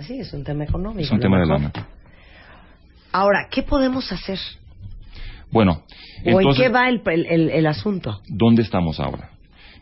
sí, 0.01 0.19
es 0.19 0.33
un 0.33 0.43
tema 0.43 0.65
económico. 0.65 1.01
es 1.01 1.11
un 1.11 1.19
tema 1.21 1.39
de 1.39 1.45
lana. 1.45 1.71
Ahora, 3.13 3.47
¿qué 3.49 3.63
podemos 3.63 4.11
hacer? 4.11 4.39
Bueno, 5.51 5.83
¿O 6.33 6.41
en 6.41 6.53
qué 6.55 6.69
va 6.69 6.87
el, 6.89 7.01
el- 7.05 7.25
el- 7.27 7.49
el 7.49 7.65
asunto? 7.67 8.21
¿dónde 8.27 8.61
estamos 8.61 8.99
ahora? 8.99 9.30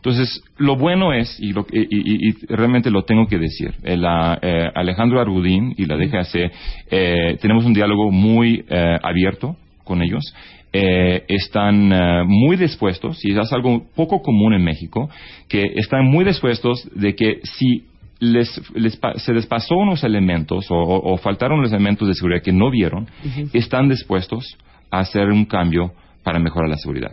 Entonces, 0.02 0.42
lo 0.56 0.76
bueno 0.76 1.12
es, 1.12 1.38
y, 1.40 1.52
lo- 1.52 1.66
y- 1.70 1.80
y- 1.80 2.28
y 2.30 2.32
realmente 2.48 2.90
lo 2.90 3.02
tengo 3.04 3.26
que 3.26 3.38
decir, 3.38 3.74
eh, 3.82 3.98
la, 3.98 4.38
eh, 4.40 4.68
Alejandro 4.74 5.20
Arudín 5.20 5.74
y 5.76 5.84
la 5.84 5.96
DGAC, 5.96 6.50
eh, 6.90 7.36
tenemos 7.42 7.66
un 7.66 7.74
diálogo 7.74 8.10
muy 8.10 8.64
eh, 8.68 8.96
abierto 9.02 9.56
con 9.84 10.00
ellos. 10.02 10.34
Eh, 10.72 11.24
están 11.28 11.92
eh, 11.92 12.22
muy 12.24 12.56
dispuestos, 12.56 13.22
y 13.24 13.32
es 13.38 13.52
algo 13.52 13.82
poco 13.94 14.22
común 14.22 14.54
en 14.54 14.62
México, 14.64 15.10
que 15.48 15.64
están 15.74 16.06
muy 16.06 16.24
dispuestos 16.24 16.88
de 16.94 17.14
que 17.14 17.40
si 17.42 17.84
les, 18.20 18.48
les 18.74 18.98
se 19.16 19.32
les 19.34 19.46
pasó 19.46 19.76
unos 19.76 20.02
elementos 20.04 20.70
o, 20.70 20.74
o- 20.76 21.12
o 21.12 21.16
faltaron 21.18 21.60
los 21.60 21.72
elementos 21.72 22.06
de 22.08 22.14
seguridad 22.14 22.42
que 22.42 22.52
no 22.52 22.70
vieron, 22.70 23.06
están 23.52 23.88
dispuestos 23.88 24.56
a 24.90 25.00
hacer 25.00 25.28
un 25.28 25.44
cambio 25.44 25.92
para 26.22 26.38
mejorar 26.38 26.68
la 26.70 26.76
seguridad. 26.76 27.12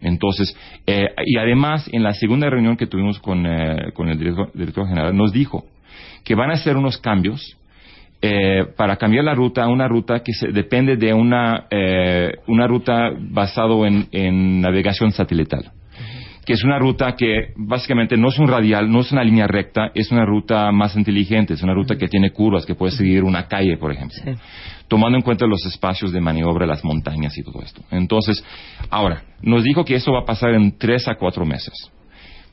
Entonces, 0.00 0.56
eh, 0.86 1.06
y 1.24 1.38
además, 1.38 1.88
en 1.92 2.02
la 2.02 2.12
segunda 2.12 2.50
reunión 2.50 2.76
que 2.76 2.86
tuvimos 2.86 3.18
con, 3.18 3.46
eh, 3.46 3.92
con 3.94 4.08
el 4.08 4.18
director, 4.18 4.86
general, 4.86 5.16
nos 5.16 5.32
dijo 5.32 5.64
que 6.24 6.34
van 6.34 6.50
a 6.50 6.54
hacer 6.54 6.76
unos 6.76 6.98
cambios 6.98 7.56
eh, 8.20 8.64
para 8.76 8.96
cambiar 8.96 9.24
la 9.24 9.34
ruta 9.34 9.64
a 9.64 9.68
una 9.68 9.88
ruta 9.88 10.20
que 10.20 10.32
se, 10.32 10.48
depende 10.48 10.96
de 10.96 11.12
una, 11.14 11.66
eh, 11.70 12.32
una 12.46 12.66
ruta 12.66 13.10
basado 13.18 13.86
en, 13.86 14.08
en 14.10 14.60
navegación 14.60 15.12
satelital 15.12 15.72
que 16.46 16.52
es 16.52 16.62
una 16.64 16.78
ruta 16.78 17.16
que 17.16 17.52
básicamente 17.56 18.16
no 18.16 18.28
es 18.28 18.38
un 18.38 18.46
radial, 18.46 18.90
no 18.90 19.00
es 19.00 19.10
una 19.12 19.24
línea 19.24 19.46
recta, 19.48 19.90
es 19.94 20.12
una 20.12 20.24
ruta 20.24 20.70
más 20.72 20.96
inteligente, 20.96 21.54
es 21.54 21.62
una 21.62 21.74
ruta 21.74 21.96
que 21.98 22.06
tiene 22.08 22.30
curvas, 22.30 22.64
que 22.64 22.74
puede 22.76 22.92
seguir 22.92 23.24
una 23.24 23.48
calle, 23.48 23.76
por 23.76 23.92
ejemplo, 23.92 24.16
tomando 24.88 25.18
en 25.18 25.22
cuenta 25.22 25.44
los 25.46 25.66
espacios 25.66 26.12
de 26.12 26.20
maniobra, 26.20 26.64
las 26.64 26.84
montañas 26.84 27.36
y 27.36 27.42
todo 27.42 27.60
esto. 27.62 27.82
Entonces, 27.90 28.42
ahora, 28.90 29.24
nos 29.42 29.64
dijo 29.64 29.84
que 29.84 29.96
eso 29.96 30.12
va 30.12 30.20
a 30.20 30.24
pasar 30.24 30.54
en 30.54 30.78
tres 30.78 31.08
a 31.08 31.16
cuatro 31.16 31.44
meses. 31.44 31.74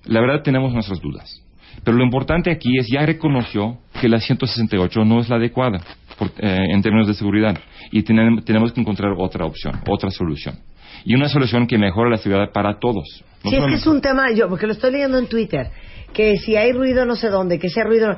La 0.05 0.19
verdad 0.19 0.41
tenemos 0.41 0.73
nuestras 0.73 0.99
dudas. 0.99 1.39
Pero 1.83 1.97
lo 1.97 2.03
importante 2.03 2.51
aquí 2.51 2.77
es 2.77 2.87
ya 2.91 3.05
reconoció 3.05 3.77
que 4.01 4.07
la 4.09 4.19
168 4.19 5.05
no 5.05 5.19
es 5.19 5.29
la 5.29 5.37
adecuada 5.37 5.79
por- 6.17 6.31
eh, 6.39 6.67
en 6.71 6.81
términos 6.81 7.07
de 7.07 7.13
seguridad 7.13 7.57
y 7.91 8.03
tenem- 8.03 8.43
tenemos 8.43 8.71
que 8.73 8.81
encontrar 8.81 9.11
otra 9.17 9.45
opción, 9.45 9.79
otra 9.87 10.09
solución. 10.11 10.55
Y 11.05 11.15
una 11.15 11.27
solución 11.29 11.67
que 11.67 11.77
mejore 11.77 12.09
la 12.11 12.17
seguridad 12.17 12.51
para 12.51 12.79
todos. 12.79 13.23
No 13.43 13.49
Si 13.49 13.55
es 13.57 13.65
que 13.65 13.73
es 13.75 13.87
un 13.87 14.01
tema, 14.01 14.31
yo, 14.31 14.47
porque 14.49 14.67
lo 14.67 14.73
estoy 14.73 14.91
leyendo 14.93 15.17
en 15.17 15.27
Twitter, 15.27 15.67
que 16.13 16.37
si 16.37 16.55
hay 16.55 16.71
ruido 16.71 17.05
no 17.05 17.15
sé 17.15 17.29
dónde, 17.29 17.59
que 17.59 17.69
sea 17.69 17.83
ruido... 17.83 18.17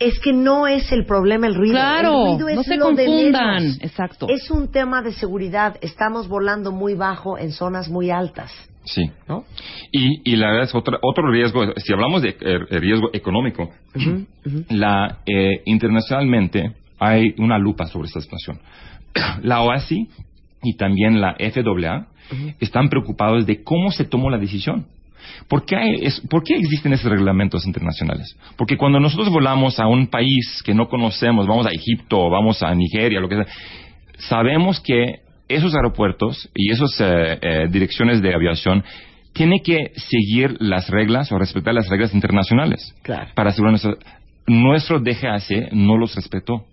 Es 0.00 0.18
que 0.18 0.32
no 0.32 0.66
es 0.66 0.90
el 0.90 1.06
problema 1.06 1.46
el 1.46 1.54
ruido. 1.54 1.74
Claro, 1.74 2.26
el 2.26 2.32
ruido 2.32 2.48
es 2.48 2.56
no 2.56 2.62
se 2.64 2.76
lo 2.76 2.90
de 2.92 3.04
confundan. 3.06 3.62
menos. 3.62 3.78
Exacto. 3.80 4.26
Es 4.28 4.50
un 4.50 4.72
tema 4.72 5.02
de 5.02 5.12
seguridad. 5.12 5.76
Estamos 5.82 6.26
volando 6.26 6.72
muy 6.72 6.94
bajo 6.94 7.38
en 7.38 7.52
zonas 7.52 7.88
muy 7.88 8.10
altas, 8.10 8.50
Sí. 8.82 9.08
¿no? 9.28 9.44
Y, 9.92 10.32
y 10.32 10.36
la 10.36 10.48
verdad 10.48 10.64
es 10.64 10.74
otra, 10.74 10.98
otro 11.00 11.30
riesgo, 11.30 11.62
si 11.76 11.92
hablamos 11.92 12.22
de 12.22 12.30
eh, 12.40 12.58
riesgo 12.80 13.10
económico, 13.12 13.70
la, 14.68 15.18
eh, 15.26 15.62
internacionalmente 15.64 16.72
hay 16.98 17.34
una 17.38 17.56
lupa 17.58 17.86
sobre 17.86 18.08
esta 18.08 18.20
situación. 18.20 18.58
La 19.42 19.62
OASI 19.62 20.08
y 20.62 20.76
también 20.76 21.20
la 21.20 21.34
FAA 21.38 22.08
están 22.60 22.88
preocupados 22.88 23.46
de 23.46 23.62
cómo 23.62 23.90
se 23.90 24.04
tomó 24.04 24.30
la 24.30 24.38
decisión. 24.38 24.86
¿Por 25.48 25.64
qué, 25.64 25.76
hay- 25.76 26.04
es- 26.04 26.20
¿Por 26.28 26.42
qué 26.44 26.54
existen 26.56 26.92
esos 26.92 27.10
reglamentos 27.10 27.66
internacionales? 27.66 28.36
Porque 28.56 28.76
cuando 28.76 29.00
nosotros 29.00 29.30
volamos 29.30 29.80
a 29.80 29.86
un 29.86 30.06
país 30.08 30.62
que 30.64 30.74
no 30.74 30.88
conocemos, 30.88 31.46
vamos 31.46 31.66
a 31.66 31.70
Egipto, 31.70 32.28
vamos 32.30 32.62
a 32.62 32.74
Nigeria, 32.74 33.20
lo 33.20 33.28
que 33.28 33.36
sea, 33.36 33.46
sabemos 34.18 34.80
que 34.80 35.20
esos 35.48 35.74
aeropuertos 35.74 36.48
y 36.54 36.70
esas 36.72 36.90
eh, 37.00 37.38
eh, 37.40 37.66
direcciones 37.70 38.22
de 38.22 38.34
aviación 38.34 38.84
tienen 39.32 39.60
que 39.64 39.92
seguir 39.96 40.56
las 40.60 40.88
reglas 40.88 41.30
o 41.32 41.38
respetar 41.38 41.74
las 41.74 41.88
reglas 41.88 42.14
internacionales 42.14 42.94
Claro. 43.02 43.30
para 43.34 43.50
asegurar 43.50 43.72
nuestra- 43.72 43.96
nuestro 44.46 45.00
DGAC 45.00 45.72
no 45.72 45.96
los 45.96 46.14
respetó. 46.14 46.64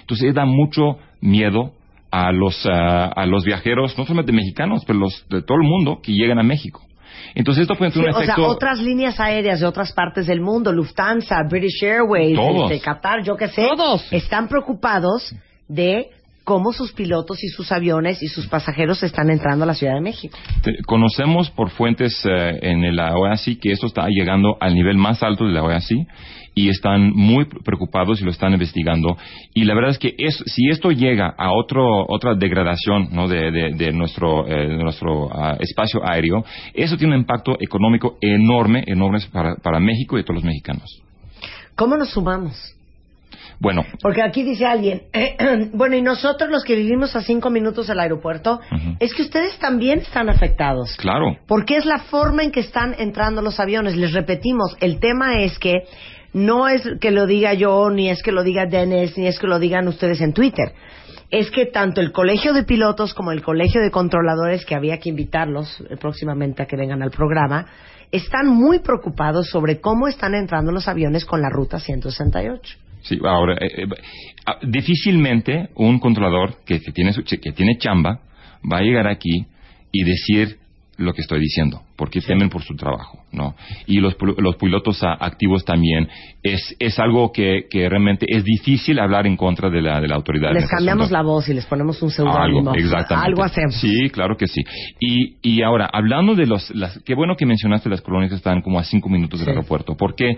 Entonces 0.00 0.34
da 0.34 0.44
mucho 0.44 0.98
miedo 1.20 1.72
a 2.28 2.32
los, 2.32 2.64
ah, 2.66 3.06
a 3.14 3.26
los 3.26 3.44
viajeros, 3.44 3.96
no 3.98 4.04
solamente 4.04 4.32
mexicanos, 4.32 4.82
pero 4.86 4.98
los 5.00 5.26
de 5.28 5.42
todo 5.42 5.58
el 5.60 5.68
mundo 5.68 6.00
que 6.02 6.12
llegan 6.12 6.38
a 6.38 6.42
México. 6.42 6.80
Entonces 7.34 7.62
esto 7.62 7.74
puede 7.76 7.90
Sí, 7.90 7.98
tener 7.98 8.10
un 8.10 8.16
o 8.16 8.18
sea, 8.24 8.34
efecto... 8.34 8.46
otras 8.48 8.78
líneas 8.80 9.20
aéreas 9.20 9.60
de 9.60 9.66
otras 9.66 9.92
partes 9.92 10.26
del 10.26 10.40
mundo, 10.40 10.72
Lufthansa, 10.72 11.36
British 11.50 11.82
Airways, 11.84 12.34
Todos. 12.36 12.70
este, 12.70 12.82
Qatar, 12.84 13.22
yo 13.22 13.36
qué 13.36 13.48
sé, 13.48 13.66
Todos. 13.76 14.10
están 14.12 14.48
preocupados 14.48 15.34
de 15.68 16.06
cómo 16.44 16.72
sus 16.72 16.92
pilotos 16.92 17.42
y 17.42 17.48
sus 17.48 17.72
aviones 17.72 18.22
y 18.22 18.28
sus 18.28 18.46
pasajeros 18.46 19.02
están 19.02 19.30
entrando 19.30 19.64
a 19.64 19.66
la 19.66 19.74
Ciudad 19.74 19.94
de 19.94 20.00
México. 20.00 20.38
Te- 20.62 20.76
Conocemos 20.86 21.50
por 21.50 21.70
fuentes 21.70 22.24
eh, 22.24 22.58
en 22.62 22.94
la 22.94 23.14
OASI 23.16 23.56
que 23.56 23.72
esto 23.72 23.86
está 23.88 24.06
llegando 24.08 24.56
al 24.60 24.74
nivel 24.74 24.96
más 24.96 25.22
alto 25.22 25.44
de 25.44 25.52
la 25.52 25.62
OASI 25.64 26.06
y 26.58 26.70
están 26.70 27.12
muy 27.14 27.44
preocupados 27.44 28.18
y 28.20 28.24
lo 28.24 28.30
están 28.30 28.52
investigando. 28.54 29.18
Y 29.52 29.64
la 29.64 29.74
verdad 29.74 29.90
es 29.90 29.98
que 29.98 30.14
es- 30.16 30.42
si 30.46 30.70
esto 30.70 30.90
llega 30.90 31.34
a 31.36 31.52
otro, 31.52 32.06
otra 32.08 32.34
degradación 32.34 33.08
¿no? 33.12 33.28
de, 33.28 33.50
de- 33.50 33.72
de 33.74 33.92
nuestro, 33.92 34.48
eh, 34.48 34.68
de 34.68 34.82
nuestro 34.82 35.28
ah, 35.30 35.56
espacio 35.60 36.00
aéreo, 36.02 36.44
eso 36.72 36.96
tiene 36.96 37.14
un 37.14 37.20
impacto 37.20 37.56
económico 37.60 38.16
enorme, 38.22 38.82
enorme 38.86 39.18
para, 39.30 39.56
para 39.56 39.78
México 39.78 40.18
y 40.18 40.22
todos 40.24 40.36
los 40.36 40.44
mexicanos. 40.44 41.02
¿Cómo 41.74 41.94
nos 41.98 42.08
sumamos? 42.10 42.72
Bueno, 43.58 43.84
Porque 44.02 44.22
aquí 44.22 44.42
dice 44.42 44.64
alguien, 44.66 45.02
bueno, 45.74 45.96
y 45.96 46.02
nosotros 46.02 46.50
los 46.50 46.62
que 46.64 46.74
vivimos 46.76 47.16
a 47.16 47.20
cinco 47.22 47.50
minutos 47.50 47.86
del 47.86 48.00
aeropuerto, 48.00 48.60
es 49.00 49.14
que 49.14 49.22
ustedes 49.22 49.58
también 49.58 49.98
están 50.00 50.28
afectados. 50.30 50.94
claro, 50.96 51.36
Porque 51.46 51.76
es 51.76 51.84
la 51.86 51.98
forma 51.98 52.42
en 52.44 52.50
que 52.50 52.60
están 52.60 52.94
entrando 52.98 53.40
los 53.42 53.58
aviones. 53.60 53.96
Les 53.96 54.12
repetimos, 54.12 54.76
el 54.80 55.00
tema 55.00 55.40
es 55.40 55.58
que 55.58 55.72
no 56.36 56.68
es 56.68 56.82
que 57.00 57.12
lo 57.12 57.26
diga 57.26 57.54
yo, 57.54 57.88
ni 57.88 58.10
es 58.10 58.22
que 58.22 58.30
lo 58.30 58.44
diga 58.44 58.66
Dennis, 58.66 59.16
ni 59.16 59.26
es 59.26 59.38
que 59.38 59.46
lo 59.46 59.58
digan 59.58 59.88
ustedes 59.88 60.20
en 60.20 60.34
Twitter. 60.34 60.74
Es 61.30 61.50
que 61.50 61.64
tanto 61.64 62.02
el 62.02 62.12
colegio 62.12 62.52
de 62.52 62.62
pilotos 62.62 63.14
como 63.14 63.32
el 63.32 63.42
colegio 63.42 63.80
de 63.80 63.90
controladores, 63.90 64.66
que 64.66 64.74
había 64.74 64.98
que 64.98 65.08
invitarlos 65.08 65.82
eh, 65.88 65.96
próximamente 65.96 66.62
a 66.62 66.66
que 66.66 66.76
vengan 66.76 67.02
al 67.02 67.10
programa, 67.10 67.66
están 68.12 68.48
muy 68.48 68.80
preocupados 68.80 69.48
sobre 69.48 69.80
cómo 69.80 70.08
están 70.08 70.34
entrando 70.34 70.72
los 70.72 70.88
aviones 70.88 71.24
con 71.24 71.40
la 71.40 71.48
ruta 71.48 71.80
168. 71.80 72.78
Sí, 73.00 73.18
ahora, 73.24 73.54
eh, 73.54 73.84
eh, 73.84 73.86
ah, 74.44 74.58
difícilmente 74.62 75.70
un 75.76 75.98
controlador 75.98 76.56
que, 76.66 76.80
tiene 76.80 77.14
su, 77.14 77.24
que 77.24 77.52
tiene 77.52 77.78
chamba 77.78 78.20
va 78.70 78.78
a 78.78 78.82
llegar 78.82 79.06
aquí 79.06 79.46
y 79.90 80.04
decir 80.04 80.58
lo 80.98 81.12
que 81.12 81.20
estoy 81.20 81.40
diciendo, 81.40 81.82
porque 81.96 82.20
temen 82.20 82.48
por 82.48 82.62
su 82.62 82.74
trabajo, 82.74 83.24
¿no? 83.32 83.54
Y 83.86 84.00
los, 84.00 84.16
los 84.38 84.56
pilotos 84.56 85.02
activos 85.02 85.64
también 85.64 86.08
es, 86.42 86.74
es 86.78 86.98
algo 86.98 87.32
que, 87.32 87.66
que 87.70 87.88
realmente 87.88 88.26
es 88.28 88.44
difícil 88.44 88.98
hablar 88.98 89.26
en 89.26 89.36
contra 89.36 89.68
de 89.68 89.82
la, 89.82 90.00
de 90.00 90.08
la 90.08 90.14
autoridad. 90.14 90.52
Les 90.52 90.64
este 90.64 90.76
cambiamos 90.76 91.04
asunto. 91.06 91.18
la 91.18 91.22
voz 91.22 91.48
y 91.48 91.54
les 91.54 91.66
ponemos 91.66 92.00
un 92.02 92.10
seudónimo. 92.10 92.70
Algo, 92.70 92.74
exactamente. 92.74 93.28
Algo 93.28 93.42
hacemos. 93.42 93.74
Sí, 93.74 94.08
claro 94.10 94.36
que 94.36 94.46
sí. 94.46 94.62
Y, 94.98 95.36
y 95.42 95.62
ahora, 95.62 95.88
hablando 95.92 96.34
de 96.34 96.46
los... 96.46 96.74
Las, 96.74 96.98
qué 97.04 97.14
bueno 97.14 97.36
que 97.36 97.46
mencionaste 97.46 97.88
las 97.88 98.00
colonias 98.00 98.30
que 98.30 98.36
están 98.36 98.62
como 98.62 98.78
a 98.78 98.84
cinco 98.84 99.08
minutos 99.08 99.40
del 99.40 99.50
aeropuerto, 99.50 99.96
porque 99.96 100.36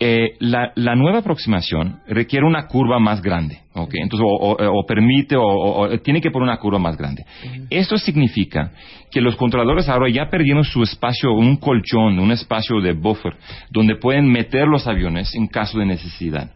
eh, 0.00 0.34
la, 0.40 0.72
la 0.74 0.96
nueva 0.96 1.18
aproximación 1.18 2.00
requiere 2.08 2.44
una 2.44 2.66
curva 2.66 2.98
más 2.98 3.22
grande, 3.22 3.60
¿ok? 3.74 3.90
Entonces, 3.94 4.26
o, 4.28 4.52
o- 4.52 4.80
o 4.80 4.86
permite, 4.86 5.36
o, 5.38 5.88
tiene 6.02 6.20
que 6.20 6.30
poner 6.30 6.48
una 6.48 6.58
curva 6.58 6.78
más 6.78 6.96
grande. 6.96 7.24
Esto 7.70 7.96
significa 7.96 8.72
que 9.10 9.20
los 9.20 9.36
controladores 9.36 9.88
ahora 9.88 10.08
ya 10.10 10.28
perdieron 10.28 10.64
su 10.64 10.82
espacio, 10.82 11.32
un 11.32 11.56
colchón, 11.56 12.18
un 12.18 12.32
espacio 12.32 12.80
de 12.80 12.92
buffer, 12.92 13.34
donde 13.70 13.96
pueden 13.96 14.26
meter 14.30 14.66
los 14.66 14.86
aviones 14.86 15.34
en 15.34 15.46
caso 15.46 15.78
de 15.78 15.86
necesidad. 15.86 16.50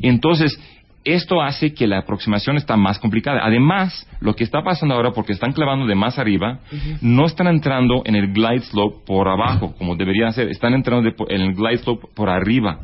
Entonces, 0.00 0.56
esto 1.06 1.40
hace 1.40 1.72
que 1.72 1.86
la 1.86 1.98
aproximación 1.98 2.56
está 2.56 2.76
más 2.76 2.98
complicada. 2.98 3.40
Además, 3.44 4.06
lo 4.20 4.34
que 4.34 4.44
está 4.44 4.62
pasando 4.62 4.94
ahora, 4.94 5.12
porque 5.12 5.32
están 5.32 5.52
clavando 5.52 5.86
de 5.86 5.94
más 5.94 6.18
arriba, 6.18 6.60
no 7.00 7.26
están 7.26 7.46
entrando 7.46 8.02
en 8.04 8.16
el 8.16 8.32
glide 8.32 8.60
slope 8.60 8.98
por 9.06 9.28
abajo, 9.28 9.74
como 9.78 9.96
deberían 9.96 10.32
ser. 10.32 10.48
Están 10.48 10.74
entrando 10.74 11.02
de 11.08 11.14
en 11.34 11.40
el 11.42 11.54
glide 11.54 11.78
slope 11.78 12.08
por 12.14 12.28
arriba. 12.28 12.80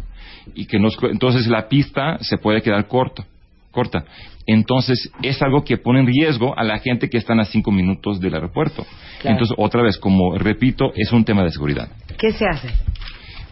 Y 0.54 0.66
que 0.66 0.78
nos- 0.78 0.96
entonces 1.02 1.46
la 1.46 1.68
pista 1.68 2.18
se 2.20 2.38
puede 2.38 2.62
quedar 2.62 2.86
corto, 2.88 3.24
corta. 3.70 4.04
Entonces, 4.46 5.10
es 5.22 5.40
algo 5.40 5.62
que 5.64 5.76
pone 5.76 6.00
en 6.00 6.06
riesgo 6.06 6.58
a 6.58 6.64
la 6.64 6.78
gente 6.80 7.08
que 7.08 7.16
están 7.18 7.38
a 7.38 7.44
cinco 7.44 7.70
minutos 7.70 8.20
del 8.20 8.34
aeropuerto. 8.34 8.84
Claro. 9.20 9.34
Entonces, 9.36 9.54
otra 9.56 9.82
vez, 9.82 9.98
como 9.98 10.36
repito, 10.36 10.92
es 10.96 11.12
un 11.12 11.24
tema 11.24 11.44
de 11.44 11.50
seguridad. 11.52 11.88
¿Qué 12.18 12.32
se 12.32 12.44
hace? 12.46 12.68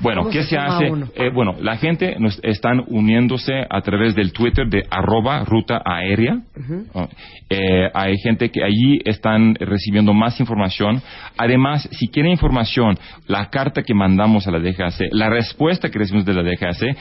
Bueno, 0.01 0.23
¿Cómo 0.23 0.33
¿qué 0.33 0.45
se 0.45 0.57
hace? 0.57 0.91
Eh, 1.15 1.31
bueno, 1.33 1.57
la 1.61 1.77
gente 1.77 2.17
nos 2.19 2.41
están 2.43 2.83
uniéndose 2.87 3.67
a 3.69 3.83
través 3.83 4.15
del 4.15 4.33
Twitter 4.33 4.67
de 4.69 4.87
arroba 4.91 5.45
ruta 5.45 5.83
aérea. 5.85 6.41
Oh, 6.95 7.07
eh, 7.51 7.91
hay 7.93 8.17
gente 8.19 8.51
que 8.51 8.65
allí 8.65 9.01
están 9.05 9.55
recibiendo 9.57 10.15
más 10.15 10.41
información. 10.41 11.03
Además, 11.37 11.87
si 11.93 12.09
quieren 12.09 12.33
información, 12.33 12.99
la 13.27 13.51
carta 13.51 13.83
que 13.83 13.93
mandamos 13.93 14.47
a 14.47 14.51
la 14.51 14.59
DGAC, 14.59 15.09
la 15.13 15.29
respuesta 15.29 15.91
que 15.91 15.99
recibimos 15.99 16.25
de 16.25 16.35
la 16.35 16.43
DGAC, 16.43 16.83
eh, 16.83 16.97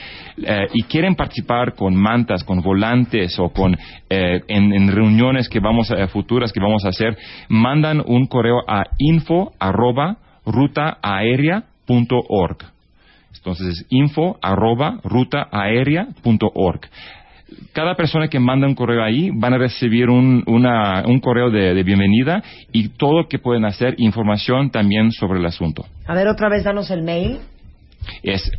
y 0.74 0.82
quieren 0.82 1.14
participar 1.14 1.74
con 1.74 1.94
mantas, 1.94 2.44
con 2.44 2.60
volantes 2.60 3.38
o 3.38 3.48
con 3.50 3.78
eh, 4.10 4.42
en, 4.48 4.74
en 4.74 4.92
reuniones 4.92 5.48
que 5.48 5.60
vamos 5.60 5.90
a, 5.90 6.06
futuras 6.08 6.52
que 6.52 6.60
vamos 6.60 6.84
a 6.84 6.88
hacer, 6.88 7.16
mandan 7.48 8.02
un 8.04 8.26
correo 8.26 8.58
a 8.68 8.82
info 8.98 9.52
arroba 9.58 10.18
rutaaérea.org. 10.44 12.79
Entonces 13.36 13.66
es 13.80 13.86
info 13.90 14.38
arroba 14.42 14.98
rutaaérea.org. 15.04 16.80
Cada 17.72 17.96
persona 17.96 18.28
que 18.28 18.38
manda 18.38 18.66
un 18.68 18.74
correo 18.76 19.02
ahí 19.02 19.30
van 19.34 19.54
a 19.54 19.58
recibir 19.58 20.08
un, 20.08 20.44
una- 20.46 21.02
un 21.06 21.18
correo 21.20 21.50
de, 21.50 21.74
de 21.74 21.82
bienvenida 21.82 22.42
y 22.72 22.90
todo 22.90 23.22
lo 23.22 23.28
que 23.28 23.38
pueden 23.40 23.64
hacer, 23.64 23.96
información 23.98 24.70
también 24.70 25.10
sobre 25.10 25.40
el 25.40 25.46
asunto. 25.46 25.84
A 26.06 26.14
ver, 26.14 26.28
otra 26.28 26.48
vez, 26.48 26.62
danos 26.64 26.90
el 26.92 27.02
mail. 27.02 27.40
Es 28.22 28.50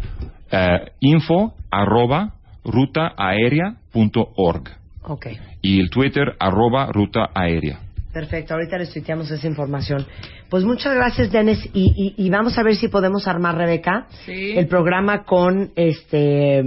eh, 0.52 0.92
info 1.00 1.54
arroba 1.72 2.34
rutaaérea.org 2.66 4.70
Ok, 5.04 5.26
y 5.64 5.80
el 5.80 5.90
Twitter 5.90 6.36
arroba 6.40 6.86
rutaaérea. 6.92 7.80
Perfecto. 8.14 8.54
Ahorita 8.54 8.78
les 8.78 8.92
tuiteamos 8.92 9.30
esa 9.32 9.48
información. 9.48 10.06
Pues 10.50 10.64
muchas 10.64 10.94
gracias, 10.96 11.32
Dennis. 11.32 11.60
Y, 11.74 12.14
y- 12.18 12.26
y 12.26 12.30
vamos 12.30 12.58
a 12.58 12.64
ver 12.64 12.76
si 12.76 12.88
podemos 12.88 13.28
armar, 13.28 13.56
Rebeca, 13.56 14.08
Sí. 14.26 14.54
el 14.58 14.68
programa 14.68 15.24
con 15.24 15.72
este 15.76 16.64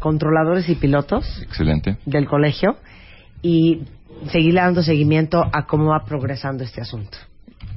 controladores 0.00 0.68
y 0.68 0.74
pilotos 0.74 1.24
Excelente. 1.42 1.96
del 2.04 2.26
colegio 2.26 2.76
y 3.42 3.82
seguir 4.30 4.54
dando 4.54 4.82
seguimiento 4.82 5.42
a 5.52 5.66
cómo 5.66 5.90
va 5.90 6.04
progresando 6.04 6.62
este 6.64 6.80
asunto. 6.80 7.16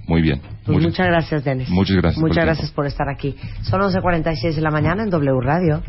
Muy 0.07 0.21
bien. 0.21 0.39
Pues 0.65 0.69
Muchas- 0.77 0.83
muchas 0.91 1.07
gracias, 1.07 1.43
Dennis. 1.43 1.69
Muchas 1.69 1.95
gracias 1.97 2.15
por 2.15 2.29
Muchas 2.29 2.35
tiempo. 2.43 2.45
gracias 2.53 2.71
por 2.71 2.85
estar 2.85 3.09
aquí. 3.09 3.35
Son 3.63 3.81
11.46 3.81 4.55
de 4.55 4.61
la 4.61 4.71
mañana 4.71 5.03
en 5.03 5.09
W 5.09 5.39
Radio. 5.41 5.81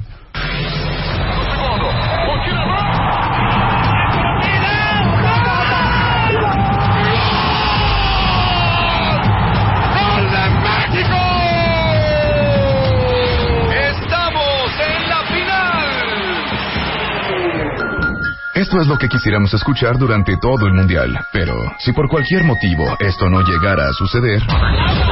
Esto 18.69 18.83
es 18.83 18.87
lo 18.87 18.99
que 18.99 19.09
quisiéramos 19.09 19.55
escuchar 19.55 19.97
durante 19.97 20.37
todo 20.37 20.67
el 20.67 20.75
Mundial. 20.75 21.19
Pero 21.33 21.55
si 21.79 21.91
por 21.93 22.07
cualquier 22.07 22.45
motivo 22.45 22.85
esto 23.01 23.31
no 23.31 23.41
llegara 23.41 23.89
a 23.89 23.95
suceder, 23.95 24.43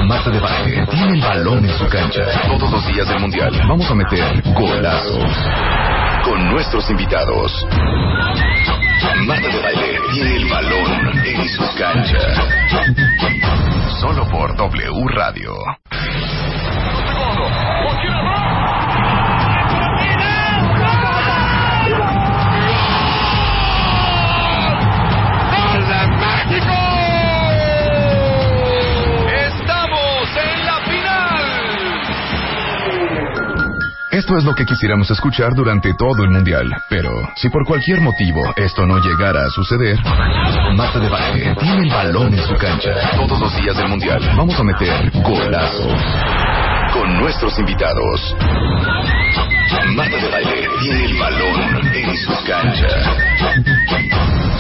Marta 0.07 0.29
de 0.29 0.41
Baile 0.41 0.87
tiene 0.91 1.15
el 1.15 1.23
balón 1.23 1.65
en 1.65 1.79
su 1.79 1.89
cancha. 1.89 2.21
Todos 2.49 2.71
los 2.71 2.87
días 2.87 3.09
del 3.09 3.19
Mundial 3.19 3.59
vamos 3.67 3.91
a 3.91 3.95
meter 3.95 4.43
golazos 4.53 5.25
con 6.23 6.51
nuestros 6.51 6.91
invitados. 6.91 7.67
Marta 9.27 9.49
de 9.49 9.63
Baile 9.63 10.01
tiene 10.13 10.37
el 10.37 10.51
balón 10.51 11.19
en 11.25 11.49
su 11.49 11.65
cancha. 11.79 12.19
Solo 14.03 14.29
por 14.29 14.55
W 14.55 15.09
Radio. 15.15 15.55
Esto 34.17 34.39
es 34.39 34.45
lo 34.45 34.55
que 34.55 34.65
quisiéramos 34.65 35.11
escuchar 35.11 35.55
durante 35.55 35.93
todo 35.93 36.25
el 36.25 36.31
Mundial. 36.31 36.73
Pero 36.89 37.11
si 37.37 37.51
por 37.51 37.67
cualquier 37.67 38.01
motivo 38.01 38.41
esto 38.57 38.87
no 38.87 38.99
llegara 38.99 39.45
a 39.45 39.51
suceder, 39.51 39.99
Marta 40.75 40.99
de 40.99 41.09
Baile 41.11 41.55
tiene 41.61 41.83
el 41.83 41.91
balón 41.91 42.33
en 42.33 42.43
su 42.43 42.55
cancha. 42.55 42.95
Todos 43.15 43.39
los 43.39 43.55
días 43.59 43.77
del 43.77 43.89
Mundial 43.89 44.19
vamos 44.35 44.59
a 44.59 44.65
meter 44.65 45.11
golazos 45.21 46.01
con 46.95 47.19
nuestros 47.19 47.59
invitados. 47.59 48.35
Marta 49.95 50.17
de 50.17 50.29
Baile 50.31 50.67
tiene 50.81 51.05
el 51.05 51.19
balón 51.19 51.87
en 51.95 52.17
su 52.17 52.33
cancha. 52.47 54.06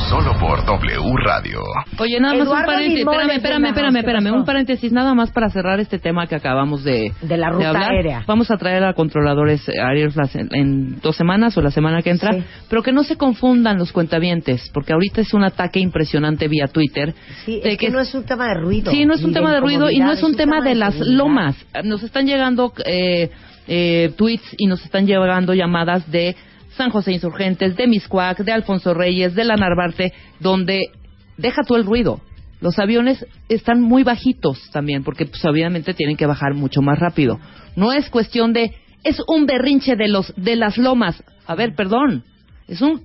Solo 0.09 0.39
por 0.39 0.65
W 0.65 1.01
Radio. 1.25 1.61
Oye, 1.99 2.21
nada 2.21 2.35
más 2.35 2.47
un 2.47 2.55
paréntesis. 2.55 2.99
Limones 2.99 3.21
Espérame, 3.33 3.37
espérame, 3.37 3.67
espérame, 3.67 3.93
House, 3.93 3.93
¿qué 3.93 3.99
espérame. 3.99 4.37
Un 4.39 4.45
paréntesis 4.45 4.93
nada 4.93 5.15
más 5.15 5.33
para 5.33 5.49
cerrar 5.51 5.81
este 5.81 5.99
tema 5.99 6.29
que 6.29 6.37
acabamos 6.37 6.85
de, 6.85 7.13
De 7.23 7.37
la 7.37 7.51
ruta 7.51 7.69
hablar. 7.71 7.93
aérea. 7.93 8.25
Vamos 8.27 8.51
a 8.53 8.57
traer 8.57 8.85
a 8.85 8.93
controladores 8.95 9.69
aéreos 9.69 10.15
las- 10.15 10.37
en, 10.37 10.49
en 10.55 11.01
dos 11.01 11.17
semanas 11.17 11.57
o 11.59 11.63
la 11.63 11.73
semana 11.73 12.03
que 12.03 12.11
entra. 12.11 12.33
Sí. 12.33 12.45
Pero 12.71 12.83
que 12.85 12.93
no 12.93 13.03
se 13.03 13.17
confundan 13.17 13.79
los 13.79 13.91
cuentavientes, 13.91 14.71
porque 14.73 14.93
ahorita 14.93 15.23
es 15.23 15.35
un 15.35 15.43
ataque 15.43 15.81
impresionante 15.81 16.47
vía 16.47 16.69
Twitter. 16.69 17.13
Sí, 17.45 17.61
de 17.61 17.73
es 17.73 17.79
que 17.79 17.91
no 17.91 17.99
es 17.99 18.15
un 18.15 18.25
tema 18.25 18.47
de 18.49 18.55
ruido. 18.55 18.93
Sí, 18.93 19.05
no 19.07 19.15
es 19.15 19.25
un 19.25 19.33
tema 19.33 19.53
de 19.53 19.61
ruido 19.61 19.91
y 19.91 19.99
no 19.99 20.13
es 20.13 20.23
un 20.23 20.37
tema 20.37 20.61
de 20.61 20.77
las 20.77 20.95
seguridad. 20.95 21.17
lomas. 21.17 21.67
Nos 21.83 22.05
están 22.05 22.27
llegando 22.27 22.73
eh, 22.85 23.31
eh, 23.67 24.13
tweets 24.17 24.55
y 24.57 24.67
nos 24.67 24.85
están 24.85 25.05
llegando 25.07 25.53
llamadas 25.53 26.09
de 26.13 26.37
San 26.77 26.91
José 26.91 27.13
Insurgentes, 27.13 27.77
de 27.77 27.87
Miscuac, 27.87 28.39
de 28.39 28.53
Alfonso 28.53 28.95
Reyes, 28.95 29.35
de 29.35 29.45
la 29.45 29.57
Narvarte, 29.57 30.13
donde 30.41 30.91
deja 31.37 31.63
tú 31.67 31.75
el 31.77 31.85
ruido. 31.85 32.21
Los 32.61 32.79
aviones 32.79 33.27
están 33.49 33.81
muy 33.81 34.03
bajitos 34.03 34.71
también, 34.71 35.05
porque 35.05 35.27
pues, 35.27 35.45
obviamente 35.45 35.95
tienen 35.95 36.17
que 36.17 36.27
bajar 36.27 36.55
mucho 36.55 36.83
más 36.83 36.99
rápido. 36.99 37.39
No 37.75 37.93
es 37.93 38.09
cuestión 38.11 38.53
de 38.53 38.75
es 39.05 39.23
un 39.29 39.47
berrinche 39.47 39.95
de 39.95 40.09
los 40.09 40.35
de 40.37 40.57
las 40.57 40.79
lomas. 40.79 41.23
A 41.47 41.55
ver, 41.55 41.75
perdón, 41.75 42.25
es 42.67 42.81
un 42.81 43.03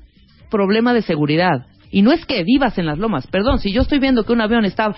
problema 0.49 0.93
de 0.93 1.01
seguridad. 1.01 1.67
Y 1.91 2.01
no 2.01 2.13
es 2.13 2.25
que 2.25 2.43
vivas 2.43 2.77
en 2.77 2.85
las 2.85 2.97
lomas, 2.97 3.27
perdón, 3.27 3.59
si 3.59 3.73
yo 3.73 3.81
estoy 3.81 3.99
viendo 3.99 4.23
que 4.23 4.31
un 4.31 4.41
avión 4.41 4.63
está 4.63 4.95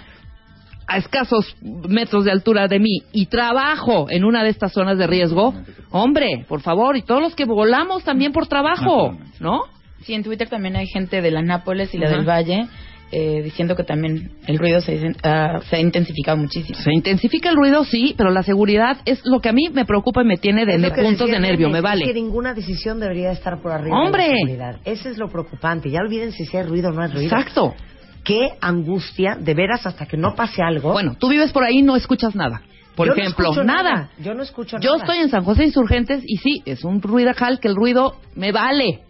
a 0.87 0.97
escasos 0.97 1.55
metros 1.61 2.25
de 2.25 2.31
altura 2.31 2.67
de 2.67 2.79
mí 2.79 3.03
y 3.11 3.27
trabajo 3.27 4.07
en 4.09 4.23
una 4.23 4.43
de 4.43 4.49
estas 4.49 4.73
zonas 4.73 4.97
de 4.97 5.07
riesgo, 5.07 5.53
hombre, 5.91 6.45
por 6.47 6.61
favor, 6.61 6.97
y 6.97 7.01
todos 7.01 7.21
los 7.21 7.35
que 7.35 7.45
volamos 7.45 8.03
también 8.03 8.31
por 8.31 8.47
trabajo, 8.47 9.17
¿no? 9.39 9.61
Sí, 10.01 10.13
en 10.13 10.23
Twitter 10.23 10.49
también 10.49 10.75
hay 10.75 10.87
gente 10.87 11.21
de 11.21 11.31
la 11.31 11.41
Nápoles 11.41 11.93
y 11.93 11.97
la 11.97 12.09
del 12.09 12.27
Valle 12.27 12.67
eh, 13.15 13.43
diciendo 13.43 13.75
que 13.75 13.83
también 13.83 14.31
el 14.47 14.57
ruido 14.57 14.81
se, 14.81 14.99
ah, 15.21 15.59
se 15.69 15.75
ha 15.75 15.79
intensificado 15.79 16.35
muchísimo. 16.35 16.79
Se 16.79 16.91
intensifica 16.91 17.49
el 17.51 17.55
ruido, 17.55 17.85
sí, 17.85 18.15
pero 18.17 18.31
la 18.31 18.41
seguridad 18.41 18.97
es 19.05 19.21
lo 19.23 19.39
que 19.39 19.49
a 19.49 19.53
mí 19.53 19.69
me 19.71 19.85
preocupa 19.85 20.23
y 20.23 20.25
me 20.25 20.37
tiene 20.37 20.65
de, 20.65 20.75
Es 20.75 20.93
puntos 20.93 21.29
de 21.29 21.39
nervio, 21.39 21.69
me 21.69 21.77
es 21.77 21.83
que 21.83 21.89
vale. 21.89 22.13
ninguna 22.15 22.55
decisión 22.55 22.99
debería 22.99 23.31
estar 23.31 23.61
por 23.61 23.71
arriba 23.71 23.95
¡Hombre! 24.03 24.23
de 24.23 24.29
la 24.29 24.37
seguridad. 24.37 24.79
Eso 24.83 25.09
es 25.09 25.19
lo 25.19 25.29
preocupante. 25.29 25.91
Ya 25.91 25.99
olvídense 25.99 26.43
si 26.43 26.57
hay 26.57 26.63
ruido 26.63 26.89
o 26.89 26.93
no 26.93 27.03
hay 27.03 27.11
ruido. 27.11 27.23
Exacto. 27.25 27.75
Qué 28.23 28.49
angustia, 28.61 29.35
de 29.39 29.53
veras, 29.53 29.85
hasta 29.85 30.05
que 30.05 30.17
no 30.17 30.35
pase 30.35 30.61
algo. 30.61 30.91
Bueno, 30.93 31.15
tú 31.19 31.29
vives 31.29 31.51
por 31.51 31.63
ahí 31.63 31.79
y 31.79 31.81
no 31.81 31.95
escuchas 31.95 32.35
nada. 32.35 32.61
Por 32.95 33.07
Yo 33.07 33.15
no 33.15 33.21
ejemplo, 33.21 33.45
escucho 33.45 33.63
nada. 33.63 34.09
Yo 34.19 34.33
no 34.33 34.43
escucho 34.43 34.77
Yo 34.79 34.91
nada. 34.91 35.03
estoy 35.03 35.17
en 35.19 35.29
San 35.29 35.43
José 35.43 35.63
Insurgentes 35.65 36.23
y 36.25 36.37
sí, 36.37 36.61
es 36.65 36.83
un 36.83 37.01
ruidajal 37.01 37.59
que 37.59 37.67
el 37.67 37.75
ruido 37.75 38.15
me 38.35 38.51
vale. 38.51 39.01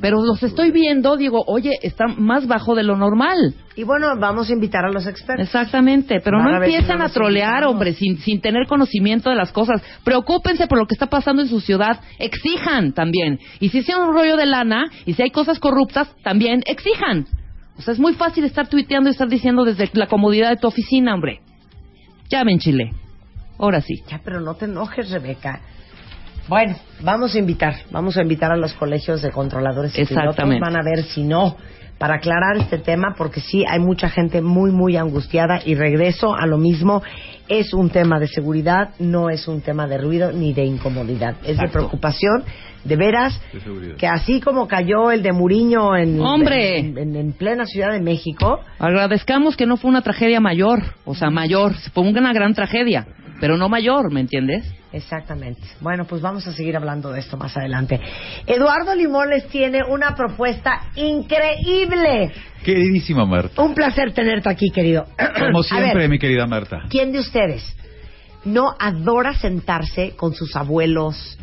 Pero 0.00 0.20
los 0.20 0.42
estoy 0.42 0.72
viendo, 0.72 1.16
digo, 1.16 1.44
oye, 1.46 1.78
está 1.82 2.08
más 2.08 2.48
bajo 2.48 2.74
de 2.74 2.82
lo 2.82 2.96
normal. 2.96 3.54
Y 3.76 3.84
bueno, 3.84 4.08
vamos 4.18 4.50
a 4.50 4.52
invitar 4.52 4.84
a 4.84 4.90
los 4.90 5.06
expertos. 5.06 5.46
Exactamente, 5.46 6.20
pero 6.20 6.38
Van 6.38 6.50
no 6.50 6.56
a 6.56 6.96
no 6.96 7.04
a 7.04 7.08
trolear, 7.08 7.64
hombre, 7.64 7.94
sin, 7.94 8.18
sin 8.18 8.40
tener 8.40 8.66
conocimiento 8.66 9.30
de 9.30 9.36
las 9.36 9.52
cosas. 9.52 9.80
Preocúpense 10.02 10.66
por 10.66 10.78
lo 10.78 10.86
que 10.86 10.94
está 10.94 11.06
pasando 11.06 11.42
en 11.42 11.48
su 11.48 11.60
ciudad, 11.60 12.00
exijan 12.18 12.92
también. 12.92 13.38
Y 13.60 13.68
si 13.68 13.78
es 13.78 13.88
un 13.90 14.12
rollo 14.12 14.36
de 14.36 14.46
lana, 14.46 14.90
y 15.06 15.14
si 15.14 15.22
hay 15.22 15.30
cosas 15.30 15.60
corruptas, 15.60 16.12
también 16.24 16.62
exijan. 16.66 17.26
O 17.78 17.82
sea, 17.82 17.92
es 17.92 18.00
muy 18.00 18.14
fácil 18.14 18.44
estar 18.44 18.68
tuiteando 18.68 19.08
y 19.08 19.12
estar 19.12 19.28
diciendo 19.28 19.64
desde 19.64 19.90
la 19.94 20.06
comodidad 20.06 20.50
de 20.50 20.56
tu 20.56 20.68
oficina, 20.68 21.14
hombre. 21.14 21.40
Ya 22.28 22.44
ven, 22.44 22.58
Chile. 22.58 22.92
Ahora 23.58 23.80
sí. 23.80 24.02
Ya, 24.08 24.20
pero 24.24 24.40
no 24.40 24.54
te 24.54 24.64
enojes, 24.64 25.10
Rebeca. 25.10 25.60
Bueno, 26.48 26.74
vamos 27.02 27.34
a 27.34 27.38
invitar, 27.38 27.74
vamos 27.90 28.16
a 28.16 28.22
invitar 28.22 28.50
a 28.50 28.56
los 28.56 28.74
colegios 28.74 29.22
de 29.22 29.30
controladores 29.30 29.92
y 29.92 30.04
pilotos. 30.04 30.30
Exactamente. 30.30 30.60
Van 30.60 30.76
a 30.76 30.82
ver 30.82 31.04
si 31.04 31.22
no, 31.22 31.56
para 31.98 32.16
aclarar 32.16 32.56
este 32.56 32.78
tema, 32.78 33.14
porque 33.16 33.40
sí 33.40 33.64
hay 33.68 33.78
mucha 33.78 34.08
gente 34.08 34.42
muy, 34.42 34.72
muy 34.72 34.96
angustiada 34.96 35.60
y 35.64 35.76
regreso 35.76 36.34
a 36.34 36.46
lo 36.46 36.58
mismo. 36.58 37.02
Es 37.48 37.72
un 37.72 37.90
tema 37.90 38.18
de 38.18 38.26
seguridad, 38.26 38.90
no 38.98 39.30
es 39.30 39.46
un 39.46 39.60
tema 39.60 39.86
de 39.86 39.98
ruido 39.98 40.32
ni 40.32 40.52
de 40.52 40.64
incomodidad. 40.64 41.36
Es 41.44 41.58
de 41.58 41.68
preocupación, 41.68 42.42
de 42.84 42.96
veras, 42.96 43.40
que 43.98 44.06
así 44.06 44.40
como 44.40 44.66
cayó 44.68 45.10
el 45.10 45.22
de 45.22 45.32
Muriño 45.32 45.96
en, 45.96 46.20
¡Hombre! 46.20 46.78
en, 46.78 46.98
en- 46.98 47.16
en 47.16 47.32
plena 47.32 47.64
Ciudad 47.66 47.92
de 47.92 48.00
México, 48.00 48.60
Agradezcamos 48.78 49.56
que 49.56 49.66
no 49.66 49.76
fue 49.76 49.90
una 49.90 50.02
tragedia 50.02 50.40
mayor, 50.40 50.82
o 51.04 51.14
sea, 51.14 51.30
mayor, 51.30 51.74
fue 51.94 52.02
una 52.04 52.32
gran 52.32 52.54
tragedia, 52.54 53.06
pero 53.40 53.56
no 53.56 53.68
mayor, 53.68 54.12
¿me 54.12 54.20
entiendes? 54.20 54.64
Exactamente. 54.92 55.62
Bueno, 55.80 56.04
pues 56.04 56.20
vamos 56.20 56.46
a 56.46 56.52
seguir 56.52 56.76
hablando 56.76 57.10
de 57.12 57.20
esto 57.20 57.38
más 57.38 57.56
adelante. 57.56 57.98
Eduardo 58.46 58.94
Limón 58.94 59.30
les 59.30 59.48
tiene 59.48 59.80
una 59.88 60.14
propuesta 60.14 60.90
increíble. 60.96 62.30
Queridísima 62.64 63.24
Marta. 63.24 63.62
Un 63.62 63.74
placer 63.74 64.12
tenerte 64.12 64.50
aquí, 64.50 64.70
querido. 64.70 65.06
Como 65.50 65.62
siempre, 65.62 65.94
ver, 65.94 66.08
mi 66.10 66.18
querida 66.18 66.46
Marta. 66.46 66.82
¿quién 66.90 67.10
de 67.12 67.20
ustedes 67.20 67.64
no 68.44 68.74
adora 68.78 69.34
sentarse 69.34 70.14
con 70.16 70.34
sus 70.34 70.54
abuelos, 70.56 71.38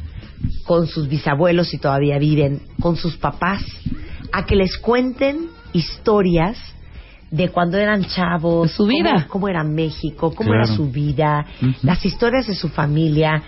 con 0.66 0.88
sus 0.88 1.07
bisabuelos 1.07 1.70
si 1.70 1.78
todavía 1.78 2.18
viven, 2.20 2.61
con 2.82 2.95
sus 2.95 3.18
papás, 3.18 3.61
a 4.32 4.45
que 4.45 4.56
les 4.56 4.78
cuenten 4.78 5.48
historias 5.74 6.57
de 7.32 7.49
cuando 7.49 7.78
eran 7.78 8.03
chavos, 8.06 8.70
De 8.72 8.76
su 8.76 8.86
vida. 8.88 9.14
cómo, 9.14 9.28
cómo 9.28 9.48
era 9.49 9.64
México, 9.64 10.34
cómo 10.36 10.49
Claro. 10.52 10.66
era 10.66 10.76
su 10.76 10.90
vida, 10.90 11.45
las 11.84 12.03
historias 12.06 12.48
de 12.48 12.56
su 12.56 12.70
familia. 12.70 13.44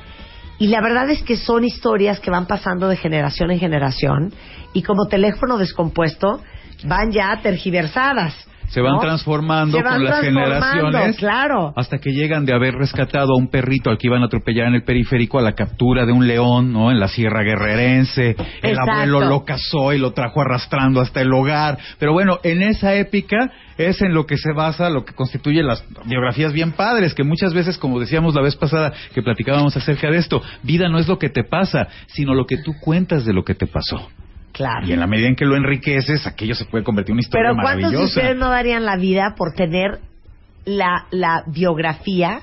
Y 0.59 0.67
la 0.67 0.81
verdad 0.81 1.09
es 1.09 1.23
que 1.23 1.37
son 1.37 1.63
historias 1.63 2.19
que 2.19 2.29
van 2.29 2.45
pasando 2.45 2.87
de 2.87 2.95
generación 2.97 3.49
en 3.49 3.59
generación 3.59 4.31
y 4.73 4.83
como 4.83 5.07
teléfono 5.07 5.57
descompuesto 5.57 6.39
van 6.85 7.11
ya 7.11 7.39
tergiversadas. 7.41 8.35
Se 8.71 8.79
van 8.79 8.93
¿no? 8.93 8.99
transformando 8.99 9.77
Se 9.77 9.83
van 9.83 9.95
con 9.95 10.05
las 10.05 10.21
generaciones. 10.21 11.17
Claro. 11.17 11.73
Hasta 11.75 11.97
que 11.99 12.11
llegan 12.11 12.45
de 12.45 12.53
haber 12.53 12.73
rescatado 12.73 13.33
a 13.33 13.37
un 13.37 13.49
perrito 13.49 13.89
al 13.89 13.97
que 13.97 14.07
iban 14.07 14.23
a 14.23 14.27
atropellar 14.27 14.67
en 14.67 14.75
el 14.75 14.83
periférico 14.83 15.39
a 15.39 15.41
la 15.41 15.53
captura 15.53 16.05
de 16.05 16.13
un 16.13 16.25
león, 16.25 16.71
¿no? 16.71 16.89
En 16.89 16.99
la 16.99 17.09
Sierra 17.09 17.43
Guerrerense. 17.43 18.35
El 18.61 18.71
Exacto. 18.71 18.91
abuelo 18.91 19.19
lo 19.21 19.43
cazó 19.43 19.91
y 19.91 19.97
lo 19.97 20.11
trajo 20.11 20.41
arrastrando 20.41 21.01
hasta 21.01 21.21
el 21.21 21.33
hogar. 21.33 21.77
Pero 21.99 22.13
bueno, 22.13 22.39
en 22.43 22.61
esa 22.61 22.95
épica 22.95 23.51
es 23.77 24.01
en 24.01 24.13
lo 24.13 24.25
que 24.25 24.37
se 24.37 24.53
basa 24.53 24.89
lo 24.89 25.03
que 25.03 25.13
constituye 25.13 25.63
las 25.63 25.83
biografías 26.05 26.53
bien 26.53 26.71
padres, 26.71 27.13
que 27.13 27.23
muchas 27.23 27.53
veces, 27.53 27.77
como 27.77 27.99
decíamos 27.99 28.35
la 28.35 28.41
vez 28.41 28.55
pasada 28.55 28.93
que 29.13 29.21
platicábamos 29.21 29.75
acerca 29.75 30.09
de 30.09 30.17
esto, 30.17 30.41
vida 30.63 30.87
no 30.87 30.97
es 30.97 31.07
lo 31.09 31.19
que 31.19 31.29
te 31.29 31.43
pasa, 31.43 31.87
sino 32.07 32.33
lo 32.33 32.45
que 32.45 32.57
tú 32.57 32.73
cuentas 32.81 33.25
de 33.25 33.33
lo 33.33 33.43
que 33.43 33.55
te 33.55 33.67
pasó. 33.67 34.09
Claro. 34.61 34.87
Y 34.87 34.93
en 34.93 34.99
la 34.99 35.07
medida 35.07 35.27
en 35.27 35.35
que 35.35 35.45
lo 35.45 35.55
enriqueces, 35.55 36.27
aquello 36.27 36.53
se 36.53 36.65
puede 36.65 36.83
convertir 36.83 37.11
en 37.11 37.15
una 37.15 37.21
historia 37.21 37.49
Pero 37.49 37.55
¿cuántos 37.55 37.77
de 37.77 37.81
maravillosa. 37.83 38.19
ustedes 38.19 38.37
no 38.37 38.49
darían 38.49 38.85
la 38.85 38.95
vida 38.95 39.33
por 39.35 39.53
tener 39.53 39.99
la, 40.65 41.07
la 41.09 41.43
biografía 41.47 42.41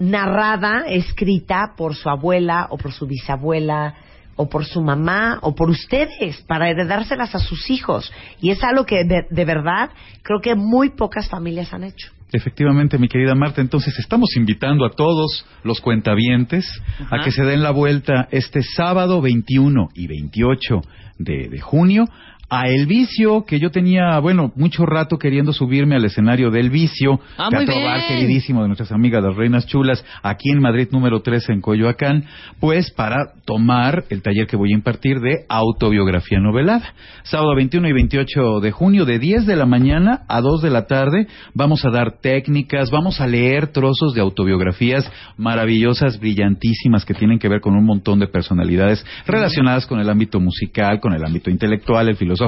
narrada, 0.00 0.86
escrita 0.88 1.74
por 1.76 1.94
su 1.94 2.08
abuela 2.08 2.66
o 2.70 2.78
por 2.78 2.92
su 2.92 3.06
bisabuela 3.06 3.94
o 4.34 4.48
por 4.48 4.64
su 4.64 4.82
mamá 4.82 5.38
o 5.42 5.54
por 5.54 5.70
ustedes 5.70 6.40
para 6.48 6.68
heredárselas 6.68 7.32
a 7.36 7.38
sus 7.38 7.70
hijos? 7.70 8.12
Y 8.40 8.50
es 8.50 8.64
algo 8.64 8.84
que 8.84 9.04
de, 9.04 9.26
de 9.30 9.44
verdad 9.44 9.90
creo 10.22 10.40
que 10.40 10.56
muy 10.56 10.90
pocas 10.90 11.28
familias 11.28 11.72
han 11.72 11.84
hecho. 11.84 12.10
Efectivamente, 12.32 12.98
mi 12.98 13.08
querida 13.08 13.34
Marta. 13.34 13.60
Entonces, 13.60 13.98
estamos 13.98 14.36
invitando 14.36 14.84
a 14.84 14.90
todos 14.90 15.44
los 15.64 15.80
cuentavientes 15.80 16.64
Ajá. 17.00 17.16
a 17.16 17.24
que 17.24 17.32
se 17.32 17.42
den 17.42 17.62
la 17.62 17.72
vuelta 17.72 18.28
este 18.30 18.62
sábado 18.62 19.20
21 19.20 19.88
y 19.94 20.06
28 20.06 20.80
de, 21.20 21.48
de 21.48 21.60
junio 21.60 22.08
a 22.50 22.66
El 22.66 22.86
Vicio, 22.86 23.44
que 23.44 23.60
yo 23.60 23.70
tenía, 23.70 24.18
bueno, 24.18 24.52
mucho 24.56 24.84
rato 24.84 25.18
queriendo 25.18 25.52
subirme 25.52 25.94
al 25.94 26.04
escenario 26.04 26.50
del 26.50 26.68
Vicio, 26.68 27.20
Ah, 27.38 27.48
Teatro 27.48 27.80
Bar 27.80 28.08
queridísimo 28.08 28.62
de 28.62 28.68
nuestras 28.68 28.90
amigas 28.90 29.22
las 29.22 29.36
Reinas 29.36 29.66
Chulas, 29.68 30.04
aquí 30.22 30.50
en 30.50 30.60
Madrid 30.60 30.88
número 30.90 31.22
13 31.22 31.52
en 31.52 31.60
Coyoacán, 31.60 32.24
pues 32.58 32.90
para 32.90 33.34
tomar 33.44 34.04
el 34.10 34.20
taller 34.20 34.48
que 34.48 34.56
voy 34.56 34.72
a 34.72 34.74
impartir 34.74 35.20
de 35.20 35.44
autobiografía 35.48 36.40
novelada. 36.40 36.92
Sábado 37.22 37.54
21 37.54 37.86
y 37.88 37.92
28 37.92 38.60
de 38.60 38.70
junio, 38.72 39.04
de 39.04 39.20
10 39.20 39.46
de 39.46 39.54
la 39.54 39.66
mañana 39.66 40.22
a 40.28 40.40
2 40.40 40.60
de 40.60 40.70
la 40.70 40.86
tarde, 40.86 41.28
vamos 41.54 41.84
a 41.84 41.90
dar 41.90 42.18
técnicas, 42.20 42.90
vamos 42.90 43.20
a 43.20 43.28
leer 43.28 43.68
trozos 43.68 44.12
de 44.14 44.20
autobiografías 44.22 45.10
maravillosas, 45.36 46.18
brillantísimas, 46.18 47.04
que 47.04 47.14
tienen 47.14 47.38
que 47.38 47.48
ver 47.48 47.60
con 47.60 47.76
un 47.76 47.84
montón 47.84 48.18
de 48.18 48.26
personalidades 48.26 49.06
relacionadas 49.24 49.86
con 49.86 50.00
el 50.00 50.10
ámbito 50.10 50.40
musical, 50.40 50.98
con 51.00 51.12
el 51.12 51.24
ámbito 51.24 51.48
intelectual, 51.48 52.08
el 52.08 52.16
filosófico, 52.16 52.39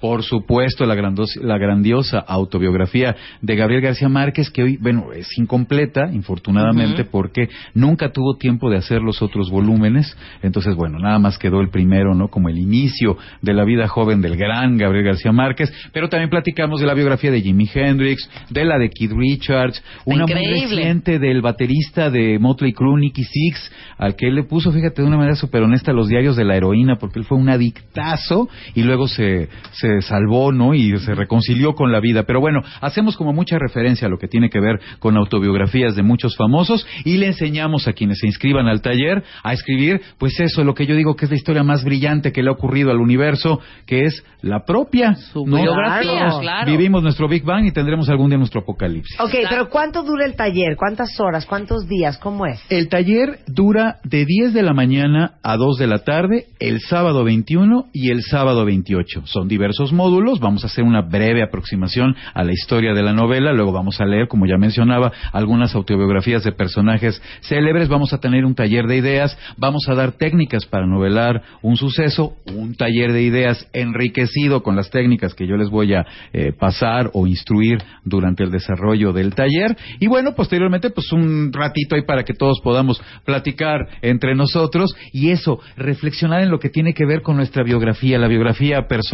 por 0.00 0.22
supuesto 0.22 0.86
la, 0.86 0.94
grandos- 0.94 1.36
la 1.40 1.58
grandiosa 1.58 2.18
autobiografía 2.18 3.14
de 3.40 3.56
Gabriel 3.56 3.82
García 3.82 4.08
Márquez, 4.08 4.50
que 4.50 4.62
hoy, 4.62 4.76
bueno, 4.78 5.12
es 5.12 5.28
incompleta, 5.38 6.10
infortunadamente, 6.12 7.04
porque 7.04 7.48
nunca 7.74 8.10
tuvo 8.12 8.36
tiempo 8.36 8.70
de 8.70 8.78
hacer 8.78 9.02
los 9.02 9.22
otros 9.22 9.50
volúmenes, 9.50 10.16
entonces, 10.42 10.74
bueno, 10.74 10.98
nada 10.98 11.18
más 11.18 11.38
quedó 11.38 11.60
el 11.60 11.70
primero, 11.70 12.14
¿no? 12.14 12.28
Como 12.28 12.48
el 12.48 12.58
inicio 12.58 13.16
de 13.40 13.52
la 13.54 13.64
vida 13.64 13.88
joven 13.88 14.20
del 14.20 14.36
gran 14.36 14.76
Gabriel 14.78 15.04
García 15.04 15.32
Márquez, 15.32 15.72
pero 15.92 16.08
también 16.08 16.30
platicamos 16.30 16.80
de 16.80 16.86
la 16.86 16.94
biografía 16.94 17.30
de 17.30 17.40
Jimi 17.40 17.68
Hendrix, 17.72 18.28
de 18.50 18.64
la 18.64 18.78
de 18.78 18.88
Kid 18.88 19.02
Keith 19.02 19.18
Richards, 19.18 19.82
una 20.04 20.26
muy 20.26 20.34
reciente 20.76 21.18
del 21.18 21.42
baterista 21.42 22.10
de 22.10 22.38
Motley 22.38 22.72
Crue, 22.72 23.00
Nicky 23.00 23.24
Six, 23.24 23.72
al 23.98 24.14
que 24.16 24.28
él 24.28 24.34
le 24.36 24.44
puso, 24.44 24.70
fíjate, 24.72 25.02
de 25.02 25.08
una 25.08 25.16
manera 25.16 25.34
súper 25.36 25.62
honesta 25.62 25.92
los 25.92 26.08
diarios 26.08 26.36
de 26.36 26.44
la 26.44 26.56
heroína, 26.56 26.96
porque 26.96 27.18
él 27.18 27.24
fue 27.24 27.38
un 27.38 27.48
adictazo 27.48 28.48
y 28.74 28.82
luego 28.82 29.08
se, 29.08 29.31
se 29.72 30.02
salvó, 30.02 30.52
¿no? 30.52 30.74
Y 30.74 30.96
se 30.98 31.14
reconcilió 31.14 31.74
con 31.74 31.92
la 31.92 32.00
vida. 32.00 32.24
Pero 32.24 32.40
bueno, 32.40 32.60
hacemos 32.80 33.16
como 33.16 33.32
mucha 33.32 33.58
referencia 33.58 34.06
a 34.06 34.10
lo 34.10 34.18
que 34.18 34.28
tiene 34.28 34.50
que 34.50 34.60
ver 34.60 34.80
con 34.98 35.16
autobiografías 35.16 35.94
de 35.94 36.02
muchos 36.02 36.36
famosos 36.36 36.86
y 37.04 37.18
le 37.18 37.26
enseñamos 37.26 37.88
a 37.88 37.92
quienes 37.92 38.18
se 38.18 38.26
inscriban 38.26 38.66
al 38.66 38.82
taller 38.82 39.22
a 39.42 39.52
escribir, 39.52 40.00
pues 40.18 40.38
eso, 40.40 40.64
lo 40.64 40.74
que 40.74 40.86
yo 40.86 40.94
digo 40.94 41.16
que 41.16 41.26
es 41.26 41.30
la 41.30 41.36
historia 41.36 41.62
más 41.62 41.84
brillante 41.84 42.32
que 42.32 42.42
le 42.42 42.48
ha 42.48 42.52
ocurrido 42.52 42.90
al 42.90 42.98
universo, 42.98 43.60
que 43.86 44.04
es 44.04 44.24
la 44.40 44.64
propia. 44.64 45.14
Su 45.14 45.46
¿no? 45.46 45.56
biografía, 45.56 46.28
Todos 46.28 46.40
claro. 46.40 46.70
Vivimos 46.70 47.02
nuestro 47.02 47.28
Big 47.28 47.44
Bang 47.44 47.66
y 47.66 47.72
tendremos 47.72 48.08
algún 48.08 48.30
día 48.30 48.38
nuestro 48.38 48.60
apocalipsis. 48.60 49.18
Ok, 49.20 49.34
pero 49.48 49.68
¿cuánto 49.68 50.02
dura 50.02 50.24
el 50.26 50.34
taller? 50.34 50.76
¿Cuántas 50.76 51.18
horas? 51.20 51.46
¿Cuántos 51.46 51.86
días? 51.88 52.18
¿Cómo 52.18 52.46
es? 52.46 52.60
El 52.68 52.88
taller 52.88 53.40
dura 53.46 53.98
de 54.04 54.24
10 54.24 54.54
de 54.54 54.62
la 54.62 54.72
mañana 54.72 55.34
a 55.42 55.56
2 55.56 55.78
de 55.78 55.86
la 55.86 55.98
tarde, 55.98 56.46
el 56.60 56.80
sábado 56.80 57.24
21 57.24 57.86
y 57.92 58.10
el 58.10 58.22
sábado 58.22 58.64
28. 58.64 59.21
Son 59.24 59.48
diversos 59.48 59.92
módulos, 59.92 60.40
vamos 60.40 60.64
a 60.64 60.66
hacer 60.66 60.84
una 60.84 61.02
breve 61.02 61.42
aproximación 61.42 62.14
a 62.34 62.44
la 62.44 62.52
historia 62.52 62.94
de 62.94 63.02
la 63.02 63.12
novela, 63.12 63.52
luego 63.52 63.72
vamos 63.72 64.00
a 64.00 64.04
leer, 64.04 64.28
como 64.28 64.46
ya 64.46 64.56
mencionaba, 64.56 65.12
algunas 65.32 65.74
autobiografías 65.74 66.44
de 66.44 66.52
personajes 66.52 67.22
célebres, 67.42 67.88
vamos 67.88 68.12
a 68.12 68.18
tener 68.18 68.44
un 68.44 68.54
taller 68.54 68.86
de 68.86 68.96
ideas, 68.96 69.36
vamos 69.56 69.88
a 69.88 69.94
dar 69.94 70.12
técnicas 70.12 70.66
para 70.66 70.86
novelar 70.86 71.42
un 71.62 71.76
suceso, 71.76 72.34
un 72.54 72.74
taller 72.74 73.12
de 73.12 73.22
ideas 73.22 73.68
enriquecido 73.72 74.62
con 74.62 74.76
las 74.76 74.90
técnicas 74.90 75.34
que 75.34 75.46
yo 75.46 75.56
les 75.56 75.70
voy 75.70 75.94
a 75.94 76.06
eh, 76.32 76.52
pasar 76.52 77.10
o 77.12 77.26
instruir 77.26 77.78
durante 78.04 78.44
el 78.44 78.50
desarrollo 78.50 79.12
del 79.12 79.34
taller. 79.34 79.76
Y 80.00 80.06
bueno, 80.06 80.34
posteriormente 80.34 80.90
pues 80.90 81.12
un 81.12 81.52
ratito 81.52 81.94
ahí 81.94 82.02
para 82.02 82.24
que 82.24 82.34
todos 82.34 82.60
podamos 82.62 83.02
platicar 83.24 83.88
entre 84.02 84.34
nosotros 84.34 84.94
y 85.12 85.30
eso, 85.30 85.60
reflexionar 85.76 86.42
en 86.42 86.50
lo 86.50 86.58
que 86.58 86.70
tiene 86.70 86.94
que 86.94 87.06
ver 87.06 87.22
con 87.22 87.36
nuestra 87.36 87.62
biografía, 87.62 88.18
la 88.18 88.28
biografía 88.28 88.86
personal, 88.88 89.11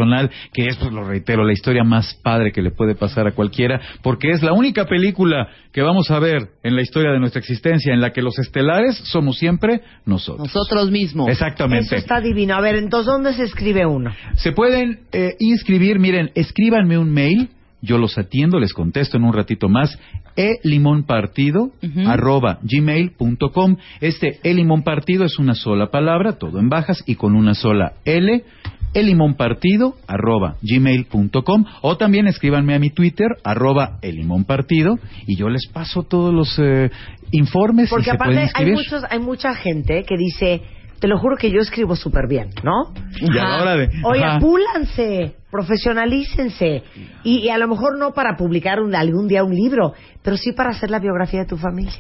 que 0.53 0.67
es, 0.67 0.77
pues 0.77 0.93
lo 0.93 1.05
reitero, 1.05 1.45
la 1.45 1.53
historia 1.53 1.85
más 1.85 2.15
padre 2.23 2.53
que 2.53 2.63
le 2.63 2.71
puede 2.71 2.95
pasar 2.95 3.27
a 3.27 3.33
cualquiera, 3.33 3.81
porque 4.03 4.31
es 4.31 4.43
la 4.43 4.53
única 4.53 4.85
película 4.85 5.49
que 5.73 5.83
vamos 5.83 6.11
a 6.11 6.19
ver 6.19 6.51
en 6.63 6.77
la 6.77 6.83
historia 6.83 7.11
de 7.11 7.19
nuestra 7.19 7.41
existencia 7.41 7.93
en 7.93 8.01
la 8.01 8.13
que 8.13 8.23
los 8.23 8.39
estelares 8.39 8.97
somos 9.05 9.39
siempre 9.39 9.81
nosotros. 10.05 10.53
Nosotros 10.55 10.91
mismos. 10.91 11.29
Exactamente. 11.29 11.87
Eso 11.87 11.97
está 11.97 12.21
divino. 12.21 12.55
A 12.55 12.61
ver, 12.61 12.77
entonces, 12.77 13.07
¿dónde 13.07 13.33
se 13.33 13.45
escribe 13.45 13.87
uno? 13.87 14.13
Se 14.37 14.53
pueden 14.53 15.01
eh, 15.13 15.35
inscribir, 15.39 15.99
miren, 15.99 16.31
escríbanme 16.35 16.99
un 16.99 17.13
mail, 17.13 17.51
yo 17.81 17.99
los 17.99 18.19
atiendo, 18.19 18.59
les 18.59 18.73
contesto 18.73 19.17
en 19.17 19.25
un 19.25 19.33
ratito 19.33 19.69
más, 19.69 19.99
elimonpartido 20.37 21.71
arroba 22.07 22.59
gmail.com. 22.63 23.77
Este 24.01 24.39
elimonpartido 24.43 25.25
es 25.25 25.39
una 25.39 25.55
sola 25.55 25.91
palabra, 25.91 26.39
todo 26.39 26.59
en 26.59 26.69
bajas 26.69 27.03
y 27.07 27.15
con 27.15 27.35
una 27.35 27.55
sola 27.55 27.95
L 28.05 28.45
elimonpartido 28.95 29.95
arroba 30.07 30.57
gmail.com 30.63 31.65
o 31.83 31.97
también 31.97 32.27
escríbanme 32.27 32.75
a 32.75 32.79
mi 32.79 32.91
Twitter 32.91 33.29
arroba 33.45 33.99
elimonpartido 34.03 34.99
y 35.27 35.37
yo 35.37 35.49
les 35.49 35.67
paso 35.69 36.03
todos 36.03 36.33
los 36.35 36.59
eh, 36.59 36.91
informes 37.33 37.91
Porque 37.91 38.07
y 38.11 38.11
aparte 38.11 38.49
hay, 38.55 38.73
muchos, 38.73 39.03
hay 39.11 39.19
mucha 39.19 39.55
gente 39.55 40.05
que 40.05 40.17
dice, 40.17 40.63
te 41.01 41.09
lo 41.09 41.19
juro 41.19 41.37
que 41.37 41.51
yo 41.51 41.61
escribo 41.61 41.97
súper 41.97 42.27
bien, 42.29 42.49
¿no? 42.65 42.93
Y 43.21 43.39
a 43.39 43.45
la 43.45 43.63
hora 43.63 43.77
de- 43.77 43.89
Oye, 44.05 44.25
apúlanse, 44.25 45.35
profesionalícense. 45.51 46.83
Y, 47.25 47.39
y 47.39 47.49
a 47.51 47.59
lo 47.59 47.69
mejor 47.69 47.99
no 47.99 48.13
para 48.13 48.37
publicar 48.37 48.81
un- 48.81 48.95
algún 48.95 49.29
día 49.29 49.45
un 49.45 49.55
libro, 49.55 49.95
pero 50.23 50.37
sí 50.37 50.53
para 50.53 50.71
hacer 50.71 50.91
la 50.91 50.99
biografía 50.99 51.41
de 51.41 51.47
tu 51.47 51.57
familia. 51.57 51.93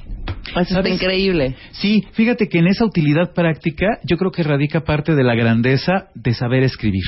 Eso 0.57 0.81
increíble. 0.87 1.57
Sí, 1.73 2.03
fíjate 2.13 2.49
que 2.49 2.59
en 2.59 2.69
esa 2.69 2.85
utilidad 2.85 3.33
práctica 3.35 3.99
yo 4.05 4.17
creo 4.17 4.31
que 4.31 4.43
radica 4.43 4.81
parte 4.81 5.15
de 5.15 5.23
la 5.23 5.35
grandeza 5.35 6.09
de 6.15 6.33
saber 6.35 6.63
escribir. 6.63 7.03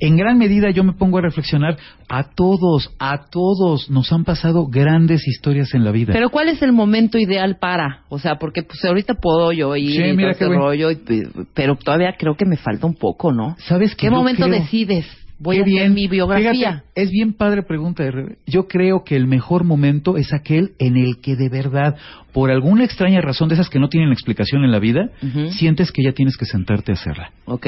En 0.00 0.16
gran 0.16 0.38
medida 0.38 0.70
yo 0.70 0.82
me 0.82 0.92
pongo 0.92 1.18
a 1.18 1.20
reflexionar, 1.22 1.76
a 2.08 2.24
todos, 2.34 2.92
a 2.98 3.26
todos 3.30 3.90
nos 3.90 4.12
han 4.12 4.24
pasado 4.24 4.66
grandes 4.66 5.26
historias 5.26 5.72
en 5.72 5.84
la 5.84 5.92
vida. 5.92 6.12
Pero 6.12 6.30
¿cuál 6.30 6.48
es 6.48 6.60
el 6.62 6.72
momento 6.72 7.16
ideal 7.16 7.58
para? 7.60 8.02
O 8.08 8.18
sea, 8.18 8.36
porque 8.36 8.62
pues 8.64 8.84
ahorita 8.84 9.14
puedo 9.14 9.52
yo 9.52 9.74
ir 9.76 10.02
Sí, 10.02 10.08
y 10.10 10.16
mira 10.16 10.32
todo 10.32 10.38
qué 10.38 10.44
ese 10.44 10.46
bueno. 10.46 10.62
rollo, 10.64 10.90
y- 10.90 11.46
pero 11.54 11.76
todavía 11.76 12.14
creo 12.18 12.34
que 12.36 12.44
me 12.44 12.56
falta 12.56 12.86
un 12.86 12.94
poco, 12.96 13.32
¿no? 13.32 13.54
¿Sabes 13.58 13.94
¿Qué 13.94 14.06
yo 14.06 14.12
momento 14.12 14.46
creo- 14.46 14.60
decides? 14.60 15.06
Voy 15.38 15.56
Qué 15.56 15.60
a 15.60 15.64
hacer 15.64 15.74
bien. 15.74 15.94
mi 15.94 16.08
biografía. 16.08 16.52
Fíjate, 16.52 16.82
es 16.94 17.10
bien 17.10 17.32
padre 17.32 17.62
pregunta. 17.62 18.04
Yo 18.46 18.68
creo 18.68 19.02
que 19.04 19.16
el 19.16 19.26
mejor 19.26 19.64
momento 19.64 20.16
es 20.16 20.32
aquel 20.32 20.72
en 20.78 20.96
el 20.96 21.20
que 21.20 21.34
de 21.36 21.48
verdad, 21.48 21.96
por 22.32 22.50
alguna 22.50 22.84
extraña 22.84 23.20
razón 23.20 23.48
de 23.48 23.54
esas 23.54 23.68
que 23.68 23.80
no 23.80 23.88
tienen 23.88 24.12
explicación 24.12 24.64
en 24.64 24.70
la 24.70 24.78
vida, 24.78 25.10
sientes 25.50 25.90
que 25.90 26.02
ya 26.04 26.12
tienes 26.12 26.36
que 26.36 26.44
sentarte 26.46 26.92
a 26.92 26.94
hacerla. 26.94 27.30
Ok. 27.46 27.66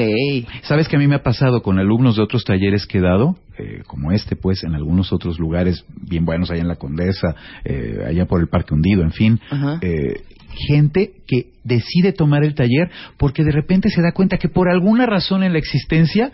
Sabes 0.63 0.87
que 0.87 0.95
a 0.95 0.99
mí 0.99 1.07
me 1.07 1.15
ha 1.15 1.23
pasado 1.23 1.61
con 1.61 1.77
alumnos 1.77 2.15
de 2.15 2.23
otros 2.23 2.43
talleres 2.45 2.85
que 2.85 2.99
he 2.99 3.01
dado, 3.01 3.37
eh, 3.57 3.81
como 3.85 4.11
este, 4.11 4.35
pues, 4.35 4.63
en 4.63 4.73
algunos 4.73 5.11
otros 5.11 5.37
lugares 5.37 5.85
bien 6.09 6.25
buenos, 6.25 6.49
allá 6.49 6.61
en 6.61 6.67
la 6.69 6.75
Condesa, 6.77 7.35
eh, 7.65 7.99
allá 8.07 8.25
por 8.25 8.39
el 8.39 8.47
Parque 8.47 8.73
Hundido, 8.73 9.03
en 9.03 9.11
fin. 9.11 9.39
Eh, 9.81 10.21
gente 10.69 11.11
que 11.27 11.51
decide 11.63 12.13
tomar 12.13 12.43
el 12.43 12.55
taller 12.55 12.89
porque 13.17 13.43
de 13.43 13.51
repente 13.51 13.89
se 13.89 14.01
da 14.01 14.11
cuenta 14.11 14.37
que 14.37 14.49
por 14.49 14.69
alguna 14.69 15.05
razón 15.05 15.43
en 15.43 15.53
la 15.53 15.59
existencia 15.59 16.31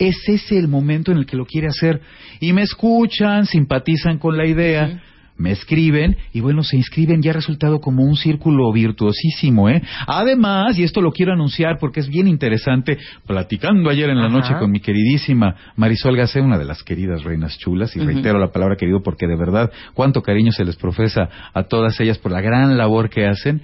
es 0.00 0.16
ese 0.26 0.58
el 0.58 0.66
momento 0.66 1.12
en 1.12 1.18
el 1.18 1.26
que 1.26 1.36
lo 1.36 1.46
quiere 1.46 1.68
hacer. 1.68 2.00
Y 2.40 2.52
me 2.52 2.62
escuchan, 2.62 3.46
simpatizan 3.46 4.18
con 4.18 4.36
la 4.36 4.46
idea. 4.46 5.02
Me 5.36 5.52
escriben 5.52 6.18
y 6.34 6.40
bueno, 6.40 6.62
se 6.62 6.76
inscriben 6.76 7.20
y 7.22 7.28
ha 7.28 7.32
resultado 7.32 7.80
como 7.80 8.02
un 8.02 8.14
círculo 8.14 8.70
virtuosísimo, 8.72 9.70
¿eh? 9.70 9.80
Además, 10.06 10.78
y 10.78 10.82
esto 10.82 11.00
lo 11.00 11.12
quiero 11.12 11.32
anunciar 11.32 11.78
porque 11.78 12.00
es 12.00 12.08
bien 12.08 12.28
interesante, 12.28 12.98
platicando 13.26 13.88
ayer 13.88 14.10
en 14.10 14.18
la 14.18 14.26
Ajá. 14.26 14.36
noche 14.36 14.54
con 14.58 14.70
mi 14.70 14.80
queridísima 14.80 15.54
Marisol 15.76 16.14
Gacé, 16.14 16.42
una 16.42 16.58
de 16.58 16.66
las 16.66 16.82
queridas 16.82 17.24
reinas 17.24 17.56
chulas, 17.56 17.96
y 17.96 18.00
reitero 18.00 18.38
la 18.38 18.52
palabra 18.52 18.76
querido 18.76 19.02
porque 19.02 19.26
de 19.26 19.36
verdad 19.36 19.70
cuánto 19.94 20.20
cariño 20.20 20.52
se 20.52 20.64
les 20.64 20.76
profesa 20.76 21.30
a 21.54 21.62
todas 21.62 21.98
ellas 22.00 22.18
por 22.18 22.32
la 22.32 22.42
gran 22.42 22.76
labor 22.76 23.08
que 23.08 23.26
hacen. 23.26 23.62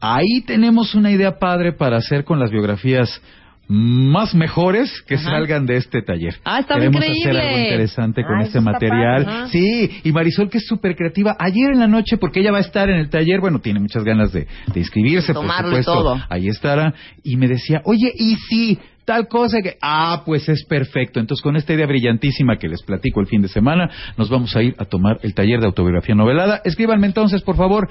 Ahí 0.00 0.40
tenemos 0.44 0.96
una 0.96 1.12
idea 1.12 1.38
padre 1.38 1.72
para 1.72 1.98
hacer 1.98 2.24
con 2.24 2.40
las 2.40 2.50
biografías 2.50 3.22
más 3.68 4.34
mejores 4.34 5.02
que 5.08 5.16
Ajá. 5.16 5.24
salgan 5.30 5.66
de 5.66 5.76
este 5.76 6.00
taller. 6.02 6.36
Ah, 6.44 6.60
está 6.60 6.74
Queremos 6.74 6.96
increíble. 7.04 7.30
hacer 7.30 7.48
algo 7.50 7.58
interesante 7.58 8.22
con 8.22 8.38
Ah, 8.38 8.42
este 8.44 8.60
material. 8.60 9.24
padre. 9.24 9.48
Sí, 9.50 9.90
y 10.04 10.12
Marisol 10.12 10.48
que 10.48 10.58
es 10.58 10.66
súper 10.66 10.94
creativa. 10.94 11.36
Ayer 11.38 11.72
en 11.72 11.80
la 11.80 11.88
noche, 11.88 12.16
porque 12.16 12.40
ella 12.40 12.52
va 12.52 12.58
a 12.58 12.62
estar 12.62 12.88
en 12.88 12.96
el 12.96 13.10
taller, 13.10 13.40
bueno, 13.40 13.58
tiene 13.60 13.80
muchas 13.80 14.04
ganas 14.04 14.32
de, 14.32 14.46
de 14.72 14.80
inscribirse, 14.80 15.34
por 15.34 15.50
supuesto. 15.50 15.92
todo. 15.92 16.20
Ahí 16.28 16.48
estará. 16.48 16.94
Y 17.24 17.36
me 17.36 17.48
decía, 17.48 17.80
oye, 17.84 18.12
¿y 18.16 18.36
si 18.48 18.78
tal 19.06 19.28
cosa 19.28 19.62
que... 19.62 19.76
Ah, 19.80 20.22
pues 20.26 20.46
es 20.48 20.64
perfecto. 20.66 21.20
Entonces, 21.20 21.42
con 21.42 21.56
esta 21.56 21.72
idea 21.72 21.86
brillantísima 21.86 22.58
que 22.58 22.68
les 22.68 22.82
platico 22.82 23.20
el 23.20 23.26
fin 23.26 23.40
de 23.40 23.48
semana, 23.48 23.88
nos 24.18 24.28
vamos 24.28 24.54
a 24.56 24.62
ir 24.62 24.74
a 24.78 24.84
tomar 24.84 25.18
el 25.22 25.32
taller 25.32 25.60
de 25.60 25.66
autobiografía 25.66 26.14
novelada. 26.14 26.60
Escríbanme 26.64 27.06
entonces, 27.06 27.42
por 27.42 27.56
favor, 27.56 27.88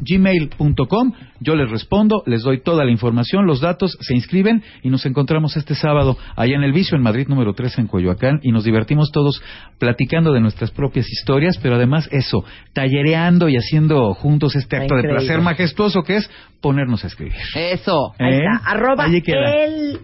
gmail.com. 0.00 1.12
Yo 1.40 1.54
les 1.54 1.70
respondo, 1.70 2.22
les 2.26 2.42
doy 2.42 2.62
toda 2.62 2.84
la 2.84 2.90
información, 2.90 3.46
los 3.46 3.60
datos, 3.60 3.96
se 4.00 4.14
inscriben 4.14 4.62
y 4.82 4.88
nos 4.88 5.04
encontramos 5.06 5.56
este 5.56 5.74
sábado 5.74 6.16
allá 6.34 6.56
en 6.56 6.62
El 6.62 6.72
Vicio, 6.72 6.96
en 6.96 7.02
Madrid 7.02 7.28
número 7.28 7.52
3 7.52 7.78
en 7.78 7.86
Coyoacán, 7.86 8.40
y 8.42 8.52
nos 8.52 8.64
divertimos 8.64 9.10
todos 9.12 9.42
platicando 9.78 10.32
de 10.32 10.40
nuestras 10.40 10.70
propias 10.70 11.06
historias, 11.08 11.58
pero 11.58 11.76
además 11.76 12.08
eso, 12.10 12.44
tallereando 12.72 13.48
y 13.48 13.56
haciendo 13.56 14.14
juntos 14.14 14.56
este 14.56 14.78
acto 14.78 14.96
de 14.96 15.02
placer 15.02 15.40
majestuoso 15.42 16.02
que 16.02 16.16
es 16.16 16.30
ponernos 16.60 17.04
a 17.04 17.06
escribir. 17.08 17.34
Eso. 17.54 18.14
Ahí 18.18 18.34
¿Eh? 18.34 18.38
está, 18.38 18.70
arroba 18.70 19.09
Allí 19.10 19.22
queda. 19.22 19.50
el 19.64 20.00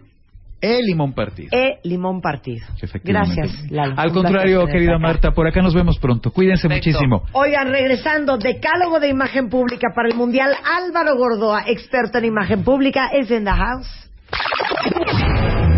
El 0.61 0.85
limón 0.87 1.13
partido. 1.15 1.49
e 1.53 1.79
limón 1.85 2.21
partido. 2.21 2.67
Efectivamente. 2.81 3.35
Gracias, 3.43 3.71
Lalo. 3.71 3.95
Al 3.97 4.11
contrario, 4.13 4.67
querida. 4.67 4.99
Marta, 4.99 5.31
por 5.33 5.47
acá 5.47 5.61
nos 5.63 5.75
vemos 5.75 5.99
pronto. 5.99 6.31
Cuídense 6.31 6.67
Perfecto. 6.69 6.91
muchísimo. 6.99 7.23
Oigan, 7.33 7.69
regresando, 7.71 8.39
decálogo 8.39 8.99
de 8.99 9.09
imagen 9.09 9.49
pública 9.49 9.89
para 9.95 10.09
el 10.09 10.15
Mundial, 10.17 10.53
Álvaro 10.65 11.17
Gordoa, 11.17 11.65
experto 11.67 12.19
en 12.19 12.25
imagen 12.25 12.65
pública, 12.65 13.09
es 13.13 13.31
en 13.31 13.45
the 13.45 13.51
house. 13.51 13.89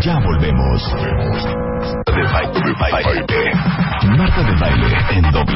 Ya 0.00 0.18
volvemos. 0.20 0.82
De 2.06 2.22
baile, 2.22 2.60
de 2.64 2.72
baile. 2.80 3.52
Marta 4.16 4.42
de 4.42 4.54
baile 4.60 4.96
en 5.10 5.22
W. 5.32 5.48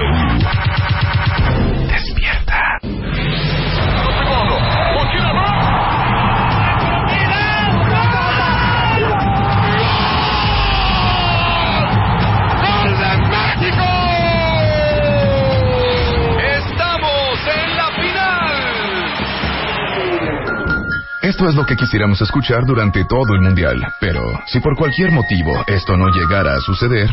Esto 21.32 21.48
es 21.48 21.54
lo 21.54 21.64
que 21.64 21.76
quisiéramos 21.76 22.20
escuchar 22.20 22.66
durante 22.66 23.06
todo 23.06 23.34
el 23.34 23.40
Mundial. 23.40 23.80
Pero 23.98 24.20
si 24.44 24.60
por 24.60 24.76
cualquier 24.76 25.12
motivo 25.12 25.64
esto 25.66 25.96
no 25.96 26.10
llegara 26.10 26.52
a 26.52 26.60
suceder, 26.60 27.09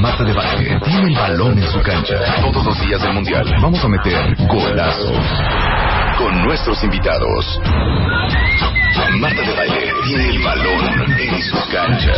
Marta 0.00 0.24
de 0.24 0.32
Baile 0.32 0.80
tiene 0.84 1.06
el 1.06 1.14
balón 1.14 1.56
en 1.56 1.70
su 1.70 1.80
cancha. 1.80 2.16
Todos 2.40 2.66
los 2.66 2.80
días 2.80 3.00
del 3.00 3.12
Mundial 3.12 3.44
vamos 3.62 3.84
a 3.84 3.88
meter 3.88 4.34
golazo 4.48 5.12
con 6.18 6.42
nuestros 6.42 6.82
invitados. 6.82 7.60
Marta 9.20 9.42
de 9.42 9.56
Baile 9.56 9.92
tiene 10.08 10.28
el 10.30 10.42
balón 10.42 11.12
en 11.16 11.42
su 11.42 11.56
cancha. 11.70 12.14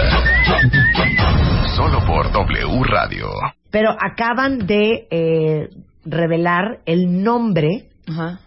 Solo 1.77 2.07
por 2.07 2.33
W 2.33 2.85
Radio. 2.85 3.29
Pero 3.71 3.91
acaban 4.01 4.67
de 4.67 5.07
eh, 5.11 5.69
revelar 6.07 6.79
el 6.87 7.23
nombre 7.23 7.85
Ajá. 8.09 8.41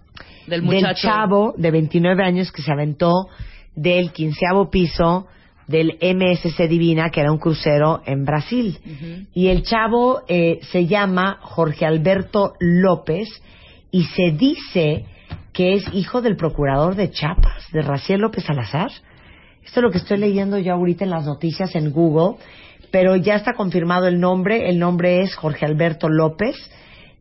Del 0.52 0.96
chavo 0.96 1.54
de 1.58 1.72
29 1.72 2.24
años 2.24 2.52
que 2.52 2.62
se 2.62 2.72
aventó 2.72 3.28
del 3.76 4.12
quinceavo 4.12 4.70
piso 4.70 5.28
del 5.68 5.98
MSC 6.02 6.68
Divina, 6.68 7.10
que 7.10 7.22
era 7.22 7.32
un 7.32 7.38
crucero 7.38 8.02
en 8.06 8.26
Brasil. 8.26 8.78
Y 9.34 9.48
el 9.48 9.64
chavo 9.64 10.22
eh, 10.28 10.60
se 10.72 10.86
llama 10.86 11.40
Jorge 11.42 11.86
Alberto 11.86 12.54
López 12.60 13.30
y 13.90 14.04
se 14.04 14.32
dice 14.32 15.06
que 15.54 15.74
es 15.74 15.86
hijo 15.94 16.22
del 16.22 16.36
procurador 16.36 16.96
de 16.96 17.12
Chiapas, 17.12 17.72
de 17.72 17.82
Raciel 17.82 18.22
López 18.22 18.44
Salazar. 18.44 18.92
Esto 19.64 19.80
es 19.80 19.84
lo 19.84 19.92
que 19.92 20.00
estoy 20.00 20.18
leyendo 20.18 20.58
yo 20.58 20.74
ahorita 20.74 21.04
en 21.04 21.12
las 21.12 21.26
noticias 21.26 21.76
en 21.76 21.92
Google, 21.92 22.38
pero 22.90 23.16
ya 23.16 23.36
está 23.36 23.54
confirmado 23.54 24.08
el 24.08 24.20
nombre. 24.20 24.70
El 24.70 24.80
nombre 24.80 25.22
es 25.22 25.36
Jorge 25.36 25.66
Alberto 25.66 26.10
López, 26.10 26.56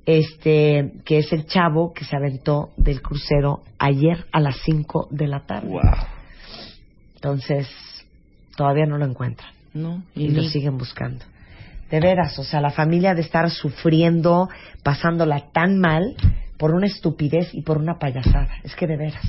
este, 0.07 0.93
que 1.05 1.19
es 1.19 1.33
el 1.33 1.47
chavo 1.47 1.93
que 1.93 2.05
se 2.05 2.17
aventó 2.17 2.71
del 2.77 3.01
crucero 3.03 3.63
ayer 3.79 4.27
a 4.33 4.41
las 4.41 4.57
5 4.65 5.09
de 5.11 5.27
la 5.29 5.41
tarde. 5.47 5.71
Entonces, 7.15 7.69
todavía 8.57 8.87
no 8.87 8.99
lo 8.99 9.05
encuentran 9.05 9.51
No, 9.75 10.03
y, 10.15 10.25
y 10.27 10.31
lo 10.31 10.43
siguen 10.45 10.79
buscando. 10.79 11.25
De 11.91 12.01
veras, 12.01 12.39
o 12.39 12.45
sea, 12.45 12.61
la 12.61 12.71
familia 12.71 13.15
de 13.15 13.21
estar 13.23 13.51
sufriendo, 13.51 14.49
pasándola 14.85 15.51
tan 15.53 15.79
mal 15.81 16.15
por 16.57 16.73
una 16.73 16.87
estupidez 16.87 17.53
y 17.53 17.63
por 17.63 17.79
una 17.79 17.99
payasada. 17.99 18.49
Es 18.63 18.77
que 18.77 18.87
de 18.87 18.97
veras. 18.97 19.25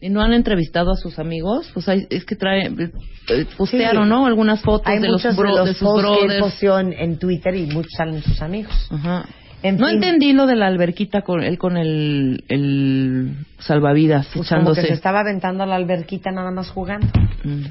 ¿Y 0.00 0.08
no 0.10 0.22
han 0.22 0.32
entrevistado 0.32 0.92
a 0.92 0.96
sus 0.96 1.18
amigos? 1.18 1.70
Pues 1.74 1.88
hay- 1.88 2.06
es 2.08 2.24
que 2.24 2.36
trae, 2.36 2.66
eh, 2.68 3.46
postearon, 3.56 4.04
Sí. 4.04 4.08
¿no? 4.10 4.26
Algunas 4.26 4.62
fotos 4.62 4.86
Hay 4.86 5.00
de 5.00 5.08
los, 5.08 5.22
bro- 5.36 5.50
de 5.52 5.56
los 5.58 5.66
de 5.66 5.74
sus 5.74 5.82
posts 5.88 6.02
que 6.02 6.08
él 6.12 6.18
brothers. 6.26 6.40
posteó 6.44 6.78
en, 6.78 6.92
en 6.92 7.18
Twitter 7.18 7.54
y 7.56 7.66
muchos 7.66 7.92
salen 7.96 8.22
sus 8.22 8.40
amigos. 8.40 8.72
Ajá. 8.90 9.26
En 9.62 9.76
no 9.76 9.86
fin. 9.86 9.96
entendí 9.96 10.32
lo 10.32 10.46
de 10.46 10.54
la 10.56 10.66
alberquita 10.68 11.22
con 11.22 11.42
él 11.42 11.58
con 11.58 11.76
el, 11.76 12.44
el 12.48 13.34
salvavidas 13.58 14.28
Pues 14.32 14.48
como 14.48 14.72
que 14.72 14.82
se 14.82 14.92
estaba 14.92 15.20
aventando 15.20 15.64
a 15.64 15.66
la 15.66 15.74
alberquita 15.76 16.30
nada 16.30 16.50
más 16.50 16.70
jugando. 16.70 17.08
Mm. 17.42 17.64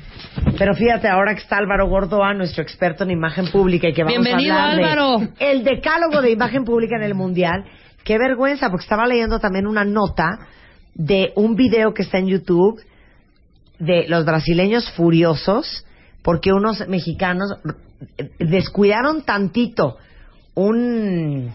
Pero 0.57 0.73
fíjate, 0.75 1.07
ahora 1.07 1.33
que 1.33 1.41
está 1.41 1.57
Álvaro 1.57 1.87
Gordoa, 1.87 2.33
nuestro 2.33 2.61
experto 2.61 3.03
en 3.05 3.11
imagen 3.11 3.47
pública 3.47 3.87
y 3.87 3.93
que 3.93 4.03
vamos 4.03 4.21
Bienvenido, 4.21 4.53
a 4.53 4.71
hablar 4.71 4.77
de 4.77 4.83
Álvaro. 5.01 5.31
el 5.39 5.63
decálogo 5.63 6.21
de 6.21 6.31
imagen 6.31 6.65
pública 6.65 6.97
en 6.97 7.03
el 7.03 7.15
Mundial. 7.15 7.63
Qué 8.03 8.17
vergüenza, 8.17 8.69
porque 8.69 8.83
estaba 8.83 9.05
leyendo 9.07 9.39
también 9.39 9.67
una 9.67 9.83
nota 9.85 10.39
de 10.93 11.31
un 11.35 11.55
video 11.55 11.93
que 11.93 12.03
está 12.03 12.17
en 12.17 12.27
YouTube 12.27 12.81
de 13.79 14.07
los 14.07 14.25
brasileños 14.25 14.89
furiosos 14.91 15.85
porque 16.23 16.51
unos 16.51 16.85
mexicanos 16.87 17.55
descuidaron 18.39 19.21
tantito 19.21 19.97
un 20.55 21.53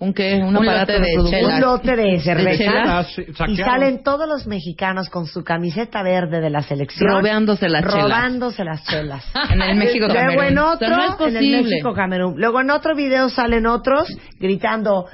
¿Un 0.00 0.14
qué? 0.14 0.36
Un, 0.36 0.56
Un 0.56 0.56
aparato 0.58 0.92
lote 0.92 0.92
de 0.92 0.98
reproductor. 1.08 1.30
chelas. 1.40 1.54
un 1.54 1.60
lote 1.60 1.96
de 1.96 2.20
cerveza 2.20 2.56
chelas. 2.64 3.18
y 3.18 3.32
Saquearon. 3.32 3.56
salen 3.56 4.02
todos 4.04 4.28
los 4.28 4.46
mexicanos 4.46 5.08
con 5.08 5.26
su 5.26 5.42
camiseta 5.42 6.02
verde 6.04 6.40
de 6.40 6.50
la 6.50 6.62
selección 6.62 7.10
Robeándose 7.10 7.68
las 7.68 7.82
chelas. 7.82 8.02
robándose 8.04 8.64
las 8.64 8.84
chelas 8.84 9.24
En 9.50 9.60
el 9.60 9.76
México 9.76 10.06
luego 10.06 10.14
Camerún. 10.20 10.44
en 10.44 10.58
O 10.58 10.76
sea, 10.76 10.88
no 10.88 11.04
es 11.04 11.10
otro 11.14 11.26
en 11.28 11.36
el. 11.36 11.50
México 11.64 11.92
Camerún 11.94 12.34
luego 12.40 12.60
en 12.60 12.70
otro 12.70 12.94
video 12.94 13.28
salen 13.28 13.66
otros 13.66 14.08
gritando 14.38 15.06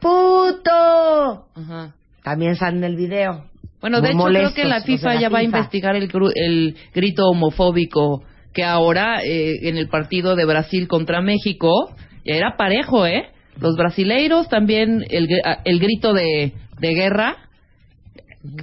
puto 0.00 1.44
Ajá. 1.54 1.92
también 2.22 2.56
salen 2.56 2.78
en 2.78 2.84
el 2.84 2.96
video 2.96 3.44
Bueno, 3.80 4.00
de 4.00 4.08
hecho 4.08 4.16
creo 4.16 4.26
molestos 4.26 4.54
que 4.54 4.64
la 4.64 4.80
de 4.80 4.86
FIFA 4.86 5.14
la 5.14 5.20
ya 5.20 5.28
va 5.28 5.38
a 5.38 5.42
FIFA. 5.42 5.56
investigar 5.58 5.96
el, 5.96 6.10
el 6.34 6.76
grito 6.94 7.24
homofóbico 7.28 8.22
que 8.52 8.64
ahora 8.64 9.22
eh, 9.22 9.68
en 9.68 9.76
el 9.76 9.88
partido 9.88 10.34
de 10.34 10.44
Brasil 10.44 10.88
contra 10.88 11.20
México 11.20 11.70
era 12.24 12.56
parejo, 12.56 13.06
¿eh? 13.06 13.28
Los 13.58 13.76
brasileiros 13.76 14.48
también 14.48 15.04
el, 15.10 15.28
ah, 15.44 15.58
el 15.64 15.78
grito 15.80 16.12
de, 16.12 16.52
de 16.78 16.94
guerra 16.94 17.36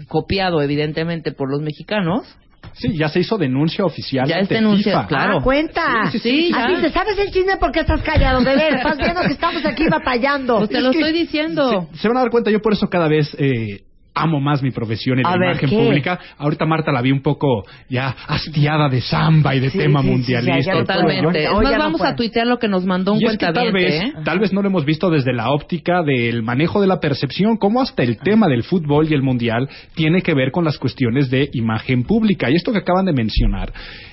copiado 0.08 0.62
evidentemente 0.62 1.32
por 1.32 1.50
los 1.52 1.62
mexicanos. 1.62 2.26
Sí, 2.74 2.96
ya 2.96 3.10
se 3.10 3.20
hizo 3.22 3.38
denuncia 3.38 3.86
oficial. 3.86 4.28
Ya 4.28 4.40
es 4.40 4.50
denuncia, 4.50 4.92
FIFA. 4.94 5.08
claro. 5.08 5.38
Ah, 5.40 5.44
cuenta. 5.44 6.12
Sí, 6.12 6.20
sí, 6.20 6.30
sí, 6.48 6.52
Así 6.56 6.76
ya. 6.76 6.82
te 6.82 6.92
sabes 6.92 7.18
el 7.18 7.32
chisme 7.32 7.58
porque 7.58 7.80
estás 7.80 8.02
callado, 8.02 8.44
bebé. 8.44 8.70
Estás 8.76 8.98
viendo 8.98 9.22
que 9.22 9.34
estamos 9.34 9.66
aquí 9.66 9.88
batallando. 9.90 10.58
Pues 10.60 10.70
te 10.70 10.82
lo 10.82 10.92
estoy 10.92 11.12
diciendo. 11.12 11.88
Se, 11.94 12.00
se 12.00 12.08
van 12.08 12.18
a 12.18 12.22
dar 12.22 12.30
cuenta, 12.30 12.52
yo 12.52 12.62
por 12.62 12.74
eso 12.74 12.88
cada 12.88 13.08
vez 13.08 13.36
eh, 13.40 13.82
amo 14.18 14.40
más 14.40 14.62
mi 14.62 14.72
profesión 14.72 15.20
en 15.20 15.26
A 15.26 15.32
la 15.32 15.38
ver, 15.38 15.50
imagen 15.52 15.70
¿qué? 15.70 15.76
pública. 15.76 16.20
Ahorita 16.38 16.66
Marta 16.66 16.92
la 16.92 17.02
vi 17.02 17.12
un 17.12 17.22
poco 17.22 17.64
ya 17.90 18.16
hastiada 18.28 18.90
de 18.90 19.02
samba 19.02 19.56
y 19.56 19.60
de 19.60 19.70
Sí, 19.70 19.78
tema 19.78 20.02
sí, 20.02 20.06
sí, 20.08 20.12
mundialista. 20.12 20.74
no 20.74 20.80
Totalmente. 20.80 21.44
no 21.44 21.62
vamos 21.80 22.02
a 22.02 22.16
tuitear 22.16 22.48
lo 22.48 22.60
que 22.60 22.68
nos 22.68 22.86
mandó 22.86 23.14
un 23.14 23.22
Y 23.22 23.26
es 23.26 23.38
que 23.38 23.52
tal 23.52 23.72
vez, 23.72 24.04
¿eh? 24.04 24.14
tal 24.24 24.40
vez 24.40 24.54
no 24.54 24.62
lo 24.62 24.68
hemos 24.70 24.86
visto 24.86 25.10
desde 25.10 25.34
la 25.34 25.52
óptica 25.52 26.04
del 26.04 26.44
manejo 26.44 26.82
de 26.82 26.88
la 26.88 27.00
percepción, 27.00 27.58
como 27.58 27.82
hasta 27.82 28.04
el 28.04 28.18
tema 28.18 28.48
del 28.48 28.64
fútbol 28.64 29.08
y 29.10 29.14
el 29.14 29.22
mundial 29.22 29.70
tiene 29.96 30.22
que 30.22 30.34
ver 30.34 30.52
con 30.52 30.64
las 30.66 30.78
cuestiones 30.78 31.30
de 31.30 31.50
imagen 31.54 32.04
pública. 32.04 32.50
Y 32.50 32.56
esto 32.56 32.72
que 32.72 32.80
acaban 32.80 33.06
de 33.06 33.14
mencionar, 33.14 33.72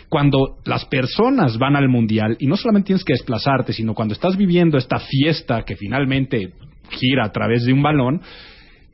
cuando 0.08 0.58
las 0.64 0.84
personas 0.84 1.58
van 1.58 1.76
al 1.76 1.88
mundial, 1.88 2.36
y 2.38 2.46
no 2.46 2.56
solamente 2.56 2.86
tienes 2.88 3.04
que 3.04 3.14
desplazarte, 3.14 3.72
sino 3.72 3.94
cuando 3.94 4.14
estás 4.14 4.36
viviendo 4.36 4.78
esta 4.78 4.98
fiesta 4.98 5.62
que 5.64 5.76
finalmente 5.76 6.52
gira 6.90 7.24
a 7.24 7.32
través 7.32 7.64
de 7.64 7.72
un 7.72 7.82
balón, 7.82 8.20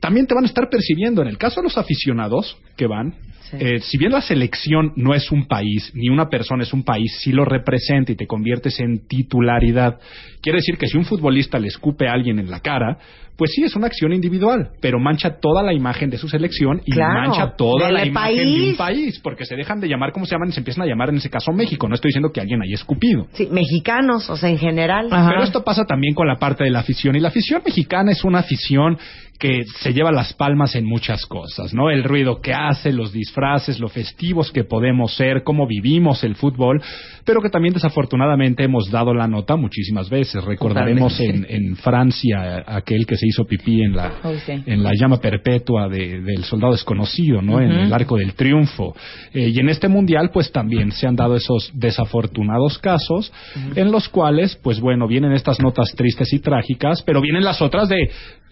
también 0.01 0.27
te 0.27 0.33
van 0.35 0.43
a 0.43 0.47
estar 0.47 0.67
percibiendo. 0.69 1.21
En 1.21 1.29
el 1.29 1.37
caso 1.37 1.61
de 1.61 1.65
los 1.65 1.77
aficionados 1.77 2.57
que 2.75 2.87
van, 2.87 3.13
eh, 3.53 3.79
si 3.81 3.97
bien 3.97 4.11
la 4.11 4.21
selección 4.21 4.93
no 4.95 5.13
es 5.13 5.31
un 5.31 5.45
país, 5.45 5.91
ni 5.93 6.09
una 6.09 6.27
persona 6.29 6.63
es 6.63 6.73
un 6.73 6.83
país, 6.83 7.17
si 7.21 7.31
lo 7.31 7.45
representa 7.45 8.11
y 8.11 8.15
te 8.15 8.25
conviertes 8.27 8.79
en 8.79 9.05
titularidad, 9.07 9.99
quiere 10.41 10.57
decir 10.57 10.77
que 10.77 10.87
si 10.87 10.97
un 10.97 11.05
futbolista 11.05 11.59
le 11.59 11.67
escupe 11.67 12.07
a 12.07 12.13
alguien 12.13 12.39
en 12.39 12.49
la 12.49 12.59
cara, 12.61 12.97
pues 13.37 13.51
sí 13.55 13.63
es 13.63 13.75
una 13.75 13.87
acción 13.87 14.13
individual, 14.13 14.69
pero 14.81 14.99
mancha 14.99 15.39
toda 15.39 15.63
la 15.63 15.73
imagen 15.73 16.09
de 16.09 16.17
su 16.17 16.27
selección 16.29 16.81
y 16.85 16.91
Claro, 16.91 17.21
mancha 17.21 17.55
toda 17.57 17.91
la 17.91 18.05
imagen 18.05 18.35
de 18.37 18.43
un 18.69 18.75
país. 18.75 18.77
país, 18.77 19.19
porque 19.19 19.45
se 19.45 19.55
dejan 19.55 19.79
de 19.79 19.87
llamar 19.87 20.11
como 20.11 20.25
se 20.25 20.35
llaman 20.35 20.49
y 20.49 20.51
se 20.51 20.59
empiezan 20.59 20.83
a 20.83 20.87
llamar 20.87 21.09
en 21.09 21.15
ese 21.17 21.29
caso 21.29 21.51
México. 21.51 21.87
No 21.87 21.95
estoy 21.95 22.09
diciendo 22.09 22.31
que 22.31 22.39
alguien 22.39 22.61
haya 22.61 22.75
escupido. 22.75 23.27
Sí, 23.33 23.47
mexicanos, 23.51 24.29
o 24.29 24.37
sea, 24.37 24.49
en 24.49 24.59
general. 24.59 25.07
Pero 25.09 25.43
esto 25.43 25.63
pasa 25.63 25.85
también 25.85 26.13
con 26.13 26.27
la 26.27 26.35
parte 26.37 26.63
de 26.63 26.69
la 26.69 26.79
afición. 26.79 27.15
Y 27.15 27.19
la 27.19 27.29
afición 27.29 27.61
mexicana 27.65 28.11
es 28.11 28.23
una 28.23 28.39
afición 28.39 28.97
que 29.39 29.63
se 29.79 29.91
lleva 29.91 30.11
las 30.11 30.33
palmas 30.33 30.75
en 30.75 30.85
muchas 30.85 31.25
cosas, 31.25 31.73
¿no? 31.73 31.89
El 31.89 32.03
ruido 32.03 32.41
que 32.41 32.53
hace, 32.53 32.93
los 32.93 33.11
disfraces, 33.11 33.79
lo 33.79 33.87
festivos 33.89 34.51
que 34.51 34.63
podemos 34.63 35.15
ser, 35.15 35.41
cómo 35.43 35.65
vivimos 35.65 36.23
el 36.23 36.35
fútbol, 36.35 36.79
pero 37.25 37.41
que 37.41 37.49
también 37.49 37.73
desafortunadamente 37.73 38.63
hemos 38.63 38.91
dado 38.91 39.15
la 39.15 39.27
nota 39.27 39.55
muchísimas 39.55 40.09
veces. 40.11 40.43
Recordaremos 40.43 41.19
en, 41.19 41.47
en 41.49 41.75
Francia 41.75 42.63
aquel 42.67 43.07
que 43.07 43.15
se 43.17 43.25
hizo 43.27 43.45
pipí 43.45 43.81
en 43.81 43.95
la, 43.95 44.13
Oh, 44.23 44.33
sí. 44.45 44.61
en 44.63 44.83
la 44.83 44.91
llama 44.93 45.17
perpetua 45.19 45.87
de- 45.89 46.21
del 46.21 46.43
soldado 46.43 46.73
desconocido, 46.73 47.41
¿no? 47.41 47.59
En 47.59 47.71
el 47.71 47.91
arco 47.93 48.17
del 48.17 48.33
triunfo. 48.33 48.95
Eh, 49.33 49.49
y 49.55 49.59
en 49.59 49.69
este 49.69 49.87
mundial, 49.87 50.29
pues 50.31 50.51
también 50.51 50.91
se 50.91 51.07
han 51.07 51.15
dado 51.15 51.35
esos 51.35 51.71
desafortunados 51.73 52.77
casos 52.77 53.33
en 53.75 53.91
los 53.91 54.07
cuales, 54.07 54.55
pues 54.61 54.79
bueno, 54.79 55.07
vienen 55.07 55.31
estas 55.31 55.59
notas 55.59 55.91
tristes 55.95 56.31
y 56.33 56.39
trágicas, 56.39 57.01
pero 57.01 57.21
vienen 57.21 57.43
las 57.43 57.59
otras 57.61 57.89
de 57.89 57.97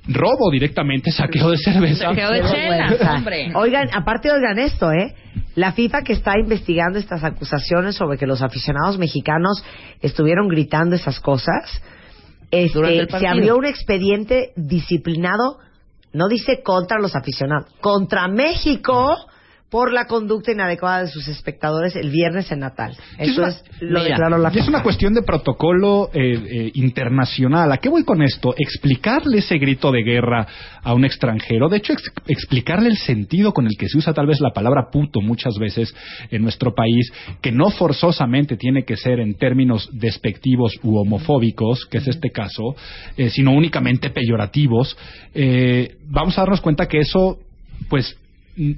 robo 0.07 0.49
directamente, 0.51 1.11
saqueo 1.11 1.51
de 1.51 1.57
cerveza. 1.57 2.09
Saqueo 2.09 2.31
de 2.31 2.41
chela, 2.41 3.13
hombre. 3.15 3.51
Oigan, 3.55 3.89
aparte 3.93 4.31
oigan 4.31 4.59
esto, 4.59 4.91
¿eh? 4.91 5.15
La 5.55 5.73
FIFA 5.73 6.03
que 6.03 6.13
está 6.13 6.33
investigando 6.39 6.99
estas 6.99 7.23
acusaciones 7.23 7.95
sobre 7.95 8.17
que 8.17 8.25
los 8.25 8.41
aficionados 8.41 8.97
mexicanos 8.97 9.63
estuvieron 10.01 10.47
gritando 10.47 10.95
esas 10.95 11.19
cosas, 11.19 11.81
este, 12.51 13.07
se 13.07 13.27
abrió 13.27 13.57
un 13.57 13.65
expediente 13.65 14.51
disciplinado, 14.55 15.59
no 16.13 16.27
dice 16.27 16.61
contra 16.63 16.99
los 16.99 17.15
aficionados, 17.15 17.71
contra 17.81 18.27
México 18.27 19.15
por 19.69 19.93
la 19.93 20.05
conducta 20.05 20.51
inadecuada 20.51 21.01
de 21.03 21.09
sus 21.09 21.27
espectadores 21.27 21.95
el 21.95 22.09
viernes 22.09 22.51
en 22.51 22.59
Natal. 22.59 22.97
Eso 23.19 23.45
es 23.45 23.63
una- 23.81 23.89
lo 23.91 24.03
declaró 24.03 24.37
la 24.39 24.51
Y 24.53 24.57
es 24.57 24.67
una 24.67 24.81
cuestión 24.81 25.13
de 25.13 25.21
protocolo 25.21 26.09
eh, 26.13 26.33
eh, 26.33 26.71
internacional. 26.73 27.71
¿A 27.71 27.77
qué 27.77 27.87
voy 27.87 28.03
con 28.03 28.23
esto? 28.23 28.55
Explicarle 28.57 29.37
ese 29.37 29.59
grito 29.59 29.91
de 29.91 30.01
guerra 30.01 30.47
a 30.81 30.93
un 30.95 31.05
extranjero. 31.05 31.69
De 31.69 31.77
hecho, 31.77 31.93
ex- 31.93 32.11
explicarle 32.27 32.89
el 32.89 32.97
sentido 32.97 33.53
con 33.53 33.67
el 33.67 33.73
que 33.77 33.87
se 33.87 33.97
usa 33.99 34.11
tal 34.13 34.25
vez 34.25 34.39
la 34.41 34.51
palabra 34.51 34.89
puto 34.91 35.21
muchas 35.21 35.53
veces 35.59 35.93
en 36.31 36.41
nuestro 36.41 36.73
país, 36.73 37.11
que 37.41 37.51
no 37.51 37.69
forzosamente 37.69 38.57
tiene 38.57 38.83
que 38.85 38.97
ser 38.97 39.19
en 39.19 39.35
términos 39.35 39.87
despectivos 39.93 40.79
u 40.81 40.97
homofóbicos, 40.97 41.85
que 41.85 41.99
es 41.99 42.07
este 42.07 42.31
caso, 42.31 42.75
eh, 43.17 43.29
sino 43.29 43.51
únicamente 43.51 44.09
peyorativos. 44.09 44.97
Eh, 45.35 45.95
vamos 46.07 46.37
a 46.37 46.41
darnos 46.41 46.61
cuenta 46.61 46.87
que 46.87 46.99
eso, 46.99 47.37
pues, 47.87 48.17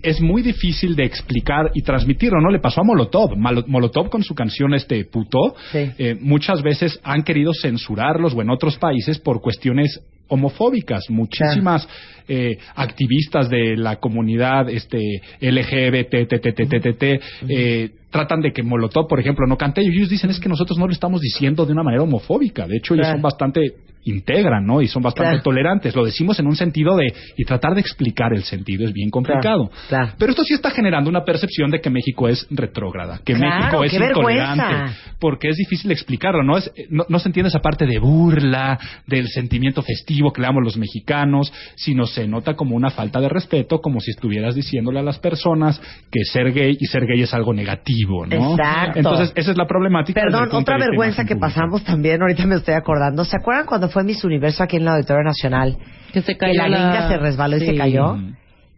es 0.02 0.22
muy 0.22 0.42
difícil 0.42 0.96
de 0.96 1.06
explicar 1.06 1.72
y 1.74 1.82
transmitirlo, 1.82 2.40
¿no? 2.40 2.52
Le 2.52 2.60
pasó 2.60 2.82
a 2.82 2.84
Molotov. 2.84 3.36
Molotov 3.36 4.10
con 4.10 4.24
su 4.24 4.36
canción 4.36 4.74
este 4.74 5.04
puto, 5.06 5.56
eh, 5.74 6.16
muchas 6.20 6.62
veces 6.62 7.00
han 7.04 7.24
querido 7.24 7.52
censurarlos 7.54 8.34
o 8.34 8.42
en 8.42 8.50
otros 8.50 8.78
países 8.78 9.20
por 9.20 9.42
cuestiones 9.42 10.00
homofóbicas. 10.32 11.06
Muchísimas 11.10 11.88
eh, 12.28 12.58
activistas 12.76 13.50
de 13.50 13.76
la 13.78 13.98
comunidad 13.98 14.70
este 14.70 15.22
LGBT, 15.42 17.20
eh, 17.50 17.90
tratan 18.10 18.42
de 18.42 18.52
que 18.52 18.64
Molotov, 18.64 19.08
por 19.08 19.20
ejemplo, 19.20 19.46
no 19.48 19.58
cante. 19.58 19.82
Y 19.84 19.88
ellos 19.90 20.10
dicen 20.10 20.30
es 20.30 20.40
que 20.40 20.50
nosotros 20.50 20.78
no 20.78 20.86
lo 20.88 20.94
estamos 20.94 21.22
diciendo 21.22 21.66
de 21.66 21.74
una 21.74 21.84
manera 21.84 22.04
homofóbica. 22.04 22.68
De 22.68 22.78
hecho, 22.78 22.94
ellos 22.94 23.06
Claro. 23.06 23.18
son 23.18 23.22
bastante 23.22 23.62
integran, 24.04 24.66
¿no? 24.66 24.82
Y 24.82 24.88
son 24.88 25.04
bastante 25.04 25.30
Claro. 25.34 25.44
tolerantes. 25.44 25.96
Lo 25.96 26.04
decimos 26.04 26.40
en 26.40 26.48
un 26.48 26.56
sentido 26.56 26.96
de 26.98 27.14
y 27.38 27.44
tratar 27.46 27.76
de 27.76 27.82
explicar 27.82 28.34
el 28.34 28.44
sentido 28.44 28.84
es 28.88 28.94
bien 28.94 29.12
complicado. 29.12 29.70
Claro. 29.90 30.14
Pero 30.18 30.32
esto 30.32 30.44
sí 30.44 30.56
está 30.56 30.72
generando 30.72 31.08
una 31.10 31.24
percepción 31.24 31.70
de 31.70 31.80
que 31.82 31.90
México 31.92 32.28
es 32.28 32.48
retrógrada, 32.50 33.20
que 33.24 33.36
México 33.36 33.84
es 33.84 33.94
intolerante, 33.94 34.64
vergüenza. 34.64 34.96
porque 35.20 35.50
es 35.50 35.56
difícil 35.58 35.92
explicarlo, 35.92 36.42
¿no? 36.44 36.58
Es, 36.58 36.72
no, 36.90 37.06
no 37.10 37.20
se 37.20 37.30
entiende 37.30 37.50
esa 37.50 37.60
parte 37.60 37.86
de 37.86 38.00
burla, 38.00 38.80
del 39.06 39.28
sentimiento 39.28 39.84
festivo 39.84 40.21
que 40.32 40.42
le 40.42 40.48
damos 40.48 40.64
los 40.64 40.78
mexicanos, 40.78 41.52
sino 41.76 42.06
se 42.06 42.28
nota 42.28 42.54
como 42.54 42.76
una 42.76 42.92
falta 42.92 43.20
de 43.20 43.30
respeto, 43.30 43.80
como 43.80 44.00
si 44.00 44.12
estuvieras 44.12 44.54
diciéndole 44.54 45.00
a 45.00 45.04
las 45.04 45.18
personas 45.18 45.82
que 46.12 46.24
ser 46.26 46.54
gay 46.54 46.78
y 46.80 46.86
ser 46.86 47.06
gay 47.08 47.22
es 47.24 47.34
algo 47.34 47.54
negativo, 47.54 48.28
¿no? 48.28 48.52
Exacto. 48.52 49.00
Entonces, 49.00 49.34
esa 49.36 49.52
es 49.52 49.58
la 49.58 49.66
problemática. 49.66 50.22
Perdón, 50.22 50.50
otra 50.52 50.78
vergüenza 50.78 51.24
que 51.24 51.36
pública. 51.36 51.48
pasamos 51.48 51.84
también, 51.84 52.22
ahorita 52.22 52.46
me 52.46 52.56
estoy 52.56 52.76
acordando. 52.76 53.26
¿Se 53.26 53.38
acuerdan 53.38 53.66
cuando 53.66 53.90
fue 53.90 54.04
Miss 54.04 54.24
Universo 54.24 54.62
aquí 54.62 54.76
en 54.76 54.84
el 54.84 54.90
Auditorio 54.90 55.24
Nacional? 55.24 55.78
Que 56.14 56.22
se 56.22 56.38
cayó 56.38 56.54
la 56.62 56.68
la- 56.70 56.78
gringa 56.78 57.08
se 57.08 57.18
resbaló 57.18 57.58
y 57.58 57.60
Sí. 57.62 57.66
se 57.66 57.76
cayó. 57.76 58.18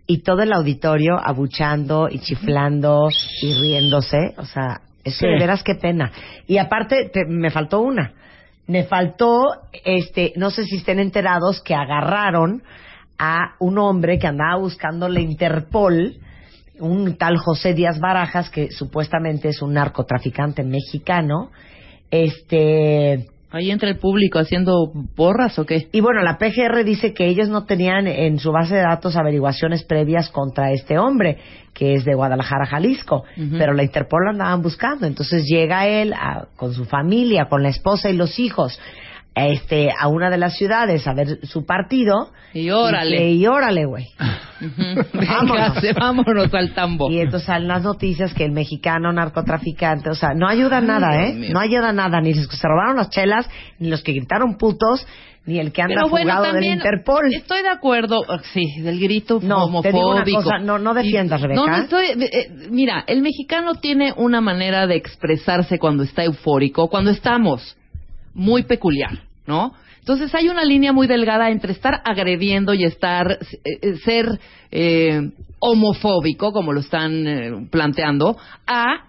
Y 0.05 0.21
todo 0.21 0.41
el 0.43 0.51
auditorio 0.53 1.17
abuchando 1.21 2.07
y 2.11 2.19
chiflando 2.19 3.07
y 3.41 3.53
riéndose. 3.61 4.17
O 4.37 4.45
sea, 4.45 4.81
es 5.03 5.17
que 5.17 5.25
Sí. 5.25 5.31
de 5.31 5.39
veras 5.39 5.63
qué 5.63 5.75
pena. 5.75 6.11
Y 6.47 6.57
aparte, 6.57 7.09
te- 7.11 7.25
me 7.25 7.49
faltó 7.51 7.79
una. 7.81 8.13
Me 8.67 8.83
faltó, 8.83 9.43
este, 9.83 10.33
no 10.35 10.49
sé 10.49 10.63
si 10.65 10.77
estén 10.77 10.99
enterados, 10.99 11.61
que 11.61 11.75
agarraron 11.75 12.63
a 13.17 13.55
un 13.59 13.77
hombre 13.77 14.19
que 14.19 14.27
andaba 14.27 14.57
buscando 14.57 15.09
la 15.09 15.19
Interpol, 15.19 16.17
un 16.79 17.17
tal 17.17 17.37
José 17.37 17.73
Díaz 17.73 17.99
Barajas, 17.99 18.49
que 18.49 18.71
supuestamente 18.71 19.49
es 19.49 19.61
un 19.61 19.73
narcotraficante 19.73 20.63
mexicano. 20.63 21.51
Este. 22.09 23.27
Ahí 23.53 23.69
entra 23.69 23.87
el 23.87 23.97
público 23.99 24.39
haciendo 24.39 24.91
porras 25.15 25.59
o 25.59 25.65
qué? 25.65 25.87
Y 25.91 26.01
bueno, 26.01 26.23
la 26.23 26.39
PGR 26.39 26.83
dice 26.83 27.13
que 27.13 27.27
ellos 27.27 27.49
no 27.49 27.65
tenían 27.65 28.07
en 28.07 28.39
su 28.39 28.51
base 28.51 28.73
de 28.73 28.81
datos 28.81 29.15
averiguaciones 29.15 29.83
previas 29.83 30.29
contra 30.29 30.71
este 30.71 30.97
hombre, 30.97 31.37
que 31.71 31.93
es 31.93 32.03
de 32.03 32.15
Guadalajara, 32.15 32.65
Jalisco, 32.65 33.23
pero 33.59 33.73
la 33.73 33.83
Interpol 33.83 34.23
lo 34.25 34.31
andaban 34.31 34.63
buscando. 34.63 35.05
Entonces 35.05 35.45
llega 35.45 35.87
él 35.87 36.13
a- 36.13 36.47
con 36.55 36.73
su 36.73 36.85
familia, 36.85 37.45
con 37.47 37.61
la 37.61 37.69
esposa 37.69 38.09
y 38.09 38.15
los 38.17 38.39
hijos, 38.39 38.79
este, 39.35 39.89
a 39.97 40.07
una 40.07 40.29
de 40.29 40.37
las 40.37 40.55
ciudades 40.57 41.07
a 41.07 41.13
ver 41.13 41.39
su 41.43 41.65
partido. 41.65 42.31
Y 42.53 42.69
órale. 42.69 43.31
Y, 43.31 43.41
y 43.43 43.47
órale, 43.47 43.85
güey. 43.85 44.05
Vámonos. 45.13 45.77
vámonos 45.99 46.53
al 46.53 46.73
tambo. 46.73 47.09
Y 47.11 47.19
entonces 47.19 47.47
salen 47.47 47.67
las 47.67 47.83
noticias 47.83 48.33
que 48.33 48.45
el 48.45 48.51
mexicano 48.51 49.11
narcotraficante, 49.11 50.09
o 50.09 50.15
sea, 50.15 50.29
no 50.35 50.47
ayuda 50.47 50.81
nada, 50.81 51.23
¿eh? 51.25 51.33
No 51.51 51.59
ayuda 51.59 51.91
nada, 51.91 52.21
ni 52.21 52.33
los 52.33 52.47
que 52.47 52.55
se 52.55 52.67
robaron 52.67 52.95
las 52.95 53.09
chelas, 53.09 53.49
ni 53.79 53.89
los 53.89 54.01
que 54.03 54.13
gritaron 54.13 54.57
putos, 54.57 55.05
ni 55.45 55.59
el 55.59 55.73
que 55.73 55.81
anda 55.81 55.95
Pero 55.95 56.09
bueno, 56.09 56.25
fugado 56.31 56.43
del 56.43 56.53
también 56.53 56.73
Interpol. 56.75 57.33
estoy 57.33 57.61
de 57.63 57.67
acuerdo, 57.69 58.21
ah, 58.29 58.39
sí, 58.53 58.79
del 58.81 58.99
grito 58.99 59.39
No, 59.41 59.65
homofóbico. 59.65 59.81
te 59.81 59.91
digo 59.91 60.11
una 60.11 60.23
cosa, 60.43 60.57
no- 60.59 60.79
no 60.79 60.93
defiendas, 60.93 61.41
Rebeca. 61.41 61.59
No, 61.59 61.67
no 61.67 61.75
estoy, 61.83 62.05
eh, 62.05 62.29
eh, 62.31 62.47
mira, 62.69 63.03
el 63.07 63.21
mexicano 63.21 63.73
tiene 63.75 64.13
una 64.15 64.39
manera 64.39 64.87
de 64.87 64.95
expresarse 64.95 65.79
cuando 65.79 66.03
está 66.03 66.23
eufórico, 66.23 66.87
cuando 66.87 67.09
estamos 67.11 67.75
muy 68.33 68.63
peculiar, 68.63 69.19
¿no? 69.47 69.73
Entonces 69.99 70.33
hay 70.35 70.49
una 70.49 70.65
línea 70.65 70.91
muy 70.91 71.07
delgada 71.07 71.49
entre 71.49 71.71
estar 71.71 72.01
agrediendo 72.03 72.73
y 72.73 72.83
estar 72.83 73.31
eh, 73.31 73.37
eh, 73.81 73.95
ser 74.03 74.39
eh, 74.69 75.31
homofóbico, 75.59 76.51
como 76.51 76.73
lo 76.73 76.81
están 76.81 77.25
eh, 77.27 77.51
planteando, 77.71 78.35
a 78.67 79.05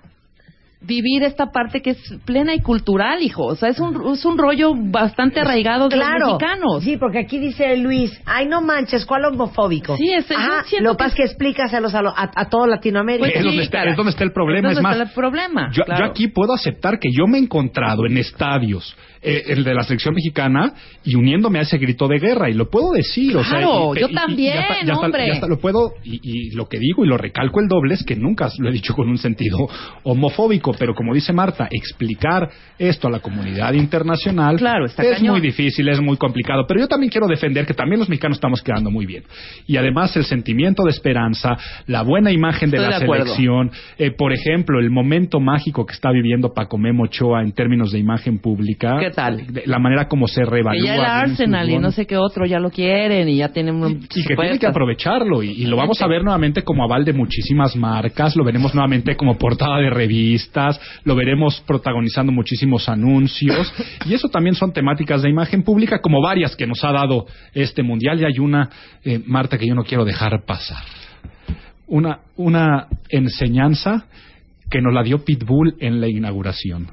vivir 0.86 1.22
esta 1.22 1.46
parte 1.50 1.80
que 1.80 1.90
es 1.90 2.14
plena 2.26 2.54
y 2.54 2.60
cultural, 2.60 3.22
hijo. 3.22 3.44
O 3.46 3.56
sea, 3.56 3.70
es 3.70 3.80
un, 3.80 4.12
es 4.12 4.22
un 4.26 4.36
rollo 4.36 4.72
bastante 4.76 5.40
arraigado 5.40 5.88
de 5.88 5.96
Claro. 5.96 6.18
los 6.18 6.32
mexicanos. 6.34 6.84
Sí, 6.84 6.98
porque 6.98 7.20
aquí 7.20 7.38
dice 7.38 7.74
Luis, 7.78 8.12
ay 8.26 8.46
no 8.48 8.60
manches, 8.60 9.06
¿cuál 9.06 9.24
homofóbico? 9.24 9.96
Sí, 9.96 10.12
Ajá, 10.12 10.64
siento 10.66 10.90
lo 10.90 10.96
que 10.98 11.04
es 11.06 11.14
que 11.14 11.22
explícaselos 11.22 11.94
a, 11.94 12.02
lo- 12.02 12.10
a, 12.10 12.30
a 12.36 12.48
todo 12.50 12.66
Latinoamérica. 12.66 13.30
es, 13.30 13.42
donde 13.44 13.62
está, 13.62 13.82
es 13.84 13.96
donde 13.96 14.10
está 14.10 14.24
el 14.24 14.32
problema. 14.32 14.68
Entonces 14.68 14.78
es 14.78 14.82
más, 14.82 14.92
está 14.96 15.08
el 15.08 15.14
problema. 15.14 15.70
Yo, 15.72 15.84
claro. 15.84 16.04
yo 16.04 16.10
aquí 16.10 16.28
puedo 16.28 16.52
aceptar 16.52 16.98
que 16.98 17.08
yo 17.16 17.26
me 17.26 17.38
he 17.38 17.40
encontrado 17.40 18.04
en 18.06 18.18
estadios, 18.18 18.94
eh, 19.24 19.42
el 19.48 19.64
de 19.64 19.74
la 19.74 19.82
selección 19.82 20.14
mexicana, 20.14 20.74
y 21.04 21.14
uniéndome 21.16 21.58
a 21.58 21.62
ese 21.62 21.78
grito 21.78 22.06
de 22.08 22.18
guerra, 22.18 22.50
y 22.50 22.54
lo 22.54 22.68
puedo 22.70 22.92
decir. 22.92 23.36
o 23.36 23.42
sea, 23.42 23.58
Claro, 23.58 23.94
y- 23.96 24.00
yo 24.00 24.08
y- 24.08 24.12
y 24.12 24.14
también, 24.14 24.58
hombre. 24.92 25.26
ya 25.28 25.32
está, 25.34 25.46
lo 25.48 25.58
puedo, 25.58 25.94
y, 26.04 26.20
y 26.22 26.50
lo 26.54 26.66
que 26.68 26.78
digo 26.78 27.04
y 27.04 27.08
lo 27.08 27.16
recalco 27.16 27.60
el 27.60 27.68
doble 27.68 27.94
es 27.94 28.04
que 28.04 28.16
nunca 28.16 28.48
lo 28.58 28.68
he 28.68 28.72
dicho 28.72 28.94
con 28.94 29.08
un 29.08 29.18
sentido 29.18 29.58
homofóbico, 30.02 30.72
pero 30.78 30.94
como 30.94 31.14
dice 31.14 31.32
Marta, 31.32 31.68
explicar 31.70 32.48
esto 32.78 33.08
a 33.08 33.10
la 33.10 33.20
comunidad 33.20 33.72
internacional 33.74 34.56
Claro, 34.56 34.86
está 34.86 35.02
es 35.02 35.16
cañón. 35.18 35.32
muy 35.32 35.40
difícil, 35.40 35.88
es 35.88 36.00
muy 36.00 36.16
complicado, 36.16 36.64
pero 36.66 36.80
yo 36.80 36.88
también 36.88 37.10
quiero 37.10 37.26
defender 37.26 37.66
que 37.66 37.74
también 37.74 38.00
los 38.00 38.08
mexicanos 38.08 38.36
estamos 38.36 38.62
quedando 38.62 38.90
muy 38.90 39.06
bien. 39.06 39.24
Y 39.66 39.76
además 39.76 40.16
el 40.16 40.24
sentimiento 40.24 40.82
de 40.84 40.90
esperanza, 40.90 41.56
la 41.86 42.02
buena 42.02 42.30
imagen 42.32 42.70
de 42.70 42.76
Estoy 42.78 42.90
la 42.90 42.98
de 42.98 43.06
selección, 43.06 43.70
eh, 43.98 44.10
por 44.10 44.32
ejemplo, 44.32 44.78
el 44.80 44.90
momento 44.90 45.40
mágico 45.40 45.86
que 45.86 45.94
está 45.94 46.10
viviendo 46.10 46.52
Paco 46.52 46.76
Memo 46.78 47.04
Ochoa 47.04 47.42
en 47.42 47.52
términos 47.52 47.92
de 47.92 47.98
imagen 47.98 48.38
pública. 48.38 48.96
¿Qué 49.00 49.10
tal? 49.14 49.46
La 49.66 49.78
manera 49.78 50.08
como 50.08 50.28
se 50.28 50.44
revalúa. 50.44 50.80
Que 50.80 50.86
ya 50.86 50.94
el 50.94 51.04
Arsenal 51.04 51.70
y 51.70 51.78
no 51.78 51.90
sé 51.90 52.06
qué 52.06 52.16
otro 52.16 52.46
ya 52.46 52.58
lo 52.58 52.70
quieren 52.70 53.28
y 53.28 53.36
ya 53.36 53.48
tienen 53.48 53.76
un 53.76 54.02
y 54.14 54.22
que 54.22 54.36
tiene 54.36 54.58
que 54.58 54.66
aprovecharlo 54.66 55.42
y, 55.42 55.50
y 55.50 55.66
lo 55.66 55.76
vamos 55.76 56.00
a 56.02 56.06
ver 56.06 56.22
nuevamente 56.22 56.62
como 56.62 56.84
aval 56.84 57.04
de 57.04 57.12
muchísimas 57.12 57.76
marcas, 57.76 58.36
lo 58.36 58.44
veremos 58.44 58.74
nuevamente 58.74 59.16
como 59.16 59.38
portada 59.38 59.78
de 59.78 59.90
revistas, 59.90 60.80
lo 61.04 61.14
veremos 61.14 61.62
protagonizando 61.66 62.32
muchísimos 62.32 62.88
anuncios 62.88 63.72
y 64.06 64.14
eso 64.14 64.28
también 64.28 64.54
son 64.54 64.72
temáticas 64.72 65.22
de 65.22 65.30
imagen 65.30 65.62
pública 65.62 66.00
como 66.00 66.20
varias 66.20 66.56
que 66.56 66.66
nos 66.66 66.82
ha 66.84 66.92
dado 66.92 67.26
este 67.52 67.82
mundial 67.82 68.20
y 68.20 68.24
hay 68.24 68.38
una, 68.38 68.68
eh, 69.04 69.20
Marta, 69.24 69.58
que 69.58 69.66
yo 69.66 69.74
no 69.74 69.84
quiero 69.84 70.04
dejar 70.04 70.44
pasar. 70.44 70.82
Una, 71.86 72.20
una 72.36 72.88
enseñanza 73.10 74.06
que 74.70 74.80
nos 74.80 74.94
la 74.94 75.02
dio 75.02 75.24
Pitbull 75.24 75.76
en 75.80 76.00
la 76.00 76.08
inauguración. 76.08 76.88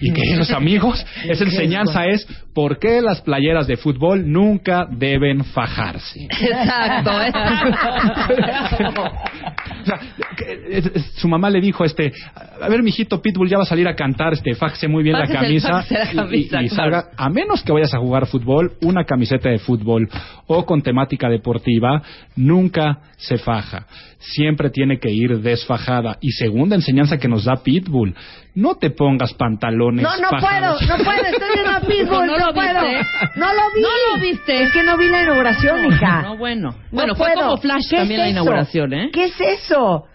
Y 0.00 0.12
queridos 0.12 0.50
amigos, 0.50 1.04
esa 1.28 1.44
enseñanza 1.44 2.06
es 2.06 2.26
por 2.54 2.78
qué 2.78 3.00
las 3.00 3.20
playeras 3.22 3.66
de 3.66 3.76
fútbol 3.76 4.30
nunca 4.30 4.86
deben 4.90 5.44
fajarse. 5.44 6.24
Exacto. 6.30 7.22
¿eh? 7.22 7.32
O 9.84 9.86
sea, 9.86 10.00
su 11.16 11.28
mamá 11.28 11.50
le 11.50 11.60
dijo, 11.60 11.84
este, 11.84 12.10
a 12.60 12.68
ver, 12.70 12.82
mijito, 12.82 13.20
Pitbull 13.20 13.50
ya 13.50 13.58
va 13.58 13.64
a 13.64 13.66
salir 13.66 13.86
a 13.86 13.94
cantar, 13.94 14.32
este, 14.32 14.54
fájese 14.54 14.88
muy 14.88 15.02
bien 15.02 15.18
la 15.18 15.26
camisa, 15.26 15.84
la 15.90 15.94
y- 16.02 16.16
camisa, 16.16 16.62
y, 16.62 16.66
y 16.66 16.68
claro. 16.68 16.68
salga, 16.68 17.04
a 17.16 17.28
menos 17.28 17.62
que 17.62 17.72
vayas 17.72 17.92
a 17.92 17.98
jugar 17.98 18.26
fútbol, 18.26 18.72
una 18.80 19.04
camiseta 19.04 19.50
de 19.50 19.58
fútbol 19.58 20.08
o 20.46 20.64
con 20.64 20.80
temática 20.82 21.28
deportiva, 21.28 22.02
nunca 22.36 22.98
se 23.16 23.36
faja. 23.36 23.86
Siempre 24.18 24.70
tiene 24.70 24.98
que 24.98 25.10
ir 25.10 25.40
desfajada. 25.40 26.16
Y 26.22 26.30
segunda 26.30 26.76
enseñanza 26.76 27.18
que 27.18 27.28
nos 27.28 27.44
da 27.44 27.56
Pitbull, 27.62 28.14
no 28.54 28.76
te 28.76 28.90
pongas 28.90 29.32
pantalones 29.34 30.02
No, 30.02 30.16
no 30.16 30.30
puedo, 30.38 30.80
no 30.80 31.04
puedo, 31.04 31.22
estoy 31.26 31.48
viendo 31.54 31.70
a 31.72 31.80
Pitbull, 31.80 32.26
No 32.26 32.38
no, 32.38 32.46
lo 32.46 32.54
puedo. 32.54 32.80
viste. 32.82 33.06
No 33.36 33.46
lo 33.52 33.62
vi. 33.74 33.82
No 33.82 33.88
lo 34.14 34.20
viste. 34.20 34.62
Es 34.62 34.72
que 34.72 34.82
no 34.82 34.96
vi 34.96 35.08
la 35.08 35.22
inauguración, 35.22 35.86
hija. 35.86 36.22
No, 36.22 36.36
bueno. 36.36 36.70
No 36.70 36.76
Bueno, 36.92 37.14
fue 37.16 37.34
como 37.34 37.56
flash 37.56 37.88
¿Qué 37.90 37.96
también 37.96 38.20
es 38.20 38.26
la 38.26 38.30
inauguración, 38.30 38.92
¿eh? 38.94 39.10
¿Qué 39.12 39.24
es 39.24 39.40
eso? 39.40 40.06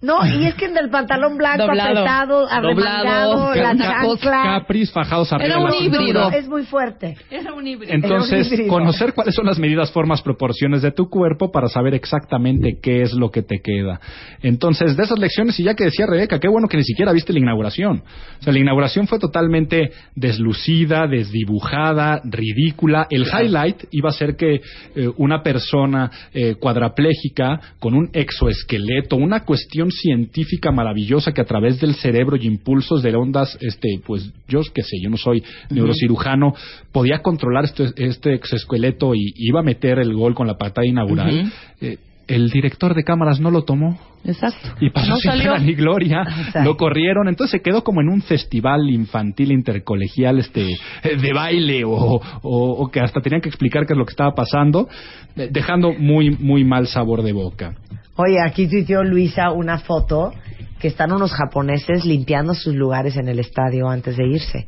No, 0.00 0.24
y 0.26 0.46
es 0.46 0.54
que 0.54 0.64
en 0.66 0.76
el 0.76 0.90
pantalón 0.90 1.36
blanco 1.36 1.66
Doblado. 1.66 1.90
apretado, 1.90 2.48
arremangado, 2.48 3.54
la 3.54 3.76
chancla. 3.76 4.42
Capris 4.60 4.92
fajados 4.92 5.32
arriba 5.32 5.48
Era 5.48 5.58
un 5.58 5.74
híbrido. 5.74 6.30
Es 6.30 6.48
muy 6.48 6.64
fuerte. 6.64 7.16
Era 7.30 7.52
un 7.52 7.66
híbrido. 7.66 7.92
Entonces, 7.92 8.32
Era 8.32 8.46
un 8.46 8.52
híbrido. 8.52 8.68
conocer 8.68 9.12
cuáles 9.14 9.34
son 9.34 9.46
las 9.46 9.58
medidas, 9.58 9.90
formas, 9.90 10.22
proporciones 10.22 10.82
de 10.82 10.92
tu 10.92 11.08
cuerpo 11.08 11.50
para 11.50 11.68
saber 11.68 11.94
exactamente 11.94 12.78
qué 12.80 13.02
es 13.02 13.12
lo 13.12 13.30
que 13.30 13.42
te 13.42 13.60
queda. 13.60 14.00
Entonces, 14.42 14.96
de 14.96 15.02
esas 15.02 15.18
lecciones, 15.18 15.58
y 15.58 15.64
ya 15.64 15.74
que 15.74 15.84
decía 15.84 16.06
Rebeca, 16.06 16.38
qué 16.38 16.48
bueno 16.48 16.68
que 16.68 16.76
ni 16.76 16.84
siquiera 16.84 17.12
viste 17.12 17.32
la 17.32 17.40
inauguración. 17.40 18.02
O 18.40 18.42
sea, 18.42 18.52
la 18.52 18.58
inauguración 18.58 19.06
fue 19.06 19.18
totalmente 19.18 19.90
deslucida, 20.14 21.06
desdibujada, 21.06 22.20
ridícula. 22.24 23.06
El 23.10 23.26
highlight 23.26 23.84
iba 23.90 24.10
a 24.10 24.12
ser 24.12 24.36
que 24.36 24.60
eh, 24.94 25.10
una 25.16 25.42
persona 25.42 26.10
eh, 26.32 26.54
cuadraplégica 26.60 27.60
con 27.78 27.94
un 27.94 28.10
exoesqueleto, 28.12 29.16
una 29.16 29.44
cuestión 29.44 29.87
científica 29.90 30.70
maravillosa 30.72 31.32
que 31.32 31.40
a 31.40 31.44
través 31.44 31.80
del 31.80 31.94
cerebro 31.94 32.36
y 32.36 32.46
impulsos 32.46 33.02
de 33.02 33.14
ondas, 33.16 33.56
este, 33.60 34.00
pues 34.06 34.32
yo 34.48 34.60
qué 34.74 34.82
sé, 34.82 34.96
yo 35.02 35.10
no 35.10 35.16
soy 35.16 35.42
neurocirujano, 35.70 36.54
podía 36.92 37.20
controlar 37.20 37.64
este, 37.64 37.86
este 37.96 38.34
exoesqueleto 38.34 39.14
y 39.14 39.32
iba 39.36 39.60
a 39.60 39.62
meter 39.62 39.98
el 39.98 40.14
gol 40.14 40.34
con 40.34 40.46
la 40.46 40.56
patada 40.56 40.86
inaugural. 40.86 41.52
Eh, 41.80 41.96
el 42.26 42.50
director 42.50 42.94
de 42.94 43.04
cámaras 43.04 43.40
no 43.40 43.50
lo 43.50 43.62
tomó. 43.64 43.98
Exacto. 44.22 44.68
Y 44.80 44.90
pasó 44.90 45.12
No 45.12 45.16
sin 45.16 45.30
pena 45.30 45.58
ni 45.58 45.72
gloria. 45.74 46.20
Exacto. 46.22 46.62
Lo 46.62 46.76
corrieron. 46.76 47.26
Entonces 47.26 47.52
se 47.52 47.62
quedó 47.62 47.82
como 47.82 48.02
en 48.02 48.08
un 48.10 48.20
festival 48.20 48.90
infantil 48.90 49.50
intercolegial 49.50 50.38
este 50.38 50.66
eh, 51.04 51.16
de 51.18 51.32
baile 51.32 51.84
o, 51.84 51.90
o- 51.92 52.20
o 52.42 52.90
que 52.90 53.00
hasta 53.00 53.22
tenían 53.22 53.40
que 53.40 53.48
explicar 53.48 53.86
qué 53.86 53.94
es 53.94 53.98
lo 53.98 54.04
que 54.04 54.10
estaba 54.10 54.34
pasando, 54.34 54.88
eh, 55.36 55.48
dejando 55.50 55.92
muy, 55.94 56.30
muy 56.32 56.64
mal 56.64 56.86
sabor 56.86 57.22
de 57.22 57.32
boca. 57.32 57.76
Oye, 58.20 58.40
aquí 58.44 58.66
tuiteó 58.66 59.04
Luisa 59.04 59.52
una 59.52 59.78
foto 59.78 60.32
que 60.80 60.88
están 60.88 61.12
unos 61.12 61.32
japoneses 61.32 62.04
limpiando 62.04 62.52
sus 62.54 62.74
lugares 62.74 63.16
en 63.16 63.28
el 63.28 63.38
estadio 63.38 63.88
antes 63.88 64.16
de 64.16 64.26
irse. 64.26 64.66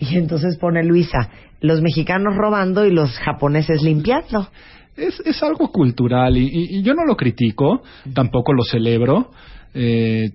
Y 0.00 0.16
entonces 0.16 0.58
pone 0.58 0.82
Luisa, 0.84 1.30
los 1.60 1.80
mexicanos 1.80 2.34
robando 2.36 2.84
y 2.84 2.90
los 2.90 3.16
japoneses 3.18 3.82
limpiando. 3.82 4.48
Es, 4.96 5.20
es 5.24 5.40
algo 5.44 5.70
cultural 5.70 6.36
y, 6.36 6.42
y- 6.46 6.78
y 6.78 6.82
yo 6.82 6.92
no 6.94 7.04
lo 7.04 7.16
critico, 7.16 7.82
tampoco 8.14 8.52
lo 8.52 8.64
celebro. 8.64 9.30
Eh, 9.74 10.30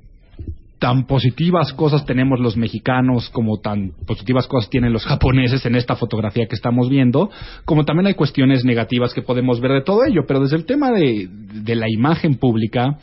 tan 0.84 1.06
positivas 1.06 1.72
cosas 1.72 2.06
tenemos 2.06 2.42
los 2.42 2.58
mexicanos 2.58 3.30
como 3.30 3.62
tan 3.62 3.92
positivas 4.06 4.48
cosas 4.48 4.70
tienen 4.70 4.92
los 4.92 5.06
japoneses 5.06 5.66
en 5.66 5.76
esta 5.76 5.96
fotografía 5.96 6.46
que 6.46 6.56
estamos 6.56 6.90
viendo, 6.90 7.30
como 7.64 7.86
también 7.86 8.08
hay 8.08 8.16
cuestiones 8.16 8.66
negativas 8.66 9.14
que 9.14 9.22
podemos 9.22 9.62
ver 9.62 9.72
de 9.72 9.82
todo 9.84 10.04
ello, 10.04 10.24
pero 10.28 10.42
desde 10.42 10.58
el 10.58 10.66
tema 10.66 10.92
de, 10.92 11.30
de 11.30 11.76
la 11.76 11.90
imagen 11.90 12.36
pública, 12.36 12.98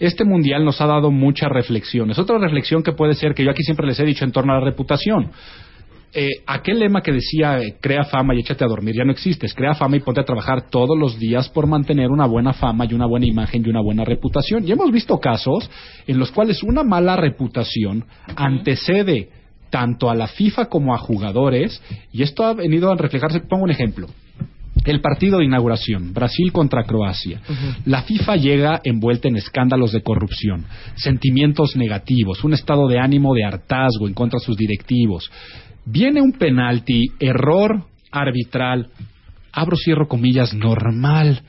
este 0.00 0.24
mundial 0.24 0.64
nos 0.64 0.80
ha 0.80 0.88
dado 0.88 1.12
muchas 1.12 1.50
reflexiones. 1.50 2.18
Otra 2.18 2.36
reflexión 2.36 2.82
que 2.82 2.94
puede 2.94 3.14
ser 3.14 3.32
que 3.32 3.44
yo 3.44 3.52
aquí 3.52 3.62
siempre 3.62 3.86
les 3.86 4.00
he 4.00 4.04
dicho 4.04 4.24
en 4.24 4.32
torno 4.32 4.52
a 4.52 4.58
la 4.58 4.64
reputación. 4.64 5.30
Eh, 6.12 6.42
aquel 6.44 6.80
lema 6.80 7.02
que 7.02 7.12
decía 7.12 7.60
eh, 7.60 7.76
crea 7.80 8.02
fama 8.02 8.34
y 8.34 8.40
échate 8.40 8.64
a 8.64 8.66
dormir 8.66 8.96
ya 8.96 9.04
no 9.04 9.12
existe, 9.12 9.46
es 9.46 9.54
crea 9.54 9.74
fama 9.74 9.96
y 9.96 10.00
ponte 10.00 10.20
a 10.20 10.24
trabajar 10.24 10.68
todos 10.68 10.98
los 10.98 11.20
días 11.20 11.48
por 11.48 11.68
mantener 11.68 12.10
una 12.10 12.26
buena 12.26 12.52
fama 12.52 12.84
y 12.84 12.94
una 12.94 13.06
buena 13.06 13.26
imagen 13.26 13.62
y 13.64 13.70
una 13.70 13.80
buena 13.80 14.04
reputación. 14.04 14.66
Y 14.66 14.72
hemos 14.72 14.90
visto 14.90 15.18
casos 15.18 15.70
en 16.08 16.18
los 16.18 16.32
cuales 16.32 16.64
una 16.64 16.82
mala 16.82 17.14
reputación 17.16 18.04
antecede 18.34 19.28
tanto 19.70 20.10
a 20.10 20.16
la 20.16 20.26
FIFA 20.26 20.66
como 20.66 20.94
a 20.94 20.98
jugadores 20.98 21.80
y 22.12 22.22
esto 22.22 22.44
ha 22.44 22.54
venido 22.54 22.90
a 22.90 22.96
reflejarse, 22.96 23.40
pongo 23.40 23.64
un 23.64 23.70
ejemplo. 23.70 24.08
El 24.84 25.00
partido 25.00 25.38
de 25.38 25.44
inauguración, 25.44 26.14
Brasil 26.14 26.52
contra 26.52 26.84
Croacia. 26.84 27.40
La 27.84 28.02
FIFA 28.02 28.36
llega 28.36 28.80
envuelta 28.82 29.28
en 29.28 29.36
escándalos 29.36 29.92
de 29.92 30.02
corrupción, 30.02 30.64
sentimientos 30.96 31.76
negativos, 31.76 32.42
un 32.44 32.54
estado 32.54 32.88
de 32.88 32.98
ánimo 32.98 33.34
de 33.34 33.44
hartazgo 33.44 34.08
en 34.08 34.14
contra 34.14 34.38
de 34.38 34.46
sus 34.46 34.56
directivos. 34.56 35.30
Viene 35.84 36.20
un 36.20 36.32
penalti, 36.32 37.12
error 37.18 37.82
arbitral, 38.10 38.88
abro 39.52 39.76
cierro 39.76 40.08
comillas, 40.08 40.54
normal, 40.54 41.42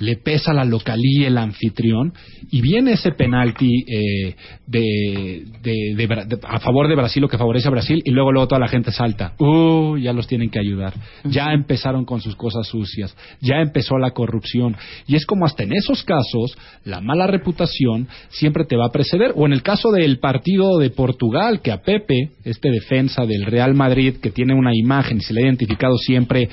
le 0.00 0.16
pesa 0.16 0.52
la 0.52 0.64
localía 0.64 1.28
el 1.28 1.38
anfitrión 1.38 2.12
y 2.50 2.60
viene 2.60 2.92
ese 2.92 3.12
penalti 3.12 3.84
eh, 3.86 4.34
de, 4.66 6.38
a 6.42 6.60
favor 6.60 6.88
de 6.88 6.96
Brasil 6.96 7.24
o 7.24 7.28
que 7.28 7.38
favorece 7.38 7.68
a 7.68 7.70
Brasil 7.72 8.00
y 8.04 8.10
luego 8.10 8.32
luego 8.32 8.48
toda 8.48 8.60
la 8.60 8.68
gente 8.68 8.92
salta, 8.92 9.34
uh, 9.38 9.96
ya 9.96 10.12
los 10.12 10.26
tienen 10.26 10.50
que 10.50 10.58
ayudar, 10.58 10.94
ya 11.24 11.52
empezaron 11.52 12.04
con 12.04 12.20
sus 12.20 12.36
cosas 12.36 12.66
sucias, 12.66 13.16
ya 13.40 13.56
empezó 13.60 13.98
la 13.98 14.12
corrupción. 14.12 14.76
Y 15.06 15.16
es 15.16 15.26
como 15.26 15.46
hasta 15.46 15.62
en 15.62 15.72
esos 15.72 16.02
casos 16.02 16.56
la 16.84 17.00
mala 17.00 17.26
reputación 17.26 18.08
siempre 18.28 18.64
te 18.64 18.76
va 18.76 18.86
a 18.86 18.92
preceder. 18.92 19.32
O 19.36 19.46
en 19.46 19.52
el 19.52 19.62
caso 19.62 19.90
del 19.90 20.18
partido 20.18 20.78
de 20.78 20.90
Portugal 20.90 21.60
que 21.62 21.72
a 21.72 21.82
Pepe, 21.82 22.30
este 22.44 22.70
defensa 22.70 23.26
del 23.26 23.46
Real 23.46 23.74
Madrid 23.74 24.16
que 24.22 24.30
tiene 24.30 24.54
una 24.54 24.74
imagen 24.74 25.18
y 25.18 25.20
se 25.20 25.32
le 25.32 25.42
ha 25.42 25.46
identificado 25.46 25.96
siempre 25.98 26.48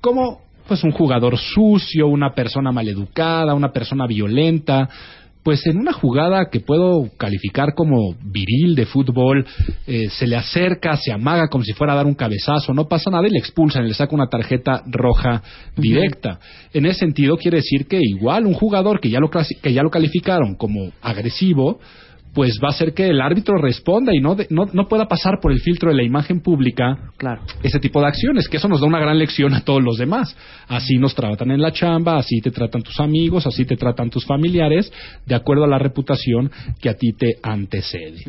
como 0.00 0.40
pues 0.66 0.84
un 0.84 0.92
jugador 0.92 1.36
sucio, 1.36 2.06
una 2.06 2.32
persona 2.32 2.70
maleducada, 2.70 3.54
una 3.54 3.72
persona 3.72 4.06
violenta, 4.06 4.88
pues 5.42 5.66
en 5.66 5.78
una 5.78 5.92
jugada 5.92 6.50
que 6.50 6.60
puedo 6.60 7.08
calificar 7.16 7.74
como 7.74 8.14
viril 8.22 8.74
de 8.74 8.86
fútbol, 8.86 9.46
eh, 9.86 10.08
se 10.10 10.26
le 10.26 10.36
acerca, 10.36 10.96
se 10.96 11.12
amaga 11.12 11.48
como 11.48 11.64
si 11.64 11.72
fuera 11.72 11.94
a 11.94 11.96
dar 11.96 12.06
un 12.06 12.14
cabezazo, 12.14 12.74
no 12.74 12.88
pasa 12.88 13.10
nada 13.10 13.26
y 13.26 13.30
le 13.30 13.38
expulsan, 13.38 13.88
le 13.88 13.94
saca 13.94 14.14
una 14.14 14.28
tarjeta 14.28 14.82
roja 14.86 15.42
directa. 15.76 16.38
En 16.72 16.86
ese 16.86 17.00
sentido 17.00 17.36
quiere 17.36 17.58
decir 17.58 17.86
que 17.86 17.98
igual 18.00 18.46
un 18.46 18.54
jugador 18.54 19.00
que 19.00 19.08
ya 19.08 19.18
lo, 19.18 19.30
que 19.30 19.72
ya 19.72 19.82
lo 19.82 19.90
calificaron 19.90 20.54
como 20.56 20.92
agresivo, 21.00 21.80
pues 22.32 22.58
va 22.62 22.68
a 22.68 22.70
hacer 22.70 22.94
que 22.94 23.08
el 23.08 23.20
árbitro 23.20 23.56
responda 23.58 24.14
y 24.14 24.20
no, 24.20 24.36
de- 24.36 24.46
no, 24.50 24.66
no 24.72 24.86
pueda 24.86 25.06
pasar 25.08 25.40
por 25.42 25.50
el 25.50 25.58
filtro 25.60 25.90
de 25.90 25.96
la 25.96 26.04
imagen 26.04 26.40
pública 26.40 26.96
Claro. 27.16 27.42
ese 27.62 27.80
tipo 27.80 28.00
de 28.00 28.06
acciones, 28.06 28.48
que 28.48 28.58
eso 28.58 28.68
nos 28.68 28.80
da 28.80 28.86
una 28.86 29.00
gran 29.00 29.18
lección 29.18 29.52
a 29.54 29.62
todos 29.64 29.82
los 29.82 29.96
demás. 29.98 30.36
Así 30.68 30.96
nos 30.96 31.14
tratan 31.14 31.50
en 31.50 31.60
la 31.60 31.72
chamba, 31.72 32.18
así 32.18 32.40
te 32.40 32.50
tratan 32.52 32.82
tus 32.82 33.00
amigos, 33.00 33.46
así 33.46 33.64
te 33.64 33.76
tratan 33.76 34.10
tus 34.10 34.24
familiares, 34.24 34.92
de 35.26 35.34
acuerdo 35.34 35.64
a 35.64 35.68
la 35.68 35.78
reputación 35.78 36.50
que 36.80 36.88
a 36.88 36.94
ti 36.94 37.12
te 37.18 37.34
antecede. 37.42 38.22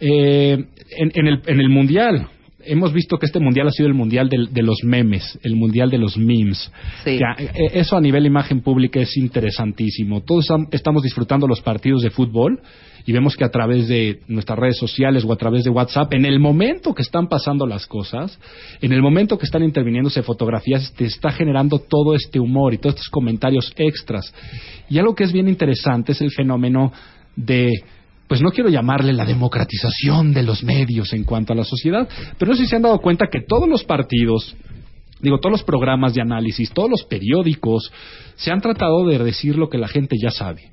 Eh, 0.00 0.64
en, 0.96 1.12
en 1.14 1.26
el, 1.26 1.40
en 1.46 1.60
el 1.60 1.68
Mundial, 1.68 2.26
hemos 2.64 2.92
visto 2.92 3.16
que 3.18 3.26
este 3.26 3.38
Mundial 3.38 3.68
ha 3.68 3.70
sido 3.70 3.86
el 3.88 3.94
Mundial 3.94 4.28
de, 4.28 4.62
los 4.62 4.78
memes, 4.82 5.38
el 5.42 5.56
Mundial 5.56 5.90
de 5.90 5.98
los 5.98 6.16
memes. 6.16 6.70
Sí. 7.04 7.18
Que, 7.18 7.44
eh, 7.44 7.50
eso 7.74 7.96
a 7.96 8.00
nivel 8.00 8.26
imagen 8.26 8.60
pública 8.62 9.00
es 9.00 9.16
interesantísimo. 9.16 10.22
Todos 10.22 10.50
am- 10.50 10.66
estamos 10.72 11.02
disfrutando 11.02 11.46
los 11.46 11.60
partidos 11.60 12.02
de 12.02 12.10
fútbol 12.10 12.60
y 13.06 13.12
vemos 13.12 13.36
que 13.36 13.44
a 13.44 13.50
través 13.50 13.88
de 13.88 14.20
nuestras 14.28 14.58
redes 14.58 14.78
sociales 14.78 15.24
o 15.24 15.32
a 15.32 15.36
través 15.36 15.64
de 15.64 15.70
WhatsApp, 15.70 16.12
en 16.14 16.24
el 16.24 16.38
momento 16.38 16.94
que 16.94 17.02
están 17.02 17.28
pasando 17.28 17.66
las 17.66 17.86
cosas, 17.86 18.38
en 18.80 18.92
el 18.92 19.02
momento 19.02 19.38
que 19.38 19.46
están 19.46 19.62
interviniéndose 19.62 20.22
fotografías, 20.22 20.92
te 20.96 21.04
está 21.04 21.30
generando 21.30 21.78
todo 21.78 22.14
este 22.14 22.38
humor 22.38 22.74
y 22.74 22.78
todos 22.78 22.96
estos 22.96 23.08
comentarios 23.08 23.72
extras. 23.76 24.32
Y 24.88 24.98
algo 24.98 25.14
que 25.14 25.24
es 25.24 25.32
bien 25.32 25.48
interesante 25.48 26.12
es 26.12 26.20
el 26.20 26.30
fenómeno 26.30 26.92
de 27.36 27.72
pues 28.30 28.40
no 28.40 28.50
quiero 28.50 28.70
llamarle 28.70 29.12
la 29.12 29.24
democratización 29.24 30.32
de 30.32 30.44
los 30.44 30.62
medios 30.62 31.12
en 31.14 31.24
cuanto 31.24 31.52
a 31.52 31.56
la 31.56 31.64
sociedad, 31.64 32.08
pero 32.38 32.52
no 32.52 32.56
sé 32.56 32.62
si 32.62 32.68
se 32.68 32.76
han 32.76 32.82
dado 32.82 33.00
cuenta 33.00 33.26
que 33.26 33.40
todos 33.40 33.68
los 33.68 33.82
partidos, 33.82 34.54
digo, 35.20 35.40
todos 35.40 35.50
los 35.50 35.64
programas 35.64 36.14
de 36.14 36.22
análisis, 36.22 36.70
todos 36.70 36.88
los 36.88 37.02
periódicos, 37.02 37.90
se 38.36 38.52
han 38.52 38.60
tratado 38.60 39.04
de 39.04 39.18
decir 39.18 39.56
lo 39.56 39.68
que 39.68 39.78
la 39.78 39.88
gente 39.88 40.14
ya 40.16 40.30
sabe. 40.30 40.70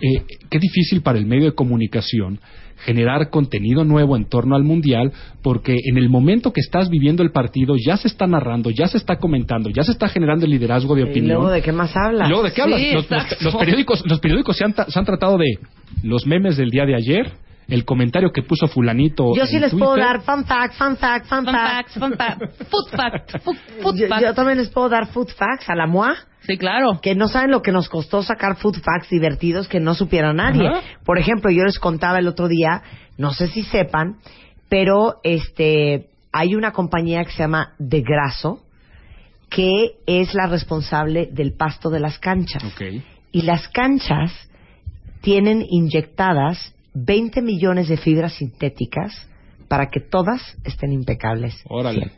Eh, 0.00 0.22
qué 0.50 0.58
difícil 0.58 1.02
para 1.02 1.18
el 1.18 1.26
medio 1.26 1.44
de 1.46 1.52
comunicación 1.54 2.40
generar 2.84 3.30
contenido 3.30 3.84
nuevo 3.84 4.16
en 4.16 4.24
torno 4.28 4.56
al 4.56 4.64
mundial, 4.64 5.12
porque 5.42 5.76
en 5.84 5.96
el 5.96 6.08
momento 6.10 6.52
que 6.52 6.60
estás 6.60 6.90
viviendo 6.90 7.22
el 7.22 7.30
partido 7.30 7.76
ya 7.82 7.96
se 7.96 8.08
está 8.08 8.26
narrando, 8.26 8.70
ya 8.70 8.88
se 8.88 8.96
está 8.98 9.16
comentando, 9.16 9.70
ya 9.70 9.84
se 9.84 9.92
está 9.92 10.08
generando 10.08 10.44
el 10.44 10.50
liderazgo 10.50 10.94
de 10.94 11.02
¿Y 11.02 11.04
opinión. 11.04 11.36
luego 11.36 11.50
de 11.50 11.62
qué 11.62 11.72
más 11.72 11.92
hablas? 11.96 12.26
¿Y 12.26 12.30
luego 12.30 12.44
de 12.44 12.52
qué 12.52 12.62
hablas? 12.62 12.80
Sí, 12.80 12.90
los, 12.92 13.08
los- 13.42 13.56
periódicos, 13.56 14.02
los 14.06 14.18
periódicos 14.20 14.56
se 14.56 14.64
han, 14.64 14.72
ta- 14.74 14.86
se 14.90 14.98
han 14.98 15.04
tratado 15.04 15.38
de 15.38 15.58
los 16.02 16.26
memes 16.26 16.56
del 16.56 16.70
día 16.70 16.84
de 16.84 16.96
ayer, 16.96 17.32
el 17.68 17.84
comentario 17.84 18.30
que 18.32 18.42
puso 18.42 18.66
fulanito. 18.68 19.34
Yo 19.36 19.46
sí 19.46 19.56
en 19.56 19.62
les 19.62 19.72
puedo 19.72 19.96
dar 19.96 20.20
fun 20.22 20.44
fact, 20.44 20.74
fun 20.74 20.96
fact, 20.96 21.26
fun, 21.26 21.44
Fun 21.44 21.54
fact. 21.54 21.68
facts, 21.70 21.98
fun 21.98 22.12
fact, 22.16 22.62
food 22.70 22.90
fact, 22.90 23.42
food, 23.42 23.56
food 23.82 23.96
Yo, 23.96 24.08
fact. 24.08 24.22
yo 24.22 24.34
también 24.34 24.58
les 24.58 24.68
puedo 24.70 24.88
dar 24.88 25.06
food 25.08 25.28
facts 25.36 25.68
a 25.68 25.74
la 25.74 25.86
MOA. 25.86 26.14
Sí, 26.46 26.58
claro. 26.58 27.00
que 27.00 27.14
no 27.14 27.26
saben 27.28 27.50
lo 27.50 27.62
que 27.62 27.72
nos 27.72 27.88
costó 27.88 28.22
sacar 28.22 28.56
food 28.56 28.76
facts 28.82 29.08
divertidos 29.08 29.66
que 29.66 29.80
no 29.80 29.94
supiera 29.94 30.34
nadie. 30.34 30.68
Por 31.04 31.18
ejemplo, 31.18 31.50
yo 31.50 31.64
les 31.64 31.78
contaba 31.78 32.18
el 32.18 32.28
otro 32.28 32.48
día, 32.48 32.82
no 33.16 33.32
sé 33.32 33.48
si 33.48 33.62
sepan, 33.62 34.16
pero 34.68 35.20
este 35.24 36.10
hay 36.32 36.54
una 36.54 36.72
compañía 36.72 37.24
que 37.24 37.30
se 37.30 37.38
llama 37.38 37.74
De 37.78 38.02
Graso 38.02 38.60
que 39.48 39.92
es 40.06 40.34
la 40.34 40.48
responsable 40.48 41.28
del 41.30 41.52
pasto 41.54 41.88
de 41.88 42.00
las 42.00 42.18
canchas. 42.18 42.62
Y 43.30 43.42
las 43.42 43.68
canchas 43.68 44.32
tienen 45.20 45.64
inyectadas 45.68 46.73
20 46.94 47.42
millones 47.42 47.88
de 47.88 47.96
fibras 47.96 48.34
sintéticas 48.34 49.12
para 49.68 49.86
que 49.90 50.00
todas 50.00 50.40
estén 50.64 50.92
impecables. 50.92 51.60
Órale. 51.68 52.10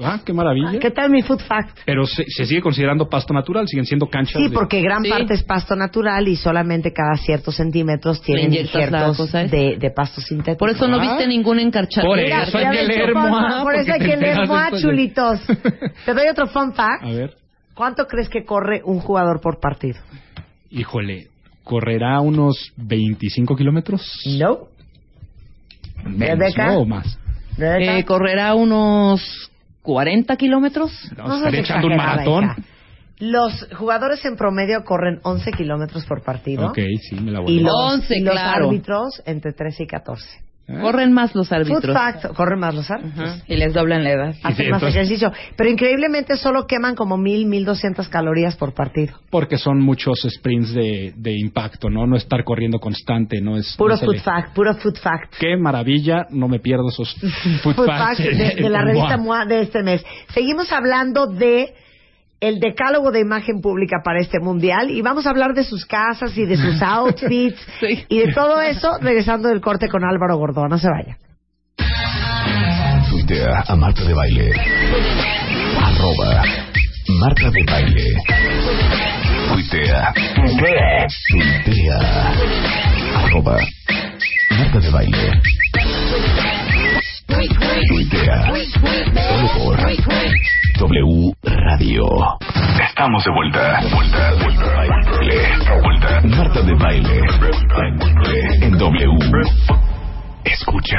Ah, 0.00 0.20
qué 0.24 0.32
maravilla. 0.32 0.78
¿Qué 0.78 0.90
tal 0.92 1.10
mi 1.10 1.22
food 1.22 1.40
fact? 1.40 1.78
Pero 1.84 2.06
se, 2.06 2.24
se 2.28 2.44
sigue 2.46 2.60
considerando 2.60 3.08
pasto 3.08 3.34
natural, 3.34 3.66
siguen 3.66 3.84
siendo 3.86 4.06
canchas. 4.06 4.40
Sí, 4.40 4.48
de- 4.48 4.54
porque 4.54 4.80
gran 4.80 5.02
Sí. 5.02 5.10
parte 5.10 5.34
es 5.34 5.42
pasto 5.42 5.74
natural 5.74 6.28
y 6.28 6.36
solamente 6.36 6.92
cada 6.92 7.16
ciertos 7.16 7.56
centímetros 7.56 8.22
tienen 8.22 8.52
esa. 8.54 8.78
de, 9.48 9.76
de 9.76 9.90
pasto 9.90 10.20
sintético. 10.20 10.58
Por 10.58 10.70
eso 10.70 10.86
no 10.86 10.98
Ah. 10.98 11.00
viste 11.00 11.26
ningún 11.26 11.58
encarchado. 11.58 12.06
Por 12.06 12.18
Mira, 12.18 12.44
eso 12.44 12.58
hay 12.58 12.70
que 12.76 12.84
leer 12.84 13.12
por- 13.12 13.28
Moa, 13.28 13.62
Por 13.64 13.74
eso 13.74 13.92
hay 13.92 13.98
que 13.98 14.16
leer 14.16 14.46
Moa, 14.46 14.70
chulitos. 14.80 15.40
Te 16.04 16.14
doy 16.14 16.28
otro 16.28 16.46
fun 16.46 16.74
fact. 16.74 17.02
A 17.02 17.08
ver. 17.10 17.34
¿Cuánto 17.74 18.06
crees 18.06 18.28
que 18.28 18.44
corre 18.44 18.82
un 18.84 19.00
jugador 19.00 19.40
por 19.40 19.58
partido? 19.58 19.98
Híjole, 20.70 21.28
¿correrá 21.68 22.20
unos 22.20 22.72
25 22.78 23.54
kilómetros? 23.54 24.00
No. 24.38 24.68
Menos, 26.04 26.38
Rebeca. 26.38 26.66
¿no? 26.72 26.78
O 26.80 26.86
más. 26.86 27.18
¿Rebeca? 27.58 27.98
Eh, 27.98 28.04
correrá 28.06 28.54
unos 28.54 29.50
40 29.82 30.34
kilómetros. 30.36 30.90
No, 31.16 31.46
echando 31.46 31.88
un 31.88 31.96
maratón. 31.96 32.44
hija. 32.44 32.56
Los 33.20 33.66
jugadores 33.76 34.24
en 34.24 34.36
promedio 34.36 34.82
corren 34.84 35.18
11 35.24 35.50
kilómetros 35.52 36.06
por 36.06 36.22
partido. 36.22 36.68
Ok, 36.68 36.78
sí, 37.02 37.16
me 37.16 37.32
la 37.32 37.40
voy 37.40 37.52
Y 37.52 37.58
a 37.60 37.62
los, 37.64 37.74
11, 37.74 38.16
y 38.16 38.20
los 38.22 38.32
claro. 38.32 38.68
árbitros 38.68 39.22
entre 39.26 39.52
13 39.52 39.82
y 39.82 39.86
14. 39.86 40.24
Corren 40.68 41.12
más 41.12 41.34
los 41.34 41.48
Food 41.48 41.56
árbitros. 41.56 41.96
fact, 41.96 42.26
corren 42.34 42.58
más 42.60 42.74
los 42.74 42.90
árbitros. 42.90 43.30
Ajá. 43.30 43.42
Y 43.48 43.56
les 43.56 43.72
doblan 43.72 44.04
la 44.04 44.10
edad. 44.10 44.34
Hacen 44.42 44.66
Sí, 44.66 44.70
más 44.70 44.82
entonces- 44.82 44.94
ejercicio. 44.96 45.32
Pero 45.56 45.70
increíblemente 45.70 46.36
solo 46.36 46.66
queman 46.66 46.94
como 46.94 47.16
mil, 47.16 47.46
mil 47.46 47.64
doscientas 47.64 48.08
calorías 48.08 48.56
por 48.56 48.74
partido. 48.74 49.14
Porque 49.30 49.56
son 49.56 49.80
muchos 49.80 50.20
sprints 50.28 50.74
de, 50.74 51.14
de 51.16 51.32
impacto, 51.38 51.88
¿no? 51.88 52.06
No 52.06 52.16
estar 52.16 52.44
corriendo 52.44 52.78
constante, 52.78 53.40
no 53.40 53.56
es... 53.56 53.74
Puro 53.78 53.94
no 53.96 54.00
food 54.00 54.18
fact, 54.18 54.54
puro 54.54 54.74
food 54.74 54.96
fact. 54.98 55.34
Qué 55.40 55.56
maravilla, 55.56 56.26
no 56.30 56.48
me 56.48 56.58
pierdo 56.60 56.88
esos 56.90 57.14
food, 57.62 57.74
Food 57.74 57.86
facts 57.86 58.18
fact 58.18 58.20
de, 58.30 58.62
de 58.62 58.68
la 58.68 58.82
revista. 58.84 59.16
MOA 59.16 59.46
de 59.46 59.62
este 59.62 59.82
mes. 59.82 60.04
Seguimos 60.34 60.70
hablando 60.70 61.26
de 61.26 61.72
el 62.40 62.60
decálogo 62.60 63.10
de 63.10 63.20
imagen 63.20 63.60
pública 63.60 63.96
para 64.04 64.20
este 64.20 64.38
mundial 64.40 64.90
y 64.90 65.02
vamos 65.02 65.26
a 65.26 65.30
hablar 65.30 65.54
de 65.54 65.64
sus 65.64 65.84
casas 65.86 66.36
y 66.38 66.44
de 66.46 66.56
sus 66.56 66.80
outfits 66.82 67.58
Sí. 67.80 68.04
y 68.08 68.18
de 68.20 68.32
todo 68.32 68.60
eso 68.60 68.98
regresando 69.00 69.48
del 69.48 69.60
corte 69.60 69.88
con 69.88 70.04
Álvaro 70.04 70.36
Gordón. 70.36 70.70
No 70.70 70.78
se 70.78 70.88
vaya. 70.88 71.16
Tuitea 73.10 73.64
a 73.66 73.76
Marta 73.76 74.04
de 74.04 74.14
Baile. 74.14 74.52
Arroba 75.80 76.42
Marta 77.20 77.50
de 77.50 77.64
Baile. 77.66 78.04
Tuitea. 79.52 80.12
Tuitea. 81.32 81.98
Arroba 83.24 83.58
Marta 84.58 84.78
de 84.80 84.90
Baile. 84.90 85.40
W 90.78 91.32
Radio. 91.42 92.04
Estamos 92.88 93.22
de 93.24 93.30
vuelta. 93.30 93.80
Vuelta, 93.94 94.32
vuelta. 94.42 94.64
Vuelta. 95.82 96.20
Marta 96.24 96.62
de 96.62 96.74
Baile. 96.74 97.20
En 98.62 98.78
W. 98.78 99.18
Escucha. 100.44 100.96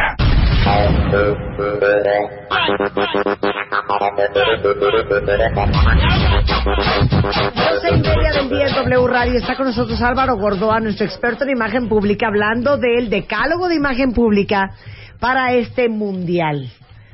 Doce 7.55 7.89
y 7.89 8.01
media 8.01 8.31
del 8.33 8.49
día 8.49 8.67
en 8.67 8.75
W 8.75 9.07
Radio 9.07 9.39
está 9.39 9.55
con 9.55 9.65
nosotros 9.65 9.99
Álvaro 10.03 10.37
Gordoa, 10.37 10.79
nuestro 10.79 11.07
experto 11.07 11.43
en 11.45 11.49
imagen 11.51 11.89
pública, 11.89 12.27
hablando 12.27 12.77
del 12.77 13.09
decálogo 13.09 13.67
de 13.67 13.75
imagen 13.75 14.13
pública 14.13 14.75
para 15.19 15.53
este 15.53 15.89
mundial. 15.89 16.71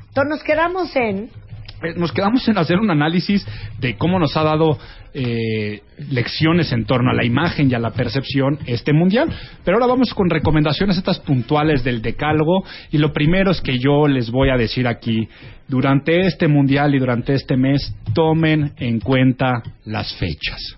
Entonces 0.07 0.29
nos 0.29 0.43
quedamos 0.43 0.95
en 0.95 1.29
Eh, 1.83 1.93
Nos 1.97 2.13
quedamos 2.13 2.47
en 2.47 2.57
hacer 2.57 2.77
un 2.79 2.89
análisis 2.89 3.45
de 3.79 3.97
cómo 3.97 4.17
nos 4.17 4.37
ha 4.37 4.43
dado 4.43 4.77
eh, 5.13 5.81
lecciones 6.09 6.71
en 6.71 6.85
torno 6.85 7.11
a 7.11 7.13
la 7.13 7.25
imagen 7.25 7.69
y 7.69 7.73
a 7.73 7.79
la 7.79 7.91
percepción 7.91 8.59
este 8.65 8.93
mundial. 8.93 9.27
Pero 9.63 9.77
ahora 9.77 9.87
vamos 9.87 10.13
con 10.13 10.29
recomendaciones 10.29 10.97
estas 10.97 11.19
puntuales 11.19 11.83
del 11.83 12.01
decálogo. 12.01 12.63
Y 12.91 12.97
lo 12.97 13.11
primero 13.11 13.51
es 13.51 13.59
que 13.59 13.77
yo 13.77 14.07
les 14.07 14.31
voy 14.31 14.49
a 14.49 14.57
decir 14.57 14.87
aquí, 14.87 15.27
durante 15.67 16.21
este 16.21 16.47
mundial 16.47 16.95
y 16.95 16.99
durante 16.99 17.33
este 17.33 17.57
mes, 17.57 17.93
tomen 18.13 18.71
en 18.77 19.01
cuenta 19.01 19.61
las 19.83 20.13
fechas. 20.15 20.77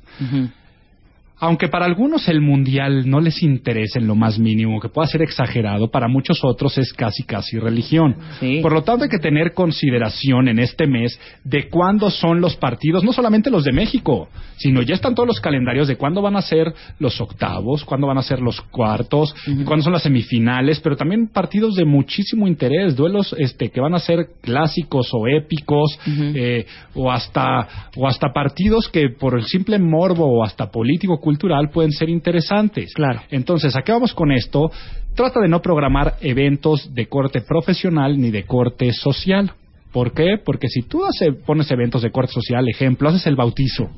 Aunque 1.39 1.67
para 1.67 1.85
algunos 1.85 2.27
el 2.29 2.41
mundial 2.41 3.09
no 3.09 3.19
les 3.19 3.43
interesa 3.43 3.99
en 3.99 4.07
lo 4.07 4.15
más 4.15 4.39
mínimo, 4.39 4.79
que 4.79 4.89
pueda 4.89 5.07
ser 5.07 5.21
exagerado, 5.21 5.89
para 5.91 6.07
muchos 6.07 6.43
otros 6.43 6.77
es 6.77 6.93
casi 6.93 7.23
casi 7.23 7.59
religión. 7.59 8.15
Sí. 8.39 8.59
Por 8.61 8.73
lo 8.73 8.83
tanto 8.83 9.03
hay 9.03 9.09
que 9.09 9.19
tener 9.19 9.53
consideración 9.53 10.47
en 10.47 10.59
este 10.59 10.87
mes 10.87 11.19
de 11.43 11.69
cuándo 11.69 12.09
son 12.09 12.41
los 12.41 12.55
partidos, 12.55 13.03
no 13.03 13.13
solamente 13.13 13.51
los 13.51 13.63
de 13.63 13.71
México, 13.71 14.29
sino 14.57 14.81
ya 14.81 14.95
están 14.95 15.13
todos 15.13 15.27
los 15.27 15.39
calendarios 15.39 15.87
de 15.87 15.95
cuándo 15.95 16.21
van 16.21 16.35
a 16.35 16.41
ser 16.41 16.73
los 16.99 17.21
octavos, 17.21 17.85
cuándo 17.85 18.07
van 18.07 18.17
a 18.17 18.23
ser 18.23 18.39
los 18.39 18.59
cuartos, 18.61 19.35
cuándo 19.65 19.83
son 19.83 19.93
las 19.93 20.03
semifinales, 20.03 20.79
pero 20.79 20.97
también 20.97 21.27
partidos 21.27 21.75
de 21.75 21.85
muchísimo 21.85 22.47
interés, 22.47 22.95
duelos 22.95 23.35
este 23.37 23.69
que 23.69 23.79
van 23.79 23.93
a 23.93 23.99
ser 23.99 24.29
clásicos 24.41 25.09
o 25.13 25.27
épicos, 25.27 25.99
eh, 26.07 26.65
o 26.95 27.11
hasta 27.11 27.91
o 27.95 28.07
hasta 28.07 28.33
partidos 28.33 28.89
que 28.89 29.09
por 29.09 29.37
el 29.37 29.45
simple 29.45 29.77
morbo 29.77 30.25
o 30.25 30.43
hasta 30.43 30.71
político 30.71 31.19
cultural 31.27 31.69
pueden 31.69 31.91
ser 31.91 32.07
interesantes. 32.09 32.93
Claro. 32.93 33.19
Entonces, 33.31 33.75
¿a 33.75 33.81
qué 33.81 33.91
vamos 33.91 34.13
con 34.13 34.31
esto? 34.31 34.71
Trata 35.13 35.41
de 35.41 35.49
no 35.49 35.61
programar 35.61 36.13
eventos 36.21 36.93
de 36.93 37.07
corte 37.07 37.41
profesional 37.41 38.17
ni 38.17 38.31
de 38.31 38.43
corte 38.45 38.93
social. 38.93 39.51
¿Por 39.91 40.13
qué? 40.13 40.35
Porque 40.45 40.67
si 40.67 40.83
tú 40.83 41.03
hace- 41.05 41.31
pones 41.33 41.69
eventos 41.71 42.01
de 42.01 42.11
corte 42.11 42.31
social, 42.31 42.63
ejemplo, 42.69 43.09
haces 43.09 43.25
el 43.27 43.35
bautizo 43.35 43.89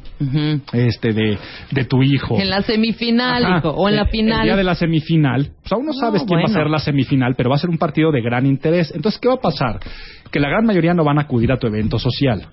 este 0.73 1.13
de, 1.13 1.37
de 1.71 1.85
tu 1.85 2.01
hijo. 2.03 2.39
En 2.39 2.49
la 2.49 2.61
semifinal, 2.61 3.43
Ajá. 3.45 3.57
hijo, 3.57 3.69
o 3.71 3.89
en 3.89 3.95
la 3.95 4.05
final. 4.05 4.39
El 4.39 4.45
día 4.45 4.55
de 4.55 4.63
la 4.63 4.75
semifinal, 4.75 5.49
pues 5.61 5.71
aún 5.73 5.85
no 5.85 5.93
sabes 5.93 6.23
quién 6.25 6.39
va 6.39 6.45
a 6.45 6.53
ser 6.53 6.67
la 6.69 6.79
semifinal, 6.79 7.33
pero 7.35 7.49
va 7.49 7.55
a 7.57 7.59
ser 7.59 7.69
un 7.69 7.77
partido 7.77 8.11
de 8.11 8.21
gran 8.21 8.45
interés. 8.45 8.91
Entonces, 8.95 9.19
¿qué 9.19 9.27
va 9.27 9.35
a 9.35 9.41
pasar? 9.41 9.79
Que 10.31 10.39
la 10.39 10.47
gran 10.49 10.65
mayoría 10.65 10.93
no 10.93 11.03
van 11.03 11.17
a 11.17 11.21
acudir 11.21 11.51
a 11.51 11.57
tu 11.57 11.65
evento 11.65 11.97
social. 11.97 12.47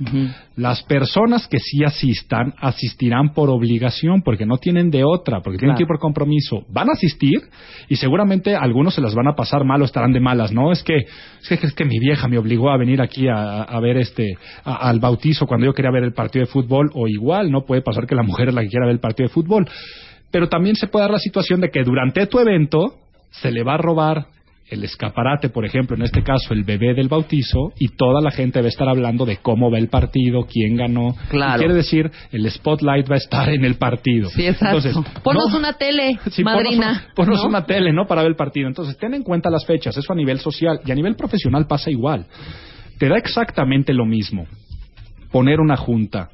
Las 0.57 0.83
personas 0.85 1.47
que 1.47 1.59
sí 1.59 1.85
asistan, 1.85 2.55
asistirán 2.59 3.35
por 3.35 3.51
obligación, 3.51 4.23
porque 4.23 4.47
no 4.47 4.57
tienen 4.57 4.91
de 4.91 5.05
otra, 5.05 5.41
porque 5.43 5.59
tienen 5.59 5.75
Claro. 5.75 5.77
que 5.77 5.83
ir 5.83 5.87
por 5.89 5.99
compromiso. 5.99 6.65
Van 6.71 6.89
a 6.89 6.93
asistir 6.93 7.39
y 7.89 7.97
seguramente 7.97 8.57
algunos 8.57 8.95
se 8.95 9.03
las 9.03 9.15
van 9.15 9.29
a 9.29 9.35
pasar 9.35 9.65
mal 9.65 9.83
o 9.83 9.85
estarán 9.85 10.13
de 10.13 10.21
malas, 10.21 10.53
¿no? 10.53 10.73
Es 10.73 10.83
que, 10.83 10.97
es 10.97 11.49
que, 11.49 11.67
es 11.67 11.73
que 11.75 11.85
mi 11.85 11.99
vieja 11.99 12.29
me 12.29 12.39
obligó 12.39 12.71
a 12.71 12.79
venir 12.79 13.03
aquí 13.03 13.29
a, 13.29 13.63
a 13.63 13.81
ver 13.81 13.99
este, 13.99 14.39
a- 14.65 14.89
al 14.89 14.99
bautizo 14.99 15.47
cuando 15.47 15.67
yo 15.67 15.75
quería 15.75 15.91
ver 15.91 16.05
el 16.05 16.15
partido 16.15 16.47
de 16.47 16.51
fútbol, 16.51 16.91
o 16.95 17.07
igual, 17.09 17.51
¿no? 17.51 17.67
Puede 17.67 17.83
pasar 17.83 18.07
que 18.07 18.15
la 18.15 18.23
mujer 18.23 18.49
es 18.49 18.55
la 18.55 18.63
que 18.63 18.69
quiera 18.69 18.87
ver 18.87 18.95
el 18.95 19.01
partido 19.01 19.29
de 19.29 19.35
fútbol. 19.35 19.69
Pero 20.31 20.49
también 20.49 20.77
se 20.77 20.87
puede 20.87 21.05
dar 21.05 21.13
la 21.13 21.19
situación 21.19 21.61
de 21.61 21.69
que 21.71 21.85
durante 21.85 22.27
tu 22.27 22.39
evento 22.39 22.95
se 23.31 23.51
le 23.51 23.63
va 23.63 23.75
a 23.75 23.79
robar 23.79 24.27
el 24.69 24.83
escaparate, 24.83 25.49
por 25.49 25.65
ejemplo, 25.65 25.95
en 25.97 26.03
este 26.03 26.23
caso 26.23 26.53
el 26.53 26.65
bebé 26.65 26.93
del 26.95 27.09
bautizo, 27.09 27.73
y 27.79 27.89
toda 27.89 28.21
la 28.21 28.31
gente 28.33 28.59
va 28.61 28.67
a 28.67 28.69
estar 28.69 28.89
hablando 28.89 29.25
de 29.25 29.37
cómo 29.37 29.71
va 29.71 29.79
el 29.79 29.89
partido, 29.89 30.47
quién 30.51 30.77
ganó. 30.77 31.15
Claro. 31.29 31.59
Quiere 31.59 31.75
decir, 31.75 32.11
el 32.33 32.51
spotlight 32.51 33.09
va 33.09 33.15
a 33.15 33.19
estar 33.19 33.49
en 33.51 33.65
el 33.65 33.77
partido. 33.77 34.29
Sí, 34.31 34.45
exacto. 34.47 34.89
Entonces, 34.89 35.23
Ponos 35.23 35.53
no- 35.53 35.59
una 35.59 35.75
tele, 35.75 36.19
Sí, 36.31 36.43
madrina. 36.43 37.11
Ponos, 37.15 37.29
ponos 37.29 37.43
¿no? 37.45 37.49
una 37.49 37.65
tele, 37.65 37.93
¿no? 37.93 38.07
Para 38.07 38.23
ver 38.23 38.31
el 38.33 38.37
partido. 38.37 38.67
Entonces, 38.67 38.97
ten 38.99 39.15
en 39.15 39.23
cuenta 39.23 39.51
las 39.51 39.65
fechas. 39.65 39.97
Eso 39.97 40.13
a 40.13 40.17
nivel 40.17 40.41
social. 40.41 40.81
Y 40.85 40.91
a 40.91 40.95
nivel 40.97 41.15
profesional 41.15 41.67
pasa 41.69 41.91
igual. 41.91 42.27
Te 42.99 43.09
da 43.09 43.17
exactamente 43.19 43.93
lo 43.95 44.05
mismo 44.05 44.47
poner 45.31 45.61
una 45.61 45.77
junta 45.77 46.31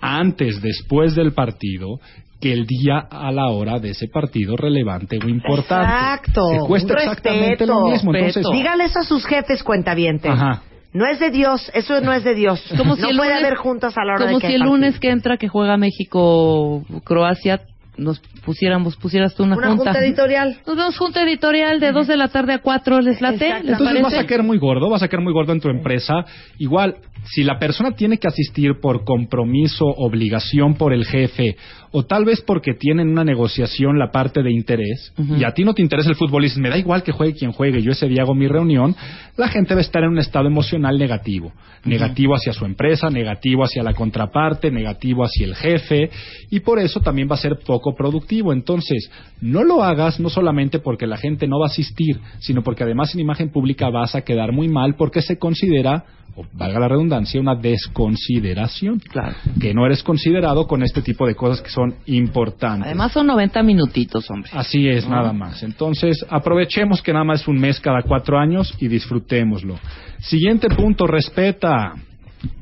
antes, 0.00 0.62
después 0.62 1.14
del 1.16 1.32
partido, 1.32 1.98
que 2.40 2.52
el 2.52 2.66
día 2.66 2.98
a 3.10 3.32
la 3.32 3.48
hora 3.48 3.78
de 3.80 3.90
ese 3.90 4.06
partido 4.08 4.56
relevante 4.56 5.18
o 5.22 5.28
importante. 5.28 5.84
Exacto. 5.92 6.42
Cuesta 6.66 6.92
Un 6.94 6.98
exactamente 7.00 7.48
respeto. 7.50 7.66
lo 7.80 7.88
mismo. 7.90 8.14
Entonces, 8.14 8.36
Respeto. 8.44 8.50
Dígale 8.56 8.84
eso 8.84 8.98
a 9.00 9.04
sus 9.04 9.24
jefes 9.26 9.62
cuentavientes. 9.62 10.30
Ajá. 10.30 10.62
No 10.92 11.04
es 11.06 11.20
de 11.20 11.30
Dios, 11.30 11.70
eso 11.74 12.00
no 12.00 12.12
es 12.12 12.24
de 12.24 12.34
Dios. 12.34 12.62
Como 12.78 12.96
no 12.96 12.96
si 12.96 13.10
el 13.10 13.16
puede 13.16 13.30
lunes- 13.30 13.44
haber 13.44 13.56
juntas 13.58 13.98
a 13.98 14.04
la 14.04 14.14
hora 14.14 14.24
Como 14.26 14.38
de 14.38 14.40
que 14.42 14.46
si 14.48 14.54
el 14.54 14.60
partido. 14.60 14.76
lunes 14.76 14.98
que 15.00 15.10
entra 15.10 15.36
que 15.36 15.48
juega 15.48 15.76
México 15.76 16.82
Croacia 17.04 17.60
nos 17.96 18.20
pusiéramos 18.44 18.96
pusieras 18.96 19.34
tú 19.34 19.42
una, 19.42 19.56
Una 19.56 19.74
junta 19.74 19.98
editorial. 19.98 20.58
Nos 20.64 20.76
vemos 20.76 20.96
junta 20.96 21.22
editorial 21.24 21.80
de 21.80 21.90
2 21.90 22.06
de 22.06 22.16
la 22.16 22.28
tarde 22.28 22.52
a 22.52 22.58
4, 22.60 23.00
¿les 23.00 23.20
late? 23.20 23.54
¿Les 23.64 23.72
Entonces 23.72 24.02
vas 24.02 24.14
a 24.14 24.24
caer 24.24 24.44
muy 24.44 24.56
gordo, 24.58 24.88
vas 24.88 25.02
a 25.02 25.08
caer 25.08 25.20
muy 25.20 25.32
gordo 25.32 25.52
en 25.52 25.60
tu 25.60 25.68
empresa. 25.68 26.24
Igual, 26.58 26.94
si 27.24 27.42
la 27.42 27.58
persona 27.58 27.90
tiene 27.90 28.18
que 28.18 28.28
asistir 28.28 28.78
por 28.80 29.02
compromiso, 29.04 29.84
obligación 29.84 30.74
por 30.76 30.92
el 30.94 31.06
jefe, 31.06 31.56
o 31.90 32.04
tal 32.04 32.24
vez 32.24 32.42
porque 32.42 32.74
tienen 32.74 33.08
una 33.08 33.24
negociación 33.24 33.98
la 33.98 34.10
parte 34.10 34.42
de 34.42 34.52
interés, 34.52 35.12
y 35.16 35.44
a 35.44 35.52
ti 35.52 35.64
no 35.64 35.74
te 35.74 35.82
interesa 35.82 36.10
el 36.10 36.16
fútbol 36.16 36.42
y 36.42 36.46
dices, 36.46 36.58
me 36.58 36.68
da 36.68 36.78
igual 36.78 37.02
que 37.02 37.12
juegue 37.12 37.34
quien 37.34 37.52
juegue, 37.52 37.82
yo 37.82 37.92
ese 37.92 38.08
día 38.08 38.22
hago 38.22 38.34
mi 38.34 38.48
reunión, 38.48 38.94
la 39.36 39.48
gente 39.48 39.74
va 39.74 39.80
a 39.80 39.82
estar 39.82 40.02
en 40.02 40.10
un 40.10 40.18
estado 40.18 40.46
emocional 40.46 40.98
negativo. 40.98 41.52
Negativo 41.84 42.34
hacia 42.34 42.52
su 42.52 42.64
empresa, 42.64 43.08
negativo 43.08 43.64
hacia 43.64 43.82
la 43.82 43.94
contraparte, 43.94 44.70
negativo 44.70 45.24
hacia 45.24 45.46
el 45.46 45.54
jefe, 45.54 46.10
y 46.50 46.60
por 46.60 46.78
eso 46.78 47.00
también 47.00 47.28
va 47.30 47.34
a 47.34 47.38
ser 47.38 47.58
poco 47.64 47.94
productivo. 47.94 48.52
Entonces, 48.52 49.10
no 49.40 49.64
lo 49.64 49.82
hagas 49.82 50.18
no 50.20 50.28
solamente 50.28 50.80
porque 50.80 51.06
la 51.06 51.16
gente 51.16 51.46
no 51.46 51.58
va 51.58 51.66
a 51.66 51.70
asistir, 51.70 52.18
sino 52.40 52.62
porque 52.62 52.82
además 52.82 53.14
en 53.14 53.20
imagen 53.20 53.50
pública 53.50 53.90
vas 53.90 54.14
a 54.14 54.22
quedar 54.22 54.52
muy 54.52 54.68
mal 54.68 54.96
porque 54.96 55.22
se 55.22 55.38
considera, 55.38 56.04
o 56.38 56.46
valga 56.52 56.78
la 56.78 56.88
redundancia, 56.88 57.40
una 57.40 57.56
desconsideración. 57.56 59.00
Claro. 59.00 59.34
Que 59.60 59.74
no 59.74 59.84
eres 59.84 60.02
considerado 60.02 60.66
con 60.66 60.82
este 60.82 61.02
tipo 61.02 61.26
de 61.26 61.34
cosas 61.34 61.60
que 61.60 61.70
son 61.70 61.94
importantes. 62.06 62.86
Además 62.86 63.12
son 63.12 63.26
90 63.26 63.62
minutitos, 63.62 64.30
hombre. 64.30 64.50
Así 64.54 64.88
es, 64.88 65.08
nada 65.08 65.32
más. 65.32 65.62
Entonces, 65.62 66.24
aprovechemos 66.30 67.02
que 67.02 67.12
nada 67.12 67.24
más 67.24 67.42
es 67.42 67.48
un 67.48 67.58
mes 67.58 67.80
cada 67.80 68.02
cuatro 68.02 68.38
años 68.38 68.74
y 68.78 68.88
disfrutémoslo. 68.88 69.78
Siguiente 70.20 70.68
punto, 70.68 71.06
respeta. 71.06 71.94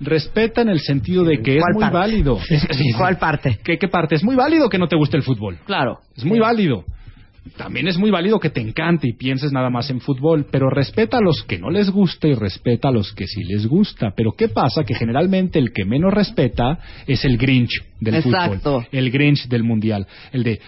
Respeta 0.00 0.62
en 0.62 0.70
el 0.70 0.80
sentido 0.80 1.22
de 1.22 1.42
que 1.42 1.56
es 1.58 1.62
¿Cuál 1.62 1.74
muy 1.74 1.82
parte? 1.82 1.98
válido. 1.98 2.38
¿Cuál 2.96 3.18
parte? 3.18 3.58
¿Qué, 3.62 3.76
¿Qué 3.76 3.88
parte? 3.88 4.14
Es 4.14 4.24
muy 4.24 4.34
válido 4.34 4.70
que 4.70 4.78
no 4.78 4.88
te 4.88 4.96
guste 4.96 5.18
el 5.18 5.22
fútbol. 5.22 5.58
Claro. 5.66 5.98
Es 6.16 6.24
muy 6.24 6.38
válido. 6.38 6.84
También 7.56 7.88
es 7.88 7.96
muy 7.98 8.10
válido 8.10 8.38
que 8.40 8.50
te 8.50 8.60
encante 8.60 9.08
y 9.08 9.12
pienses 9.12 9.52
nada 9.52 9.70
más 9.70 9.88
en 9.90 10.00
fútbol, 10.00 10.46
pero 10.50 10.68
respeta 10.70 11.18
a 11.18 11.20
los 11.20 11.42
que 11.44 11.58
no 11.58 11.70
les 11.70 11.90
gusta 11.90 12.28
y 12.28 12.34
respeta 12.34 12.88
a 12.88 12.92
los 12.92 13.12
que 13.12 13.26
sí 13.26 13.42
les 13.44 13.66
gusta. 13.66 14.12
Pero 14.16 14.32
¿qué 14.32 14.48
pasa? 14.48 14.84
Que 14.84 14.94
generalmente 14.94 15.58
el 15.58 15.72
que 15.72 15.84
menos 15.84 16.12
respeta 16.12 16.78
es 17.06 17.24
el 17.24 17.38
Grinch 17.38 17.70
del 18.00 18.16
Exacto. 18.16 18.80
fútbol, 18.80 18.88
el 18.92 19.10
Grinch 19.10 19.48
del 19.48 19.62
mundial, 19.64 20.06
el 20.32 20.42
de 20.44 20.60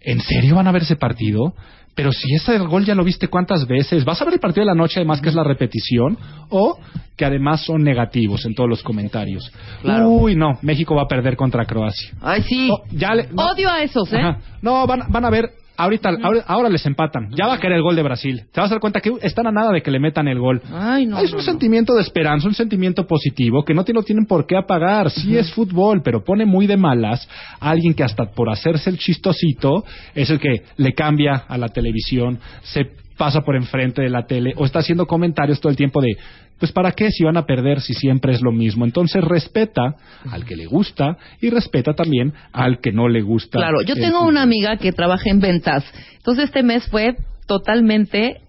¿en 0.00 0.20
serio 0.20 0.56
van 0.56 0.66
a 0.68 0.72
ver 0.72 0.82
ese 0.82 0.96
partido? 0.96 1.54
Pero 1.94 2.12
si 2.12 2.32
ese 2.32 2.56
gol 2.58 2.84
ya 2.84 2.94
lo 2.94 3.02
viste 3.02 3.26
cuántas 3.26 3.66
veces, 3.66 4.04
vas 4.04 4.22
a 4.22 4.24
ver 4.24 4.34
el 4.34 4.40
partido 4.40 4.62
de 4.64 4.70
la 4.72 4.76
noche 4.76 5.00
además 5.00 5.20
que 5.20 5.30
es 5.30 5.34
la 5.34 5.42
repetición 5.42 6.16
o 6.48 6.78
que 7.16 7.24
además 7.24 7.64
son 7.64 7.82
negativos 7.82 8.46
en 8.46 8.54
todos 8.54 8.70
los 8.70 8.84
comentarios. 8.84 9.50
Claro. 9.82 10.08
Uy, 10.08 10.36
no, 10.36 10.60
México 10.62 10.94
va 10.94 11.02
a 11.02 11.08
perder 11.08 11.34
contra 11.36 11.64
Croacia. 11.64 12.12
Ay, 12.20 12.42
sí. 12.42 12.68
No, 12.68 12.76
ya 12.96 13.16
le- 13.16 13.26
no. 13.32 13.50
Odio 13.50 13.68
a 13.68 13.82
esos, 13.82 14.12
¿eh? 14.12 14.18
Ajá. 14.18 14.38
No, 14.62 14.86
van, 14.86 15.10
van 15.10 15.24
a 15.24 15.30
ver, 15.30 15.50
ahorita, 15.78 16.10
ahora, 16.22 16.44
ahora 16.46 16.68
les 16.68 16.84
empatan. 16.84 17.30
Ya 17.30 17.46
va 17.46 17.54
a 17.54 17.58
caer 17.58 17.74
el 17.74 17.82
gol 17.82 17.96
de 17.96 18.02
Brasil. 18.02 18.42
Te 18.52 18.60
vas 18.60 18.70
a 18.70 18.74
dar 18.74 18.80
cuenta 18.80 19.00
que 19.00 19.12
están 19.22 19.46
a 19.46 19.52
nada 19.52 19.72
de 19.72 19.80
que 19.80 19.90
le 19.90 19.98
metan 19.98 20.28
el 20.28 20.38
gol. 20.38 20.60
Ay, 20.72 21.06
no. 21.06 21.18
es 21.18 21.30
un 21.30 21.38
no. 21.38 21.42
sentimiento 21.44 21.94
de 21.94 22.02
esperanza, 22.02 22.46
un 22.46 22.54
sentimiento 22.54 23.06
positivo 23.06 23.64
que 23.64 23.72
no, 23.72 23.84
te 23.84 23.92
lo 23.92 24.02
tienen 24.02 24.26
por 24.26 24.46
qué 24.46 24.56
apagar. 24.56 25.10
Sí 25.10 25.36
es 25.36 25.52
fútbol, 25.52 26.02
pero 26.02 26.24
pone 26.24 26.44
muy 26.44 26.66
de 26.66 26.76
malas 26.76 27.26
a 27.60 27.70
alguien 27.70 27.94
que 27.94 28.02
hasta 28.02 28.26
por 28.26 28.50
hacerse 28.50 28.90
el 28.90 28.98
chistosito 28.98 29.84
es 30.14 30.28
el 30.30 30.38
que 30.38 30.62
le 30.76 30.92
cambia 30.92 31.44
a 31.48 31.56
la 31.56 31.68
televisión, 31.68 32.38
se 32.62 32.90
pasa 33.18 33.42
por 33.42 33.56
enfrente 33.56 34.00
de 34.00 34.08
la 34.08 34.26
tele 34.26 34.54
o 34.56 34.64
está 34.64 34.78
haciendo 34.78 35.06
comentarios 35.06 35.60
todo 35.60 35.70
el 35.70 35.76
tiempo 35.76 36.00
de 36.00 36.16
pues 36.58 36.72
para 36.72 36.92
qué 36.92 37.10
si 37.10 37.24
van 37.24 37.36
a 37.36 37.44
perder 37.44 37.80
si 37.80 37.94
siempre 37.94 38.32
es 38.32 38.40
lo 38.40 38.50
mismo. 38.50 38.84
Entonces 38.84 39.22
respeta 39.22 39.94
al 40.30 40.44
que 40.44 40.56
le 40.56 40.66
gusta 40.66 41.16
y 41.40 41.50
respeta 41.50 41.94
también 41.94 42.32
al 42.52 42.80
que 42.80 42.90
no 42.92 43.08
le 43.08 43.20
gusta. 43.22 43.58
Claro, 43.58 43.82
yo 43.82 43.94
tengo 43.94 44.24
una 44.24 44.42
amiga 44.42 44.76
que 44.76 44.92
trabaja 44.92 45.30
en 45.30 45.40
ventas. 45.40 45.84
Entonces 46.16 46.46
este 46.46 46.62
mes 46.62 46.86
fue 46.88 47.16
totalmente, 47.46 48.40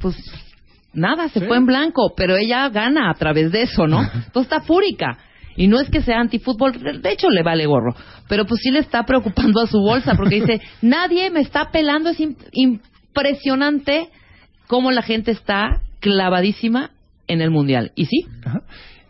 pues, 0.00 0.16
nada, 0.92 1.28
se 1.28 1.40
Sí. 1.40 1.46
fue 1.46 1.56
en 1.58 1.66
blanco, 1.66 2.14
pero 2.16 2.36
ella 2.36 2.68
gana 2.70 3.10
a 3.10 3.14
través 3.14 3.52
de 3.52 3.62
eso, 3.62 3.86
¿no? 3.86 4.00
Entonces 4.14 4.50
está 4.52 4.60
fúrica. 4.60 5.18
Y 5.56 5.66
no 5.66 5.80
es 5.80 5.90
que 5.90 6.00
sea 6.02 6.20
antifútbol, 6.20 6.72
de 7.02 7.10
hecho 7.12 7.28
le 7.30 7.42
vale 7.42 7.66
gorro, 7.66 7.92
pero 8.28 8.46
pues 8.46 8.60
sí 8.62 8.70
le 8.70 8.78
está 8.78 9.02
preocupando 9.04 9.60
a 9.60 9.66
su 9.66 9.78
bolsa 9.80 10.14
porque 10.14 10.36
dice, 10.36 10.60
nadie 10.82 11.30
me 11.30 11.40
está 11.40 11.70
pelando, 11.72 12.10
es 12.10 12.18
impresionante 13.18 14.08
cómo 14.66 14.90
la 14.90 15.02
gente 15.02 15.30
está 15.30 15.80
clavadísima 16.00 16.90
en 17.26 17.40
el 17.40 17.50
mundial. 17.50 17.92
¿Y 17.94 18.06
sí? 18.06 18.26
Ajá. 18.44 18.62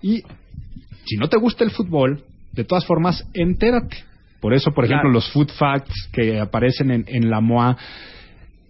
Y 0.02 0.22
si 1.05 1.16
no 1.18 1.28
te 1.28 1.39
gusta 1.39 1.64
el 1.64 1.70
fútbol, 1.70 2.24
de 2.52 2.64
todas 2.64 2.86
formas, 2.86 3.26
entérate. 3.35 4.05
Por 4.40 4.55
eso, 4.55 4.70
por 4.70 4.85
ejemplo, 4.85 5.10
los 5.10 5.30
food 5.32 5.51
facts 5.51 6.09
que 6.12 6.39
aparecen 6.39 6.90
en, 6.90 7.05
en 7.09 7.28
la 7.28 7.40
MOA 7.40 7.76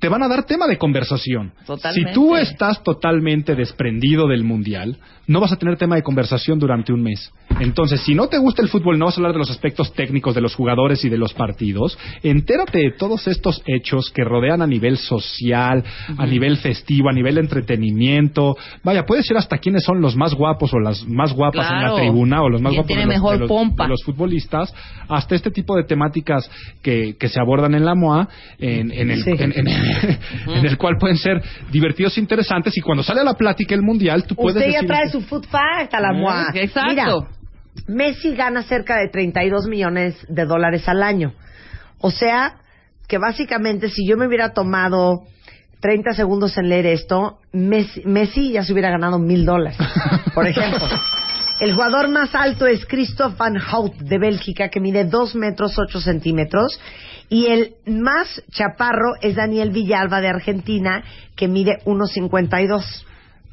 te 0.01 0.09
van 0.09 0.23
a 0.23 0.29
dar 0.29 0.45
tema 0.45 0.67
de 0.67 0.79
conversación. 0.79 1.53
Totalmente. 1.67 2.11
Si 2.11 2.15
tú 2.15 2.37
estás 2.37 2.83
totalmente 2.83 3.55
desprendido 3.55 4.29
del 4.29 4.45
mundial, 4.45 4.99
no 5.27 5.41
vas 5.41 5.53
a 5.53 5.57
tener 5.57 5.77
tema 5.77 5.97
de 5.97 6.03
conversación 6.03 6.59
durante 6.59 6.93
un 6.93 7.03
mes. 7.03 7.33
Entonces, 7.61 8.01
si 8.03 8.15
no 8.15 8.29
te 8.29 8.39
gusta 8.39 8.63
el 8.63 8.69
fútbol, 8.69 8.99
no 8.99 9.07
vas 9.07 9.15
a 9.15 9.21
hablar 9.21 9.33
de 9.33 9.39
los 9.41 9.51
aspectos 9.51 9.93
técnicos 9.93 10.35
de 10.35 10.41
los 10.41 10.55
jugadores 10.55 11.05
y 11.05 11.09
de 11.09 11.19
los 11.19 11.35
partidos. 11.35 11.99
Entérate 12.23 12.79
de 12.79 12.91
todos 12.93 13.27
estos 13.27 13.63
hechos 13.67 14.11
que 14.11 14.23
rodean 14.25 14.63
a 14.63 14.67
nivel 14.67 14.97
social, 14.99 15.83
a 16.17 16.27
nivel 16.27 16.57
festivo, 16.59 17.09
a 17.11 17.13
nivel 17.13 17.37
entretenimiento. 17.39 18.57
Vaya, 18.85 19.05
puede 19.05 19.23
ser 19.23 19.37
hasta 19.37 19.59
quiénes 19.59 19.85
son 19.85 20.01
los 20.01 20.17
más 20.17 20.35
guapos 20.35 20.73
o 20.75 20.79
las 20.79 21.05
más 21.07 21.33
guapas 21.33 21.71
en 21.71 21.83
la 21.83 21.95
tribuna 21.97 22.43
o 22.43 22.49
los 22.49 22.61
más 22.63 22.71
¿Quién 22.71 22.83
guapos 22.83 22.87
tiene 22.89 23.03
de 23.03 23.07
los, 23.07 23.15
mejor 23.17 23.33
de 23.35 23.39
los- 23.41 23.49
pompa? 23.49 23.85
de 23.85 23.91
los 23.91 24.03
futbolistas, 24.05 24.73
hasta 25.09 25.35
este 25.35 25.51
tipo 25.51 25.77
de 25.77 25.85
temáticas 25.85 26.49
que, 26.83 27.17
que 27.19 27.29
se 27.29 27.41
abordan 27.41 27.75
en 27.75 27.85
la 27.85 27.95
MOA, 27.95 28.29
en, 28.59 28.91
en 28.93 29.11
el, 29.11 29.23
Sí. 29.25 29.31
en, 29.39 29.53
en- 29.57 29.88
en 30.47 30.67
el 30.67 30.77
cual 30.77 30.97
pueden 30.99 31.17
ser 31.17 31.43
divertidos 31.71 32.17
e 32.17 32.21
interesantes. 32.21 32.77
Y 32.77 32.81
cuando 32.81 33.03
sale 33.03 33.21
a 33.21 33.25
la 33.25 33.35
plática 33.35 33.75
el 33.75 33.83
mundial, 33.83 34.25
tú 34.25 34.35
puedes 34.35 34.57
Usted 34.57 34.71
ya 34.73 34.81
decir- 34.81 34.87
trae 34.89 35.09
su 35.11 35.21
food 35.23 35.47
fact 35.47 35.95
a 35.95 36.01
la 36.01 36.13
MOA. 36.13 36.49
exacto. 36.55 36.89
Mira, 36.91 37.07
Messi 37.87 38.35
gana 38.35 38.63
cerca 38.63 38.97
de 38.97 39.09
32 39.09 39.67
millones 39.69 40.17
de 40.29 40.45
dólares 40.45 40.89
al 40.89 41.03
año. 41.03 41.33
O 42.01 42.11
sea, 42.11 42.57
que 43.07 43.19
básicamente 43.19 43.89
si 43.89 44.07
yo 44.07 44.17
me 44.17 44.27
hubiera 44.27 44.53
tomado 44.53 45.23
30 45.81 46.13
segundos 46.15 46.57
en 46.59 46.69
leer 46.69 46.87
esto, 46.87 47.39
Messi, 47.53 48.03
Messi 48.05 48.53
ya 48.53 48.65
se 48.65 48.73
hubiera 48.73 48.91
ganado 48.91 49.19
mil 49.19 49.45
dólares, 49.47 49.79
por 50.35 50.47
ejemplo. 50.47 50.81
El 51.61 51.75
jugador 51.75 52.09
más 52.09 52.35
alto 52.37 52.67
es 52.69 52.87
Christoph 52.87 53.37
Van 53.37 53.57
Hout 53.73 53.95
de 53.97 54.19
Bélgica, 54.19 54.69
que 54.69 54.79
mide 54.81 55.05
2 55.05 55.35
metros 55.35 55.77
8 55.77 56.01
centímetros. 56.01 56.81
Y 57.31 57.47
el 57.47 57.75
más 57.87 58.43
chaparro 58.51 59.15
es 59.21 59.37
Daniel 59.37 59.71
Villalba 59.71 60.21
de 60.21 60.29
Argentina, 60.29 61.05
que 61.37 61.49
mide 61.49 61.79
1,52. 61.85 63.05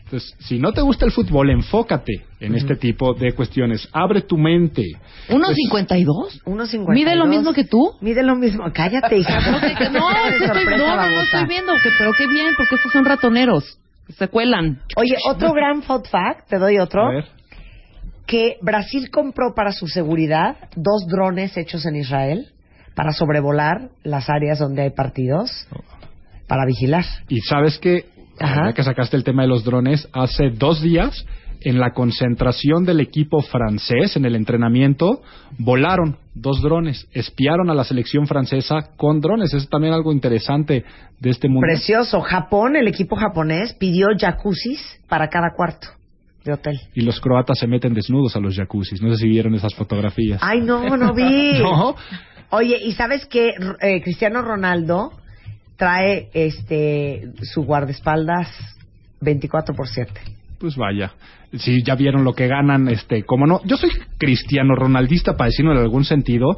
Entonces, 0.05 0.35
si 0.39 0.59
no 0.59 0.71
te 0.71 0.81
gusta 0.81 1.05
el 1.05 1.11
fútbol, 1.11 1.49
enfócate 1.49 2.25
en 2.39 2.53
este 2.53 2.75
tipo 2.75 3.15
de 3.15 3.33
cuestiones. 3.33 3.89
Abre 3.91 4.21
tu 4.21 4.37
mente. 4.37 4.83
¿1.52? 5.29 6.43
1,52. 6.45 6.93
¿Mide 6.93 7.15
lo 7.15 7.25
mismo 7.25 7.53
que 7.53 7.63
tú? 7.65 7.91
Mide 8.01 8.21
lo 8.21 8.35
mismo. 8.35 8.65
Cállate, 8.71 9.17
hija. 9.17 9.39
No, 9.91 10.11
no, 10.11 10.27
estoy, 10.27 10.47
sorpresa, 10.47 10.69
no, 10.71 10.77
no, 10.77 10.87
no, 10.87 10.95
babosa. 10.97 11.21
estoy 11.23 11.47
viendo, 11.47 11.73
que, 11.81 11.89
pero 11.97 12.11
qué 12.17 12.27
bien, 12.27 12.53
porque 12.55 12.75
estos 12.75 12.91
son 12.91 13.03
ratoneros. 13.03 13.79
Se 14.15 14.27
cuelan. 14.27 14.79
Oye, 14.95 15.15
otro 15.27 15.51
gran 15.53 15.81
food 15.81 16.05
fact, 16.05 16.47
te 16.49 16.59
doy 16.59 16.77
otro, 16.77 17.07
A 17.07 17.11
ver. 17.11 17.25
que 18.27 18.57
Brasil 18.61 19.09
compró 19.09 19.55
para 19.55 19.71
su 19.71 19.87
seguridad 19.87 20.55
dos 20.75 21.07
drones 21.07 21.57
hechos 21.57 21.83
en 21.87 21.95
Israel 21.95 22.51
para 22.95 23.11
sobrevolar 23.11 23.89
las 24.03 24.29
áreas 24.29 24.59
donde 24.59 24.83
hay 24.83 24.89
partidos 24.91 25.67
para 26.47 26.65
vigilar. 26.65 27.05
Y 27.27 27.41
sabes 27.41 27.77
que, 27.77 28.05
ya 28.39 28.73
que 28.73 28.83
sacaste 28.83 29.17
el 29.17 29.23
tema 29.23 29.43
de 29.43 29.49
los 29.49 29.63
drones, 29.63 30.07
hace 30.13 30.49
dos 30.49 30.81
días, 30.81 31.25
en 31.61 31.79
la 31.79 31.91
concentración 31.93 32.85
del 32.85 32.99
equipo 32.99 33.41
francés, 33.41 34.15
en 34.15 34.25
el 34.25 34.35
entrenamiento, 34.35 35.21
volaron 35.57 36.17
dos 36.35 36.61
drones, 36.61 37.07
espiaron 37.11 37.69
a 37.71 37.73
la 37.73 37.83
selección 37.83 38.27
francesa 38.27 38.91
con 38.95 39.19
drones. 39.19 39.49
Eso 39.49 39.57
es 39.57 39.69
también 39.69 39.93
algo 39.93 40.11
interesante 40.11 40.85
de 41.19 41.29
este 41.29 41.47
mundo. 41.47 41.65
Precioso. 41.65 42.21
Japón, 42.21 42.75
el 42.75 42.87
equipo 42.87 43.15
japonés, 43.15 43.73
pidió 43.73 44.07
jacuzzis 44.17 44.99
para 45.09 45.27
cada 45.27 45.53
cuarto 45.55 45.87
de 46.43 46.53
hotel. 46.53 46.79
Y 46.93 47.01
los 47.01 47.19
croatas 47.19 47.57
se 47.57 47.65
meten 47.65 47.95
desnudos 47.95 48.35
a 48.35 48.39
los 48.39 48.55
jacuzzis. 48.55 49.01
No 49.01 49.09
sé 49.11 49.23
si 49.23 49.27
vieron 49.27 49.55
esas 49.55 49.73
fotografías. 49.73 50.39
Ay, 50.43 50.61
no, 50.61 50.95
no 50.95 51.13
vi. 51.13 51.53
No. 51.59 51.95
Oye, 52.55 52.77
¿y 52.77 52.93
sabes 52.93 53.25
que 53.25 53.53
Cristiano 54.01 54.41
Ronaldo 54.41 55.11
trae 55.75 56.29
este 56.33 57.33
su 57.43 57.65
guardaespaldas 57.65 58.47
24 59.19 59.75
por 59.75 59.89
7? 59.89 60.13
Pues 60.65 60.77
vaya, 60.77 61.11
si 61.53 61.83
ya 61.83 61.93
vieron 61.93 62.23
lo 62.23 62.33
que 62.33 62.47
ganan, 62.47 62.87
este, 62.87 63.21
como 63.21 63.45
no, 63.45 63.61
yo 63.65 63.77
soy 63.77 63.91
cristiano 64.17 64.73
ronaldista 64.73 65.37
para 65.37 65.49
decirlo 65.49 65.73
en 65.73 65.77
algún 65.77 66.05
sentido, 66.05 66.57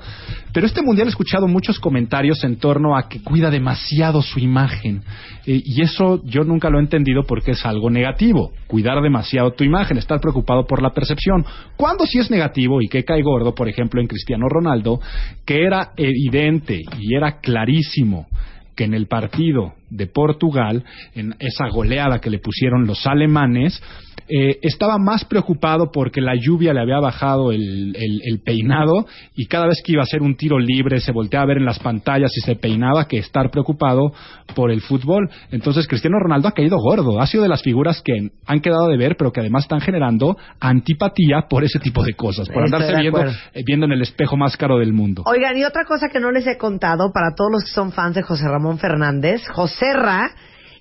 pero 0.53 0.65
este 0.65 0.81
mundial 0.81 1.07
he 1.07 1.09
escuchado 1.09 1.45
muchos 1.45 1.77
comentarios 1.77 2.41
en 2.45 2.55
torno 2.55 2.95
a 2.95 3.09
que 3.09 3.21
cuida 3.21 3.49
demasiado 3.49 4.21
su 4.21 4.39
imagen 4.39 5.01
Eh, 5.45 5.61
y 5.61 5.81
eso 5.81 6.21
yo 6.23 6.45
nunca 6.45 6.69
lo 6.69 6.79
he 6.79 6.81
entendido 6.83 7.23
porque 7.27 7.51
es 7.51 7.65
algo 7.65 7.89
negativo, 7.89 8.53
cuidar 8.67 9.01
demasiado 9.01 9.51
tu 9.51 9.65
imagen, 9.65 9.97
estar 9.97 10.21
preocupado 10.21 10.65
por 10.65 10.81
la 10.81 10.91
percepción. 10.91 11.45
Cuando 11.75 12.05
sí 12.05 12.19
es 12.19 12.31
negativo 12.31 12.81
y 12.81 12.87
que 12.87 13.03
cae 13.03 13.21
gordo, 13.21 13.53
por 13.53 13.67
ejemplo, 13.67 13.99
en 13.99 14.07
Cristiano 14.07 14.47
Ronaldo, 14.47 15.01
que 15.45 15.65
era 15.65 15.91
evidente 15.97 16.81
y 16.97 17.13
era 17.13 17.41
clarísimo 17.41 18.27
que 18.73 18.85
en 18.85 18.93
el 18.93 19.07
partido 19.07 19.73
de 19.89 20.07
Portugal, 20.07 20.83
en 21.15 21.35
esa 21.39 21.67
goleada 21.69 22.19
que 22.19 22.29
le 22.29 22.39
pusieron 22.39 22.85
los 22.85 23.05
alemanes, 23.05 23.81
eh, 24.29 24.59
estaba 24.61 24.97
más 24.97 25.23
preocupado 25.25 25.91
porque 25.91 26.19
la 26.21 26.33
lluvia 26.35 26.73
le 26.73 26.81
había 26.81 26.99
bajado 26.99 27.51
el, 27.51 27.95
el- 27.95 28.21
el 28.23 28.39
peinado 28.43 29.05
y 29.35 29.45
cada 29.45 29.67
vez 29.67 29.81
que 29.83 29.93
iba 29.93 30.01
a 30.01 30.03
hacer 30.03 30.21
un 30.21 30.35
tiro 30.35 30.59
libre 30.59 30.99
se 30.99 31.11
volteaba 31.13 31.43
a 31.43 31.47
ver 31.47 31.57
en 31.57 31.65
las 31.65 31.79
pantallas 31.79 32.31
y 32.35 32.41
se 32.41 32.55
peinaba 32.55 33.07
que 33.07 33.19
estar 33.19 33.49
preocupado 33.51 34.11
por 34.53 34.69
el 34.71 34.81
fútbol. 34.81 35.29
Entonces 35.51 35.87
Cristiano 35.87 36.17
Ronaldo 36.19 36.47
ha 36.49 36.51
caído 36.51 36.77
gordo, 36.77 37.21
ha 37.21 37.27
sido 37.27 37.43
de 37.43 37.49
las 37.49 37.61
figuras 37.63 38.01
que 38.03 38.31
han 38.45 38.59
quedado 38.59 38.87
de 38.87 38.97
ver, 38.97 39.15
pero 39.17 39.31
que 39.31 39.39
además 39.39 39.63
están 39.63 39.79
generando 39.81 40.35
antipatía 40.59 41.47
por 41.49 41.63
ese 41.63 41.79
tipo 41.79 42.03
de 42.03 42.13
cosas, 42.13 42.47
por 42.49 42.65
Estoy 42.65 42.81
andarse 42.81 43.01
viendo, 43.01 43.19
eh, 43.53 43.63
viendo 43.65 43.85
en 43.85 43.91
el 43.93 44.01
espejo 44.01 44.35
más 44.37 44.57
caro 44.57 44.77
del 44.79 44.93
mundo. 44.93 45.23
Oigan, 45.25 45.57
y 45.57 45.63
otra 45.63 45.85
cosa 45.85 46.09
que 46.11 46.19
no 46.19 46.31
les 46.31 46.45
he 46.47 46.57
contado 46.57 47.11
para 47.13 47.33
todos 47.35 47.51
los 47.51 47.63
que 47.63 47.69
son 47.71 47.91
fans 47.91 48.15
de 48.15 48.23
José 48.23 48.43
Ramón 48.47 48.77
Fernández, 48.77 49.41
Joserra, 49.53 50.31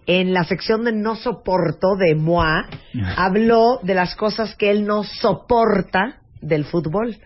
en 0.06 0.32
la 0.32 0.44
sección 0.44 0.84
de 0.84 0.92
No 0.92 1.16
Soporto 1.16 1.96
de 1.96 2.14
MOA, 2.14 2.68
habló 3.16 3.80
de 3.82 3.94
las 3.94 4.14
cosas 4.14 4.54
que 4.56 4.70
él 4.70 4.86
no 4.86 5.04
soporta 5.04 6.20
del 6.40 6.64
fútbol. 6.64 7.16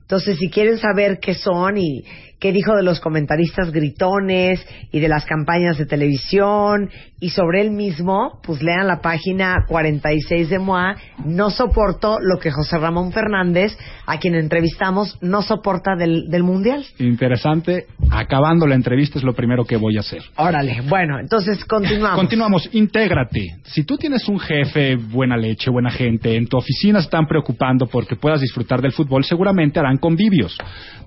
Entonces, 0.00 0.38
si 0.38 0.50
quieren 0.50 0.78
saber 0.78 1.18
qué 1.20 1.34
son 1.34 1.76
y 1.78 2.04
qué 2.40 2.52
dijo 2.52 2.74
de 2.74 2.82
los 2.82 3.00
comentaristas 3.00 3.70
gritones 3.70 4.66
y 4.90 4.98
de 4.98 5.08
las 5.08 5.26
campañas 5.26 5.78
de 5.78 5.86
televisión 5.86 6.90
y 7.20 7.30
sobre 7.30 7.60
él 7.60 7.70
mismo, 7.70 8.40
pues 8.42 8.62
lean 8.62 8.86
la 8.86 9.02
página 9.02 9.66
46 9.68 10.48
de 10.48 10.58
MOA. 10.58 10.96
No 11.26 11.50
soporto 11.50 12.18
lo 12.18 12.38
que 12.38 12.50
José 12.50 12.78
Ramón 12.78 13.12
Fernández, 13.12 13.76
a 14.06 14.18
quien 14.18 14.34
entrevistamos, 14.34 15.18
no 15.20 15.42
soporta 15.42 15.94
del, 15.96 16.30
del 16.30 16.42
Mundial. 16.42 16.84
Interesante. 16.98 17.86
Acabando 18.10 18.66
la 18.66 18.74
entrevista 18.74 19.18
es 19.18 19.24
lo 19.24 19.34
primero 19.34 19.66
que 19.66 19.76
voy 19.76 19.98
a 19.98 20.00
hacer. 20.00 20.22
Órale, 20.36 20.80
bueno, 20.88 21.20
entonces 21.20 21.62
continuamos. 21.66 22.18
Continuamos, 22.18 22.68
intégrate. 22.72 23.58
Si 23.64 23.84
tú 23.84 23.98
tienes 23.98 24.26
un 24.28 24.40
jefe, 24.40 24.96
buena 24.96 25.36
leche, 25.36 25.70
buena 25.70 25.90
gente, 25.90 26.34
en 26.34 26.46
tu 26.46 26.56
oficina 26.56 27.00
están 27.00 27.26
preocupando 27.26 27.86
porque 27.86 28.16
puedas 28.16 28.40
disfrutar 28.40 28.80
del 28.80 28.92
fútbol, 28.92 29.24
seguramente 29.24 29.78
harán 29.78 29.98
convivios. 29.98 30.56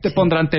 Te 0.02 0.12
pondrán 0.12 0.50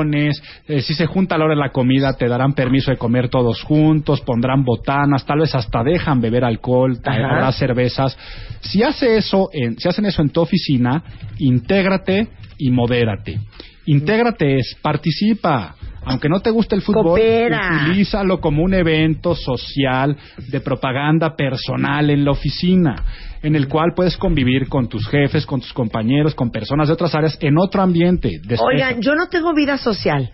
eh, 0.00 0.80
si 0.80 0.94
se 0.94 1.06
junta 1.06 1.34
a 1.34 1.38
la 1.38 1.44
hora 1.44 1.54
de 1.54 1.60
la 1.60 1.70
comida 1.70 2.14
te 2.14 2.28
darán 2.28 2.54
permiso 2.54 2.90
de 2.90 2.96
comer 2.96 3.28
todos 3.28 3.62
juntos, 3.62 4.20
pondrán 4.22 4.64
botanas, 4.64 5.26
tal 5.26 5.40
vez 5.40 5.54
hasta 5.54 5.82
dejan 5.82 6.20
beber 6.20 6.44
alcohol, 6.44 6.98
habrá 7.04 7.52
cervezas. 7.52 8.16
Si 8.60 8.82
hace 8.82 9.16
eso, 9.16 9.48
en, 9.52 9.78
si 9.78 9.88
hacen 9.88 10.06
eso 10.06 10.22
en 10.22 10.30
tu 10.30 10.40
oficina, 10.40 11.02
intégrate 11.38 12.28
y 12.58 12.70
modérate. 12.70 13.38
Intégrate 13.86 14.56
es 14.56 14.76
participa. 14.80 15.74
Aunque 16.04 16.28
no 16.28 16.40
te 16.40 16.50
guste 16.50 16.74
el 16.74 16.82
fútbol, 16.82 17.04
Coopera. 17.04 17.84
utilízalo 17.84 18.40
como 18.40 18.62
un 18.62 18.74
evento 18.74 19.34
social 19.34 20.16
de 20.48 20.60
propaganda 20.60 21.36
personal 21.36 22.10
en 22.10 22.24
la 22.24 22.32
oficina, 22.32 23.04
en 23.42 23.54
el 23.54 23.68
cual 23.68 23.92
puedes 23.94 24.16
convivir 24.16 24.68
con 24.68 24.88
tus 24.88 25.06
jefes, 25.08 25.46
con 25.46 25.60
tus 25.60 25.72
compañeros, 25.72 26.34
con 26.34 26.50
personas 26.50 26.88
de 26.88 26.94
otras 26.94 27.14
áreas, 27.14 27.38
en 27.40 27.56
otro 27.58 27.82
ambiente. 27.82 28.40
Despeja. 28.42 28.64
Oigan, 28.64 29.00
yo 29.00 29.14
no 29.14 29.28
tengo 29.28 29.54
vida 29.54 29.78
social. 29.78 30.32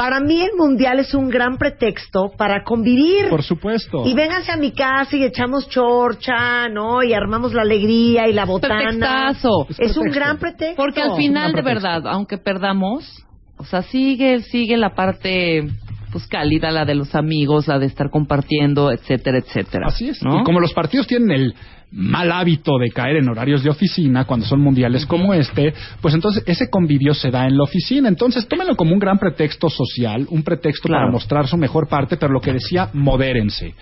Para 0.00 0.18
mí 0.20 0.40
el 0.40 0.52
mundial 0.56 0.98
es 0.98 1.12
un 1.12 1.28
gran 1.28 1.58
pretexto 1.58 2.32
para 2.34 2.64
convivir. 2.64 3.28
Por 3.28 3.42
supuesto. 3.42 4.04
Y 4.06 4.14
vénganse 4.14 4.50
a 4.50 4.56
mi 4.56 4.72
casa 4.72 5.14
y 5.14 5.24
echamos 5.24 5.68
chorcha, 5.68 6.70
¿no? 6.70 7.02
Y 7.02 7.12
armamos 7.12 7.52
la 7.52 7.60
alegría 7.60 8.26
y 8.26 8.32
la 8.32 8.46
botana. 8.46 8.78
Pretextazo. 8.78 9.66
Es, 9.78 9.98
un 9.98 10.10
gran 10.10 10.38
pretexto. 10.38 10.76
Porque 10.76 11.02
al 11.02 11.16
final, 11.16 11.52
de 11.52 11.60
verdad, 11.60 12.06
aunque 12.06 12.38
perdamos, 12.38 13.26
o 13.60 13.64
sea, 13.64 13.82
sigue, 13.82 14.40
sigue 14.40 14.78
la 14.78 14.94
parte 14.94 15.68
pues 16.10 16.26
cálida, 16.26 16.70
la 16.70 16.86
de 16.86 16.94
los 16.94 17.14
amigos, 17.14 17.68
la 17.68 17.78
de 17.78 17.86
estar 17.86 18.10
compartiendo, 18.10 18.90
etcétera, 18.90 19.38
etcétera. 19.38 19.88
Así 19.88 20.08
es. 20.08 20.22
¿no? 20.22 20.40
Y 20.40 20.44
como 20.44 20.60
los 20.60 20.72
partidos 20.72 21.06
tienen 21.06 21.30
el 21.30 21.54
mal 21.92 22.30
hábito 22.30 22.78
de 22.78 22.90
caer 22.90 23.16
en 23.16 23.28
horarios 23.28 23.62
de 23.64 23.70
oficina 23.70 24.24
cuando 24.24 24.46
son 24.46 24.60
mundiales 24.60 25.06
como 25.06 25.34
este, 25.34 25.74
pues 26.00 26.14
entonces 26.14 26.44
ese 26.46 26.70
convivio 26.70 27.14
se 27.14 27.30
da 27.30 27.46
en 27.46 27.56
la 27.56 27.64
oficina. 27.64 28.08
Entonces 28.08 28.46
tómenlo 28.46 28.76
como 28.76 28.92
un 28.92 28.98
gran 29.00 29.18
pretexto 29.18 29.68
social, 29.68 30.26
un 30.30 30.42
pretexto 30.42 30.86
Claro. 30.88 31.02
para 31.06 31.12
mostrar 31.12 31.46
su 31.48 31.56
mejor 31.56 31.88
parte, 31.88 32.16
pero 32.16 32.32
lo 32.32 32.40
que 32.40 32.52
decía, 32.52 32.90
modérense. 32.92 33.74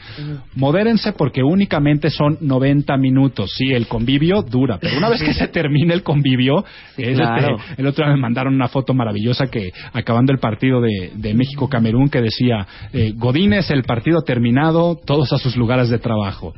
Modérense 0.55 1.13
porque 1.13 1.43
únicamente 1.43 2.11
son 2.11 2.39
90 2.41 2.97
minutos. 2.97 3.53
Sí, 3.55 3.73
el 3.73 3.87
convivio 3.87 4.43
dura, 4.43 4.79
pero 4.81 4.97
una 4.99 5.09
vez 5.11 5.23
que 5.23 5.35
se 5.35 5.49
termine 5.59 5.93
el 5.95 6.03
convivio, 6.03 6.65
es 6.97 7.17
claro. 7.17 7.59
este, 7.59 7.81
el 7.83 7.87
otro 7.87 8.05
día 8.07 8.15
me 8.15 8.21
mandaron 8.21 8.55
una 8.55 8.69
foto 8.69 8.95
maravillosa 8.95 9.47
que 9.49 9.71
acabando 9.93 10.33
el 10.33 10.39
partido 10.39 10.81
de, 10.81 11.13
de 11.15 11.35
México-Camerún 11.35 12.09
que 12.09 12.21
decía 12.23 12.67
eh, 12.93 13.13
Godínez, 13.17 13.71
el 13.71 13.83
partido 13.85 14.23
terminado, 14.23 14.99
todos 15.05 15.33
a 15.33 15.39
sus 15.39 15.57
lugares 15.57 15.89
de 15.91 15.99
trabajo. 15.99 16.55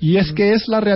Y 0.00 0.16
es 0.16 0.32
que 0.32 0.52
es 0.52 0.68
la 0.68 0.78
realidad. 0.78 0.91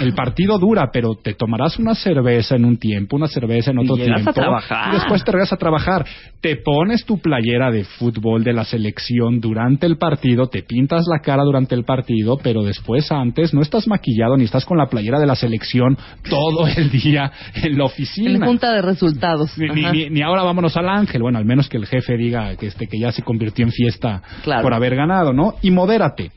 El 0.00 0.14
partido 0.14 0.58
dura, 0.58 0.90
pero 0.92 1.14
te 1.14 1.34
tomarás 1.34 1.78
una 1.78 1.94
cerveza 1.94 2.56
en 2.56 2.64
un 2.64 2.76
tiempo, 2.78 3.16
una 3.16 3.26
cerveza 3.28 3.70
en 3.70 3.78
otro 3.78 3.94
a 3.94 3.98
tiempo. 4.04 4.32
trabajar. 4.32 4.90
Y 4.90 4.96
después 4.96 5.24
te 5.24 5.32
regresas 5.32 5.54
a 5.54 5.56
trabajar. 5.56 6.04
Te 6.40 6.56
pones 6.56 7.04
tu 7.04 7.18
playera 7.18 7.70
de 7.70 7.84
fútbol 7.84 8.44
de 8.44 8.52
la 8.52 8.64
selección 8.64 9.40
durante 9.40 9.86
el 9.86 9.96
partido, 9.98 10.48
te 10.48 10.62
pintas 10.62 11.04
la 11.10 11.20
cara 11.20 11.42
durante 11.44 11.74
el 11.74 11.84
partido, 11.84 12.36
pero 12.42 12.62
después 12.62 13.10
antes 13.10 13.52
no 13.54 13.62
estás 13.62 13.86
maquillado 13.88 14.36
ni 14.36 14.44
estás 14.44 14.64
con 14.64 14.78
la 14.78 14.86
playera 14.86 15.18
de 15.18 15.26
la 15.26 15.34
selección 15.34 15.96
todo 16.28 16.66
el 16.66 16.90
día 16.90 17.30
en 17.54 17.76
la 17.78 17.84
oficina. 17.84 18.30
En 18.30 18.44
junta 18.44 18.72
de 18.72 18.82
resultados. 18.82 19.56
Ni, 19.58 19.68
ni- 19.68 19.90
ni- 19.90 20.10
ni 20.10 20.22
ahora 20.22 20.42
vámonos 20.42 20.76
al 20.76 20.88
ángel. 20.88 21.22
Bueno, 21.22 21.38
al 21.38 21.44
menos 21.44 21.68
que 21.68 21.76
el 21.78 21.86
jefe 21.86 22.16
diga 22.16 22.56
que, 22.56 22.66
este, 22.66 22.86
que 22.86 22.98
ya 22.98 23.12
se 23.12 23.22
convirtió 23.22 23.64
en 23.64 23.72
fiesta 23.72 24.22
Claro. 24.44 24.62
por 24.62 24.74
haber 24.74 24.94
ganado, 24.96 25.32
¿no? 25.32 25.54
Y 25.62 25.70
modérate. 25.70 26.30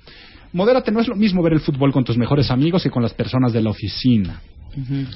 Modérate 0.52 0.92
no 0.92 1.00
es 1.00 1.08
lo 1.08 1.16
mismo 1.16 1.44
ver 1.44 1.54
el 1.54 1.60
fútbol 1.60 1.92
con 1.92 2.04
tus 2.04 2.18
mejores 2.18 2.50
amigos 2.50 2.84
que 2.84 2.90
con 2.90 3.04
las 3.04 3.14
personas 3.14 3.54
de 3.54 3.62
la 3.62 3.70
oficina. 3.70 4.42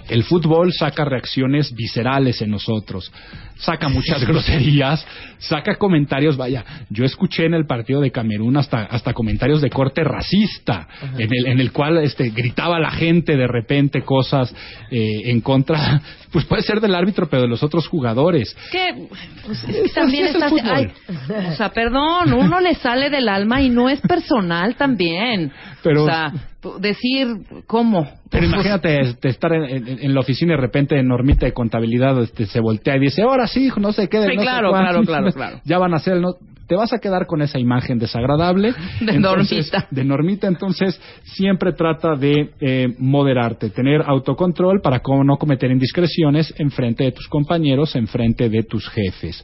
El 0.10 0.24
fútbol 0.24 0.74
saca 0.74 1.06
reacciones 1.06 1.74
viscerales 1.76 2.42
en 2.42 2.52
nosotros, 2.52 3.12
saca 3.58 3.88
muchas 3.90 4.24
groserías, 4.28 5.06
saca 5.38 5.76
comentarios, 5.76 6.38
vaya, 6.38 6.64
yo 6.90 7.06
escuché 7.06 7.46
en 7.46 7.54
el 7.54 7.66
partido 7.66 8.02
de 8.02 8.12
Camerún 8.12 8.58
hasta, 8.58 8.84
hasta 8.84 9.14
comentarios 9.14 9.62
de 9.62 9.70
corte 9.70 10.04
racista, 10.04 10.88
en 11.18 11.30
el, 11.32 11.48
en 11.48 11.60
el 11.60 11.72
cual 11.72 11.98
este, 12.00 12.30
gritaba 12.30 12.80
la 12.80 12.92
gente 12.92 13.38
de 13.38 13.48
repente 13.48 14.02
cosas 14.04 14.54
eh, 14.92 15.22
en 15.26 15.42
contra, 15.42 16.02
pues 16.32 16.46
puede 16.46 16.64
ser 16.64 16.82
del 16.82 16.96
árbitro, 16.96 17.30
pero 17.30 17.44
de 17.44 17.48
los 17.48 17.64
otros 17.64 17.88
jugadores. 17.88 18.56
que 18.72 19.08
pues, 19.46 19.60
es 19.64 19.66
que 19.66 19.80
Pues 19.82 19.94
también 19.94 20.26
así 20.28 20.30
es 20.30 20.36
el 20.36 20.44
estás 20.44 20.50
fútbol. 20.50 20.92
ay, 21.38 21.46
o 21.54 21.56
sea 21.56 21.70
perdón 21.70 22.34
uno 22.34 22.60
le 22.60 22.76
sale 22.76 23.10
del 23.10 23.30
alma 23.30 23.62
y 23.62 23.70
no 23.70 23.90
es 23.90 24.00
personal 24.02 24.76
también 24.76 25.52
Pero- 25.82 26.04
o 26.04 26.06
sea 26.06 26.32
decir 26.80 27.28
cómo 27.68 28.04
Pero 28.30 28.44
Pues, 28.48 28.54
imagínate 28.54 29.00
este, 29.02 29.30
estar 29.30 29.54
en, 29.54 29.88
en- 29.88 30.00
en 30.00 30.14
la 30.14 30.20
oficina 30.22 30.54
y 30.54 30.56
de 30.56 30.62
repente 30.62 31.02
Normita 31.04 31.46
de 31.46 31.54
contabilidad 31.54 32.22
este, 32.22 32.46
se 32.46 32.60
voltea 32.60 32.96
y 32.98 33.00
dice, 33.00 33.22
ahora 33.22 33.48
sí, 33.48 33.66
hijo, 33.66 33.80
no 33.80 33.92
sé 33.94 34.08
qué. 34.10 34.20
de 34.20 34.30
Sí, 34.30 34.36
no 34.36 34.42
sé 34.42 34.46
claro, 34.48 34.70
cuánto". 34.72 35.02
claro, 35.04 35.06
claro, 35.06 35.32
claro. 35.34 35.62
Ya 35.66 35.78
van 35.78 35.94
a 35.94 35.98
hacer, 35.98 36.14
el 36.14 36.22
no, 36.22 36.34
te 36.68 36.76
vas 36.76 36.94
a 36.94 37.00
quedar 37.00 37.26
con 37.28 37.42
esa 37.42 37.60
imagen 37.60 38.00
desagradable. 38.00 38.74
De 39.02 39.12
Entonces, 39.16 39.70
Normita. 39.72 39.88
De 39.92 40.04
Normita, 40.06 40.48
entonces 40.48 41.00
siempre 41.24 41.74
trata 41.74 42.16
de 42.16 42.52
eh, 42.62 42.88
moderarte, 43.00 43.70
tener 43.70 44.02
autocontrol 44.02 44.80
para 44.82 45.02
no 45.26 45.38
cometer 45.38 45.70
indiscreciones 45.72 46.54
en 46.58 46.72
frente 46.72 47.04
de 47.04 47.12
tus 47.12 47.28
compañeros, 47.28 47.96
en 47.96 48.08
frente 48.08 48.50
de 48.50 48.64
tus 48.64 48.88
jefes. 48.90 49.44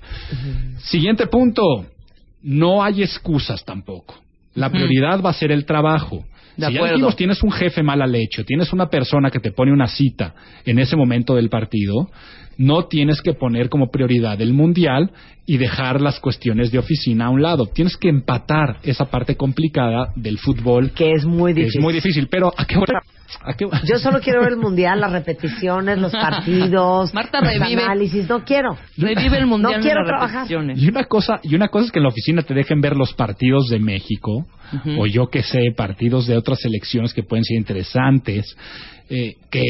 Siguiente 0.80 1.28
punto, 1.28 1.62
no 2.42 2.82
hay 2.82 3.04
excusas 3.04 3.64
tampoco. 3.66 4.16
La 4.56 4.70
prioridad 4.70 5.22
va 5.22 5.30
a 5.30 5.34
ser 5.34 5.52
el 5.52 5.66
trabajo. 5.66 6.26
De 6.58 6.68
si 6.68 6.74
ya 6.74 6.86
dijimos, 6.86 7.16
tienes 7.16 7.42
un 7.42 7.52
jefe 7.52 7.84
mal 7.84 8.02
al 8.02 8.14
hecho, 8.16 8.44
tienes 8.44 8.74
una 8.74 8.90
persona 8.90 9.32
que 9.32 9.40
te 9.40 9.52
pone 9.52 9.72
una 9.72 9.88
cita 9.88 10.36
en 10.66 10.80
ese 10.80 10.98
momento 10.98 11.36
del 11.36 11.50
partido, 11.50 12.10
no 12.58 12.86
tienes 12.88 13.22
que 13.22 13.34
poner 13.34 13.70
como 13.70 13.90
prioridad 13.90 14.42
el 14.42 14.52
mundial 14.52 15.12
y 15.46 15.58
dejar 15.58 16.02
las 16.02 16.20
cuestiones 16.20 16.72
de 16.72 16.80
oficina 16.80 17.28
a 17.28 17.30
un 17.30 17.42
lado. 17.42 17.68
Tienes 17.68 17.96
que 17.96 18.10
empatar 18.10 18.80
esa 18.84 19.06
parte 19.06 19.38
complicada 19.38 20.12
del 20.18 20.38
fútbol. 20.38 20.92
Que 20.92 21.14
es 21.14 21.26
muy 21.26 21.54
difícil. 21.54 21.80
Es 21.80 21.84
muy 21.84 21.94
difícil, 21.94 22.28
pero 22.30 22.52
¿a 22.56 22.66
qué 22.66 22.78
hora? 22.78 23.02
Yo 23.86 24.00
solo 24.00 24.20
quiero 24.20 24.42
ver 24.42 24.54
el 24.54 24.58
mundial, 24.58 25.00
las 25.00 25.12
repeticiones, 25.12 25.98
los 26.00 26.12
partidos, 26.14 27.14
Marta 27.14 27.42
los 27.42 27.58
revive. 27.58 27.84
análisis. 27.84 28.28
No 28.28 28.44
quiero. 28.44 28.78
revive 28.98 29.38
el 29.38 29.46
mundial 29.46 29.78
No 29.78 29.82
quiero 29.82 30.04
trabajar. 30.06 30.48
Y 30.50 30.88
una 30.88 31.04
cosa, 31.06 31.40
y 31.44 31.56
una 31.56 31.68
cosa 31.68 31.86
es 31.86 31.92
que 31.92 32.00
en 32.00 32.04
la 32.04 32.10
oficina 32.10 32.42
te 32.42 32.54
dejen 32.54 32.82
ver 32.82 32.96
los 32.96 33.14
partidos 33.14 33.68
de 33.70 33.80
México, 33.80 34.46
o 34.98 35.06
yo 35.08 35.30
que 35.30 35.44
sé, 35.44 35.60
partidos 35.76 36.28
de 36.28 36.38
otras 36.38 36.60
selecciones 36.60 37.14
que 37.14 37.24
pueden 37.24 37.44
ser 37.44 37.58
interesantes, 37.58 38.56
eh, 39.10 39.36
que 39.50 39.64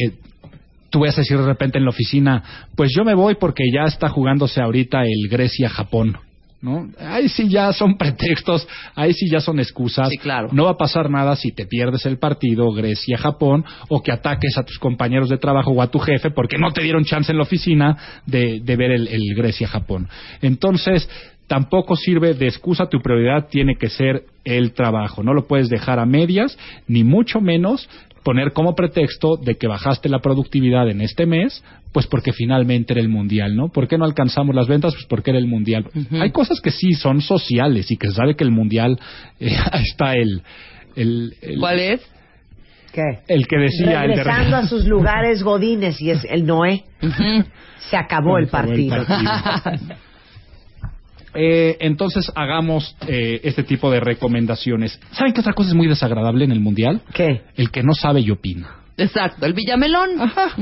tú 0.90 1.00
vas 1.02 1.18
a 1.18 1.22
decir 1.22 1.38
de 1.38 1.46
repente 1.46 1.78
en 1.78 1.86
la 1.86 1.92
oficina, 1.92 2.44
pues 2.76 2.92
yo 2.96 3.04
me 3.04 3.14
voy 3.14 3.36
porque 3.36 3.64
ya 3.74 3.84
está 3.84 4.10
jugándose 4.10 4.62
ahorita 4.62 5.04
el 5.04 5.30
Grecia-Japón. 5.30 6.18
¿No? 6.62 6.90
Ahí 7.00 7.30
sí 7.30 7.48
ya 7.48 7.72
son 7.72 7.98
pretextos, 7.98 8.68
ahí 8.96 9.14
sí 9.14 9.30
ya 9.30 9.40
son 9.40 9.60
excusas. 9.60 10.10
Sí, 10.10 10.18
claro. 10.18 10.50
No 10.52 10.66
va 10.66 10.72
a 10.72 10.78
pasar 10.78 11.10
nada 11.10 11.36
si 11.36 11.52
te 11.52 11.66
pierdes 11.66 12.06
el 12.06 12.18
partido 12.18 12.72
Grecia-Japón 12.72 13.64
o 13.88 14.04
que 14.04 14.12
ataques 14.12 14.58
a 14.58 14.64
tus 14.64 14.78
compañeros 14.78 15.30
de 15.30 15.38
trabajo 15.38 15.72
o 15.72 15.82
a 15.82 15.88
tu 15.88 16.00
jefe 16.00 16.32
porque 16.32 16.58
no 16.58 16.72
te 16.72 16.82
dieron 16.82 17.06
chance 17.06 17.32
en 17.32 17.38
la 17.38 17.44
oficina 17.44 18.22
de, 18.26 18.60
de 18.60 18.76
ver 18.76 18.92
el, 18.92 19.08
el 19.08 19.36
Grecia-Japón. 19.36 20.10
Entonces, 20.42 21.10
tampoco 21.50 21.96
sirve 21.96 22.36
de 22.36 22.48
excusa, 22.48 22.88
tu 22.88 23.02
prioridad 23.02 23.48
tiene 23.50 23.76
que 23.76 23.90
ser 23.90 24.24
el 24.46 24.72
trabajo. 24.74 25.24
No 25.24 25.34
lo 25.34 25.48
puedes 25.48 25.68
dejar 25.68 26.00
a 26.00 26.06
medias, 26.06 26.58
ni 26.88 27.04
mucho 27.04 27.42
menos 27.42 27.90
poner 28.30 28.54
como 28.54 28.76
pretexto 28.76 29.38
de 29.38 29.56
que 29.56 29.66
bajaste 29.66 30.08
la 30.08 30.20
productividad 30.20 30.88
en 30.88 31.02
este 31.02 31.26
mes, 31.26 31.64
pues 31.92 32.06
porque 32.06 32.32
finalmente 32.32 32.94
era 32.94 33.02
el 33.02 33.10
mundial, 33.10 33.56
¿no? 33.56 33.70
¿Por 33.70 33.88
qué 33.88 33.98
no 33.98 34.06
alcanzamos 34.06 34.54
las 34.54 34.68
ventas? 34.68 34.94
Pues 34.94 35.08
porque 35.10 35.32
era 35.32 35.40
el 35.40 35.48
mundial. 35.48 35.88
Hay 36.12 36.30
cosas 36.32 36.62
que 36.62 36.70
sí 36.70 36.92
son 36.94 37.22
sociales 37.22 37.90
y 37.90 37.98
que 37.98 38.08
se 38.08 38.14
sabe 38.14 38.36
que 38.36 38.44
el 38.44 38.52
mundial 38.52 39.00
eh, 39.40 39.50
está 39.84 40.14
el, 40.14 40.44
el, 40.96 41.34
el- 41.42 41.60
¿cuál 41.60 41.80
es? 41.80 42.02
¿Qué? 42.94 43.02
el 43.28 43.48
que 43.48 43.58
decía 43.58 44.04
el 44.04 44.12
de 44.12 44.24
Regresando 44.24 44.58
a 44.58 44.68
sus 44.68 44.86
lugares 44.86 45.42
godines 45.42 46.00
y 46.00 46.12
es 46.12 46.24
el 46.30 46.46
Noé. 46.46 46.84
Se 47.90 47.98
acabó 47.98 48.38
el 48.38 48.48
Se 48.48 48.56
acabó 48.56 48.84
el 48.86 48.94
partido. 48.94 49.06
partido. 49.08 49.96
Eh, 51.34 51.78
entonces 51.80 52.32
hagamos 52.36 52.96
eh, 53.08 53.42
este 53.44 53.64
tipo 53.64 53.92
de 53.92 54.00
recomendaciones. 54.00 55.00
¿Saben 55.12 55.34
qué 55.34 55.42
otra 55.42 55.54
cosa 55.54 55.70
es 55.70 55.76
muy 55.76 55.88
desagradable 55.88 56.46
en 56.46 56.52
el 56.52 56.60
mundial? 56.60 57.02
¿Qué? 57.14 57.42
El 57.56 57.72
que 57.72 57.84
no 57.84 57.94
sabe 57.94 58.22
y 58.22 58.32
opina. 58.32 58.76
exacto 58.98 59.46
el 59.46 59.54
Villamelón. 59.54 60.10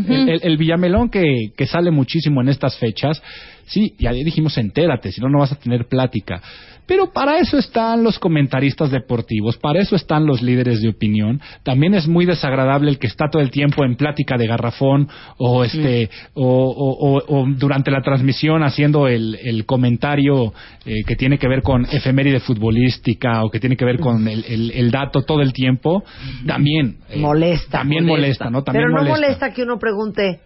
El, 0.08 0.30
el- 0.30 0.40
el 0.44 0.58
Villamelón 0.58 1.10
que, 1.10 1.52
que 1.58 1.66
sale 1.66 1.90
muchísimo 1.92 2.42
en 2.42 2.50
estas 2.50 2.78
fechas, 2.78 3.22
sí, 3.66 3.96
ya 3.98 4.12
dijimos 4.12 4.58
entérate, 4.58 5.12
si 5.12 5.22
no, 5.22 5.30
no 5.30 5.40
vas 5.40 5.52
a 5.52 5.56
tener 5.60 5.88
plática. 5.88 6.42
Pero 6.88 7.12
para 7.12 7.38
eso 7.40 7.58
están 7.58 8.04
los 8.04 8.18
comentaristas 8.18 8.90
deportivos, 8.92 9.58
para 9.58 9.82
eso 9.82 9.96
están 9.96 10.26
los 10.26 10.42
líderes 10.42 10.82
de 10.82 10.90
opinión. 10.90 11.42
También 11.64 11.94
es 11.94 12.08
muy 12.08 12.26
desagradable 12.26 12.90
el 12.90 12.98
que 12.98 13.08
está 13.08 13.26
todo 13.30 13.42
el 13.42 13.52
tiempo 13.52 13.84
en 13.84 13.96
plática 13.98 14.38
de 14.38 14.48
garrafón 14.48 15.10
o 15.38 15.64
este 15.66 16.10
o, 16.34 16.44
o- 16.46 17.18
o- 17.18 17.42
o 17.42 17.46
durante 17.50 17.92
la 17.92 18.02
transmisión 18.02 18.64
haciendo 18.64 19.08
el, 19.08 19.36
el 19.44 19.66
comentario 19.66 20.54
eh, 20.86 21.04
que 21.06 21.16
tiene 21.16 21.38
que 21.38 21.48
ver 21.48 21.62
con 21.62 21.86
efeméride 21.92 22.40
futbolística 22.40 23.44
o 23.44 23.50
que 23.50 23.60
tiene 23.60 23.76
que 23.76 23.86
ver 23.86 24.00
con 24.00 24.28
el, 24.28 24.46
el- 24.46 24.72
el 24.72 24.90
dato 24.92 25.24
todo 25.24 25.42
el 25.42 25.52
tiempo. 25.54 26.04
También 26.46 26.98
eh, 27.10 27.18
Molesta. 27.20 27.80
También 27.80 28.06
molesta, 28.06 28.50
¿no? 28.50 28.64
También 28.64 28.86
Pero 28.86 28.90
no 28.96 29.04
molesta. 29.10 29.20
molesta 29.28 29.54
que 29.54 29.64
uno 29.64 29.78
pregunte, 29.78 30.40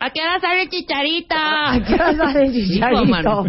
¿A 0.00 0.10
qué 0.10 0.20
hora 0.20 0.38
sale 0.40 0.68
Chicharita? 0.68 1.72
¿A 1.72 1.82
qué 1.84 1.94
hora 1.94 2.12
sale 2.14 2.52
chicharito? 2.52 3.44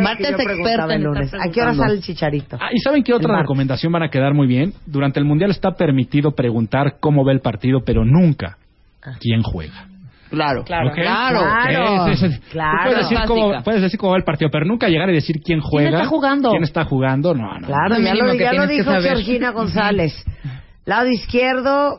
Marta 0.00 0.28
es 0.28 0.38
experta 0.40 0.84
el 0.86 0.90
en 0.92 1.02
lunes. 1.04 1.32
¿A 1.34 1.38
qué 1.50 1.60
hora 1.60 1.70
preguntando. 1.70 1.82
sale 1.82 1.94
el 1.94 2.02
chicharito? 2.02 2.56
Ah, 2.60 2.68
¿Y 2.72 2.78
saben 2.80 3.02
qué 3.02 3.12
otra 3.14 3.38
recomendación 3.40 3.92
van 3.92 4.02
a 4.02 4.08
quedar 4.08 4.34
muy 4.34 4.46
bien? 4.46 4.72
Durante 4.86 5.18
el 5.20 5.26
Mundial 5.26 5.50
está 5.50 5.72
permitido 5.72 6.32
preguntar 6.32 6.94
cómo 7.00 7.24
ve 7.24 7.32
el 7.32 7.40
partido, 7.40 7.80
pero 7.84 8.04
nunca 8.04 8.56
Ah. 9.04 9.16
quién 9.20 9.42
juega. 9.42 9.86
Claro, 10.30 10.64
claro, 10.64 10.90
claro. 10.92 11.40
Claro. 11.40 12.06
Es- 12.08 12.22
es- 12.22 12.30
es- 12.32 12.40
tú 12.40 12.46
Claro. 12.52 12.78
Puedes 12.90 12.98
decir, 13.10 13.18
cómo, 13.26 13.62
puedes 13.62 13.82
decir 13.82 13.98
cómo 14.00 14.12
va 14.12 14.16
el 14.18 14.24
partido, 14.24 14.48
pero 14.50 14.64
nunca 14.64 14.88
llegar 14.88 15.10
y 15.10 15.14
decir 15.14 15.36
quién 15.44 15.60
juega. 15.60 15.90
está 15.90 16.06
jugando? 16.06 16.50
¿Quién 16.50 16.62
está 16.62 16.84
jugando? 16.84 17.34
No, 17.34 17.58
no. 17.58 17.66
Claro, 17.66 17.98
ya 17.98 18.14
lo, 18.14 18.32
ya 18.34 18.52
lo 18.54 18.66
dijo. 18.66 18.90
Georgina 19.00 19.50
González. 19.50 20.14
Lado 20.86 21.08
izquierdo, 21.08 21.98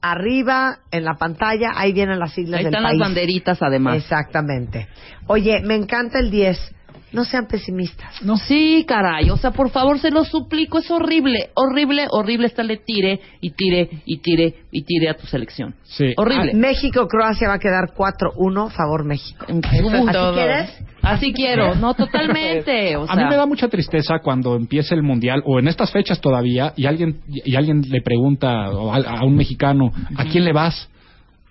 arriba, 0.00 0.78
en 0.90 1.04
la 1.04 1.14
pantalla, 1.14 1.72
ahí 1.74 1.92
vienen 1.92 2.18
las 2.18 2.32
siglas 2.32 2.58
Ahí 2.58 2.64
del 2.64 2.74
están 2.74 2.82
las 2.84 2.98
banderitas, 2.98 3.62
además. 3.62 3.96
Exactamente. 3.96 4.88
Oye, 5.26 5.60
me 5.62 5.74
encanta 5.74 6.18
el 6.18 6.30
10. 6.30 6.74
No 7.12 7.24
sean 7.24 7.46
pesimistas. 7.46 8.22
No. 8.22 8.36
Sí, 8.36 8.84
caray. 8.86 9.30
O 9.30 9.36
sea, 9.36 9.50
por 9.50 9.70
favor, 9.70 9.98
se 9.98 10.10
lo 10.10 10.24
suplico. 10.24 10.78
Es 10.78 10.90
horrible, 10.90 11.50
horrible, 11.54 12.06
horrible 12.10 12.46
estarle 12.46 12.76
tire 12.76 13.20
y 13.40 13.50
tire 13.50 14.02
y 14.04 14.18
tire 14.18 14.54
y 14.70 14.82
tire 14.82 15.10
a 15.10 15.14
tu 15.14 15.26
selección. 15.26 15.74
Sí. 15.84 16.14
Horrible. 16.16 16.54
México-Croacia 16.54 17.48
va 17.48 17.54
a 17.54 17.58
quedar 17.58 17.94
4-1, 17.96 18.70
favor 18.70 19.04
México. 19.04 19.46
¿Así 19.48 19.78
¿Así 19.78 20.34
quieres? 20.34 20.84
Así 21.02 21.32
quiero. 21.32 21.74
No, 21.74 21.94
totalmente. 21.94 22.96
O 23.00 23.06
a 23.08 23.16
mí 23.16 23.24
me 23.24 23.36
da 23.36 23.46
mucha 23.46 23.68
tristeza 23.68 24.18
cuando 24.22 24.56
empieza 24.56 24.94
el 24.94 25.02
mundial 25.02 25.42
o 25.46 25.58
en 25.58 25.68
estas 25.68 25.90
fechas 25.92 26.20
todavía 26.20 26.72
y 26.76 26.86
alguien 26.86 27.20
y 27.26 27.54
alguien 27.56 27.82
le 27.88 28.02
pregunta 28.02 28.70
o 28.70 28.92
a, 28.92 28.98
a 28.98 29.24
un 29.24 29.36
mexicano 29.36 29.92
a 30.16 30.24
quién 30.24 30.44
le 30.44 30.52
vas, 30.52 30.88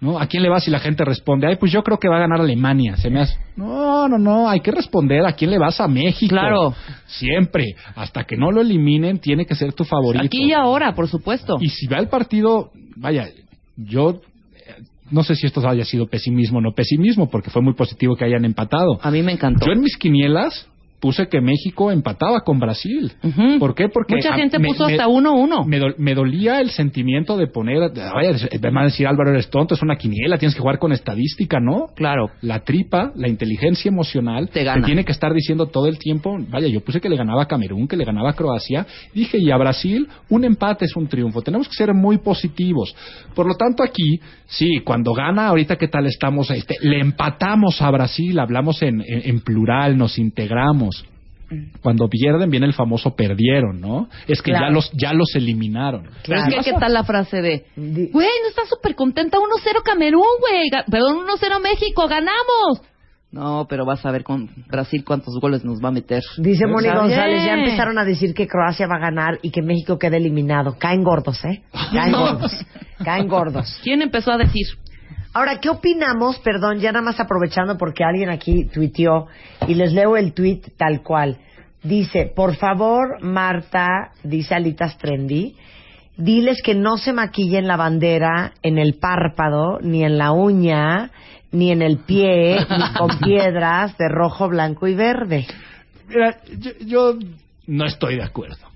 ¿no? 0.01 0.19
¿A 0.19 0.27
quién 0.27 0.43
le 0.43 0.49
vas? 0.49 0.67
Y 0.67 0.71
la 0.71 0.80
gente 0.80 1.03
responde, 1.03 1.47
ay, 1.47 1.57
pues 1.57 1.71
yo 1.71 1.84
creo 1.84 1.97
que 1.97 2.07
va 2.07 2.17
a 2.17 2.19
ganar 2.19 2.39
Alemania. 2.39 2.95
Se 2.97 3.09
me 3.09 3.21
hace, 3.21 3.38
no, 3.55 4.07
no, 4.07 4.17
no, 4.17 4.49
hay 4.49 4.61
que 4.61 4.71
responder 4.71 5.26
a 5.26 5.34
quién 5.34 5.51
le 5.51 5.57
vas 5.57 5.80
a 5.80 5.88
México. 5.88 6.30
Claro. 6.30 6.73
Siempre, 7.07 7.76
hasta 7.95 8.23
que 8.23 8.38
no 8.38 8.51
lo 8.51 8.61
eliminen, 8.61 9.19
tiene 9.19 9.45
que 9.45 9.55
ser 9.55 9.73
tu 9.73 9.84
favorito. 9.84 10.26
Aquí 10.26 10.45
y 10.45 10.53
ahora, 10.53 10.93
por 10.93 11.07
supuesto. 11.07 11.57
Y 11.59 11.69
si 11.69 11.88
va 11.88 11.97
el 11.97 12.07
partido, 12.07 12.71
vaya, 12.95 13.27
yo 13.76 14.21
eh, 14.55 14.84
no 15.11 15.23
sé 15.23 15.35
si 15.35 15.47
esto 15.47 15.67
haya 15.67 15.85
sido 15.85 16.07
pesimismo 16.07 16.59
o 16.59 16.61
no 16.61 16.71
pesimismo, 16.71 17.30
porque 17.30 17.49
fue 17.49 17.61
muy 17.61 17.73
positivo 17.73 18.15
que 18.15 18.26
hayan 18.26 18.45
empatado. 18.45 18.99
A 19.01 19.11
mí 19.11 19.21
me 19.21 19.34
encantó. 19.34 19.65
Yo 19.65 19.73
en 19.73 19.81
mis 19.81 19.97
quinielas 19.97 20.67
puse 20.99 21.27
que 21.30 21.39
México 21.41 21.91
empataba 21.91 22.41
con 22.41 22.59
Brasil. 22.59 23.11
¿Por 23.59 23.73
qué? 23.76 23.88
Porque 23.89 24.15
Mucha 24.15 24.34
a- 24.34 24.38
gente 24.38 24.59
me- 24.59 24.67
puso 24.67 24.85
me- 24.85 24.93
hasta 24.93 25.07
1-1. 25.07 25.65
Me, 25.65 25.80
dol- 25.80 25.95
me 25.97 26.13
dolía 26.13 26.59
el 26.61 26.69
sentimiento 26.71 27.38
de 27.38 27.47
poner, 27.47 27.91
vaya, 28.13 28.31
van 28.61 28.77
a 28.80 28.84
decir 28.85 29.07
Álvaro 29.07 29.30
eres 29.31 29.49
tonto, 29.49 29.76
es 29.76 29.81
una 29.81 29.95
quiniela, 29.95 30.38
tienes 30.38 30.55
que 30.55 30.61
jugar 30.61 30.77
con 30.80 30.91
estadística, 30.91 31.59
¿no? 31.59 31.88
Claro. 31.95 32.30
La 32.41 32.59
tripa, 32.61 33.11
la 33.15 33.27
inteligencia 33.30 33.89
emocional, 33.89 34.49
Te 34.49 34.63
gana. 34.63 34.85
tiene 34.85 35.05
que 35.05 35.11
estar 35.11 35.34
diciendo 35.34 35.67
todo 35.67 35.88
el 35.88 35.97
tiempo, 35.97 36.38
vaya, 36.49 36.67
yo 36.67 36.81
puse 36.81 36.99
que 36.99 37.09
le 37.09 37.15
ganaba 37.17 37.43
a 37.43 37.45
Camerún, 37.47 37.88
que 37.88 37.95
le 37.97 38.05
ganaba 38.05 38.31
a 38.31 38.34
Croacia, 38.34 38.85
dije, 39.13 39.38
y 39.39 39.51
a 39.51 39.57
Brasil, 39.57 40.07
un 40.30 40.43
empate 40.43 40.85
es 40.85 40.95
un 40.95 41.07
triunfo, 41.07 41.41
tenemos 41.41 41.67
que 41.67 41.76
ser 41.76 41.93
muy 41.93 42.17
positivos. 42.17 42.95
Por 43.35 43.47
lo 43.47 43.55
tanto, 43.55 43.84
aquí, 43.84 44.19
sí, 44.47 44.80
cuando 44.84 45.13
gana, 45.13 45.47
ahorita 45.47 45.77
qué 45.77 45.88
tal 45.88 46.05
estamos, 46.07 46.51
este, 46.51 46.76
le 46.81 46.99
empatamos 46.99 47.81
a 47.81 47.89
Brasil, 47.91 48.38
hablamos 48.39 48.81
en, 48.81 49.01
en- 49.01 49.21
en 49.30 49.39
plural, 49.41 49.97
nos 49.97 50.17
integramos. 50.19 50.89
Cuando 51.81 52.07
pierden 52.07 52.49
viene 52.49 52.65
el 52.65 52.73
famoso 52.73 53.15
perdieron, 53.15 53.80
¿no? 53.81 54.09
Es 54.27 54.41
que 54.41 54.51
Claro. 54.51 54.67
ya 54.67 54.71
los 54.73 54.91
ya 54.93 55.13
los 55.13 55.35
eliminaron. 55.35 56.07
Pero 56.26 56.39
es 56.41 56.53
que, 56.53 56.71
¿qué 56.71 56.77
tal 56.80 56.93
la 56.93 57.03
frase 57.03 57.41
de, 57.41 57.65
güey, 57.76 58.27
no 58.43 58.49
está 58.49 58.65
súper 58.67 58.95
contenta 58.95 59.38
1-0 59.38 59.81
Camerún, 59.84 60.23
güey, 60.39 60.69
perdón, 60.89 61.17
1-0 61.26 61.59
México, 61.61 62.07
ganamos. 62.07 62.81
No, 63.31 63.67
pero 63.69 63.85
vas 63.85 64.03
a 64.07 64.11
ver 64.11 64.23
con 64.23 64.49
Brasil 64.67 65.03
cuántos 65.05 65.39
goles 65.39 65.63
nos 65.63 65.77
va 65.84 65.89
a 65.89 65.91
meter. 65.91 66.23
Dice 66.38 66.65
Moni 66.65 66.88
González, 66.89 67.45
ya 67.45 67.53
empezaron 67.53 67.99
a 67.99 68.03
decir 68.03 68.34
que 68.34 68.47
Croacia 68.47 68.88
va 68.88 68.95
a 68.95 68.99
ganar 68.99 69.38
y 69.43 69.51
que 69.51 69.61
México 69.61 69.99
queda 69.99 70.17
eliminado. 70.17 70.77
Caen 70.80 71.03
gordos, 71.03 71.43
¿eh? 71.45 71.61
Caen 71.93 72.11
No. 72.11 72.21
gordos. 72.21 72.51
Caen 73.05 73.27
gordos. 73.27 73.80
¿Quién 73.84 74.01
empezó 74.01 74.31
a 74.31 74.38
decir? 74.39 74.65
Ahora, 75.34 75.60
¿qué 75.60 75.69
opinamos? 75.69 76.39
Perdón, 76.39 76.80
ya 76.80 76.91
nada 76.91 77.06
más 77.06 77.19
aprovechando 77.19 77.77
porque 77.77 78.03
alguien 78.03 78.30
aquí 78.30 78.65
tuiteó 78.65 79.27
y 79.68 79.76
les 79.76 79.93
leo 79.93 80.18
el 80.18 80.34
tweet 80.34 80.61
tal 80.76 81.03
cual. 81.03 81.38
Dice, 81.84 82.31
por 82.35 82.56
favor, 82.56 83.22
Marta, 83.22 84.11
dice 84.23 84.56
Alitas 84.56 84.97
Trendy, 84.97 85.56
diles 86.18 86.61
que 86.64 86.73
no 86.73 86.97
se 86.97 87.14
maquillen 87.14 87.68
la 87.68 87.77
bandera 87.77 88.53
en 88.64 88.77
el 88.80 88.95
párpado, 88.95 89.80
ni 89.81 90.03
en 90.03 90.18
la 90.18 90.31
uña, 90.31 91.11
ni 91.51 91.72
en 91.72 91.84
el 91.84 91.99
pie, 91.99 92.65
ni 92.69 92.93
con 92.97 93.19
piedras 93.19 93.97
de 93.97 94.10
rojo, 94.10 94.49
blanco 94.49 94.88
y 94.88 94.95
verde. 94.95 95.45
Mira, 96.07 96.38
yo, 96.57 96.72
yo 96.85 97.19
no 97.68 97.85
estoy 97.85 98.15
de 98.15 98.23
acuerdo. 98.23 98.68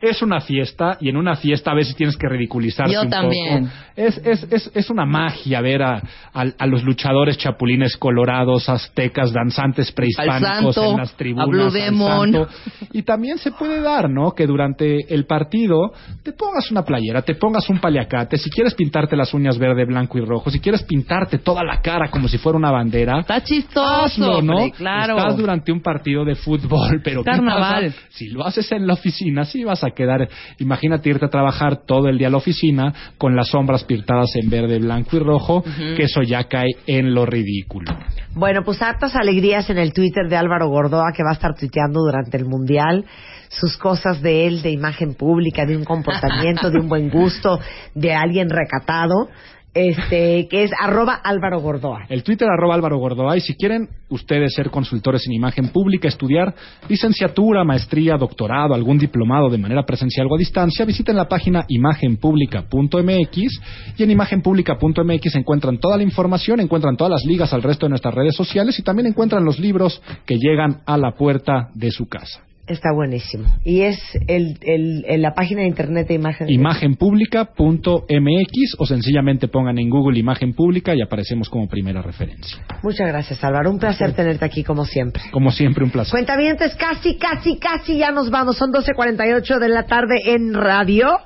Es 0.00 0.22
una 0.22 0.40
fiesta 0.40 0.98
y 1.00 1.08
en 1.08 1.16
una 1.16 1.36
fiesta 1.36 1.70
a 1.70 1.74
veces 1.74 1.96
tienes 1.96 2.16
que 2.16 2.28
ridiculizarte 2.28 2.92
Yo 2.92 3.02
un 3.02 3.10
también. 3.10 3.64
poco. 3.64 3.76
Es, 3.96 4.18
es, 4.24 4.46
es, 4.52 4.70
es 4.74 4.90
una 4.90 5.06
magia 5.06 5.60
ver 5.62 5.82
a, 5.82 5.96
a, 6.34 6.44
a 6.58 6.66
los 6.66 6.82
luchadores 6.84 7.38
chapulines 7.38 7.96
colorados, 7.96 8.68
aztecas, 8.68 9.32
danzantes 9.32 9.90
prehispánicos 9.92 10.74
santo, 10.74 10.90
en 10.92 10.96
las 10.98 11.12
tribunas. 11.16 11.46
a 11.48 11.50
Blue 11.50 11.62
al 11.66 11.72
Demon. 11.72 12.32
santo. 12.32 12.48
Y 12.92 13.02
también 13.02 13.38
se 13.38 13.52
puede 13.52 13.80
dar, 13.80 14.10
¿no? 14.10 14.32
Que 14.32 14.46
durante 14.46 15.12
el 15.14 15.24
partido 15.26 15.92
te 16.22 16.32
pongas 16.32 16.70
una 16.70 16.82
playera, 16.82 17.22
te 17.22 17.34
pongas 17.34 17.68
un 17.70 17.78
paliacate, 17.80 18.36
si 18.36 18.50
quieres 18.50 18.74
pintarte 18.74 19.16
las 19.16 19.32
uñas 19.32 19.58
verde, 19.58 19.84
blanco 19.86 20.18
y 20.18 20.20
rojo, 20.20 20.50
si 20.50 20.60
quieres 20.60 20.82
pintarte 20.82 21.38
toda 21.38 21.64
la 21.64 21.80
cara 21.80 22.10
como 22.10 22.28
si 22.28 22.38
fuera 22.38 22.58
una 22.58 22.70
bandera, 22.70 23.20
Está 23.20 23.42
chistoso, 23.42 24.04
hazlo, 24.04 24.42
¿no? 24.42 24.52
hombre, 24.56 24.72
claro. 24.76 25.16
Estás 25.16 25.36
durante 25.36 25.72
un 25.72 25.80
partido 25.80 26.24
de 26.24 26.34
fútbol, 26.34 27.00
pero 27.02 27.22
¿qué 27.24 27.30
Carnaval. 27.30 27.84
pasa? 27.92 27.96
Si 28.10 28.28
lo 28.28 28.44
haces 28.46 28.70
en 28.72 28.86
la 28.86 28.94
oficina, 28.94 29.44
sí 29.44 29.64
vas 29.64 29.82
a 29.84 29.85
quedar. 29.90 30.28
Imagínate 30.58 31.10
irte 31.10 31.26
a 31.26 31.28
trabajar 31.28 31.84
todo 31.86 32.08
el 32.08 32.18
día 32.18 32.28
a 32.28 32.30
la 32.30 32.36
oficina 32.38 32.92
con 33.18 33.36
las 33.36 33.48
sombras 33.48 33.84
pintadas 33.84 34.34
en 34.36 34.50
verde, 34.50 34.78
blanco 34.78 35.16
y 35.16 35.20
rojo, 35.20 35.64
que 35.96 36.04
eso 36.04 36.22
ya 36.22 36.44
cae 36.44 36.70
en 36.86 37.14
lo 37.14 37.26
ridículo. 37.26 37.92
Bueno, 38.34 38.62
pues 38.64 38.82
hartas 38.82 39.16
alegrías 39.16 39.70
en 39.70 39.78
el 39.78 39.92
Twitter 39.92 40.28
de 40.28 40.36
Álvaro 40.36 40.68
Gordoa 40.68 41.12
que 41.14 41.22
va 41.22 41.30
a 41.30 41.34
estar 41.34 41.54
tuiteando 41.54 42.00
durante 42.00 42.36
el 42.36 42.44
Mundial 42.44 43.04
sus 43.48 43.76
cosas 43.76 44.20
de 44.22 44.46
él, 44.46 44.62
de 44.62 44.70
imagen 44.70 45.14
pública, 45.14 45.64
de 45.64 45.76
un 45.76 45.84
comportamiento, 45.84 46.70
de 46.70 46.80
un 46.80 46.88
buen 46.88 47.08
gusto, 47.08 47.58
de 47.94 48.12
alguien 48.12 48.50
recatado, 48.50 49.28
este, 49.76 50.48
que 50.48 50.64
es 50.64 50.70
arroba 50.80 51.20
Álvaro 51.22 51.60
Gordoa. 51.60 52.06
El 52.08 52.22
Twitter 52.22 52.48
arroba 52.48 52.74
Álvaro 52.74 52.96
Gordoa 52.96 53.36
y 53.36 53.40
si 53.40 53.54
quieren 53.56 53.90
ustedes 54.08 54.54
ser 54.54 54.70
consultores 54.70 55.26
en 55.26 55.34
imagen 55.34 55.68
pública, 55.68 56.08
estudiar 56.08 56.54
licenciatura, 56.88 57.62
maestría, 57.62 58.16
doctorado, 58.16 58.72
algún 58.72 58.96
diplomado 58.96 59.50
de 59.50 59.58
manera 59.58 59.84
presencial 59.84 60.28
o 60.30 60.34
a 60.34 60.38
distancia, 60.38 60.86
visiten 60.86 61.14
la 61.14 61.28
página 61.28 61.66
imagenpublica.mx 61.68 63.60
y 63.98 64.02
en 64.02 64.10
imagenpublica.mx 64.10 65.34
encuentran 65.34 65.76
toda 65.76 65.98
la 65.98 66.04
información, 66.04 66.60
encuentran 66.60 66.96
todas 66.96 67.10
las 67.10 67.26
ligas 67.26 67.52
al 67.52 67.62
resto 67.62 67.84
de 67.84 67.90
nuestras 67.90 68.14
redes 68.14 68.34
sociales 68.34 68.78
y 68.78 68.82
también 68.82 69.08
encuentran 69.08 69.44
los 69.44 69.58
libros 69.58 70.00
que 70.24 70.38
llegan 70.38 70.80
a 70.86 70.96
la 70.96 71.12
puerta 71.12 71.68
de 71.74 71.90
su 71.90 72.08
casa. 72.08 72.45
Está 72.66 72.92
buenísimo. 72.92 73.46
Y 73.64 73.82
es 73.82 73.98
el, 74.26 75.04
la 75.22 75.34
página 75.34 75.60
de 75.60 75.68
internet 75.68 76.08
de 76.08 76.14
imagen. 76.14 76.50
imagenpublica.mx 76.50 78.74
o 78.78 78.86
sencillamente 78.86 79.46
pongan 79.46 79.78
en 79.78 79.88
Google 79.88 80.18
imagen 80.18 80.52
pública 80.52 80.92
y 80.94 81.00
aparecemos 81.00 81.48
como 81.48 81.68
primera 81.68 82.02
referencia. 82.02 82.58
Muchas 82.82 83.06
gracias, 83.06 83.42
Álvaro. 83.44 83.70
Un 83.70 83.78
placer 83.78 84.14
tenerte 84.14 84.44
aquí 84.44 84.64
como 84.64 84.84
siempre. 84.84 85.22
Como 85.30 85.52
siempre, 85.52 85.84
un 85.84 85.90
placer. 85.90 86.10
Cuentavientes, 86.10 86.74
casi, 86.74 87.16
casi, 87.16 87.58
casi 87.58 87.98
ya 87.98 88.10
nos 88.10 88.30
vamos. 88.30 88.56
Son 88.56 88.72
12.48 88.72 89.60
de 89.60 89.68
la 89.68 89.84
tarde 89.84 90.34
en 90.34 90.52
radio. 90.52 91.18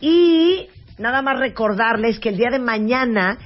Y 0.00 0.68
nada 0.98 1.20
más 1.20 1.38
recordarles 1.38 2.18
que 2.18 2.30
el 2.30 2.38
día 2.38 2.48
de 2.50 2.60
mañana 2.60 3.36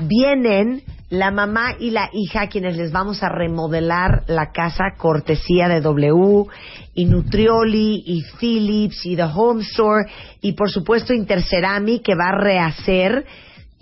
vienen 0.00 0.82
la 1.12 1.30
mamá 1.30 1.76
y 1.78 1.90
la 1.90 2.08
hija 2.10 2.46
quienes 2.46 2.78
les 2.78 2.90
vamos 2.90 3.22
a 3.22 3.28
remodelar 3.28 4.24
la 4.28 4.50
casa 4.50 4.94
cortesía 4.96 5.68
de 5.68 5.82
W 5.82 6.46
y 6.94 7.04
Nutrioli 7.04 8.02
y 8.06 8.22
Philips 8.40 9.04
y 9.04 9.14
The 9.14 9.24
Home 9.24 9.60
Store 9.60 10.10
y 10.40 10.52
por 10.52 10.70
supuesto 10.70 11.12
Intercerami 11.12 11.98
que 11.98 12.14
va 12.14 12.30
a 12.30 12.42
rehacer 12.42 13.26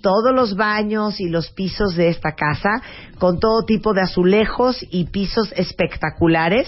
todos 0.02 0.34
los 0.34 0.56
baños 0.56 1.20
y 1.20 1.28
los 1.28 1.52
pisos 1.52 1.94
de 1.94 2.08
esta 2.08 2.32
casa 2.32 2.82
con 3.20 3.38
todo 3.38 3.62
tipo 3.64 3.94
de 3.94 4.02
azulejos 4.02 4.84
y 4.90 5.04
pisos 5.04 5.52
espectaculares 5.54 6.66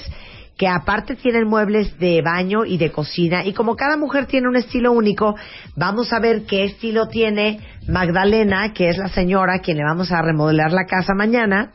que 0.56 0.68
aparte 0.68 1.16
tienen 1.16 1.48
muebles 1.48 1.98
de 1.98 2.20
baño 2.22 2.64
y 2.64 2.76
de 2.78 2.92
cocina 2.92 3.44
y 3.44 3.52
como 3.52 3.76
cada 3.76 3.96
mujer 3.96 4.26
tiene 4.26 4.48
un 4.48 4.56
estilo 4.56 4.92
único, 4.92 5.34
vamos 5.76 6.12
a 6.12 6.20
ver 6.20 6.44
qué 6.44 6.64
estilo 6.64 7.08
tiene 7.08 7.60
Magdalena, 7.88 8.72
que 8.72 8.88
es 8.88 8.98
la 8.98 9.08
señora 9.08 9.54
a 9.54 9.58
quien 9.60 9.78
le 9.78 9.84
vamos 9.84 10.12
a 10.12 10.22
remodelar 10.22 10.72
la 10.72 10.86
casa 10.86 11.14
mañana. 11.14 11.72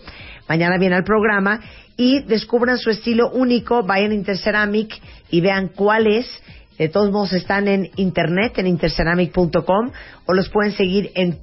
Mañana 0.48 0.78
viene 0.78 0.96
al 0.96 1.04
programa 1.04 1.60
y 1.98 2.24
descubran 2.24 2.78
su 2.78 2.90
estilo 2.90 3.30
único, 3.32 3.84
vayan 3.84 4.12
a 4.12 4.16
Interceramic 4.16 4.94
y 5.30 5.42
vean 5.42 5.70
cuál 5.70 6.08
es. 6.08 6.28
De 6.78 6.90
todos 6.90 7.12
modos 7.12 7.34
están 7.34 7.68
en 7.68 7.90
internet, 7.96 8.60
en 8.60 8.68
interceramic.com 8.68 9.92
o 10.28 10.34
los 10.34 10.50
pueden 10.50 10.74
seguir 10.74 11.12
en 11.16 11.40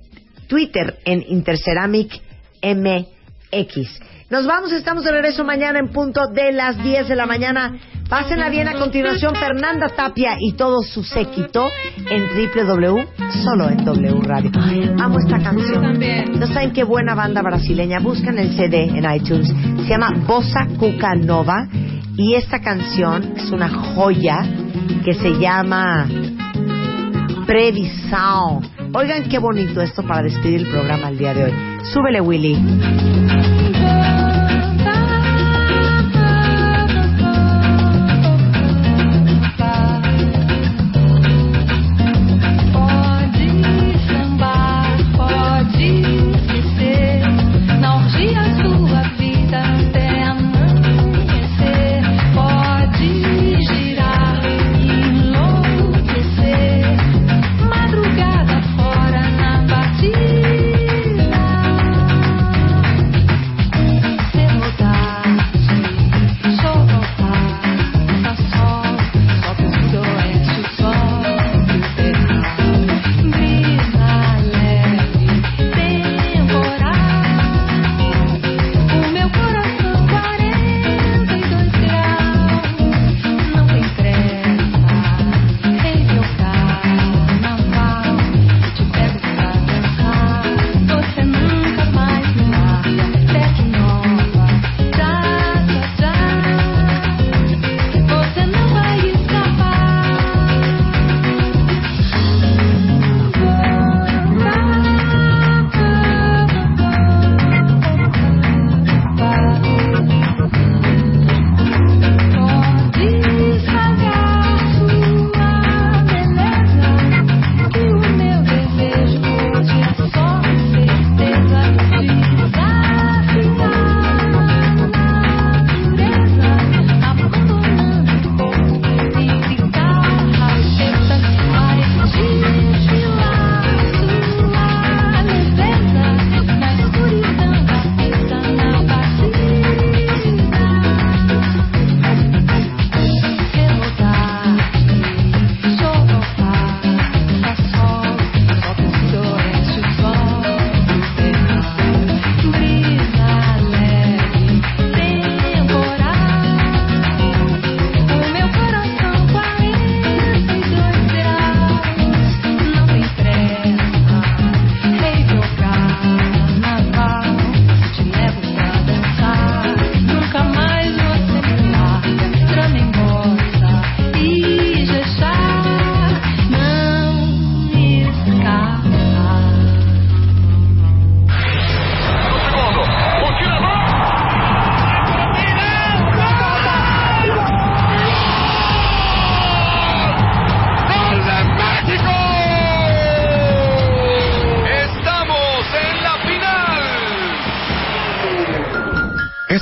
Twitter 0.46 1.00
en 1.04 1.24
Interceramic 1.26 2.22
MX. 2.62 4.00
Nos 4.34 4.46
vamos, 4.46 4.72
estamos 4.72 5.04
de 5.04 5.12
regreso 5.12 5.44
mañana 5.44 5.78
en 5.78 5.90
punto 5.90 6.26
de 6.26 6.50
las 6.50 6.76
10 6.82 7.06
de 7.06 7.14
la 7.14 7.24
mañana. 7.24 7.78
Pásenla 8.08 8.48
bien 8.48 8.66
a 8.66 8.72
continuación 8.72 9.32
Fernanda 9.36 9.90
Tapia 9.90 10.34
y 10.40 10.54
todo 10.54 10.82
su 10.82 11.04
séquito 11.04 11.68
en 12.10 12.24
www, 12.24 13.06
solo 13.44 13.70
en 13.70 13.84
W 13.84 14.20
Radio. 14.24 14.50
Amo 14.98 15.20
esta 15.20 15.38
canción. 15.38 16.00
No 16.36 16.48
saben 16.48 16.72
qué 16.72 16.82
buena 16.82 17.14
banda 17.14 17.42
brasileña. 17.42 18.00
Buscan 18.00 18.36
el 18.40 18.56
CD 18.56 18.86
en 18.86 19.08
iTunes. 19.08 19.54
Se 19.84 19.88
llama 19.88 20.10
Bossa 20.26 20.66
Cuca 20.80 21.14
Nova 21.14 21.68
y 22.16 22.34
esta 22.34 22.58
canción 22.58 23.34
es 23.36 23.52
una 23.52 23.68
joya 23.68 24.44
que 25.04 25.14
se 25.14 25.38
llama 25.38 26.08
Previsão. 27.46 28.62
Oigan 28.94 29.28
qué 29.28 29.38
bonito 29.38 29.80
esto 29.80 30.02
para 30.02 30.22
despedir 30.22 30.62
el 30.62 30.66
programa 30.66 31.10
el 31.10 31.18
día 31.18 31.34
de 31.34 31.44
hoy. 31.44 31.52
Súbele, 31.84 32.20
Willy. 32.20 33.53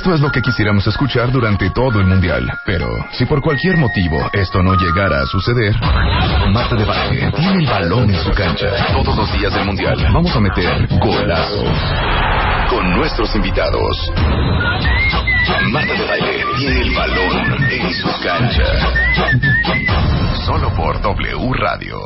Esto 0.03 0.15
es 0.15 0.19
lo 0.19 0.31
que 0.31 0.41
quisiéramos 0.41 0.85
escuchar 0.85 1.31
durante 1.31 1.69
todo 1.69 2.01
el 2.01 2.05
Mundial. 2.05 2.45
Pero 2.65 2.89
si 3.13 3.25
por 3.25 3.39
cualquier 3.39 3.77
motivo 3.77 4.19
esto 4.33 4.61
no 4.61 4.75
llegara 4.75 5.21
a 5.21 5.25
suceder, 5.25 5.73
Marta 6.51 6.75
de 6.75 6.83
Baile 6.83 7.31
tiene 7.31 7.63
el 7.63 7.65
balón 7.65 8.13
en 8.13 8.19
su 8.19 8.31
cancha. 8.31 8.67
Todos 8.91 9.15
los 9.15 9.31
días 9.31 9.53
del 9.53 9.63
Mundial 9.63 9.95
vamos 10.13 10.35
a 10.35 10.41
meter 10.41 10.89
golazo 10.99 11.63
con 12.69 12.91
nuestros 12.97 13.33
invitados. 13.33 14.11
Marta 15.71 15.93
de 15.93 16.05
Baile 16.05 16.43
tiene 16.57 16.81
el 16.81 16.95
balón 16.95 17.63
en 17.71 17.93
su 17.93 18.09
cancha. 18.21 18.65
Solo 20.45 20.69
por 20.75 21.01
W 21.01 21.53
Radio. 21.53 21.97